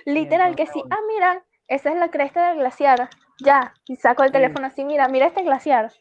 Literal 0.06 0.56
que 0.56 0.66
sí. 0.68 0.84
Ah, 0.90 0.98
mira, 1.08 1.44
esa 1.68 1.92
es 1.92 1.98
la 1.98 2.10
cresta 2.10 2.50
del 2.50 2.60
glaciar. 2.60 3.10
Ya. 3.44 3.74
Y 3.88 3.96
saco 3.96 4.24
el 4.24 4.30
Sí. 4.30 4.34
teléfono 4.34 4.68
así, 4.68 4.84
mira, 4.86 5.08
mira 5.08 5.28
este 5.28 5.44
glaciar. 5.44 5.92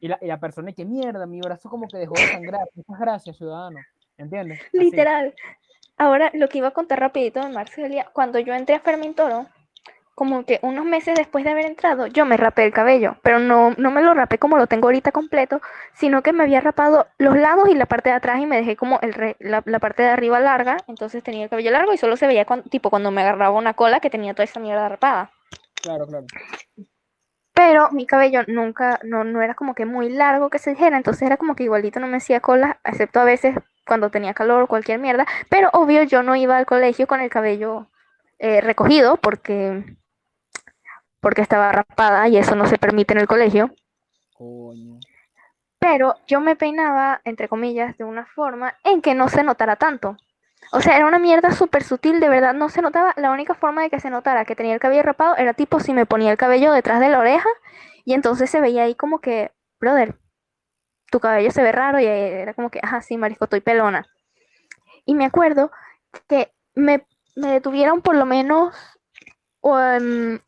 Y 0.00 0.08
la, 0.08 0.18
y 0.20 0.26
la 0.26 0.38
persona, 0.38 0.72
que 0.72 0.84
mierda, 0.84 1.26
mi 1.26 1.40
brazo 1.40 1.70
como 1.70 1.88
que 1.88 1.96
dejó 1.96 2.14
de 2.14 2.26
sangrar. 2.26 2.68
Muchas 2.74 3.00
gracias, 3.00 3.36
ciudadano. 3.36 3.78
¿Entiendes? 4.18 4.60
Así. 4.60 4.78
Literal. 4.78 5.34
Ahora, 5.96 6.30
lo 6.34 6.48
que 6.48 6.58
iba 6.58 6.68
a 6.68 6.72
contar 6.72 7.00
rapidito 7.00 7.40
de 7.40 7.48
Marcelia, 7.50 8.10
cuando 8.12 8.38
yo 8.38 8.52
entré 8.54 8.74
a 8.74 8.80
Fermín 8.80 9.14
Toro, 9.14 9.46
como 10.14 10.44
que 10.44 10.60
unos 10.62 10.84
meses 10.84 11.14
después 11.16 11.44
de 11.44 11.50
haber 11.50 11.66
entrado, 11.66 12.06
yo 12.06 12.24
me 12.24 12.36
rapé 12.36 12.64
el 12.64 12.72
cabello, 12.72 13.16
pero 13.22 13.38
no, 13.40 13.72
no 13.76 13.90
me 13.90 14.00
lo 14.02 14.14
rapé 14.14 14.38
como 14.38 14.56
lo 14.56 14.66
tengo 14.68 14.86
ahorita 14.86 15.10
completo, 15.12 15.60
sino 15.92 16.22
que 16.22 16.32
me 16.32 16.44
había 16.44 16.60
rapado 16.60 17.06
los 17.18 17.36
lados 17.36 17.68
y 17.68 17.74
la 17.74 17.86
parte 17.86 18.10
de 18.10 18.16
atrás 18.16 18.38
y 18.40 18.46
me 18.46 18.56
dejé 18.56 18.76
como 18.76 19.00
el 19.02 19.12
re- 19.12 19.36
la, 19.40 19.62
la 19.66 19.78
parte 19.80 20.02
de 20.04 20.10
arriba 20.10 20.38
larga, 20.40 20.76
entonces 20.86 21.22
tenía 21.24 21.44
el 21.44 21.50
cabello 21.50 21.70
largo 21.72 21.92
y 21.92 21.98
solo 21.98 22.16
se 22.16 22.26
veía 22.28 22.44
cuan- 22.44 22.62
tipo 22.64 22.90
cuando 22.90 23.10
me 23.10 23.22
agarraba 23.22 23.56
una 23.58 23.74
cola 23.74 24.00
que 24.00 24.10
tenía 24.10 24.34
toda 24.34 24.44
esa 24.44 24.60
mierda 24.60 24.88
rapada. 24.88 25.30
Claro, 25.82 26.06
claro. 26.06 26.26
pero 27.52 27.90
mi 27.92 28.06
cabello 28.06 28.40
nunca, 28.48 28.98
no, 29.04 29.22
no 29.24 29.40
era 29.42 29.54
como 29.54 29.74
que 29.74 29.86
muy 29.86 30.10
largo 30.10 30.50
que 30.50 30.58
se 30.58 30.70
dijera, 30.70 30.96
entonces 30.96 31.22
era 31.22 31.36
como 31.36 31.54
que 31.54 31.64
igualito 31.64 32.00
no 32.00 32.06
me 32.08 32.16
hacía 32.16 32.40
cola, 32.40 32.78
excepto 32.84 33.20
a 33.20 33.24
veces 33.24 33.56
cuando 33.86 34.10
tenía 34.10 34.34
calor 34.34 34.62
o 34.62 34.66
cualquier 34.66 34.98
mierda, 34.98 35.26
pero 35.50 35.70
obvio 35.72 36.02
yo 36.04 36.22
no 36.22 36.34
iba 36.36 36.56
al 36.56 36.66
colegio 36.66 37.06
con 37.06 37.20
el 37.20 37.30
cabello 37.30 37.86
eh, 38.40 38.60
recogido 38.60 39.16
porque, 39.18 39.84
porque 41.24 41.40
estaba 41.40 41.72
rapada 41.72 42.28
y 42.28 42.36
eso 42.36 42.54
no 42.54 42.66
se 42.66 42.76
permite 42.76 43.14
en 43.14 43.20
el 43.20 43.26
colegio. 43.26 43.74
Coño. 44.34 45.00
Pero 45.78 46.16
yo 46.26 46.38
me 46.40 46.54
peinaba, 46.54 47.22
entre 47.24 47.48
comillas, 47.48 47.96
de 47.96 48.04
una 48.04 48.26
forma 48.26 48.76
en 48.84 49.00
que 49.00 49.14
no 49.14 49.30
se 49.30 49.42
notara 49.42 49.76
tanto. 49.76 50.18
O 50.70 50.82
sea, 50.82 50.96
era 50.96 51.06
una 51.06 51.18
mierda 51.18 51.50
súper 51.50 51.82
sutil, 51.82 52.20
de 52.20 52.28
verdad 52.28 52.52
no 52.52 52.68
se 52.68 52.82
notaba. 52.82 53.14
La 53.16 53.30
única 53.30 53.54
forma 53.54 53.80
de 53.80 53.88
que 53.88 54.00
se 54.00 54.10
notara 54.10 54.44
que 54.44 54.54
tenía 54.54 54.74
el 54.74 54.80
cabello 54.80 55.02
rapado 55.02 55.34
era 55.36 55.54
tipo 55.54 55.80
si 55.80 55.94
me 55.94 56.04
ponía 56.04 56.30
el 56.30 56.36
cabello 56.36 56.72
detrás 56.72 57.00
de 57.00 57.08
la 57.08 57.18
oreja 57.18 57.48
y 58.04 58.12
entonces 58.12 58.50
se 58.50 58.60
veía 58.60 58.82
ahí 58.82 58.94
como 58.94 59.20
que, 59.20 59.50
brother, 59.80 60.18
tu 61.10 61.20
cabello 61.20 61.50
se 61.50 61.62
ve 61.62 61.72
raro 61.72 62.00
y 62.00 62.04
era 62.04 62.52
como 62.52 62.68
que, 62.68 62.80
ajá, 62.82 63.00
sí, 63.00 63.16
marisco, 63.16 63.44
estoy 63.44 63.62
pelona. 63.62 64.06
Y 65.06 65.14
me 65.14 65.24
acuerdo 65.24 65.70
que 66.28 66.52
me, 66.74 67.06
me 67.34 67.48
detuvieron 67.48 68.02
por 68.02 68.14
lo 68.14 68.26
menos 68.26 68.74
um, 69.62 70.38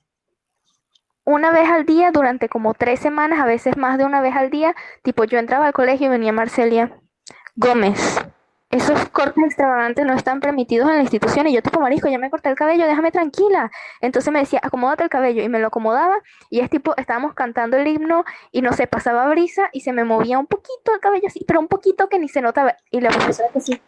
una 1.27 1.51
vez 1.51 1.69
al 1.69 1.85
día 1.85 2.13
durante 2.13 2.49
como 2.49 2.73
tres 2.73 3.01
semanas, 3.01 3.41
a 3.41 3.45
veces 3.45 3.77
más 3.77 3.99
de 3.99 4.05
una 4.05 4.23
vez 4.23 4.35
al 4.35 4.49
día. 4.49 4.75
Tipo, 5.03 5.25
yo 5.25 5.39
entraba 5.39 5.67
al 5.67 5.73
colegio 5.75 6.07
y 6.07 6.11
venía 6.11 6.33
Marcelia 6.33 6.99
Gómez. 7.57 8.19
Esos 8.71 9.09
cortes 9.09 9.45
extravagantes 9.45 10.05
no 10.07 10.13
están 10.15 10.41
permitidos 10.41 10.89
en 10.89 10.97
la 10.97 11.03
institución. 11.03 11.47
Y 11.49 11.55
yo, 11.55 11.63
tipo, 11.63 11.81
marisco, 11.81 12.09
ya 12.09 12.19
me 12.19 12.31
corté 12.31 12.49
el 12.49 12.55
cabello, 12.55 12.87
déjame 12.87 13.11
tranquila. 13.11 13.71
Entonces 14.01 14.33
me 14.33 14.39
decía, 14.39 14.61
acomódate 14.63 15.03
el 15.03 15.11
cabello. 15.11 15.43
Y 15.43 15.49
me 15.49 15.59
lo 15.59 15.67
acomodaba. 15.67 16.15
Y 16.49 16.61
es 16.61 16.71
tipo, 16.71 16.95
estábamos 16.97 17.35
cantando 17.35 17.77
el 17.77 17.87
himno 17.89 18.25
y 18.53 18.63
no 18.63 18.73
sé, 18.73 18.87
pasaba 18.87 19.29
brisa 19.29 19.69
y 19.73 19.81
se 19.81 19.93
me 19.93 20.05
movía 20.05 20.39
un 20.39 20.47
poquito 20.47 20.95
el 20.95 21.01
cabello 21.01 21.27
así, 21.27 21.45
pero 21.47 21.59
un 21.59 21.69
poquito 21.69 22.09
que 22.09 22.21
ni 22.21 22.29
se 22.29 22.41
notaba. 22.41 22.77
Y 22.91 23.01
la 23.01 23.11
profesora 23.11 23.49
sí, 23.59 23.81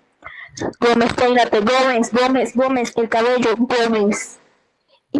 Gómez, 0.80 1.12
peínate, 1.14 1.60
Gómez, 1.60 2.12
Gómez, 2.12 2.56
Gómez, 2.56 2.92
el 2.96 3.08
cabello, 3.08 3.54
Gómez. 3.56 4.40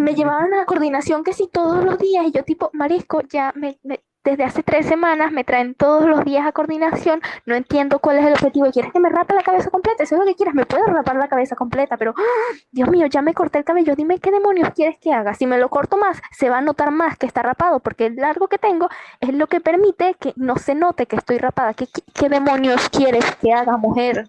Me 0.01 0.15
llevaban 0.15 0.55
a 0.55 0.65
coordinación 0.65 1.25
que 1.25 1.33
sí 1.33 1.49
todos 1.53 1.85
los 1.85 1.99
días. 1.99 2.27
Y 2.27 2.33
yo 2.33 2.45
tipo, 2.45 2.71
marisco, 2.73 3.21
ya 3.23 3.53
me, 3.57 3.79
desde 4.25 4.45
hace 4.45 4.63
tres 4.63 4.87
semanas 4.87 5.33
me 5.33 5.45
traen 5.45 5.75
todos 5.75 6.07
los 6.07 6.25
días 6.25 6.47
a 6.47 6.53
coordinación. 6.53 7.21
No 7.47 7.55
entiendo 7.55 7.99
cuál 7.99 8.19
es 8.19 8.27
el 8.27 8.33
objetivo. 8.33 8.71
¿Quieres 8.71 8.93
que 8.93 9.01
me 9.01 9.09
rape 9.09 9.35
la 9.35 9.43
cabeza 9.43 9.71
completa? 9.71 10.03
Eso 10.03 10.17
es 10.17 10.21
lo 10.21 10.27
que 10.27 10.35
quieras. 10.35 10.55
Me 10.55 10.67
puedo 10.67 10.85
rapar 10.87 11.17
la 11.17 11.29
cabeza 11.29 11.57
completa. 11.57 11.97
Pero. 11.97 12.15
Dios 12.71 12.89
mío, 12.91 13.07
ya 13.07 13.23
me 13.23 13.35
corté 13.35 13.59
el 13.59 13.65
cabello. 13.65 13.97
Dime 13.97 14.19
qué 14.19 14.31
demonios 14.31 14.71
quieres 14.75 14.99
que 14.99 15.13
haga. 15.13 15.35
Si 15.35 15.47
me 15.47 15.59
lo 15.59 15.69
corto 15.69 15.97
más, 15.97 16.21
se 16.31 16.51
va 16.51 16.59
a 16.59 16.61
notar 16.63 16.91
más 16.91 17.17
que 17.17 17.27
está 17.27 17.43
rapado. 17.43 17.81
Porque 17.81 18.07
el 18.07 18.17
largo 18.17 18.49
que 18.49 18.59
tengo 18.59 18.89
es 19.21 19.33
lo 19.33 19.47
que 19.47 19.61
permite 19.61 20.15
que 20.15 20.33
no 20.37 20.57
se 20.57 20.75
note 20.75 21.07
que 21.07 21.17
estoy 21.17 21.39
rapada. 21.39 21.75
¿Qué, 21.75 21.87
qué, 21.87 22.03
qué 22.13 22.29
demonios 22.29 22.89
quieres 22.91 23.25
que 23.37 23.53
haga, 23.53 23.77
mujer? 23.77 24.29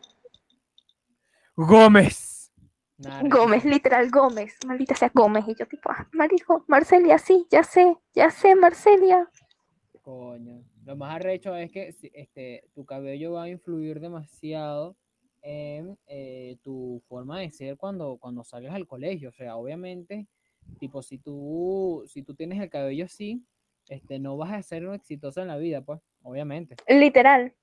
Gómez. 1.56 2.29
Gómez, 3.24 3.64
literal, 3.64 4.10
Gómez, 4.12 4.58
maldita 4.66 4.96
sea 4.96 5.12
Gómez. 5.14 5.46
Y 5.48 5.56
yo 5.56 5.66
tipo, 5.68 5.90
ah, 5.90 6.08
marico, 6.12 6.66
Marcelia, 6.68 7.18
sí, 7.18 7.46
ya 7.50 7.64
sé, 7.64 7.98
ya 8.14 8.30
sé, 8.30 8.56
Marcelia. 8.56 9.30
Coño. 10.02 10.64
Lo 10.86 10.96
más 10.96 11.16
arrecho 11.16 11.56
es 11.56 11.72
que 11.72 11.96
este, 12.14 12.64
tu 12.74 12.86
cabello 12.86 13.34
va 13.34 13.44
a 13.44 13.50
influir 13.50 14.00
demasiado 14.00 14.98
en 15.42 15.98
eh, 16.08 16.58
tu 16.64 17.02
forma 17.08 17.40
de 17.40 17.52
ser 17.52 17.78
cuando, 17.78 18.18
cuando 18.18 18.44
salgas 18.44 18.74
al 18.74 18.88
colegio. 18.88 19.30
O 19.30 19.34
sea, 19.34 19.56
obviamente, 19.56 20.28
tipo, 20.80 21.02
si 21.02 21.20
tú, 21.20 22.04
si 22.08 22.24
tú 22.24 22.34
tienes 22.34 22.60
el 22.60 22.70
cabello 22.70 23.06
así, 23.06 23.46
este, 23.88 24.20
no 24.20 24.36
vas 24.36 24.52
a 24.52 24.62
ser 24.64 24.88
un 24.88 24.96
exitoso 24.96 25.42
en 25.42 25.48
la 25.48 25.58
vida, 25.58 25.82
pues, 25.82 26.02
obviamente. 26.22 26.76
Literal. 26.88 27.54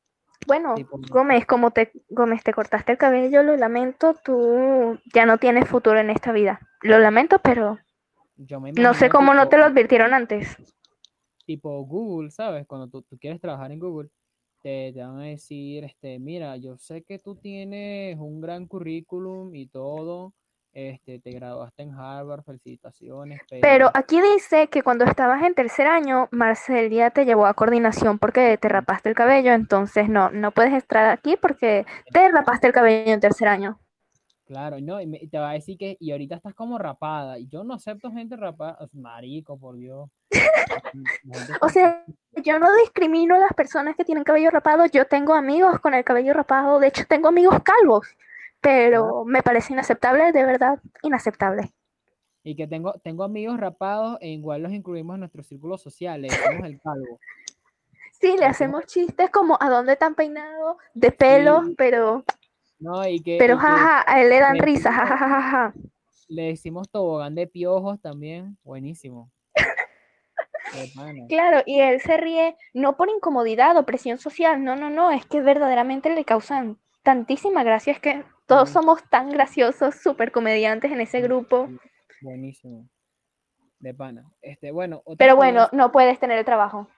Bueno, 0.46 0.74
Gómez, 1.10 1.46
como 1.46 1.70
te, 1.70 1.92
Gómez, 2.08 2.42
te 2.42 2.52
cortaste 2.52 2.92
el 2.92 2.98
cabello, 2.98 3.42
lo 3.42 3.56
lamento, 3.56 4.14
tú 4.24 4.98
ya 5.12 5.26
no 5.26 5.38
tienes 5.38 5.68
futuro 5.68 5.98
en 5.98 6.10
esta 6.10 6.32
vida. 6.32 6.60
Lo 6.82 6.98
lamento, 6.98 7.38
pero 7.42 7.78
yo 8.36 8.60
me 8.60 8.72
no 8.72 8.94
sé 8.94 9.08
cómo 9.08 9.34
no 9.34 9.48
te 9.48 9.58
lo 9.58 9.64
advirtieron 9.64 10.14
antes. 10.14 10.56
tipo 11.44 11.84
Google, 11.84 12.30
¿sabes? 12.30 12.66
Cuando 12.66 12.88
tú, 12.88 13.02
tú 13.02 13.18
quieres 13.18 13.40
trabajar 13.40 13.72
en 13.72 13.80
Google, 13.80 14.08
te, 14.62 14.92
te 14.92 15.00
van 15.00 15.20
a 15.20 15.24
decir, 15.24 15.84
este, 15.84 16.18
mira, 16.18 16.56
yo 16.56 16.76
sé 16.76 17.02
que 17.02 17.18
tú 17.18 17.36
tienes 17.36 18.18
un 18.18 18.40
gran 18.40 18.66
currículum 18.66 19.54
y 19.54 19.66
todo, 19.66 20.34
este, 20.76 21.18
te 21.18 21.32
graduaste 21.32 21.82
en 21.84 21.94
Harvard, 21.94 22.42
felicitaciones, 22.44 23.40
Pero 23.48 23.60
pero 23.60 23.90
aquí 23.94 24.20
dice 24.20 24.68
que 24.68 24.82
cuando 24.82 25.04
estabas 25.04 25.42
en 25.42 25.54
tercer 25.54 25.86
año, 25.86 26.28
Marcelia 26.30 27.10
te 27.10 27.24
llevó 27.24 27.46
a 27.46 27.54
coordinación 27.54 28.18
porque 28.18 28.58
te 28.58 28.68
rapaste 28.68 29.08
el 29.08 29.14
cabello, 29.14 29.52
entonces 29.52 30.08
no, 30.08 30.30
no 30.30 30.50
puedes 30.52 30.72
entrar 30.72 31.10
aquí 31.10 31.36
porque 31.36 31.86
te 32.12 32.30
rapaste 32.30 32.66
el 32.66 32.72
cabello 32.74 33.12
en 33.12 33.20
tercer 33.20 33.48
año. 33.48 33.80
claro, 34.44 34.76
no, 34.80 35.00
y, 35.00 35.06
me- 35.06 35.18
y 35.20 35.28
te 35.28 35.38
va 35.38 35.50
a 35.50 35.54
decir 35.54 35.76
que, 35.78 35.96
y 36.00 36.12
ahorita 36.12 36.36
estás 36.36 36.54
como 36.54 36.78
rapada, 36.78 37.38
y 37.38 37.48
yo 37.48 37.64
no 37.64 37.74
acepto 37.74 38.12
gente 38.12 38.36
rapada, 38.36 38.78
marico, 38.92 39.58
por 39.58 39.76
Dios. 39.76 40.08
O 41.60 41.68
sea, 41.68 42.04
yo 42.44 42.58
no 42.58 42.74
discrimino 42.76 43.34
a 43.36 43.38
las 43.38 43.52
personas 43.54 43.96
que 43.96 44.04
tienen 44.04 44.24
cabello 44.24 44.50
rapado. 44.50 44.86
Yo 44.86 45.06
tengo 45.06 45.34
amigos 45.34 45.80
con 45.80 45.94
el 45.94 46.04
cabello 46.04 46.32
rapado. 46.34 46.78
De 46.80 46.88
hecho, 46.88 47.04
tengo 47.08 47.28
amigos 47.28 47.56
calvos. 47.62 48.06
Pero 48.66 49.24
me 49.24 49.42
parece 49.44 49.72
inaceptable, 49.74 50.32
de 50.32 50.44
verdad, 50.44 50.80
inaceptable. 51.02 51.72
y 52.42 52.56
que 52.56 52.66
tengo, 52.66 52.94
tengo 53.04 53.22
amigos 53.22 53.60
rapados 53.60 54.18
e 54.20 54.28
igual 54.30 54.62
los 54.62 54.72
incluimos 54.72 55.14
en 55.14 55.20
nuestro 55.20 55.44
círculo 55.44 55.78
social, 55.78 56.20
le 56.22 56.28
decimos 56.28 56.66
el 56.66 56.80
calvo. 56.82 57.20
Sí, 58.20 58.36
le 58.36 58.46
hacemos 58.46 58.86
chistes 58.86 59.30
como 59.30 59.56
¿a 59.60 59.68
dónde 59.70 59.94
tan 59.94 60.14
peinado? 60.16 60.78
De 60.94 61.12
pelo, 61.12 61.62
Sí. 61.64 61.74
pero, 61.78 62.24
No, 62.80 63.06
y 63.06 63.20
que, 63.20 63.36
pero 63.38 63.56
jaja, 63.56 64.02
a 64.04 64.20
él 64.20 64.30
le 64.30 64.40
dan 64.40 64.56
le 64.56 64.62
risa, 64.64 64.90
decimos- 64.90 65.08
jajajaja. 65.08 65.74
le 66.28 66.42
decimos 66.42 66.88
tobogán 66.90 67.34
de 67.36 67.46
piojos 67.46 68.00
también, 68.00 68.58
buenísimo. 68.64 69.30
Claro, 71.28 71.62
y 71.66 71.78
él 71.80 72.00
se 72.00 72.16
ríe 72.16 72.56
no 72.74 72.96
por 72.96 73.08
incomodidad 73.10 73.76
o 73.76 73.86
presión 73.86 74.18
social, 74.18 74.62
no, 74.64 74.74
no, 74.76 74.90
no, 74.90 75.10
es 75.12 75.24
que 75.24 75.40
verdaderamente 75.40 76.10
le 76.14 76.24
causan 76.24 76.78
tantísima 77.04 77.62
gracia, 77.62 77.92
es 77.92 78.00
que 78.00 78.24
todos 78.46 78.68
Sí. 78.68 78.74
somos 78.74 79.02
tan 79.10 79.30
graciosos, 79.30 79.94
súper 79.96 80.32
comediantes 80.32 80.90
en 80.92 81.00
ese 81.00 81.20
grupo, 81.20 81.68
Buenísimo. 82.22 82.88
De 83.78 83.92
pana. 83.92 84.24
Este, 84.40 84.70
bueno, 84.70 85.02
pero 85.18 85.36
bueno, 85.36 85.68
no 85.72 85.92
puedes 85.92 86.18
tener 86.18 86.38
el 86.38 86.44
trabajo. 86.46 86.88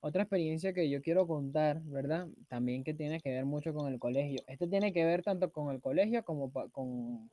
Otra 0.00 0.22
experiencia 0.22 0.72
que 0.72 0.90
yo 0.90 1.00
quiero 1.02 1.26
contar, 1.26 1.80
¿verdad? 1.82 2.26
También 2.48 2.82
que 2.82 2.94
tiene 2.94 3.20
que 3.20 3.30
ver 3.30 3.44
mucho 3.44 3.72
con 3.72 3.92
el 3.92 3.98
colegio. 4.00 4.40
Este 4.48 4.66
tiene 4.66 4.92
que 4.92 5.04
ver 5.04 5.22
tanto 5.22 5.52
con 5.52 5.72
el 5.72 5.80
colegio 5.80 6.24
como 6.24 6.50
con, 6.50 7.30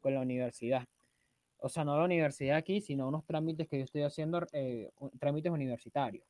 con 0.00 0.14
la 0.14 0.20
universidad. 0.20 0.84
O 1.60 1.68
sea, 1.68 1.84
no 1.84 1.96
la 1.96 2.04
universidad 2.04 2.56
aquí, 2.58 2.80
sino 2.80 3.08
unos 3.08 3.24
trámites 3.24 3.66
que 3.66 3.78
yo 3.78 3.84
estoy 3.84 4.02
haciendo, 4.02 4.46
eh, 4.52 4.90
trámites 5.18 5.50
universitarios. 5.50 6.26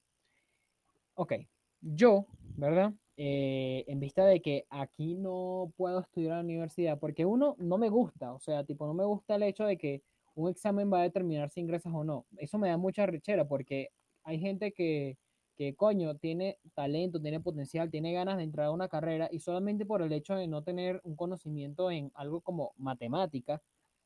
Ok, 1.15 1.33
yo, 1.81 2.27
¿verdad? 2.57 2.93
Eh, 3.21 3.85
en 3.89 3.99
vista 3.99 4.25
de 4.25 4.41
que 4.41 4.65
aquí 4.71 5.17
no 5.17 5.73
puedo 5.77 5.99
estudiar 5.99 6.35
a 6.35 6.37
la 6.37 6.45
universidad, 6.45 7.01
porque 7.01 7.27
uno 7.27 7.57
no 7.59 7.77
me 7.77 7.89
gusta, 7.91 8.33
o 8.33 8.39
sea, 8.39 8.63
tipo, 8.65 8.87
no 8.87 8.95
me 8.95 9.05
gusta 9.05 9.35
el 9.35 9.43
hecho 9.43 9.65
de 9.65 9.77
que 9.77 10.05
un 10.37 10.49
examen 10.49 10.93
va 10.93 11.01
a 11.01 11.03
determinar 11.03 11.51
si 11.51 11.59
ingresas 11.59 11.93
o 11.93 12.05
no. 12.05 12.27
Eso 12.37 12.59
me 12.59 12.69
da 12.69 12.77
mucha 12.77 13.07
rechera, 13.07 13.49
porque 13.49 13.91
hay 14.23 14.39
gente 14.39 14.73
que, 14.73 15.19
que, 15.57 15.75
coño, 15.75 16.15
tiene 16.17 16.59
talento, 16.75 17.21
tiene 17.21 17.41
potencial, 17.41 17.91
tiene 17.91 18.13
ganas 18.13 18.37
de 18.37 18.45
entrar 18.45 18.67
a 18.67 18.71
una 18.71 18.89
carrera 18.89 19.29
y 19.33 19.41
solamente 19.41 19.85
por 19.85 20.01
el 20.03 20.13
hecho 20.13 20.37
de 20.37 20.47
no 20.47 20.63
tener 20.63 21.01
un 21.03 21.17
conocimiento 21.17 21.91
en 21.91 22.13
algo 22.15 22.41
como 22.41 22.73
matemática, 22.77 23.61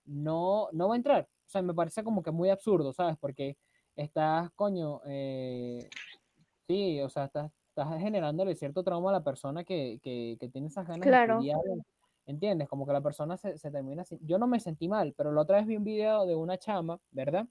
no, 0.07 0.69
no 0.73 0.89
va 0.89 0.95
a 0.95 0.97
entrar. 0.97 1.29
O 1.47 1.51
sea, 1.51 1.61
me 1.61 1.75
parece 1.75 2.03
como 2.03 2.23
que 2.23 2.31
muy 2.31 2.49
absurdo, 2.49 2.95
¿sabes? 2.95 3.19
Porque 3.21 3.59
estás, 3.95 4.51
coño, 4.55 5.03
eh, 5.07 5.91
sí, 6.67 6.99
o 7.03 7.11
sea, 7.11 7.27
estás, 7.27 7.53
estás 7.73 7.99
generándole 8.01 8.55
cierto 8.55 8.83
trauma 8.83 9.11
a 9.11 9.15
la 9.15 9.25
persona 9.25 9.65
que, 9.65 9.99
que, 10.03 10.37
que 10.39 10.49
tiene 10.49 10.69
esas 10.69 10.87
ganas 10.87 11.07
Claro. 11.07 11.41
de 11.41 11.49
estudiar. 11.49 11.79
¿Entiendes? 12.25 12.69
Como 12.69 12.87
que 12.87 12.93
la 12.93 13.01
persona 13.01 13.37
se, 13.37 13.59
se 13.59 13.71
termina 13.71 14.03
así. 14.03 14.19
Yo 14.23 14.39
no 14.39 14.47
me 14.47 14.61
sentí 14.61 14.89
mal, 14.89 15.13
pero 15.17 15.33
la 15.33 15.41
otra 15.41 15.57
vez 15.57 15.67
vi 15.67 15.77
un 15.77 15.83
video 15.83 16.25
de 16.25 16.37
una 16.37 16.57
chama, 16.57 17.01
¿verdad? 17.11 17.49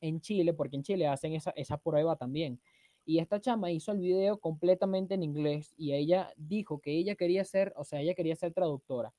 En 0.00 0.20
Chile, 0.20 0.52
porque 0.52 0.76
en 0.76 0.82
Chile 0.82 1.06
hacen 1.06 1.32
esa, 1.32 1.52
esa 1.52 1.78
prueba 1.78 2.16
también. 2.16 2.60
Y 3.06 3.18
esta 3.18 3.40
chama 3.40 3.70
hizo 3.70 3.92
el 3.92 4.00
video 4.00 4.38
completamente 4.38 5.14
en 5.14 5.22
inglés 5.22 5.72
y 5.76 5.94
ella 5.94 6.32
dijo 6.36 6.80
que 6.80 6.92
ella 6.92 7.14
quería 7.14 7.44
ser, 7.44 7.72
o 7.76 7.84
sea, 7.84 8.00
ella 8.00 8.14
quería 8.14 8.36
ser 8.36 8.52
traductora. 8.52 9.14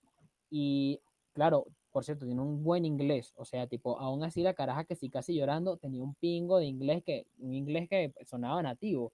Y 0.51 0.99
claro, 1.33 1.65
por 1.91 2.03
cierto, 2.03 2.25
tiene 2.25 2.41
un 2.41 2.61
buen 2.61 2.85
inglés, 2.85 3.33
o 3.37 3.45
sea, 3.45 3.67
tipo, 3.67 3.97
aún 3.99 4.23
así 4.23 4.41
la 4.43 4.53
caraja 4.53 4.83
que 4.83 4.95
sí 4.95 5.09
casi 5.09 5.33
llorando 5.33 5.77
tenía 5.77 6.03
un 6.03 6.13
pingo 6.13 6.57
de 6.59 6.65
inglés 6.65 7.03
que, 7.03 7.25
un 7.39 7.53
inglés 7.53 7.87
que 7.89 8.13
sonaba 8.25 8.61
nativo. 8.61 9.13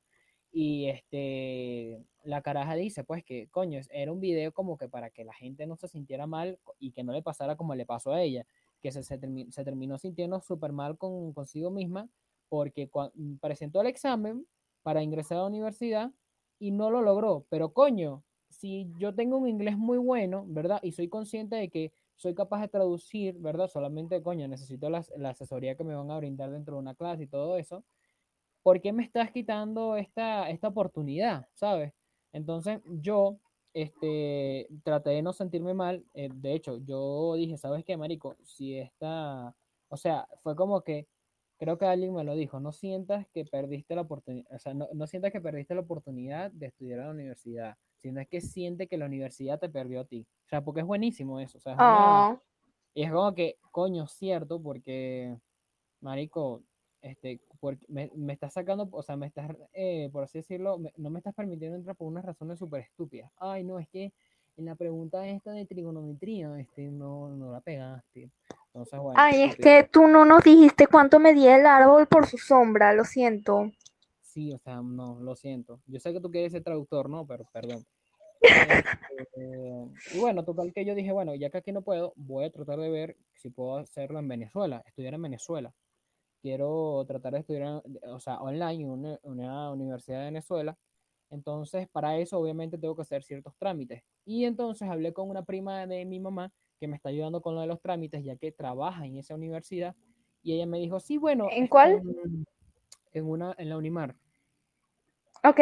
Y 0.54 0.88
este, 0.90 2.04
la 2.24 2.42
caraja 2.42 2.76
dice, 2.76 3.04
pues 3.04 3.24
que, 3.24 3.48
coño, 3.50 3.80
era 3.92 4.12
un 4.12 4.20
video 4.20 4.52
como 4.54 4.78
que 4.78 4.90
para 4.90 5.10
que 5.10 5.24
la 5.24 5.34
gente 5.34 5.66
no 5.66 5.78
se 5.78 5.88
sintiera 5.88 6.28
mal 6.28 6.60
y 6.80 6.92
que 6.92 7.04
no 7.04 7.14
le 7.14 7.22
pasara 7.24 7.56
como 7.56 7.74
le 7.76 7.86
pasó 7.86 8.12
a 8.14 8.22
ella, 8.22 8.46
que 8.82 8.92
se, 8.92 9.04
se, 9.04 9.20
termi- 9.20 9.50
se 9.52 9.64
terminó 9.64 9.98
sintiendo 9.98 10.42
súper 10.42 10.74
mal 10.74 10.98
con, 10.98 11.34
consigo 11.34 11.72
misma 11.72 12.10
porque 12.50 12.90
mm, 13.16 13.36
presentó 13.38 13.82
el 13.82 13.88
examen 13.88 14.46
para 14.84 15.04
ingresar 15.04 15.38
a 15.38 15.42
la 15.42 15.48
universidad 15.48 16.12
y 16.60 16.72
no 16.72 16.90
lo 16.92 17.02
logró. 17.02 17.46
Pero 17.50 17.74
coño, 17.74 18.24
si 18.50 18.92
yo 18.98 19.16
tengo 19.16 19.38
un 19.38 19.48
inglés 19.48 19.78
muy 19.78 19.98
bueno, 19.98 20.44
¿verdad? 20.48 20.80
Y 20.84 20.92
soy 20.92 21.08
consciente 21.08 21.56
de 21.56 21.70
que 21.70 21.94
soy 22.18 22.36
capaz 22.36 22.62
de 22.62 22.68
traducir, 22.68 23.38
¿verdad? 23.40 23.68
Solamente, 23.68 24.22
coño, 24.22 24.48
necesito 24.48 24.90
la, 24.90 25.04
la 25.18 25.30
asesoría 25.30 25.76
que 25.76 25.84
me 25.84 25.96
van 25.96 26.12
a 26.12 26.18
brindar 26.18 26.52
dentro 26.52 26.76
de 26.76 26.82
una 26.82 26.94
clase 26.96 27.24
y 27.24 27.28
todo 27.28 27.58
eso. 27.58 27.84
¿Por 28.64 28.82
qué 28.82 28.94
me 28.94 29.04
estás 29.04 29.32
quitando 29.32 29.96
esta, 29.96 30.50
esta 30.50 30.68
oportunidad, 30.70 31.48
¿sabes? 31.54 31.94
Entonces 32.34 32.82
yo 32.86 33.40
este, 33.74 34.68
traté 34.84 35.12
de 35.12 35.22
no 35.24 35.34
sentirme 35.34 35.74
mal. 35.74 36.06
eh, 36.14 36.30
de 36.34 36.54
hecho, 36.54 36.78
yo 36.78 37.34
dije, 37.36 37.58
¿sabes 37.58 37.84
qué, 37.86 37.98
marico? 37.98 38.38
Si 38.44 38.78
esta, 38.78 39.56
o 39.90 39.98
sea, 39.98 40.28
fue 40.44 40.56
como 40.56 40.82
que, 40.84 41.08
creo 41.58 41.78
que 41.78 41.86
alguien 41.86 42.14
me 42.14 42.24
lo 42.24 42.36
dijo, 42.36 42.60
no 42.60 42.72
sientas 42.72 43.28
que 43.34 43.46
perdiste 43.46 43.96
la 43.96 44.02
oportunidad, 44.02 44.52
o 44.56 44.60
sea, 44.60 44.74
no, 44.74 44.88
no 44.94 45.08
sientas 45.08 45.32
que 45.32 45.42
perdiste 45.42 45.76
la 45.76 45.82
oportunidad 45.82 46.52
de 46.52 46.68
estudiar 46.68 47.00
en 47.00 47.06
la 47.06 47.12
universidad, 47.12 47.78
sino 47.98 48.20
es 48.22 48.28
que 48.28 48.42
siente 48.42 48.88
que 48.88 48.98
la 48.98 49.06
universidad 49.06 49.60
te 49.60 49.70
perdió 49.70 50.02
a 50.02 50.06
ti. 50.06 50.28
O 50.46 50.50
sea, 50.50 50.64
porque 50.64 50.82
es 50.82 50.88
buenísimo 50.88 51.40
eso. 51.40 51.58
O 51.60 51.62
sea, 51.62 51.74
es 51.74 51.80
una- 51.80 52.26
Oh, 52.26 52.42
y 52.94 53.04
es 53.04 53.12
como 53.12 53.34
que, 53.36 53.58
coño, 53.72 54.08
cierto, 54.08 54.62
porque, 54.62 55.38
marico, 56.02 56.64
este, 57.02 57.42
porque 57.60 57.86
me, 57.88 58.12
me 58.16 58.34
estás 58.34 58.54
sacando, 58.54 58.88
o 58.92 59.04
sea, 59.04 59.16
me 59.16 59.28
estás, 59.28 59.50
eh, 59.74 60.10
por 60.12 60.24
así 60.24 60.40
decirlo, 60.40 60.78
me- 60.78 60.94
no 60.98 61.10
me 61.10 61.20
estás 61.20 61.34
permitiendo 61.34 61.78
entrar 61.78 61.96
por 61.96 62.08
unas 62.08 62.26
razones 62.26 62.60
súper 62.60 62.82
estúpidas. 62.82 63.32
Ay, 63.38 63.64
no, 63.64 63.80
es 63.80 63.88
que 63.90 64.14
en 64.58 64.66
la 64.66 64.76
pregunta 64.76 65.28
esta 65.28 65.52
de 65.52 65.66
trigonometría, 65.66 66.60
este, 66.60 66.92
no, 66.92 67.30
no 67.30 67.52
la 67.52 67.62
pegaste. 67.62 68.30
Entonces, 68.68 69.00
bueno. 69.00 69.20
Ay, 69.20 69.42
es 69.44 69.52
estúpido. 69.52 69.64
que 69.64 69.90
tú 69.90 70.08
no 70.08 70.26
nos 70.26 70.44
dijiste 70.44 70.88
cuánto 70.88 71.20
medía 71.20 71.58
el 71.58 71.66
árbol 71.66 72.08
por 72.08 72.28
su 72.28 72.38
sombra, 72.38 72.94
lo 72.94 73.04
siento. 73.06 73.72
Sí, 74.22 74.54
o 74.54 74.60
sea, 74.60 74.82
no, 74.82 75.20
lo 75.20 75.36
siento. 75.36 75.82
Yo 75.88 76.00
sé 76.00 76.14
que 76.14 76.22
tú 76.22 76.32
quieres 76.32 76.52
ser 76.54 76.64
traductor, 76.64 77.10
¿no? 77.10 77.26
Pero 77.26 77.46
perdón. 77.52 77.84
Este, 79.18 80.16
y 80.16 80.20
bueno, 80.20 80.44
total 80.44 80.74
que 80.74 80.86
yo 80.86 80.96
dije, 80.96 81.12
bueno, 81.12 81.36
ya 81.36 81.50
que 81.50 81.58
aquí 81.60 81.72
no 81.72 81.82
puedo, 81.82 82.14
voy 82.16 82.46
a 82.46 82.52
tratar 82.52 82.80
de 82.80 82.90
ver 82.90 83.18
si 83.36 83.50
puedo 83.50 83.78
hacerlo 83.78 84.20
en 84.20 84.28
Venezuela, 84.28 84.84
estudiar 84.86 85.14
en 85.14 85.22
Venezuela. 85.22 85.74
Quiero 86.42 87.04
tratar 87.08 87.34
de 87.34 87.40
estudiar, 87.40 87.84
o 88.08 88.20
sea, 88.20 88.42
online 88.42 88.84
en 88.84 88.90
una, 88.90 89.20
una 89.24 89.72
universidad 89.72 90.20
de 90.20 90.26
Venezuela. 90.26 90.78
Entonces, 91.30 91.88
para 91.90 92.18
eso 92.18 92.38
obviamente 92.40 92.78
tengo 92.78 92.96
que 92.96 93.04
hacer 93.04 93.24
ciertos 93.24 93.56
trámites. 93.58 94.04
Y 94.26 94.46
entonces 94.46 94.90
hablé 94.90 95.14
con 95.14 95.30
una 95.30 95.44
prima 95.46 95.88
de 95.88 96.04
mi 96.06 96.20
mamá 96.20 96.52
que 96.80 96.88
me 96.88 96.96
está 96.96 97.10
ayudando 97.10 97.42
con 97.42 97.56
lo 97.56 97.62
de 97.62 97.68
los 97.68 97.80
trámites, 97.80 98.24
ya 98.24 98.36
que 98.36 98.52
trabaja 98.52 99.06
en 99.06 99.18
esa 99.18 99.36
universidad. 99.36 99.96
Y 100.42 100.54
ella 100.54 100.66
me 100.66 100.80
dijo, 100.80 101.00
sí, 101.00 101.18
bueno, 101.18 101.46
¿En 101.52 101.64
este, 101.64 101.70
cuál? 101.70 102.02
En 103.14 103.26
una, 103.26 103.54
en 103.58 103.70
la 103.70 103.78
Unimar. 103.78 104.16
Ok, 105.44 105.60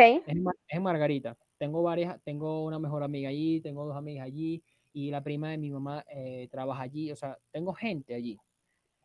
Es 0.68 0.82
Margarita. 0.82 1.38
Tengo 1.58 1.84
varias, 1.84 2.22
tengo 2.24 2.64
una 2.64 2.80
mejor 2.80 3.04
amiga 3.04 3.30
allí, 3.30 3.60
tengo 3.62 3.86
dos 3.86 3.96
amigas 3.96 4.26
allí 4.26 4.64
y 4.94 5.12
la 5.12 5.22
prima 5.22 5.50
de 5.50 5.58
mi 5.58 5.72
mamá 5.72 6.04
eh, 6.10 6.48
trabaja 6.50 6.84
allí, 6.84 7.12
o 7.12 7.16
sea, 7.16 7.38
tengo 7.52 7.74
gente 7.74 8.16
allí. 8.16 8.40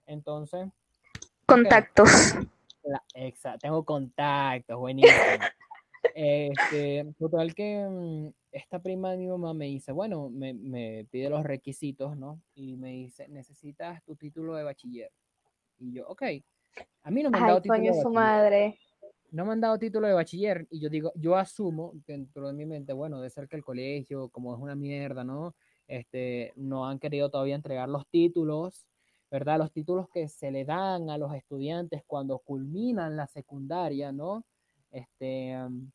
Entonces, 0.06 0.68
contactos. 1.46 2.34
la, 2.82 3.02
exa- 3.14 3.58
tengo 3.60 3.84
contactos, 3.84 4.78
buenísimo. 4.78 5.12
Este, 6.16 7.04
total 7.18 7.52
que 7.56 7.84
mm, 7.90 8.28
esta 8.52 8.78
prima 8.80 9.10
de 9.10 9.16
mi 9.16 9.26
mamá 9.26 9.52
me 9.52 9.64
dice, 9.66 9.90
bueno, 9.90 10.30
me, 10.30 10.54
me 10.54 11.06
pide 11.10 11.28
los 11.28 11.42
requisitos, 11.42 12.16
¿no? 12.16 12.40
Y 12.54 12.76
me 12.76 12.90
dice, 12.90 13.26
necesitas 13.28 14.00
tu 14.04 14.14
título 14.14 14.54
de 14.54 14.62
bachiller. 14.62 15.10
Y 15.80 15.92
yo, 15.92 16.06
ok. 16.06 16.22
A 17.02 17.10
mí 17.10 17.20
no 17.22 17.30
me 17.30 17.38
han 17.38 17.46
dado 17.46 17.56
Ay, 17.56 17.62
título 17.62 17.78
coño, 17.78 17.92
de 17.94 18.00
su 18.00 18.08
bachiller 18.10 18.14
madre. 18.14 18.78
no 19.32 19.44
me 19.44 19.52
han 19.54 19.60
dado 19.60 19.76
título 19.78 20.06
de 20.06 20.12
bachiller 20.14 20.68
y 20.70 20.78
yo 20.78 20.88
digo, 20.88 21.10
yo 21.16 21.34
asumo 21.36 21.92
dentro 22.06 22.46
de 22.46 22.54
mi 22.54 22.64
mente, 22.64 22.92
bueno, 22.92 23.20
de 23.20 23.28
ser 23.30 23.48
que 23.48 23.56
el 23.56 23.64
colegio, 23.64 24.28
como 24.28 24.54
es 24.54 24.60
una 24.60 24.76
mierda, 24.76 25.24
¿no? 25.24 25.56
Este, 25.88 26.52
no 26.54 26.86
han 26.86 27.00
querido 27.00 27.28
todavía 27.28 27.56
entregar 27.56 27.88
los 27.88 28.06
títulos, 28.06 28.86
¿verdad? 29.34 29.58
Los 29.58 29.72
títulos 29.72 30.08
que 30.10 30.28
se 30.28 30.52
le 30.52 30.64
dan 30.64 31.10
a 31.10 31.18
los 31.18 31.34
estudiantes 31.34 32.04
cuando 32.06 32.38
culminan 32.38 33.16
la 33.16 33.26
secundaria, 33.26 34.12
¿no? 34.12 34.44
Este, 34.92 35.60
um, 35.60 35.90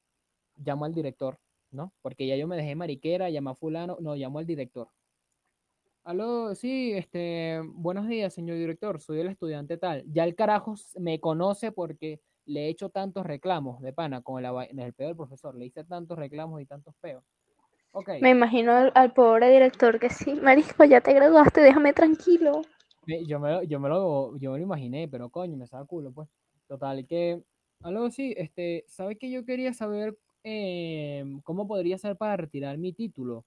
llamo 0.57 0.83
al 0.83 0.93
director, 0.93 1.39
¿no? 1.71 1.93
Porque 2.01 2.27
ya 2.27 2.35
yo 2.35 2.49
me 2.49 2.57
dejé 2.57 2.75
mariquera, 2.75 3.29
llamo 3.29 3.51
a 3.51 3.55
fulano, 3.55 3.95
no, 4.01 4.13
llamo 4.15 4.39
al 4.39 4.45
director. 4.45 4.89
Aló, 6.03 6.53
sí, 6.53 6.91
este, 6.91 7.61
buenos 7.63 8.09
días, 8.09 8.33
señor 8.33 8.57
director, 8.57 8.99
soy 8.99 9.21
el 9.21 9.27
estudiante 9.27 9.77
tal. 9.77 10.03
Ya 10.11 10.25
el 10.25 10.35
carajo 10.35 10.75
me 10.97 11.21
conoce 11.21 11.71
porque 11.71 12.19
le 12.43 12.65
he 12.65 12.67
hecho 12.67 12.89
tantos 12.89 13.25
reclamos 13.25 13.81
de 13.81 13.93
pana 13.93 14.21
con 14.21 14.43
el, 14.43 14.79
el 14.79 14.93
peo 14.93 15.07
del 15.07 15.15
profesor, 15.15 15.55
le 15.55 15.67
hice 15.67 15.85
tantos 15.85 16.19
reclamos 16.19 16.61
y 16.61 16.65
tantos 16.65 16.93
peos. 16.99 17.23
Ok, 17.93 18.09
Me 18.19 18.31
imagino 18.31 18.73
al, 18.73 18.91
al 18.95 19.13
pobre 19.13 19.49
director 19.49 19.97
que 19.97 20.09
sí, 20.09 20.33
Marisco, 20.33 20.83
ya 20.83 20.99
te 20.99 21.13
graduaste, 21.13 21.61
déjame 21.61 21.93
tranquilo. 21.93 22.63
Yo 23.25 23.39
me, 23.39 23.67
yo 23.67 23.79
me 23.79 23.89
lo, 23.89 24.37
yo 24.37 24.51
me 24.51 24.57
lo 24.59 24.63
imaginé, 24.63 25.07
pero 25.07 25.29
coño, 25.29 25.57
me 25.57 25.65
estaba 25.65 25.85
culo, 25.85 26.11
pues. 26.11 26.27
Total, 26.67 27.05
que, 27.07 27.43
aló, 27.81 28.11
sí, 28.11 28.33
este, 28.37 28.85
¿sabe 28.87 29.17
que 29.17 29.31
yo 29.31 29.45
quería 29.45 29.73
saber 29.73 30.17
em, 30.43 31.41
cómo 31.41 31.67
podría 31.67 31.97
ser 31.97 32.15
para 32.17 32.37
retirar 32.37 32.77
mi 32.77 32.93
título? 32.93 33.45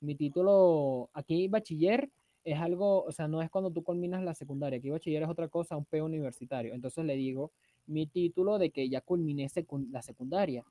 Mi 0.00 0.14
título, 0.16 1.10
aquí 1.14 1.48
bachiller 1.48 2.10
es 2.44 2.58
algo, 2.60 3.04
o 3.04 3.12
sea, 3.12 3.28
no 3.28 3.40
es 3.42 3.50
cuando 3.50 3.70
tú 3.72 3.82
culminas 3.82 4.22
la 4.22 4.34
secundaria, 4.34 4.78
aquí 4.78 4.90
bachiller 4.90 5.22
es 5.22 5.28
otra 5.28 5.48
cosa, 5.48 5.76
un 5.76 5.84
peo 5.86 6.04
universitario. 6.04 6.74
Entonces 6.74 7.04
le 7.04 7.14
digo 7.16 7.52
mi 7.86 8.06
título 8.06 8.58
de 8.58 8.70
que 8.70 8.88
ya 8.88 9.00
culminé 9.00 9.46
secun- 9.48 9.90
la 9.90 10.02
secundaria. 10.02 10.64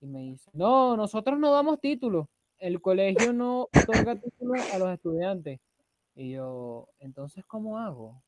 Y 0.00 0.06
me 0.06 0.20
dice, 0.20 0.50
no, 0.54 0.96
nosotros 0.96 1.38
no 1.38 1.52
damos 1.52 1.80
título. 1.80 2.28
El 2.58 2.80
colegio 2.80 3.32
no 3.32 3.62
otorga 3.74 4.16
títulos 4.16 4.60
a 4.72 4.78
los 4.78 4.90
estudiantes. 4.92 5.60
Y 6.16 6.32
yo, 6.32 6.88
entonces, 6.98 7.44
¿cómo 7.44 7.78
hago? 7.78 8.22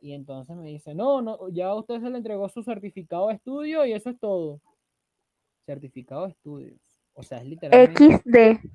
Y 0.00 0.12
entonces 0.12 0.54
me 0.54 0.68
dice, 0.68 0.94
no, 0.94 1.22
no, 1.22 1.48
ya 1.48 1.68
a 1.68 1.74
usted 1.74 1.98
se 2.00 2.10
le 2.10 2.18
entregó 2.18 2.48
su 2.50 2.62
certificado 2.62 3.28
de 3.28 3.34
estudio 3.34 3.86
y 3.86 3.92
eso 3.94 4.10
es 4.10 4.20
todo. 4.20 4.60
Certificado 5.64 6.26
de 6.26 6.32
estudios. 6.32 6.78
O 7.14 7.22
sea, 7.22 7.38
es 7.38 7.46
literalmente 7.46 8.18
XD. 8.18 8.68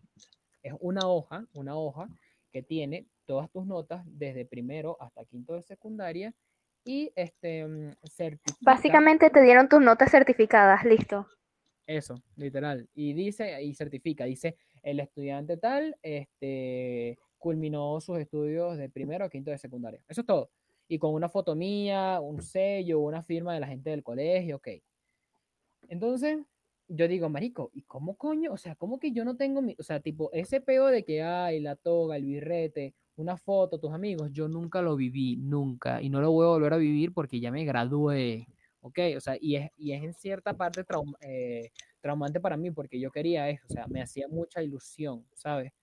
es 0.64 0.74
una 0.80 1.08
hoja, 1.08 1.46
una 1.54 1.78
hoja 1.78 2.10
que 2.52 2.64
tiene 2.64 3.06
todas 3.26 3.52
tus 3.52 3.68
notas 3.68 4.02
desde 4.08 4.46
primero 4.46 4.98
hasta 5.00 5.24
quinto 5.26 5.54
de 5.54 5.62
secundaria 5.62 6.34
y 6.84 7.12
este 7.16 7.68
mm, 7.68 7.94
Básicamente 8.62 9.30
te 9.30 9.44
dieron 9.44 9.70
tus 9.70 9.82
notas 9.82 10.10
certificadas, 10.10 10.84
listo. 10.86 11.28
eso, 11.86 12.16
literal. 12.36 12.90
Y 12.96 13.14
dice, 13.14 13.62
y 13.62 13.76
certifica, 13.76 14.26
dice, 14.26 14.56
el 14.82 15.00
estudiante 15.00 15.58
tal, 15.58 15.96
este, 16.02 17.20
culminó 17.40 18.00
sus 18.02 18.20
estudios 18.20 18.78
de 18.78 18.90
primero 18.90 19.26
a 19.26 19.30
quinto 19.30 19.50
de 19.50 19.58
secundaria. 19.58 20.02
Eso 20.08 20.22
es 20.22 20.28
todo. 20.28 20.52
Y 20.88 21.00
con 21.00 21.14
una 21.14 21.30
foto 21.30 21.56
mía, 21.56 22.20
un 22.20 22.42
sello, 22.42 23.00
una 23.00 23.24
firma 23.24 23.54
de 23.54 23.60
la 23.60 23.68
gente 23.68 23.90
del 23.90 24.04
colegio, 24.04 24.58
ok. 24.58 24.68
Entonces, 25.88 26.40
yo 26.88 27.08
digo, 27.08 27.30
marico, 27.30 27.70
¿y 27.74 27.84
cómo 27.84 28.16
coño? 28.16 28.54
O 28.54 28.58
sea, 28.58 28.76
¿cómo 28.76 29.00
que 29.00 29.12
yo 29.12 29.24
no 29.26 29.36
tengo 29.38 29.62
mi, 29.62 29.76
o 29.80 29.84
sea, 29.84 30.00
tipo, 30.00 30.32
ese 30.34 30.62
peo 30.62 30.88
de 30.88 31.04
que 31.04 31.22
hay 31.22 31.60
la 31.60 31.76
toga, 31.76 32.16
el 32.18 32.26
birrete, 32.26 32.94
una 33.16 33.38
foto, 33.38 33.80
tus 33.80 33.92
amigos, 33.92 34.30
yo 34.32 34.48
nunca 34.48 34.82
lo 34.82 34.96
viví, 34.96 35.36
nunca, 35.38 36.02
y 36.02 36.10
no 36.10 36.22
lo 36.22 36.32
voy 36.32 36.46
a 36.46 36.50
volver 36.50 36.74
a 36.74 36.78
vivir 36.78 37.14
porque 37.14 37.40
ya 37.40 37.52
me 37.52 37.66
gradué, 37.66 38.48
¿ok? 38.82 39.00
O 39.18 39.20
sea, 39.20 39.38
y 39.40 39.58
es, 39.58 39.72
y 39.78 39.92
es 39.92 40.04
en 40.04 40.14
cierta 40.14 40.54
parte 40.54 40.84
traum- 40.86 41.18
eh, 41.22 41.72
traumante 42.02 42.40
para 42.40 42.56
mí 42.58 42.72
porque 42.72 43.00
yo 43.00 43.12
quería 43.12 43.50
eso, 43.50 43.66
o 43.70 43.74
sea, 43.74 43.88
me 43.88 44.02
hacía 44.02 44.28
mucha 44.28 44.64
ilusión, 44.64 45.26
¿sabes? 45.34 45.74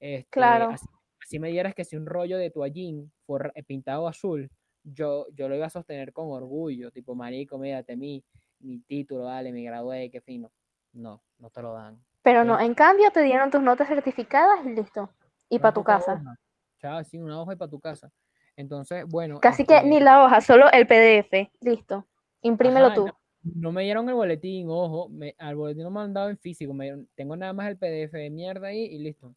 Este, 0.00 0.28
Claro. 0.30 0.70
Así, 0.70 0.86
así 1.28 1.38
me 1.38 1.50
dieras 1.50 1.74
que 1.74 1.84
si 1.84 1.94
un 1.94 2.06
rollo 2.06 2.38
de 2.38 2.50
toallín 2.50 3.12
fue 3.26 3.38
pintado 3.66 4.08
azul, 4.08 4.50
yo, 4.82 5.26
yo 5.34 5.46
lo 5.46 5.56
iba 5.56 5.66
a 5.66 5.70
sostener 5.70 6.10
con 6.14 6.30
orgullo, 6.30 6.90
tipo, 6.90 7.14
marico, 7.14 7.58
mírate 7.58 7.96
mi, 7.96 8.24
mi 8.60 8.78
título, 8.80 9.24
dale, 9.24 9.52
me 9.52 9.62
gradué, 9.62 10.10
qué 10.10 10.22
fino. 10.22 10.50
No, 10.94 11.22
no 11.36 11.50
te 11.50 11.60
lo 11.60 11.74
dan. 11.74 12.02
Pero 12.22 12.44
no, 12.44 12.58
en 12.58 12.72
cambio 12.72 13.10
te 13.10 13.22
dieron 13.22 13.50
tus 13.50 13.60
notas 13.60 13.88
certificadas 13.88 14.64
y 14.64 14.70
listo. 14.70 15.10
Y 15.50 15.58
para 15.58 15.74
tu 15.74 15.84
casa. 15.84 16.14
hoja. 16.14 16.38
Chao, 16.78 17.04
sí, 17.04 17.18
una 17.18 17.42
hoja 17.42 17.52
y 17.52 17.56
para 17.56 17.70
tu 17.70 17.78
casa. 17.78 18.10
Entonces, 18.56 19.04
bueno. 19.06 19.38
Casi 19.38 19.66
que 19.66 19.76
este, 19.76 19.88
ni 19.88 20.00
la 20.00 20.24
hoja, 20.24 20.40
solo 20.40 20.70
el 20.72 20.86
PDF. 20.86 21.50
Listo. 21.60 22.06
Imprímelo 22.40 22.86
Ajá, 22.86 22.94
tú. 22.94 23.06
no, 23.06 23.18
no 23.42 23.72
me 23.72 23.82
dieron 23.82 24.08
el 24.08 24.14
boletín, 24.14 24.68
ojo, 24.70 25.10
me, 25.10 25.34
al 25.38 25.56
boletín 25.56 25.82
no 25.82 25.90
me 25.90 26.00
han 26.00 26.14
dado 26.14 26.30
en 26.30 26.38
físico, 26.38 26.72
me 26.72 27.04
tengo 27.14 27.36
nada 27.36 27.52
más 27.52 27.68
el 27.68 27.76
PDF 27.76 28.12
de 28.12 28.30
mierda 28.30 28.68
ahí 28.68 28.84
y 28.84 28.98
listo. 28.98 29.34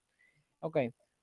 Ok, 0.61 0.77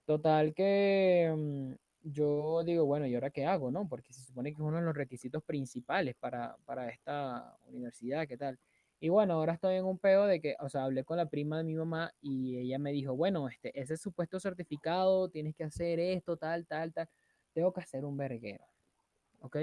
total 0.09 0.55
que 0.55 1.31
mm, 1.37 1.73
yo 2.03 2.65
digo, 2.65 2.87
bueno, 2.87 3.07
¿y 3.07 3.15
ahora 3.15 3.29
qué 3.29 3.45
hago, 3.45 3.71
no? 3.71 3.87
Porque 3.87 4.15
se 4.15 4.23
supone 4.23 4.51
que 4.51 4.55
es 4.55 4.67
uno 4.67 4.79
de 4.79 4.83
los 4.83 4.97
requisitos 4.97 5.43
principales 5.45 6.17
para, 6.19 6.57
para 6.65 6.89
esta 6.89 7.59
universidad, 7.67 8.27
¿qué 8.27 8.39
tal? 8.39 8.59
Y 9.01 9.11
bueno, 9.11 9.35
ahora 9.35 9.53
estoy 9.53 9.75
en 9.75 9.85
un 9.85 9.99
peo 9.99 10.25
de 10.25 10.41
que, 10.41 10.57
o 10.61 10.71
sea, 10.71 10.85
hablé 10.85 11.05
con 11.05 11.19
la 11.19 11.27
prima 11.27 11.59
de 11.59 11.65
mi 11.65 11.75
mamá 11.75 12.11
y 12.23 12.57
ella 12.57 12.79
me 12.79 12.91
dijo, 12.93 13.15
bueno, 13.17 13.49
este, 13.51 13.79
ese 13.79 13.99
supuesto 13.99 14.41
certificado, 14.41 15.29
tienes 15.29 15.55
que 15.55 15.65
hacer 15.65 16.01
esto, 16.01 16.39
tal, 16.39 16.67
tal, 16.67 16.95
tal. 16.95 17.07
Tengo 17.53 17.75
que 17.75 17.83
hacer 17.83 18.07
un 18.07 18.17
verguero, 18.17 18.65
¿ok? 19.41 19.59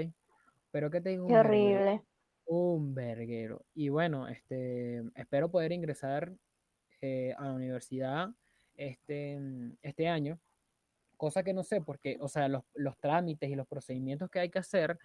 Pero 0.70 0.90
¿qué 0.92 1.00
te 1.00 1.10
digo? 1.10 1.26
Qué 1.26 1.34
un 1.34 1.42
verguero? 1.42 1.88
horrible. 1.88 2.02
Un 2.46 2.94
verguero. 2.94 3.64
Y 3.74 3.88
bueno, 3.88 4.28
este, 4.28 5.02
espero 5.16 5.50
poder 5.50 5.72
ingresar 5.72 6.32
eh, 7.00 7.34
a 7.36 7.46
la 7.46 7.54
universidad 7.54 8.30
este, 8.76 9.38
este 9.82 10.08
año, 10.08 10.38
cosa 11.16 11.42
que 11.42 11.52
no 11.54 11.62
sé, 11.62 11.80
porque, 11.80 12.18
o 12.20 12.28
sea, 12.28 12.48
los, 12.48 12.64
los 12.74 12.98
trámites 12.98 13.50
y 13.50 13.56
los 13.56 13.66
procedimientos 13.66 14.30
que 14.30 14.40
hay 14.40 14.50
que 14.50 14.58
hacer 14.58 14.98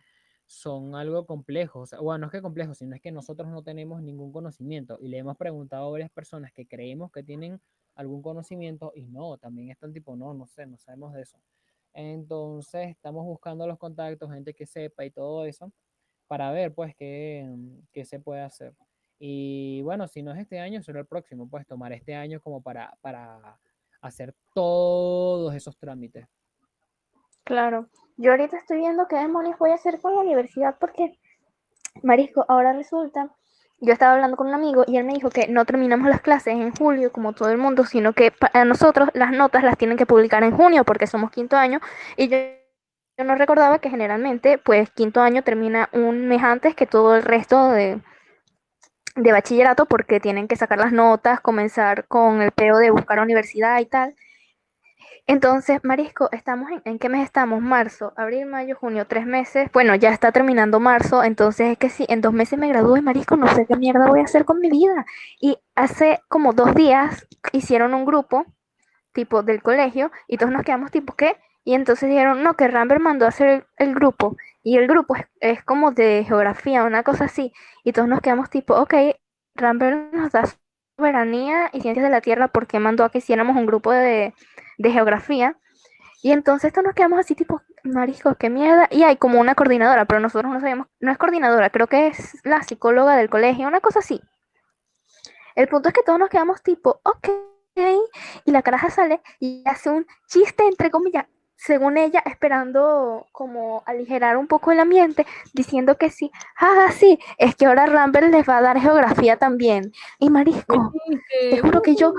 son 0.45 0.95
algo 0.95 1.25
complejos. 1.25 1.91
bueno, 2.01 2.19
no 2.19 2.25
es 2.27 2.31
que 2.31 2.41
complejos, 2.41 2.77
sino 2.77 2.95
es 2.95 3.01
que 3.01 3.11
nosotros 3.11 3.49
no 3.49 3.63
tenemos 3.63 4.01
ningún 4.01 4.31
conocimiento 4.33 4.97
y 5.01 5.07
le 5.07 5.17
hemos 5.17 5.37
preguntado 5.37 5.87
a 5.87 5.91
varias 5.91 6.11
personas 6.11 6.51
que 6.51 6.67
creemos 6.67 7.11
que 7.11 7.23
tienen 7.23 7.61
algún 7.95 8.21
conocimiento 8.21 8.91
y 8.95 9.07
no, 9.07 9.37
también 9.37 9.69
están 9.69 9.93
tipo, 9.93 10.15
no, 10.15 10.33
no 10.33 10.47
sé, 10.47 10.65
no 10.65 10.77
sabemos 10.77 11.13
de 11.13 11.21
eso. 11.21 11.39
Entonces, 11.93 12.89
estamos 12.89 13.25
buscando 13.25 13.67
los 13.67 13.77
contactos, 13.77 14.31
gente 14.31 14.53
que 14.53 14.65
sepa 14.65 15.05
y 15.05 15.11
todo 15.11 15.45
eso, 15.45 15.71
para 16.27 16.51
ver, 16.51 16.73
pues, 16.73 16.95
qué, 16.95 17.49
qué 17.91 18.05
se 18.05 18.19
puede 18.19 18.41
hacer. 18.41 18.75
Y 19.23 19.83
bueno, 19.83 20.07
si 20.07 20.23
no 20.23 20.31
es 20.31 20.39
este 20.39 20.59
año, 20.59 20.81
será 20.81 20.99
el 20.99 21.05
próximo, 21.05 21.47
pues, 21.47 21.67
tomar 21.67 21.93
este 21.93 22.15
año 22.15 22.41
como 22.41 22.59
para, 22.59 22.97
para 23.01 23.59
hacer 24.01 24.33
todos 24.51 25.53
esos 25.53 25.77
trámites. 25.77 26.27
Claro, 27.43 27.87
yo 28.17 28.31
ahorita 28.31 28.57
estoy 28.57 28.79
viendo 28.79 29.07
qué 29.07 29.17
demonios 29.17 29.59
voy 29.59 29.69
a 29.69 29.75
hacer 29.75 30.01
con 30.01 30.15
la 30.15 30.21
universidad 30.21 30.75
porque, 30.79 31.19
Marisco, 32.01 32.45
ahora 32.47 32.73
resulta, 32.73 33.29
yo 33.79 33.93
estaba 33.93 34.15
hablando 34.15 34.37
con 34.37 34.47
un 34.47 34.55
amigo 34.55 34.85
y 34.87 34.97
él 34.97 35.03
me 35.03 35.13
dijo 35.13 35.29
que 35.29 35.47
no 35.47 35.65
terminamos 35.65 36.09
las 36.09 36.21
clases 36.21 36.55
en 36.55 36.71
julio 36.71 37.11
como 37.11 37.33
todo 37.33 37.49
el 37.49 37.59
mundo, 37.59 37.85
sino 37.85 38.13
que 38.13 38.31
para 38.31 38.65
nosotros 38.65 39.09
las 39.13 39.31
notas 39.31 39.63
las 39.63 39.77
tienen 39.77 39.97
que 39.97 40.07
publicar 40.07 40.43
en 40.43 40.57
junio 40.57 40.83
porque 40.83 41.05
somos 41.05 41.29
quinto 41.29 41.57
año 41.57 41.79
y 42.17 42.27
yo 42.27 42.37
no 43.23 43.35
recordaba 43.35 43.77
que 43.77 43.91
generalmente 43.91 44.57
pues 44.57 44.89
quinto 44.89 45.21
año 45.21 45.43
termina 45.43 45.89
un 45.93 46.27
mes 46.27 46.41
antes 46.41 46.73
que 46.73 46.87
todo 46.87 47.15
el 47.15 47.21
resto 47.21 47.69
de, 47.69 48.01
de 49.15 49.31
bachillerato 49.31 49.85
porque 49.85 50.19
tienen 50.19 50.47
que 50.47 50.55
sacar 50.55 50.79
las 50.79 50.93
notas, 50.93 51.41
comenzar 51.41 52.07
con 52.07 52.41
el 52.41 52.51
peo 52.51 52.77
de 52.77 52.91
buscar 52.91 53.19
universidad 53.19 53.79
y 53.79 53.85
tal. 53.85 54.15
Entonces, 55.27 55.79
Marisco, 55.83 56.29
estamos 56.31 56.69
en, 56.83 56.99
qué 56.99 57.07
mes 57.07 57.23
estamos? 57.23 57.61
Marzo, 57.61 58.13
abril, 58.17 58.47
mayo, 58.47 58.75
junio, 58.75 59.05
tres 59.07 59.25
meses. 59.25 59.69
Bueno, 59.71 59.95
ya 59.95 60.09
está 60.09 60.31
terminando 60.31 60.79
marzo, 60.79 61.23
entonces 61.23 61.71
es 61.71 61.77
que 61.77 61.89
si 61.89 62.05
en 62.09 62.21
dos 62.21 62.33
meses 62.33 62.59
me 62.59 62.67
gradúo 62.67 62.97
y 62.97 63.01
Marisco, 63.01 63.37
no 63.37 63.47
sé 63.47 63.65
qué 63.65 63.75
mierda 63.77 64.07
voy 64.07 64.21
a 64.21 64.23
hacer 64.23 64.45
con 64.45 64.59
mi 64.59 64.69
vida. 64.69 65.05
Y 65.39 65.57
hace 65.75 66.19
como 66.27 66.53
dos 66.53 66.73
días 66.75 67.27
hicieron 67.53 67.93
un 67.93 68.05
grupo, 68.05 68.45
tipo 69.13 69.43
del 69.43 69.61
colegio, 69.61 70.11
y 70.27 70.37
todos 70.37 70.51
nos 70.51 70.63
quedamos 70.63 70.91
tipo, 70.91 71.13
¿qué? 71.15 71.37
Y 71.63 71.75
entonces 71.75 72.09
dijeron, 72.09 72.43
no, 72.43 72.55
que 72.55 72.67
Rambert 72.67 73.01
mandó 73.01 73.25
a 73.25 73.29
hacer 73.29 73.67
el, 73.77 73.93
grupo. 73.93 74.35
Y 74.63 74.77
el 74.77 74.87
grupo 74.87 75.15
es, 75.39 75.63
como 75.63 75.91
de 75.91 76.23
geografía, 76.27 76.83
una 76.83 77.03
cosa 77.03 77.25
así. 77.25 77.51
Y 77.83 77.93
todos 77.93 78.07
nos 78.07 78.21
quedamos 78.21 78.49
tipo, 78.49 78.75
ok, 78.75 78.93
Rambert 79.55 80.13
nos 80.13 80.31
da 80.31 80.43
soberanía 80.97 81.69
y 81.73 81.81
ciencias 81.81 82.03
de 82.03 82.11
la 82.11 82.21
tierra 82.21 82.47
porque 82.47 82.79
mandó 82.79 83.03
a 83.03 83.09
que 83.09 83.17
hiciéramos 83.19 83.55
un 83.57 83.65
grupo 83.65 83.91
de 83.91 84.33
de 84.81 84.91
geografía. 84.91 85.57
Y 86.23 86.31
entonces 86.31 86.69
esto 86.69 86.81
nos 86.81 86.93
quedamos 86.93 87.19
así 87.19 87.35
tipo, 87.35 87.61
mariscos, 87.83 88.37
qué 88.37 88.49
mierda. 88.49 88.87
Y 88.91 89.03
hay 89.03 89.17
como 89.17 89.39
una 89.39 89.55
coordinadora, 89.55 90.05
pero 90.05 90.19
nosotros 90.19 90.51
no 90.51 90.59
sabemos, 90.59 90.87
no 90.99 91.11
es 91.11 91.17
coordinadora, 91.17 91.69
creo 91.69 91.87
que 91.87 92.07
es 92.07 92.37
la 92.43 92.61
psicóloga 92.61 93.15
del 93.15 93.29
colegio, 93.29 93.67
una 93.67 93.79
cosa 93.79 93.99
así. 93.99 94.21
El 95.55 95.67
punto 95.67 95.89
es 95.89 95.95
que 95.95 96.03
todos 96.03 96.19
nos 96.19 96.29
quedamos 96.29 96.61
tipo, 96.61 97.01
ok. 97.03 97.29
Y 98.45 98.51
la 98.51 98.61
caraja 98.61 98.89
sale 98.89 99.21
y 99.39 99.63
hace 99.65 99.89
un 99.89 100.05
chiste, 100.27 100.67
entre 100.67 100.91
comillas, 100.91 101.25
según 101.61 101.97
ella, 101.97 102.23
esperando 102.25 103.27
como 103.31 103.83
aligerar 103.85 104.35
un 104.37 104.47
poco 104.47 104.71
el 104.71 104.79
ambiente, 104.79 105.27
diciendo 105.53 105.95
que 105.95 106.09
sí, 106.09 106.31
ah, 106.59 106.87
sí, 106.91 107.19
es 107.37 107.55
que 107.55 107.67
ahora 107.67 107.85
Rambert 107.85 108.31
les 108.31 108.49
va 108.49 108.57
a 108.57 108.61
dar 108.61 108.79
geografía 108.79 109.37
también. 109.37 109.93
Y 110.17 110.31
marisco, 110.31 110.91
te 111.29 111.59
juro 111.59 111.83
que 111.83 111.95
yo, 111.95 112.15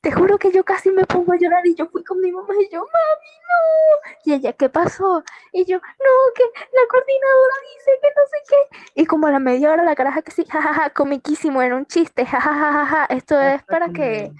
te 0.00 0.10
juro 0.10 0.38
que 0.38 0.52
yo 0.52 0.64
casi 0.64 0.90
me 0.90 1.04
pongo 1.04 1.34
a 1.34 1.36
llorar 1.36 1.66
y 1.66 1.74
yo 1.74 1.86
fui 1.88 2.02
con 2.02 2.18
mi 2.18 2.32
mamá 2.32 2.54
y 2.58 2.72
yo, 2.72 2.80
mami, 2.80 3.30
no. 3.50 4.10
Y 4.24 4.32
ella, 4.32 4.54
¿qué 4.54 4.70
pasó? 4.70 5.22
Y 5.52 5.66
yo, 5.66 5.76
no, 5.76 6.32
que 6.34 6.44
la 6.44 6.88
coordinadora 6.88 7.54
dice 7.76 7.90
que 8.00 8.08
no 8.08 8.22
sé 8.30 8.38
qué. 8.48 9.02
Y 9.02 9.04
como 9.04 9.26
a 9.26 9.32
la 9.32 9.38
media 9.38 9.70
hora 9.70 9.84
la 9.84 9.94
caraja 9.94 10.22
que 10.22 10.30
sí, 10.30 10.46
jajaja, 10.48 10.88
comiquísimo, 10.90 11.60
era 11.60 11.76
un 11.76 11.84
chiste, 11.84 12.24
jajajaja, 12.24 13.04
esto 13.10 13.38
es 13.38 13.62
para 13.64 13.90
que 13.90 14.32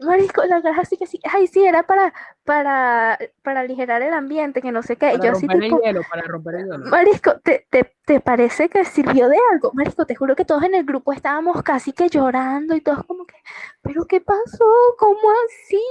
Marisco, 0.00 0.44
la 0.44 0.62
caja 0.62 0.84
sí 0.84 0.96
que 0.96 1.06
sí. 1.06 1.20
Ay, 1.32 1.46
sí, 1.46 1.64
era 1.64 1.84
para, 1.84 2.12
para, 2.44 3.18
para 3.42 3.60
aligerar 3.60 4.02
el 4.02 4.12
ambiente, 4.12 4.62
que 4.62 4.72
no 4.72 4.82
sé 4.82 4.96
qué. 4.96 5.10
Para 5.12 5.24
yo 5.24 5.32
romper 5.32 5.64
el 5.64 5.78
hielo, 5.82 6.00
para 6.10 6.22
romper 6.22 6.54
el 6.56 6.64
hielo. 6.64 6.90
Marisco, 6.90 7.40
¿te, 7.40 7.66
te, 7.70 7.96
te 8.04 8.20
parece 8.20 8.68
que 8.68 8.84
sirvió 8.84 9.28
de 9.28 9.38
algo? 9.52 9.72
Marisco, 9.74 10.06
te 10.06 10.14
juro 10.14 10.36
que 10.36 10.44
todos 10.44 10.62
en 10.64 10.74
el 10.74 10.84
grupo 10.84 11.12
estábamos 11.12 11.62
casi 11.62 11.92
que 11.92 12.08
llorando 12.08 12.74
y 12.74 12.80
todos 12.80 13.04
como 13.04 13.26
que, 13.26 13.36
¿pero 13.82 14.06
qué 14.06 14.20
pasó? 14.20 14.64
¿Cómo 14.98 15.30
así? 15.46 15.82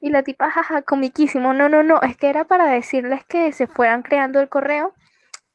Y 0.00 0.10
la 0.10 0.22
tipa, 0.22 0.50
jaja, 0.50 0.82
comiquísimo. 0.82 1.54
No, 1.54 1.68
no, 1.68 1.82
no, 1.82 2.00
es 2.02 2.16
que 2.16 2.28
era 2.28 2.44
para 2.44 2.66
decirles 2.66 3.24
que 3.24 3.52
se 3.52 3.66
fueran 3.66 4.02
creando 4.02 4.40
el 4.40 4.48
correo 4.48 4.94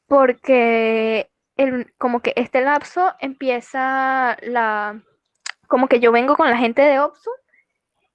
porque 0.08 1.30
el, 1.58 1.94
como 1.98 2.22
que 2.22 2.34
este 2.36 2.62
lapso 2.62 3.14
empieza 3.20 4.38
la 4.42 5.02
como 5.68 5.88
que 5.88 6.00
yo 6.00 6.12
vengo 6.12 6.36
con 6.36 6.50
la 6.50 6.58
gente 6.58 6.82
de 6.82 7.00
Opsu 7.00 7.30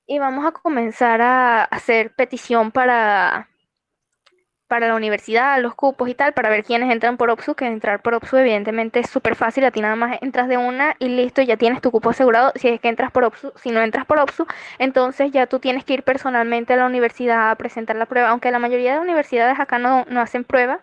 y 0.06 0.18
vamos 0.18 0.44
a 0.46 0.52
comenzar 0.52 1.22
a 1.22 1.64
hacer 1.64 2.14
petición 2.14 2.70
para, 2.70 3.48
para 4.72 4.88
la 4.88 4.94
universidad, 4.94 5.60
los 5.60 5.74
cupos 5.74 6.08
y 6.08 6.14
tal, 6.14 6.32
para 6.32 6.48
ver 6.48 6.64
quiénes 6.64 6.90
entran 6.90 7.18
por 7.18 7.30
OPSU, 7.30 7.54
que 7.54 7.66
entrar 7.66 8.00
por 8.02 8.14
OPSU 8.14 8.38
evidentemente 8.38 9.00
es 9.00 9.10
súper 9.10 9.36
fácil, 9.36 9.64
a 9.64 9.70
ti 9.70 9.82
nada 9.82 9.96
más 9.96 10.18
entras 10.22 10.48
de 10.48 10.56
una 10.56 10.96
y 10.98 11.08
listo, 11.08 11.42
ya 11.42 11.56
tienes 11.58 11.82
tu 11.82 11.90
cupo 11.90 12.10
asegurado, 12.10 12.52
si 12.56 12.68
es 12.68 12.80
que 12.80 12.88
entras 12.88 13.12
por 13.12 13.24
OPSU, 13.24 13.52
si 13.56 13.70
no 13.70 13.82
entras 13.82 14.06
por 14.06 14.18
OPSU, 14.18 14.46
entonces 14.78 15.30
ya 15.30 15.46
tú 15.46 15.58
tienes 15.60 15.84
que 15.84 15.92
ir 15.94 16.02
personalmente 16.04 16.72
a 16.72 16.76
la 16.76 16.86
universidad 16.86 17.50
a 17.50 17.56
presentar 17.56 17.96
la 17.96 18.06
prueba, 18.06 18.30
aunque 18.30 18.50
la 18.50 18.58
mayoría 18.58 18.94
de 18.94 19.00
universidades 19.00 19.60
acá 19.60 19.78
no, 19.78 20.06
no 20.08 20.20
hacen 20.22 20.44
prueba, 20.44 20.80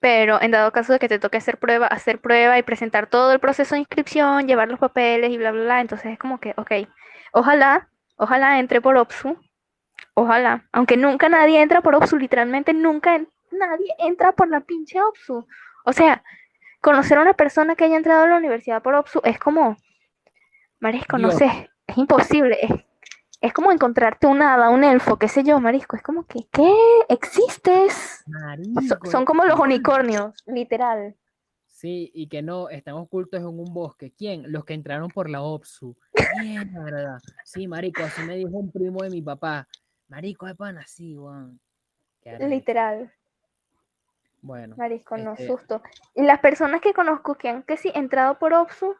pero 0.00 0.42
en 0.42 0.50
dado 0.50 0.72
caso 0.72 0.92
de 0.92 0.98
que 0.98 1.08
te 1.08 1.18
toque 1.18 1.38
hacer 1.38 1.58
prueba, 1.58 1.86
hacer 1.86 2.20
prueba 2.20 2.58
y 2.58 2.62
presentar 2.64 3.06
todo 3.06 3.32
el 3.32 3.38
proceso 3.38 3.76
de 3.76 3.80
inscripción, 3.80 4.48
llevar 4.48 4.68
los 4.68 4.80
papeles 4.80 5.30
y 5.30 5.38
bla, 5.38 5.52
bla, 5.52 5.62
bla, 5.62 5.80
entonces 5.80 6.12
es 6.12 6.18
como 6.18 6.40
que, 6.40 6.54
ok, 6.56 6.72
ojalá 7.32 7.88
Ojalá 8.16 8.58
entre 8.58 8.80
por 8.80 8.96
OPSU. 8.96 9.36
Ojalá. 10.14 10.66
Aunque 10.72 10.96
nunca 10.96 11.28
nadie 11.28 11.60
entra 11.60 11.82
por 11.82 11.94
OPSU. 11.94 12.18
Literalmente 12.18 12.72
nunca 12.72 13.20
nadie 13.50 13.94
entra 13.98 14.32
por 14.32 14.48
la 14.48 14.60
pinche 14.60 15.00
OPSU. 15.00 15.46
O 15.84 15.92
sea, 15.92 16.22
conocer 16.80 17.18
a 17.18 17.22
una 17.22 17.34
persona 17.34 17.76
que 17.76 17.84
haya 17.84 17.96
entrado 17.96 18.24
a 18.24 18.28
la 18.28 18.36
universidad 18.36 18.82
por 18.82 18.94
OPSU 18.94 19.20
es 19.24 19.38
como. 19.38 19.76
Marisco, 20.80 21.18
no 21.18 21.30
sé. 21.30 21.70
Es 21.86 21.98
imposible. 21.98 22.58
Es, 23.40 23.52
como 23.52 23.70
encontrarte 23.70 24.26
un 24.26 24.42
hada, 24.42 24.70
un 24.70 24.82
elfo, 24.82 25.18
qué 25.18 25.28
sé 25.28 25.44
yo, 25.44 25.60
Marisco. 25.60 25.96
Es 25.96 26.02
como 26.02 26.26
que, 26.26 26.46
¿qué? 26.50 26.74
¿Existes? 27.08 28.24
son 29.10 29.24
como 29.24 29.44
los 29.44 29.58
unicornios, 29.58 30.34
literal. 30.46 31.14
Sí, 31.86 32.10
y 32.14 32.26
que 32.26 32.42
no, 32.42 32.68
están 32.68 32.94
ocultos 32.94 33.38
en 33.38 33.46
un 33.46 33.72
bosque. 33.72 34.10
¿Quién? 34.10 34.50
Los 34.50 34.64
que 34.64 34.74
entraron 34.74 35.08
por 35.08 35.30
la 35.30 35.42
OPSU. 35.42 35.96
Mierda. 36.40 37.20
Sí, 37.44 37.68
marico, 37.68 38.02
así 38.02 38.22
me 38.22 38.34
dijo 38.34 38.50
un 38.56 38.72
primo 38.72 39.04
de 39.04 39.10
mi 39.10 39.22
papá. 39.22 39.68
Marico, 40.08 40.46
de 40.46 40.56
pan 40.56 40.78
así, 40.78 41.16
weón. 41.16 41.60
Literal. 42.40 43.12
Bueno. 44.42 44.74
Marisco, 44.76 45.16
no, 45.16 45.34
este 45.34 45.46
susto. 45.46 45.80
Y 46.16 46.22
las 46.22 46.40
personas 46.40 46.80
que 46.80 46.92
conozco 46.92 47.36
que 47.36 47.50
han 47.50 47.62
que 47.62 47.76
sí 47.76 47.92
entrado 47.94 48.36
por 48.40 48.52
OPSU, 48.52 48.96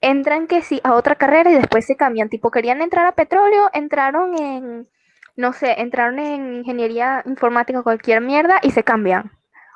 entran 0.00 0.46
que 0.46 0.62
sí 0.62 0.80
a 0.84 0.94
otra 0.94 1.16
carrera 1.16 1.50
y 1.50 1.54
después 1.54 1.84
se 1.84 1.96
cambian. 1.96 2.28
Tipo, 2.28 2.52
querían 2.52 2.82
entrar 2.82 3.04
a 3.04 3.16
petróleo, 3.16 3.68
entraron 3.72 4.38
en, 4.38 4.88
no 5.34 5.52
sé, 5.52 5.80
entraron 5.80 6.20
en 6.20 6.54
ingeniería 6.54 7.24
informática, 7.26 7.82
cualquier 7.82 8.20
mierda, 8.20 8.60
y 8.62 8.70
se 8.70 8.84
cambian. 8.84 9.32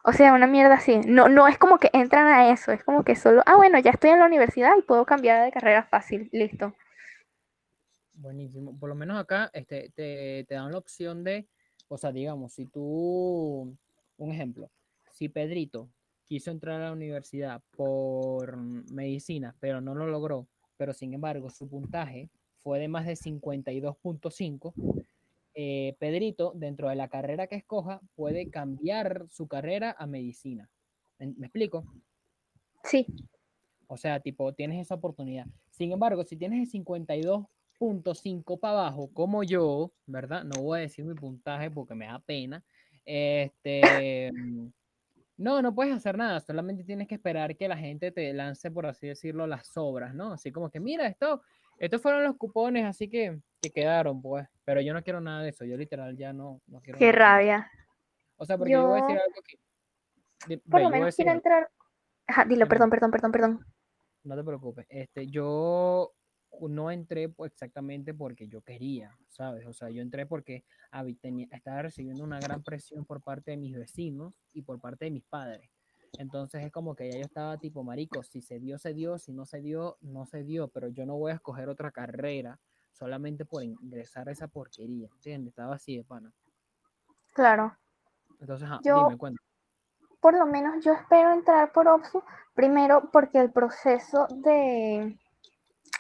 O 0.09 0.13
sea, 0.15 0.33
una 0.33 0.47
mierda 0.47 0.77
así. 0.77 1.01
No, 1.07 1.29
no 1.29 1.47
es 1.49 1.59
como 1.59 1.77
que 1.77 1.91
entran 1.93 2.29
a 2.29 2.51
eso, 2.51 2.73
es 2.73 2.83
como 2.83 3.05
que 3.05 3.15
solo, 3.15 3.43
ah, 3.45 3.57
bueno, 3.57 3.79
ya 3.79 3.91
estoy 3.91 4.09
en 4.09 4.21
la 4.21 4.25
universidad 4.25 4.71
y 4.79 4.81
puedo 4.81 5.05
cambiar 5.05 5.45
de 5.45 5.53
carrera 5.53 5.83
fácil, 5.83 6.31
listo. 6.33 6.75
Buenísimo. 8.15 8.75
Por 8.79 8.89
lo 8.89 8.95
menos 8.95 9.21
acá 9.21 9.51
este, 9.53 9.93
te, 9.95 10.47
te 10.49 10.55
dan 10.55 10.73
la 10.73 10.79
opción 10.79 11.25
de, 11.25 11.47
o 11.89 11.99
sea, 11.99 12.11
digamos, 12.11 12.55
si 12.55 12.65
tú, 12.65 13.77
un 14.17 14.33
ejemplo, 14.33 14.71
si 15.13 15.29
Pedrito 15.29 15.91
quiso 16.25 16.53
entrar 16.53 16.81
a 16.81 16.87
la 16.87 16.93
universidad 16.93 17.61
por 17.77 18.57
medicina, 18.57 19.55
pero 19.61 19.83
no 19.83 19.95
lo 19.95 20.07
logró, 20.07 20.49
pero 20.79 20.95
sin 20.95 21.13
embargo 21.13 21.51
su 21.51 21.69
puntaje 21.69 22.31
fue 22.57 22.79
de 22.79 22.89
más 22.89 23.05
de 23.05 23.13
52.5, 23.13 24.73
eh, 25.61 25.97
Pedrito, 25.99 26.53
dentro 26.55 26.89
de 26.89 26.95
la 26.95 27.09
carrera 27.09 27.49
que 27.49 27.57
escoja, 27.57 28.01
puede 28.15 28.49
cambiar 28.49 29.27
su 29.29 29.49
carrera 29.49 29.97
a 29.99 30.07
medicina. 30.07 30.71
¿Me, 31.19 31.47
explico? 31.47 31.85
Sí. 32.85 33.05
O 33.89 33.97
sea, 33.97 34.21
tipo, 34.21 34.55
tienes 34.55 34.81
esa 34.81 34.95
oportunidad. 34.95 35.47
Sin 35.69 35.91
embargo, 35.91 36.23
si 36.23 36.37
tienes 36.37 36.73
el 36.73 36.85
52.5 36.85 38.61
para 38.61 38.83
abajo, 38.83 39.11
como 39.13 39.43
yo, 39.43 39.91
¿verdad? 40.07 40.45
No 40.45 40.63
voy 40.63 40.79
a 40.79 40.83
decir 40.83 41.05
mi 41.05 41.15
puntaje 41.17 41.73
porque 41.73 41.97
me 41.97 42.07
da 42.07 42.21
pena. 42.21 42.65
Este, 43.05 44.31
No, 45.37 45.61
no 45.61 45.75
puedes 45.75 45.93
hacer 45.93 46.17
nada, 46.17 46.39
solamente 46.39 46.85
tienes 46.85 47.09
que 47.09 47.17
esperar 47.17 47.57
que 47.57 47.67
la 47.67 47.77
gente 47.77 48.13
te 48.13 48.33
lance, 48.33 48.71
por 48.71 48.87
así 48.87 49.09
decirlo, 49.09 49.49
las 49.49 49.67
sobras, 49.67 50.15
¿no? 50.15 50.35
Así 50.35 50.53
como 50.53 50.71
que, 50.71 50.79
mira, 50.79 51.09
esto, 51.09 51.43
estos 51.79 52.03
fueron 52.03 52.25
los 52.25 52.37
cupones, 52.37 52.85
así 52.85 53.09
que, 53.09 53.41
que 53.61 53.71
quedaron, 53.71 54.21
pues. 54.21 54.47
Pero 54.65 54.81
yo 54.81 54.93
no 54.93 55.03
quiero 55.03 55.21
nada 55.21 55.43
de 55.43 55.51
eso, 55.51 55.65
yo 55.65 55.77
literal 55.77 56.17
ya 56.17 56.33
no, 56.33 56.61
no 56.67 56.81
quiero 56.81 56.99
Qué 56.99 57.07
nada 57.07 57.19
rabia. 57.19 57.71
O 58.37 58.45
sea, 58.45 58.57
porque 58.57 58.73
yo, 58.73 58.87
voy 58.87 59.01
a 59.01 59.03
decir 59.03 59.19
algo 59.19 59.43
que... 59.43 60.59
Por 60.71 60.81
lo 60.83 60.91
menos 60.91 61.17
quiero 61.17 61.33
entrar. 61.33 61.71
Ajá, 62.27 62.45
dilo, 62.45 62.67
perdón, 62.69 62.91
perdón, 62.91 63.11
perdón, 63.11 63.33
perdón. 63.33 63.67
No 64.25 64.37
te 64.37 64.45
preocupes. 64.45 64.87
Este, 64.89 65.27
yo 65.27 66.13
no 66.69 66.91
entré 66.91 67.29
pues, 67.29 67.53
exactamente 67.53 68.15
porque 68.15 68.49
yo 68.49 68.63
quería, 68.63 69.17
¿sabes? 69.29 69.67
O 69.67 69.73
sea, 69.73 69.91
yo 69.91 70.03
entré 70.03 70.27
porque 70.27 70.65
tenía- 71.21 71.49
estaba 71.51 71.83
recibiendo 71.83 72.25
una 72.25 72.41
gran 72.41 72.63
presión 72.63 73.05
por 73.05 73.23
parte 73.23 73.53
de 73.53 73.57
mis 73.57 73.77
vecinos 73.77 74.35
y 74.53 74.63
por 74.63 74.81
parte 74.81 75.07
de 75.07 75.11
mis 75.11 75.25
padres. 75.25 75.71
Entonces 76.17 76.65
es 76.65 76.73
como 76.73 76.95
que 76.95 77.11
ya 77.11 77.19
yo 77.19 77.25
estaba 77.25 77.57
tipo, 77.59 77.83
marico, 77.85 78.23
si 78.23 78.41
se 78.41 78.59
dio, 78.59 78.79
se 78.79 78.95
dio, 78.95 79.19
si 79.19 79.33
no 79.33 79.45
se 79.45 79.61
dio, 79.61 79.97
no 80.01 80.27
se 80.27 80.43
dio, 80.45 80.69
pero 80.69 80.89
yo 80.89 81.05
no 81.07 81.17
voy 81.17 81.33
a 81.33 81.35
escoger 81.35 81.69
otra 81.69 81.91
carrera 81.91 82.59
solamente 82.93 83.45
por 83.45 83.63
ingresar 83.63 84.29
a 84.29 84.33
esa 84.33 84.49
porquería, 84.49 85.09
¿entiendes? 85.13 85.53
Estaba 85.53 85.75
así 85.77 85.97
de 85.97 86.05
pana. 86.05 86.33
Claro. 87.35 87.77
Entonces, 88.41 88.67
ajá, 88.67 88.81
Yo- 88.83 89.05
dime, 89.05 89.19
cuenta. 89.19 89.41
Por 90.21 90.37
lo 90.37 90.47
menos 90.47 90.85
yo 90.85 90.93
espero 90.95 91.33
entrar 91.33 91.71
por 91.73 91.87
OPSU, 91.87 92.25
primero 92.55 93.09
porque 93.13 93.39
el 93.39 93.53
proceso 93.53 94.27
de, 94.31 95.17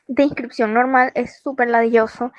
de 0.09 0.23
inscripción 0.25 0.75
normal 0.75 1.13
es 1.15 1.41
súper 1.41 1.71
ladilloso 1.71 2.33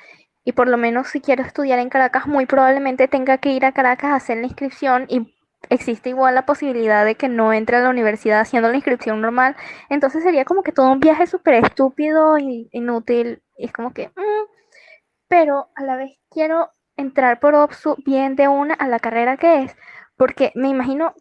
y 0.44 0.52
por 0.52 0.68
lo 0.68 0.76
menos 0.76 1.08
si 1.08 1.22
quiero 1.22 1.42
estudiar 1.42 1.78
en 1.78 1.88
Caracas, 1.88 2.26
muy 2.26 2.44
probablemente 2.44 3.08
tenga 3.08 3.38
que 3.38 3.52
ir 3.52 3.64
a 3.64 3.72
Caracas 3.72 4.10
a 4.10 4.16
hacer 4.16 4.36
la 4.38 4.46
inscripción 4.46 5.06
y 5.08 5.34
existe 5.70 6.10
igual 6.10 6.34
la 6.34 6.46
posibilidad 6.46 7.04
de 7.04 7.14
que 7.14 7.28
no 7.28 7.52
entre 7.52 7.76
a 7.78 7.80
la 7.80 7.90
universidad 7.90 8.40
haciendo 8.40 8.68
la 8.68 8.76
inscripción 8.76 9.20
normal. 9.20 9.56
Entonces 9.88 10.22
sería 10.22 10.44
como 10.44 10.62
que 10.62 10.72
todo 10.72 10.92
un 10.92 11.00
viaje 11.00 11.26
súper 11.26 11.54
estúpido 11.64 12.38
y 12.38 12.68
inútil. 12.72 13.42
Es 13.56 13.72
como 13.72 13.92
que... 13.94 14.08
mm. 14.08 14.46
Pero 15.28 15.70
a 15.76 15.84
la 15.84 15.96
vez 15.96 16.18
quiero 16.30 16.70
entrar 16.96 17.40
por 17.40 17.54
OPSU 17.54 17.96
bien 18.04 18.36
de 18.36 18.48
una 18.48 18.74
a 18.74 18.88
la 18.88 18.98
carrera 18.98 19.36
que 19.36 19.62
es, 19.62 19.76
porque 20.16 20.52
me 20.54 20.68
imagino 20.68 21.14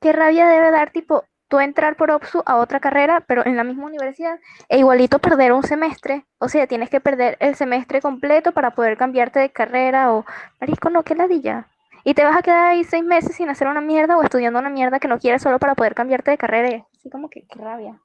qué 0.00 0.12
rabia 0.12 0.46
debe 0.48 0.70
dar, 0.70 0.90
tipo, 0.92 1.24
tú 1.48 1.60
entrar 1.60 1.96
por 1.96 2.10
OPSU 2.10 2.42
a 2.46 2.56
otra 2.56 2.80
carrera, 2.80 3.24
pero 3.26 3.44
en 3.44 3.56
la 3.56 3.64
misma 3.64 3.86
universidad, 3.86 4.38
e 4.68 4.78
igualito 4.78 5.18
perder 5.18 5.52
un 5.52 5.62
semestre. 5.62 6.26
O 6.38 6.48
sea, 6.48 6.66
tienes 6.66 6.90
que 6.90 7.00
perder 7.00 7.36
el 7.40 7.54
semestre 7.56 8.00
completo 8.00 8.52
para 8.52 8.70
poder 8.72 8.96
cambiarte 8.96 9.40
de 9.40 9.50
carrera 9.50 10.12
o, 10.12 10.24
marisco, 10.60 10.90
no, 10.90 11.02
qué 11.02 11.14
ladilla. 11.14 11.68
Y 12.08 12.14
te 12.14 12.24
vas 12.24 12.38
a 12.38 12.42
quedar 12.42 12.68
ahí 12.68 12.84
seis 12.84 13.04
meses 13.04 13.36
sin 13.36 13.50
hacer 13.50 13.68
una 13.68 13.82
mierda 13.82 14.16
o 14.16 14.22
estudiando 14.22 14.58
una 14.58 14.70
mierda 14.70 14.98
que 14.98 15.08
no 15.08 15.18
quieres 15.18 15.42
solo 15.42 15.58
para 15.58 15.74
poder 15.74 15.94
cambiarte 15.94 16.30
de 16.30 16.38
carrera. 16.38 16.70
y 16.70 16.82
Así 16.96 17.10
como 17.10 17.28
que, 17.28 17.46
qué 17.46 17.58
rabia. 17.58 18.00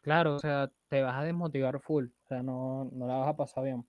Claro, 0.00 0.34
o 0.34 0.38
sea, 0.40 0.68
te 0.88 1.02
vas 1.02 1.14
a 1.14 1.22
desmotivar 1.22 1.78
full, 1.78 2.06
o 2.06 2.26
sea, 2.26 2.42
no, 2.42 2.90
no 2.92 3.06
la 3.06 3.18
vas 3.18 3.28
a 3.28 3.36
pasar 3.36 3.62
bien. 3.62 3.86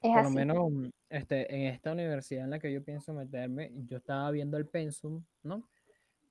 Es 0.00 0.12
Por 0.12 0.24
lo 0.24 0.30
menos 0.30 0.72
este, 1.08 1.54
en 1.54 1.72
esta 1.72 1.92
universidad 1.92 2.42
en 2.42 2.50
la 2.50 2.58
que 2.58 2.72
yo 2.72 2.82
pienso 2.82 3.14
meterme, 3.14 3.70
yo 3.86 3.98
estaba 3.98 4.28
viendo 4.32 4.56
el 4.56 4.66
pensum, 4.66 5.22
¿no? 5.44 5.62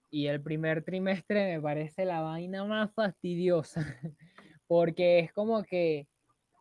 Y 0.09 0.27
el 0.27 0.41
primer 0.41 0.83
trimestre 0.83 1.55
me 1.55 1.61
parece 1.61 2.03
la 2.03 2.19
vaina 2.19 2.65
más 2.65 2.91
fastidiosa, 2.91 3.85
porque 4.67 5.19
es 5.19 5.31
como 5.31 5.63
que, 5.63 6.09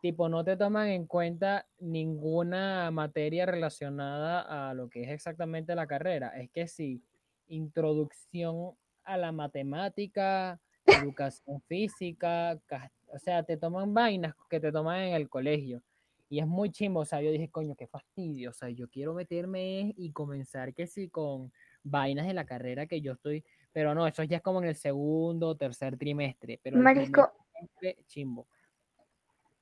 tipo, 0.01 0.27
no 0.27 0.43
te 0.43 0.57
toman 0.57 0.89
en 0.89 1.05
cuenta 1.05 1.67
ninguna 1.79 2.89
materia 2.91 3.45
relacionada 3.45 4.69
a 4.69 4.73
lo 4.73 4.89
que 4.89 5.03
es 5.03 5.09
exactamente 5.09 5.75
la 5.75 5.87
carrera. 5.87 6.29
Es 6.29 6.49
que 6.49 6.67
sí, 6.67 7.03
introducción 7.47 8.73
a 9.03 9.17
la 9.17 9.31
matemática, 9.31 10.59
educación 10.85 11.61
física, 11.61 12.59
o 13.07 13.19
sea, 13.19 13.43
te 13.43 13.57
toman 13.57 13.93
vainas 13.93 14.33
que 14.49 14.59
te 14.59 14.71
toman 14.71 15.01
en 15.01 15.13
el 15.13 15.29
colegio. 15.29 15.83
Y 16.29 16.39
es 16.39 16.47
muy 16.47 16.71
chimbo, 16.71 17.01
o 17.01 17.05
sea, 17.05 17.21
yo 17.21 17.29
dije, 17.29 17.49
coño, 17.49 17.75
qué 17.75 17.87
fastidio, 17.87 18.51
o 18.51 18.53
sea, 18.53 18.69
yo 18.69 18.89
quiero 18.89 19.13
meterme 19.13 19.93
y 19.97 20.11
comenzar 20.11 20.73
que 20.73 20.87
sí 20.87 21.09
con 21.09 21.51
vainas 21.83 22.25
de 22.25 22.33
la 22.33 22.45
carrera 22.45 22.85
que 22.87 23.01
yo 23.01 23.13
estoy, 23.13 23.43
pero 23.73 23.93
no, 23.93 24.07
eso 24.07 24.23
ya 24.23 24.37
es 24.37 24.41
como 24.41 24.61
en 24.61 24.69
el 24.69 24.75
segundo 24.75 25.49
o 25.49 25.57
tercer 25.57 25.97
trimestre, 25.97 26.59
pero 26.63 26.77
Marisco, 26.77 27.31
chimbo. 28.07 28.47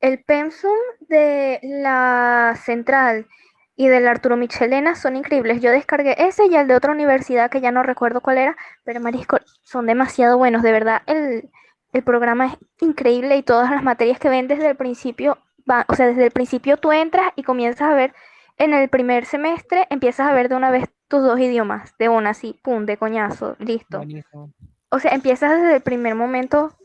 El 0.01 0.23
pensum 0.23 0.77
de 1.07 1.59
la 1.63 2.57
central 2.63 3.27
y 3.75 3.87
del 3.87 4.07
Arturo 4.07 4.35
Michelena 4.35 4.95
son 4.95 5.15
increíbles. 5.15 5.61
Yo 5.61 5.71
descargué 5.71 6.15
ese 6.17 6.47
y 6.47 6.55
el 6.55 6.67
de 6.67 6.75
otra 6.75 6.91
universidad 6.91 7.49
que 7.49 7.61
ya 7.61 7.71
no 7.71 7.83
recuerdo 7.83 8.21
cuál 8.21 8.37
era, 8.37 8.57
pero 8.83 8.99
Marisco, 8.99 9.37
son 9.61 9.85
demasiado 9.85 10.37
buenos, 10.37 10.63
de 10.63 10.71
verdad. 10.71 11.01
El, 11.05 11.49
el 11.93 12.03
programa 12.03 12.47
es 12.47 12.57
increíble 12.81 13.37
y 13.37 13.43
todas 13.43 13.71
las 13.71 13.83
materias 13.83 14.19
que 14.19 14.29
ven 14.29 14.47
desde 14.47 14.69
el 14.69 14.75
principio, 14.75 15.37
van, 15.65 15.85
o 15.87 15.95
sea, 15.95 16.07
desde 16.07 16.25
el 16.25 16.31
principio 16.31 16.77
tú 16.77 16.91
entras 16.91 17.31
y 17.35 17.43
comienzas 17.43 17.89
a 17.89 17.93
ver 17.93 18.13
en 18.57 18.73
el 18.73 18.89
primer 18.89 19.25
semestre, 19.25 19.87
empiezas 19.89 20.27
a 20.27 20.33
ver 20.33 20.49
de 20.49 20.55
una 20.55 20.71
vez 20.71 20.89
tus 21.07 21.23
dos 21.23 21.39
idiomas, 21.39 21.93
de 21.97 22.09
una 22.09 22.31
así, 22.31 22.59
pum, 22.61 22.85
de 22.85 22.97
coñazo, 22.97 23.55
listo. 23.59 23.97
Buenísimo. 23.97 24.53
O 24.89 24.99
sea, 24.99 25.11
empiezas 25.13 25.61
desde 25.61 25.75
el 25.75 25.81
primer 25.81 26.15
momento 26.15 26.75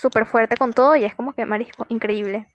súper 0.00 0.26
fuerte 0.26 0.56
con 0.56 0.72
todo 0.72 0.94
y 0.96 1.04
es 1.04 1.14
como 1.14 1.32
que 1.32 1.46
Marisco, 1.46 1.86
increíble. 1.88 2.46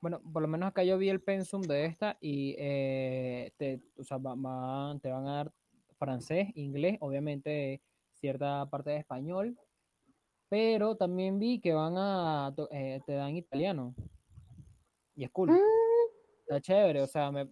Bueno, 0.00 0.20
por 0.32 0.42
lo 0.42 0.48
menos 0.48 0.68
acá 0.68 0.82
yo 0.84 0.98
vi 0.98 1.08
el 1.08 1.20
pensum 1.22 1.62
de 1.62 1.86
esta 1.86 2.16
y 2.20 2.54
eh, 2.58 3.52
te, 3.56 3.80
o 3.98 4.04
sea, 4.04 4.18
va- 4.18 4.34
va- 4.34 4.98
te 5.00 5.10
van 5.10 5.26
a 5.26 5.36
dar 5.36 5.52
francés, 5.98 6.48
inglés, 6.54 6.98
obviamente 7.00 7.80
cierta 8.12 8.66
parte 8.68 8.90
de 8.90 8.98
español, 8.98 9.56
pero 10.48 10.96
también 10.96 11.38
vi 11.38 11.60
que 11.60 11.72
van 11.72 11.94
a, 11.96 12.54
eh, 12.70 13.00
te 13.06 13.12
dan 13.14 13.36
italiano 13.36 13.94
y 15.14 15.24
es 15.24 15.30
cool. 15.30 15.50
Mm, 15.50 15.56
Está 16.40 16.60
chévere, 16.60 17.02
o 17.02 17.06
sea, 17.08 17.32
me, 17.32 17.48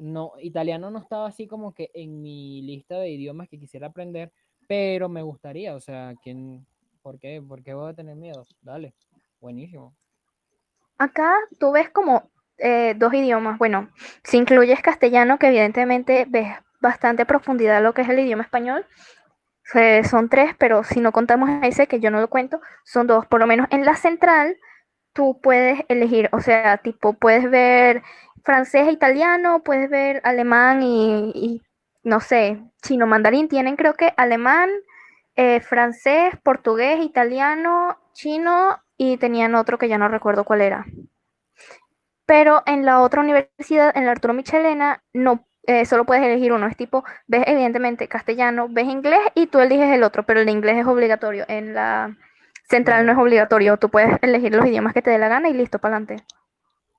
no, 0.00 0.32
italiano 0.40 0.90
no 0.90 0.98
estaba 1.00 1.26
así 1.26 1.48
como 1.48 1.74
que 1.74 1.90
en 1.94 2.22
mi 2.22 2.62
lista 2.62 2.96
de 2.98 3.10
idiomas 3.10 3.48
que 3.48 3.58
quisiera 3.58 3.88
aprender, 3.88 4.32
pero 4.68 5.08
me 5.08 5.22
gustaría, 5.22 5.74
o 5.74 5.80
sea, 5.80 6.14
¿quién, 6.22 6.64
por 7.02 7.18
qué, 7.18 7.42
por 7.46 7.62
qué 7.62 7.74
voy 7.74 7.90
a 7.90 7.94
tener 7.94 8.16
miedo? 8.16 8.44
Dale, 8.62 8.94
buenísimo. 9.40 9.94
Acá 10.98 11.34
tú 11.58 11.72
ves 11.72 11.90
como 11.90 12.30
eh, 12.58 12.94
dos 12.96 13.14
idiomas. 13.14 13.58
Bueno, 13.58 13.90
si 14.24 14.36
incluyes 14.36 14.82
castellano, 14.82 15.38
que 15.38 15.48
evidentemente 15.48 16.26
ves 16.28 16.48
bastante 16.80 17.26
profundidad 17.26 17.82
lo 17.82 17.94
que 17.94 18.02
es 18.02 18.08
el 18.08 18.18
idioma 18.18 18.42
español. 18.42 18.86
Son 20.08 20.30
tres, 20.30 20.54
pero 20.58 20.82
si 20.82 21.00
no 21.00 21.12
contamos 21.12 21.50
ese, 21.62 21.86
que 21.86 22.00
yo 22.00 22.10
no 22.10 22.20
lo 22.20 22.28
cuento, 22.28 22.60
son 22.84 23.06
dos. 23.06 23.26
Por 23.26 23.38
lo 23.38 23.46
menos 23.46 23.66
en 23.70 23.84
la 23.84 23.96
central, 23.96 24.56
tú 25.12 25.40
puedes 25.42 25.84
elegir, 25.88 26.30
o 26.32 26.40
sea, 26.40 26.78
tipo, 26.78 27.12
puedes 27.12 27.50
ver 27.50 28.02
francés 28.44 28.88
e 28.88 28.92
italiano, 28.92 29.62
puedes 29.62 29.90
ver 29.90 30.22
alemán 30.24 30.82
y, 30.82 31.60
no 32.02 32.20
sé, 32.20 32.62
chino 32.82 33.06
mandarín. 33.06 33.48
Tienen 33.48 33.76
creo 33.76 33.92
que 33.94 34.14
alemán, 34.16 34.70
eh, 35.38 35.60
francés, 35.60 36.34
portugués, 36.42 36.98
italiano, 37.00 37.96
chino 38.12 38.76
y 38.96 39.18
tenían 39.18 39.54
otro 39.54 39.78
que 39.78 39.88
ya 39.88 39.96
no 39.96 40.08
recuerdo 40.08 40.42
cuál 40.42 40.62
era. 40.62 40.84
Pero 42.26 42.64
en 42.66 42.84
la 42.84 43.00
otra 43.02 43.20
universidad, 43.20 43.96
en 43.96 44.04
la 44.04 44.10
Arturo 44.10 44.34
Michelena, 44.34 45.04
no 45.12 45.46
eh, 45.62 45.86
solo 45.86 46.04
puedes 46.04 46.24
elegir 46.24 46.52
uno. 46.52 46.66
Es 46.66 46.76
tipo, 46.76 47.04
ves 47.28 47.44
evidentemente 47.46 48.08
castellano, 48.08 48.66
ves 48.68 48.88
inglés 48.88 49.20
y 49.36 49.46
tú 49.46 49.60
eliges 49.60 49.94
el 49.94 50.02
otro, 50.02 50.24
pero 50.24 50.40
el 50.40 50.48
inglés 50.48 50.78
es 50.78 50.86
obligatorio. 50.86 51.44
En 51.46 51.72
la 51.72 52.16
central 52.68 53.06
no 53.06 53.12
es 53.12 53.18
obligatorio. 53.18 53.76
Tú 53.76 53.90
puedes 53.90 54.18
elegir 54.22 54.52
los 54.52 54.66
idiomas 54.66 54.92
que 54.92 55.02
te 55.02 55.10
dé 55.10 55.18
la 55.18 55.28
gana 55.28 55.48
y 55.48 55.54
listo, 55.54 55.78
para 55.78 55.98
adelante. 55.98 56.24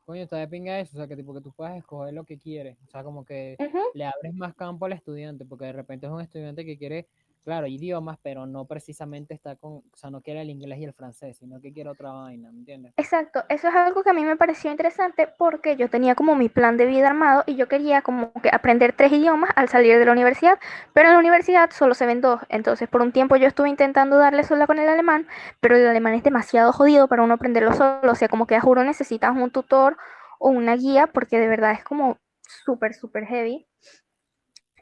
Coño, 0.06 0.24
está 0.24 0.38
de 0.38 0.48
pinga 0.48 0.80
eso, 0.80 0.96
o 0.96 0.98
sea, 0.98 1.08
que 1.08 1.18
tipo 1.18 1.34
que 1.34 1.42
tú 1.42 1.52
puedas 1.52 1.78
escoger 1.78 2.14
lo 2.14 2.24
que 2.24 2.40
quieres, 2.40 2.78
o 2.88 2.90
sea, 2.90 3.04
como 3.04 3.24
que 3.24 3.58
le 3.94 4.06
abres 4.06 4.34
más 4.34 4.56
campo 4.56 4.88
al 4.88 4.94
estudiante, 4.94 5.46
porque 5.46 5.66
de 5.66 5.74
repente 5.74 6.08
es 6.08 6.12
un 6.12 6.22
estudiante 6.22 6.66
que 6.66 6.80
quiere, 6.80 7.06
claro, 7.50 7.66
idiomas, 7.66 8.20
pero 8.22 8.46
no 8.46 8.66
precisamente 8.66 9.34
está 9.34 9.56
con, 9.56 9.78
o 9.78 9.96
sea, 9.96 10.12
no 10.12 10.22
quiere 10.22 10.44
el 10.44 10.52
inglés 10.52 10.78
y 10.78 10.84
el 10.84 10.94
francés, 10.94 11.36
sino 11.38 11.60
que 11.60 11.74
quiere 11.74 11.90
otra 11.90 12.12
vaina, 12.12 12.52
¿me 12.52 12.60
entiendes? 12.60 12.94
Exacto, 12.96 13.44
eso 13.50 13.70
es 13.70 13.74
algo 13.74 14.04
que 14.04 14.12
a 14.12 14.14
mí 14.14 14.24
me 14.24 14.36
pareció 14.36 14.70
interesante 14.70 15.28
porque 15.36 15.76
yo 15.76 15.90
tenía 15.90 16.14
como 16.14 16.36
mi 16.36 16.48
plan 16.48 16.78
de 16.78 16.86
vida 16.86 17.10
armado 17.10 17.44
y 17.48 17.56
yo 17.56 17.68
quería 17.68 18.04
como 18.04 18.32
que 18.34 18.52
aprender 18.54 18.94
tres 18.94 19.12
idiomas 19.14 19.50
al 19.56 19.68
salir 19.68 19.98
de 19.98 20.06
la 20.06 20.12
universidad, 20.12 20.60
pero 20.94 21.08
en 21.08 21.14
la 21.16 21.20
universidad 21.20 21.72
solo 21.72 21.96
se 21.96 22.06
ven 22.06 22.22
dos, 22.22 22.40
entonces 22.50 22.88
por 22.88 23.02
un 23.02 23.12
tiempo 23.12 23.36
yo 23.36 23.48
estuve 23.48 23.70
intentando 23.70 24.20
darle 24.20 24.44
sola 24.44 24.68
con 24.68 24.78
el 24.78 24.88
alemán, 24.88 25.26
pero 25.60 25.76
el 25.76 25.88
alemán 25.88 26.14
es 26.14 26.22
demasiado 26.22 26.72
jodido 26.72 27.08
para 27.08 27.24
uno 27.24 27.34
aprenderlo 27.34 27.74
solo, 27.74 28.12
o 28.12 28.16
sea, 28.16 28.28
como 28.28 28.46
que 28.46 28.58
a 28.58 28.62
juro 28.62 28.84
necesitas 28.84 29.36
un 29.36 29.50
tutor 29.50 29.98
o 30.38 30.50
una 30.50 30.76
guía 30.76 31.08
porque 31.08 31.40
de 31.40 31.48
verdad 31.48 31.72
es 31.72 31.84
como 31.84 32.20
súper, 32.44 32.94
súper 32.94 33.26
heavy. 33.26 33.69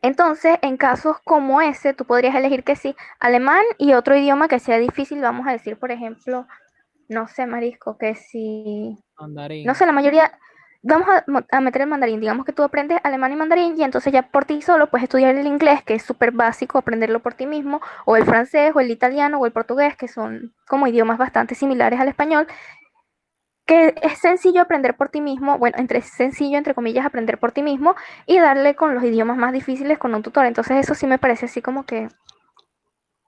Entonces, 0.02 0.58
en 0.62 0.78
casos 0.78 1.18
como 1.24 1.62
ese, 1.62 1.94
tú 1.94 2.06
podrías 2.06 2.36
elegir 2.36 2.64
que 2.64 2.76
sí, 2.76 2.96
alemán 3.20 3.64
y 3.78 3.94
otro 3.94 4.16
idioma 4.16 4.48
que 4.48 4.60
sea 4.60 4.78
difícil, 4.78 5.22
vamos 5.22 5.48
a 5.48 5.52
decir, 5.52 5.78
por 5.78 5.92
ejemplo, 5.92 6.48
no 7.10 7.28
sé, 7.28 7.48
marisco, 7.48 7.98
que 7.98 8.16
si, 8.16 8.98
Mandarín. 9.20 9.66
no 9.66 9.76
sé, 9.76 9.86
la 9.86 9.92
mayoría, 9.94 10.40
vamos 10.82 11.08
a, 11.10 11.26
a 11.52 11.62
meter 11.62 11.84
el 11.84 11.88
mandarín, 11.90 12.20
digamos 12.20 12.46
que 12.46 12.54
tú 12.54 12.64
aprendes 12.64 13.00
alemán 13.04 13.32
y 13.34 13.36
mandarín 13.36 13.78
y 13.78 13.84
entonces 13.84 14.14
ya 14.14 14.24
por 14.32 14.46
ti 14.46 14.62
solo 14.62 14.90
puedes 14.90 15.04
estudiar 15.06 15.36
el 15.36 15.48
inglés, 15.48 15.84
que 15.84 15.96
es 15.96 16.04
súper 16.04 16.32
básico, 16.32 16.78
aprenderlo 16.78 17.22
por 17.22 17.34
ti 17.34 17.46
mismo, 17.46 17.82
o 18.06 18.16
el 18.18 18.26
francés, 18.26 18.72
o 18.76 18.80
el 18.80 18.92
italiano, 18.92 19.40
o 19.40 19.46
el 19.46 19.52
portugués, 19.52 19.96
que 19.98 20.08
son 20.08 20.54
como 20.68 20.88
idiomas 20.88 21.18
bastante 21.18 21.56
similares 21.56 22.00
al 22.00 22.08
español, 22.10 22.48
que 23.68 23.94
es 24.02 24.20
sencillo 24.20 24.62
aprender 24.62 24.96
por 24.96 25.10
ti 25.10 25.20
mismo, 25.20 25.58
bueno, 25.60 25.78
entre 25.78 26.02
sencillo, 26.02 26.58
entre 26.58 26.74
comillas, 26.74 27.06
aprender 27.06 27.38
por 27.38 27.52
ti 27.52 27.62
mismo 27.62 27.96
y 28.26 28.40
darle 28.40 28.76
con 28.76 28.96
los 28.96 29.04
idiomas 29.04 29.38
más 29.38 29.52
difíciles 29.52 30.00
con 30.00 30.16
un 30.16 30.24
tutor. 30.24 30.46
Entonces 30.46 30.78
eso 30.78 30.96
sí 30.96 31.06
me 31.06 31.20
parece 31.20 31.46
así 31.46 31.62
como 31.62 31.86
que 31.86 32.08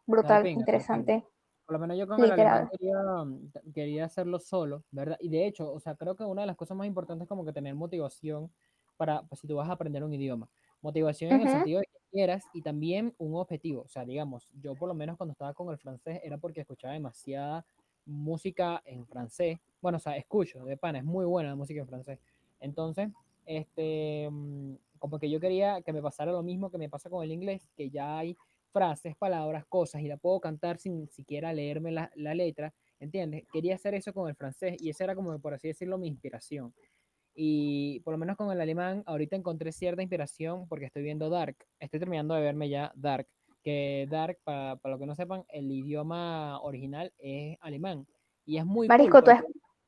brutal, 0.07 0.43
pinga, 0.43 0.61
interesante. 0.61 1.25
Por 1.65 1.73
lo 1.73 1.79
menos 1.79 1.97
yo 1.97 2.07
con 2.07 2.23
el 2.23 2.31
alemán 2.31 2.69
quería, 2.71 2.97
mm, 3.25 3.51
quería 3.73 4.05
hacerlo 4.05 4.39
solo, 4.39 4.85
¿verdad? 4.91 5.17
Y 5.19 5.27
de 5.27 5.45
hecho, 5.45 5.71
o 5.71 5.79
sea, 5.81 5.95
creo 5.95 6.15
que 6.15 6.23
una 6.23 6.41
de 6.41 6.47
las 6.47 6.55
cosas 6.55 6.77
más 6.77 6.87
importantes 6.87 7.25
es 7.25 7.29
como 7.29 7.43
que 7.43 7.51
tener 7.51 7.75
motivación 7.75 8.49
para, 8.95 9.21
pues, 9.23 9.41
si 9.41 9.47
tú 9.47 9.57
vas 9.57 9.69
a 9.69 9.73
aprender 9.73 10.05
un 10.05 10.13
idioma. 10.13 10.49
Motivación 10.81 11.33
en 11.33 11.41
el 11.41 11.49
sentido 11.49 11.81
de 11.81 11.85
que 11.85 11.99
quieras 12.11 12.45
y 12.53 12.61
también 12.61 13.13
un 13.17 13.35
objetivo. 13.35 13.81
O 13.81 13.87
sea, 13.89 14.05
digamos, 14.05 14.47
yo 14.53 14.73
por 14.75 14.87
lo 14.87 14.95
menos 14.95 15.17
cuando 15.17 15.33
estaba 15.33 15.53
con 15.53 15.69
el 15.69 15.77
francés 15.77 16.21
era 16.23 16.37
porque 16.37 16.61
escuchaba 16.61 16.93
demasiada 16.93 17.65
música 18.05 18.81
en 18.85 19.05
francés. 19.07 19.59
Bueno, 19.81 19.97
o 19.97 19.99
sea, 19.99 20.17
escucho, 20.17 20.63
de 20.65 20.77
pana, 20.77 20.99
es 20.99 21.05
muy 21.05 21.25
buena 21.25 21.49
la 21.49 21.55
música 21.55 21.81
en 21.81 21.87
francés. 21.87 22.19
Entonces, 22.59 23.09
este, 23.45 24.29
mm, 24.29 24.75
como 24.99 25.19
que 25.19 25.29
yo 25.29 25.39
quería 25.39 25.81
que 25.81 25.93
me 25.93 26.01
pasara 26.01 26.31
lo 26.31 26.43
mismo 26.43 26.69
que 26.69 26.77
me 26.77 26.89
pasa 26.89 27.09
con 27.09 27.23
el 27.23 27.31
inglés, 27.31 27.69
que 27.75 27.89
ya 27.89 28.17
hay 28.17 28.37
frases, 28.71 29.15
palabras, 29.17 29.65
cosas 29.67 30.01
y 30.01 30.07
la 30.07 30.17
puedo 30.17 30.39
cantar 30.39 30.77
sin 30.77 31.09
siquiera 31.09 31.53
leerme 31.53 31.91
la, 31.91 32.11
la 32.15 32.35
letra, 32.35 32.73
¿entiendes? 32.99 33.45
Quería 33.51 33.75
hacer 33.75 33.95
eso 33.95 34.13
con 34.13 34.29
el 34.29 34.35
francés 34.35 34.77
y 34.79 34.89
esa 34.89 35.05
era 35.05 35.15
como, 35.15 35.39
por 35.39 35.53
así 35.53 35.67
decirlo, 35.69 35.97
mi 35.97 36.07
inspiración. 36.07 36.73
Y 37.33 38.01
por 38.01 38.13
lo 38.13 38.17
menos 38.17 38.35
con 38.35 38.51
el 38.51 38.59
alemán, 38.59 39.03
ahorita 39.05 39.35
encontré 39.35 39.71
cierta 39.71 40.01
inspiración 40.01 40.67
porque 40.67 40.85
estoy 40.85 41.03
viendo 41.03 41.29
Dark. 41.29 41.55
Estoy 41.79 41.99
terminando 41.99 42.33
de 42.33 42.41
verme 42.41 42.69
ya 42.69 42.91
Dark. 42.95 43.27
Que 43.63 44.07
Dark, 44.09 44.39
para, 44.43 44.77
para 44.77 44.95
lo 44.95 44.99
que 44.99 45.05
no 45.05 45.15
sepan, 45.15 45.43
el 45.49 45.71
idioma 45.71 46.59
original 46.61 47.13
es 47.19 47.57
alemán. 47.61 48.07
Y 48.45 48.57
es 48.57 48.65
muy 48.65 48.87
Marisco, 48.87 49.21
tú, 49.21 49.31
es- 49.31 49.43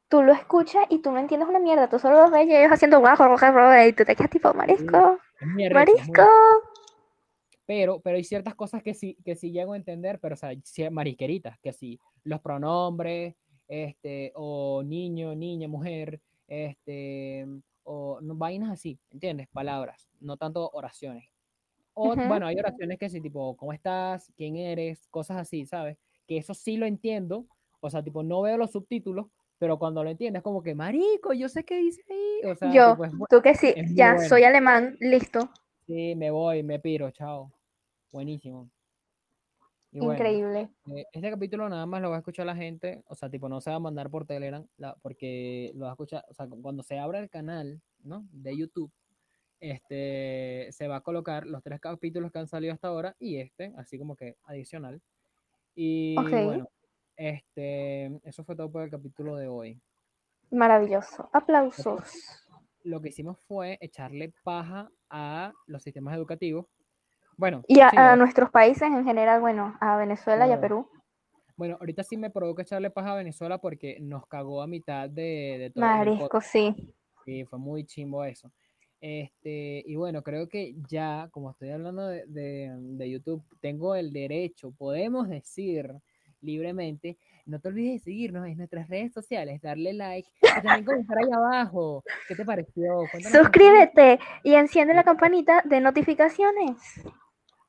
tú 0.10 0.22
lo 0.24 0.34
escuchas 0.34 0.86
y 0.90 1.00
tú 1.00 1.12
no 1.12 1.20
entiendes 1.20 1.48
una 1.50 1.60
mierda, 1.60 1.90
tú 1.90 1.98
solo 2.00 2.22
los 2.22 2.32
ves 2.32 2.48
y 2.48 2.56
ellos 2.56 2.72
haciendo 2.72 3.00
guajo, 3.00 3.28
guajo, 3.28 3.88
y 3.88 3.94
tú 3.94 4.04
te 4.04 4.16
quedas 4.16 4.30
tipo, 4.30 4.54
marisco, 4.54 5.20
marisco. 5.74 6.22
pero, 7.66 8.00
pero 8.02 8.18
hay 8.18 8.24
ciertas 8.24 8.56
cosas 8.56 8.84
que 8.84 8.94
sí, 8.94 9.18
que 9.24 9.36
sí 9.36 9.52
llego 9.52 9.74
a 9.74 9.78
entender, 9.78 10.20
pero 10.20 10.34
o 10.34 10.38
sea, 10.38 10.52
marisqueritas, 10.92 11.58
que 11.60 11.72
sí, 11.72 12.00
los 12.24 12.42
pronombres, 12.42 13.36
este, 13.68 14.34
o 14.36 14.84
niño, 14.84 15.34
niña, 15.34 15.68
mujer, 15.70 16.20
este, 16.48 17.48
o 17.84 18.20
no, 18.22 18.36
vainas 18.36 18.72
así, 18.72 19.00
¿entiendes? 19.12 19.48
Palabras, 19.54 20.10
no 20.20 20.36
tanto 20.36 20.70
oraciones. 20.74 21.30
O, 21.94 22.16
bueno, 22.16 22.48
hay 22.48 22.58
oraciones 22.58 22.98
que 22.98 23.10
sí, 23.10 23.20
tipo, 23.22 23.56
¿cómo 23.58 23.74
estás? 23.74 24.32
¿Quién 24.38 24.56
eres? 24.56 25.08
Cosas 25.10 25.38
así, 25.38 25.66
¿sabes? 25.66 25.98
Que 26.28 26.38
eso 26.38 26.54
sí 26.54 26.78
lo 26.78 26.86
entiendo, 26.86 27.46
o 27.80 27.90
sea, 27.90 28.02
tipo, 28.04 28.24
no 28.24 28.42
veo 28.42 28.58
los 28.58 28.72
subtítulos, 28.72 29.28
pero 29.58 29.78
cuando 29.78 30.04
lo 30.04 30.10
entiendes, 30.10 30.42
como 30.42 30.64
que, 30.64 30.74
marico, 30.74 31.34
yo 31.34 31.50
sé 31.50 31.64
qué 31.66 31.78
dice 31.78 32.02
ahí, 32.10 32.50
o 32.52 32.56
sea, 32.56 32.72
Yo, 32.74 32.92
tipo, 32.92 33.06
es 33.06 33.12
bu- 33.14 33.28
tú 33.30 33.42
que 33.42 33.56
sí, 33.56 33.74
ya 33.94 34.14
bueno. 34.14 34.30
soy 34.30 34.44
alemán, 34.44 34.98
listo, 35.00 35.50
Sí, 35.86 36.16
me 36.16 36.32
voy, 36.32 36.64
me 36.64 36.80
piro, 36.80 37.12
chao. 37.12 37.52
Buenísimo. 38.12 38.70
Y 39.92 39.98
increíble. 40.06 40.70
eh, 40.96 41.06
este 41.12 41.30
capítulo 41.32 41.68
nada 41.68 41.86
más 41.86 42.02
lo 42.02 42.10
va 42.10 42.16
a 42.16 42.20
escuchar 42.20 42.46
la 42.46 42.56
gente, 42.56 43.04
o 43.08 43.16
sea, 43.16 43.30
tipo, 43.30 43.50
no 43.50 43.60
se 43.60 43.72
va 43.72 43.76
a 43.76 43.80
mandar 43.80 44.10
por 44.10 44.26
Telegram, 44.26 44.66
la- 44.78 44.96
porque 45.02 45.72
lo 45.76 45.82
va 45.86 45.90
a 45.92 45.94
escuchar, 45.94 46.24
o 46.30 46.34
sea, 46.34 46.48
cu- 46.48 46.62
cuando 46.62 46.82
se 46.84 46.98
abra 46.98 47.20
el 47.20 47.30
canal, 47.30 47.82
¿no? 48.04 48.26
De 48.32 48.56
YouTube, 48.56 48.90
este, 49.62 50.68
se 50.72 50.88
va 50.88 50.98
a 50.98 51.02
colocar 51.02 51.46
los 51.46 51.64
tres 51.64 51.80
capítulos 51.80 52.32
que 52.32 52.40
han 52.40 52.48
salido 52.48 52.74
hasta 52.74 52.88
ahora 52.90 53.16
y 53.20 53.38
este, 53.38 53.72
así 53.78 53.98
como 53.98 54.16
que 54.16 54.36
adicional. 54.44 55.00
Y 55.76 56.16
bueno, 56.16 56.68
este, 57.16 58.20
eso 58.24 58.44
fue 58.44 58.56
todo 58.56 58.70
por 58.72 58.84
el 58.84 58.90
capítulo 58.90 59.36
de 59.38 59.48
hoy. 59.48 59.80
Maravilloso. 60.50 61.30
Aplausos. 61.32 62.02
Lo 62.84 63.00
que 63.00 63.10
hicimos 63.10 63.40
fue 63.48 63.78
echarle 63.80 64.34
paja 64.44 64.92
a 65.10 65.54
los 65.68 65.84
sistemas 65.84 66.16
educativos. 66.16 66.66
Bueno, 67.38 67.64
Y 67.68 67.80
a, 67.80 67.90
sí, 67.92 67.98
a 67.98 68.02
¿verdad? 68.02 68.18
nuestros 68.18 68.50
países 68.50 68.84
en 68.84 69.06
general, 69.06 69.40
bueno, 69.40 69.78
a 69.80 69.96
Venezuela 69.98 70.48
y 70.48 70.52
a. 70.52 70.60
Perú. 70.60 70.90
Bueno, 71.56 71.78
ahorita 71.80 72.04
sí 72.04 72.18
me 72.18 72.32
provoca 72.32 72.64
echarle 72.64 72.90
paja 72.90 73.14
a 73.14 73.16
Venezuela 73.16 73.60
porque 73.60 74.00
nos 74.02 74.26
cagó 74.28 74.62
a 74.64 74.68
mitad 74.68 75.08
de, 75.08 75.58
de 75.60 75.70
todo. 75.70 75.86
Marisco, 75.86 76.42
sí. 76.42 76.94
Sí, 77.24 77.46
fue 77.46 77.60
muy 77.60 77.86
chimbo 77.86 78.24
eso. 78.26 78.52
Este, 79.02 79.84
y 79.88 79.96
bueno, 79.96 80.22
creo 80.22 80.48
que 80.48 80.76
ya, 80.88 81.28
como 81.32 81.50
estoy 81.52 81.72
hablando 81.72 82.08
de, 82.08 82.24
de- 82.28 82.72
de 82.78 83.10
YouTube, 83.10 83.44
tengo 83.60 83.96
el 83.96 84.14
derecho, 84.14 84.72
podemos 84.78 85.28
decir 85.28 85.92
libremente, 86.42 87.18
no 87.46 87.60
te 87.60 87.68
olvides 87.70 87.94
de 88.04 88.12
seguirnos 88.12 88.48
en 88.48 88.58
nuestras 88.58 88.88
redes 88.88 89.12
sociales, 89.14 89.62
darle 89.62 89.94
like 89.94 90.30
y 90.42 90.62
también 90.62 90.86
comentar 90.86 91.18
ahí 91.18 91.30
abajo. 91.32 92.04
¿Qué 92.28 92.36
te 92.36 92.46
pareció? 92.46 92.84
Cuéntanos 93.12 93.38
Suscríbete 93.40 94.20
y 94.44 94.54
enciende 94.54 94.94
la 94.94 95.04
campanita 95.04 95.62
de 95.66 95.82
notificaciones. 95.82 96.78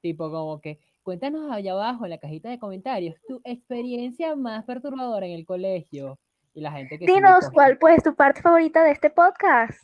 Tipo 0.00 0.30
como 0.30 0.60
que 0.60 0.78
cuéntanos 1.02 1.50
allá 1.50 1.72
abajo 1.72 2.04
en 2.04 2.10
la 2.10 2.18
cajita 2.18 2.50
de 2.50 2.58
comentarios 2.58 3.16
tu 3.26 3.40
experiencia 3.44 4.36
más 4.36 4.64
perturbadora 4.64 5.26
en 5.26 5.32
el 5.32 5.46
colegio. 5.46 6.18
Y 6.54 6.60
la 6.60 6.72
gente 6.72 6.98
que 6.98 7.06
Dinos 7.06 7.48
cuál 7.52 7.78
pues 7.78 8.02
tu 8.02 8.14
parte 8.14 8.42
favorita 8.42 8.84
de 8.84 8.90
este 8.92 9.08
podcast. 9.10 9.78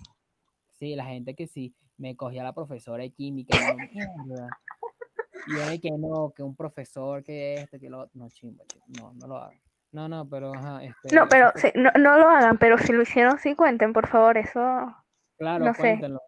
Sí, 0.78 0.94
la 0.94 1.04
gente 1.06 1.34
que 1.34 1.46
sí 1.46 1.74
me 1.96 2.16
cogía 2.16 2.42
la 2.44 2.54
profesora 2.54 3.02
de 3.02 3.10
química. 3.10 3.56
Y, 3.92 5.56
yo, 5.56 5.66
de 5.66 5.80
que 5.80 5.90
no, 5.90 6.32
que 6.34 6.42
un 6.42 6.54
profesor, 6.54 7.24
que 7.24 7.54
este, 7.54 7.80
que 7.80 7.88
lo 7.90 8.00
otro. 8.00 8.12
No, 8.14 8.28
chimbo, 8.28 8.64
no, 8.98 9.12
no 9.14 9.26
lo 9.26 9.36
hagan. 9.38 9.58
No, 9.90 10.08
no, 10.08 10.28
pero 10.28 10.54
ajá, 10.54 10.84
este, 10.84 11.14
No, 11.14 11.26
pero 11.28 11.50
fue- 11.52 11.60
sí, 11.60 11.68
no, 11.74 11.90
no 11.98 12.18
lo 12.18 12.28
hagan, 12.28 12.58
pero 12.58 12.76
si 12.78 12.92
lo 12.92 13.02
hicieron, 13.02 13.38
sí 13.38 13.54
cuenten, 13.54 13.92
por 13.92 14.06
favor, 14.06 14.36
eso. 14.36 14.60
Claro, 15.38 15.64
no 15.64 15.74
sé. 15.74 15.80
cuéntenlo. 15.80 16.20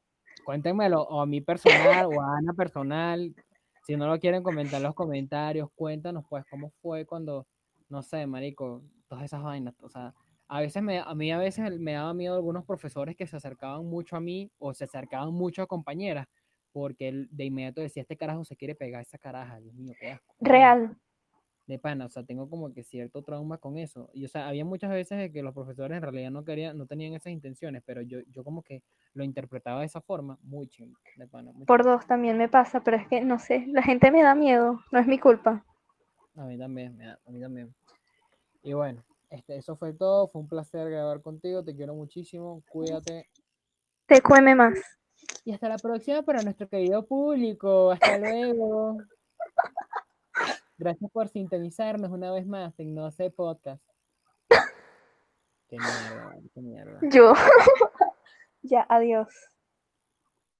Cuéntenmelo, 0.45 1.03
o 1.03 1.21
a 1.21 1.27
mí 1.27 1.41
personal, 1.41 2.07
o 2.07 2.21
a 2.23 2.39
Ana 2.39 2.55
personal. 2.55 3.35
Si 3.87 3.97
no 3.97 4.07
lo 4.07 4.19
quieren 4.19 4.43
comentar 4.43 4.79
en 4.79 4.85
los 4.85 4.95
comentarios, 4.95 5.69
cuéntanos 5.75 6.25
pues 6.29 6.45
cómo 6.51 6.71
fue 6.81 7.05
cuando, 7.05 7.47
no 7.89 8.03
sé, 8.03 8.27
marico, 8.27 8.83
todas 9.09 9.25
esas 9.25 9.43
vainas. 9.43 9.75
O 9.83 9.89
sea, 9.91 10.15
a 10.53 10.61
veces 10.61 10.83
me, 10.83 10.99
a 10.99 11.15
mí 11.15 11.31
a 11.31 11.39
veces 11.39 11.79
me 11.79 11.93
daba 11.93 12.13
miedo 12.13 12.35
algunos 12.35 12.65
profesores 12.65 13.15
que 13.15 13.27
se 13.27 13.37
acercaban 13.37 13.87
mucho 13.87 14.17
a 14.17 14.21
mí 14.21 14.51
o 14.59 14.75
se 14.75 14.83
acercaban 14.85 15.33
mucho 15.33 15.63
a 15.63 15.67
compañeras, 15.69 16.27
porque 16.73 17.09
él 17.09 17.29
de 17.31 17.45
inmediato 17.45 17.81
decía, 17.81 18.03
este 18.03 18.17
carajo 18.17 18.45
se 18.45 18.57
quiere 18.57 18.75
pegar 18.75 18.99
a 18.99 19.03
esa 19.03 19.17
caraja, 19.17 19.61
Dios 19.61 19.75
mío, 19.77 19.95
qué 20.01 20.11
asco. 20.11 20.35
Real. 20.41 20.97
de 21.67 21.79
pana, 21.79 22.07
o 22.07 22.09
sea, 22.11 22.25
tengo 22.25 22.51
como 22.51 22.73
que 22.75 22.83
cierto 22.83 23.23
trauma 23.23 23.59
con 23.59 23.79
eso. 23.79 24.11
Y 24.13 24.25
o 24.25 24.29
sea, 24.29 24.49
había 24.49 24.65
muchas 24.65 24.91
veces 24.91 25.31
que 25.31 25.41
los 25.41 25.55
profesores 25.55 25.97
en 25.99 26.03
realidad 26.03 26.33
no 26.33 26.45
querían, 26.45 26.77
no 26.77 26.85
tenían 26.87 27.15
esas 27.15 27.33
intenciones, 27.33 27.85
pero 27.87 28.03
yo, 28.03 28.19
yo 28.33 28.43
como 28.43 28.63
que 28.65 28.83
lo 29.15 29.23
interpretaba 29.23 29.81
de 29.81 29.87
esa 29.87 30.01
forma, 30.01 30.37
muy 30.43 30.67
chimbo, 30.67 30.99
de 31.15 31.29
pana, 31.29 31.53
muy 31.53 31.67
Por 31.67 31.85
dos 31.85 32.05
también 32.09 32.37
me 32.39 32.49
pasa, 32.49 32.81
pero 32.83 32.97
es 32.97 33.07
que 33.07 33.21
no 33.21 33.39
sé, 33.39 33.67
la 33.69 33.83
gente 33.85 34.11
me 34.11 34.21
da 34.25 34.35
miedo, 34.35 34.81
no 34.91 34.99
es 34.99 35.07
mi 35.07 35.21
culpa. 35.21 35.65
A 36.35 36.45
mí 36.45 36.59
también, 36.59 36.97
me 36.97 37.07
da- 37.07 37.21
a 37.25 37.31
mí 37.31 37.41
también. 37.41 37.73
Y 38.65 38.73
bueno, 38.73 39.05
este, 39.31 39.57
eso 39.57 39.77
fue 39.77 39.93
todo, 39.93 40.29
fue 40.29 40.43
un 40.43 40.49
placer 40.49 40.91
grabar 40.91 41.23
contigo, 41.23 41.65
te 41.65 41.75
quiero 41.75 41.95
muchísimo, 41.95 42.63
cuídate. 42.69 43.31
Te 44.07 44.21
cueme 44.21 44.55
más. 44.57 44.79
Y 45.45 45.53
hasta 45.53 45.69
la 45.69 45.79
próxima 45.79 46.23
para 46.23 46.43
nuestro 46.43 46.69
querido 46.69 47.07
público. 47.07 47.93
Hasta 47.93 48.19
luego. 48.19 48.99
Gracias 50.79 51.11
por 51.13 51.29
sintonizarnos 51.29 52.11
una 52.11 52.33
vez 52.33 52.47
más 52.47 52.79
en 52.81 52.95
No 52.95 53.11
sé 53.11 53.31
Podcast. 53.31 53.83
Qué 55.69 55.77
mierda, 55.77 56.37
qué 56.53 56.61
mierda. 56.61 56.99
Yo. 57.03 57.33
ya, 58.63 58.85
adiós. 58.89 59.29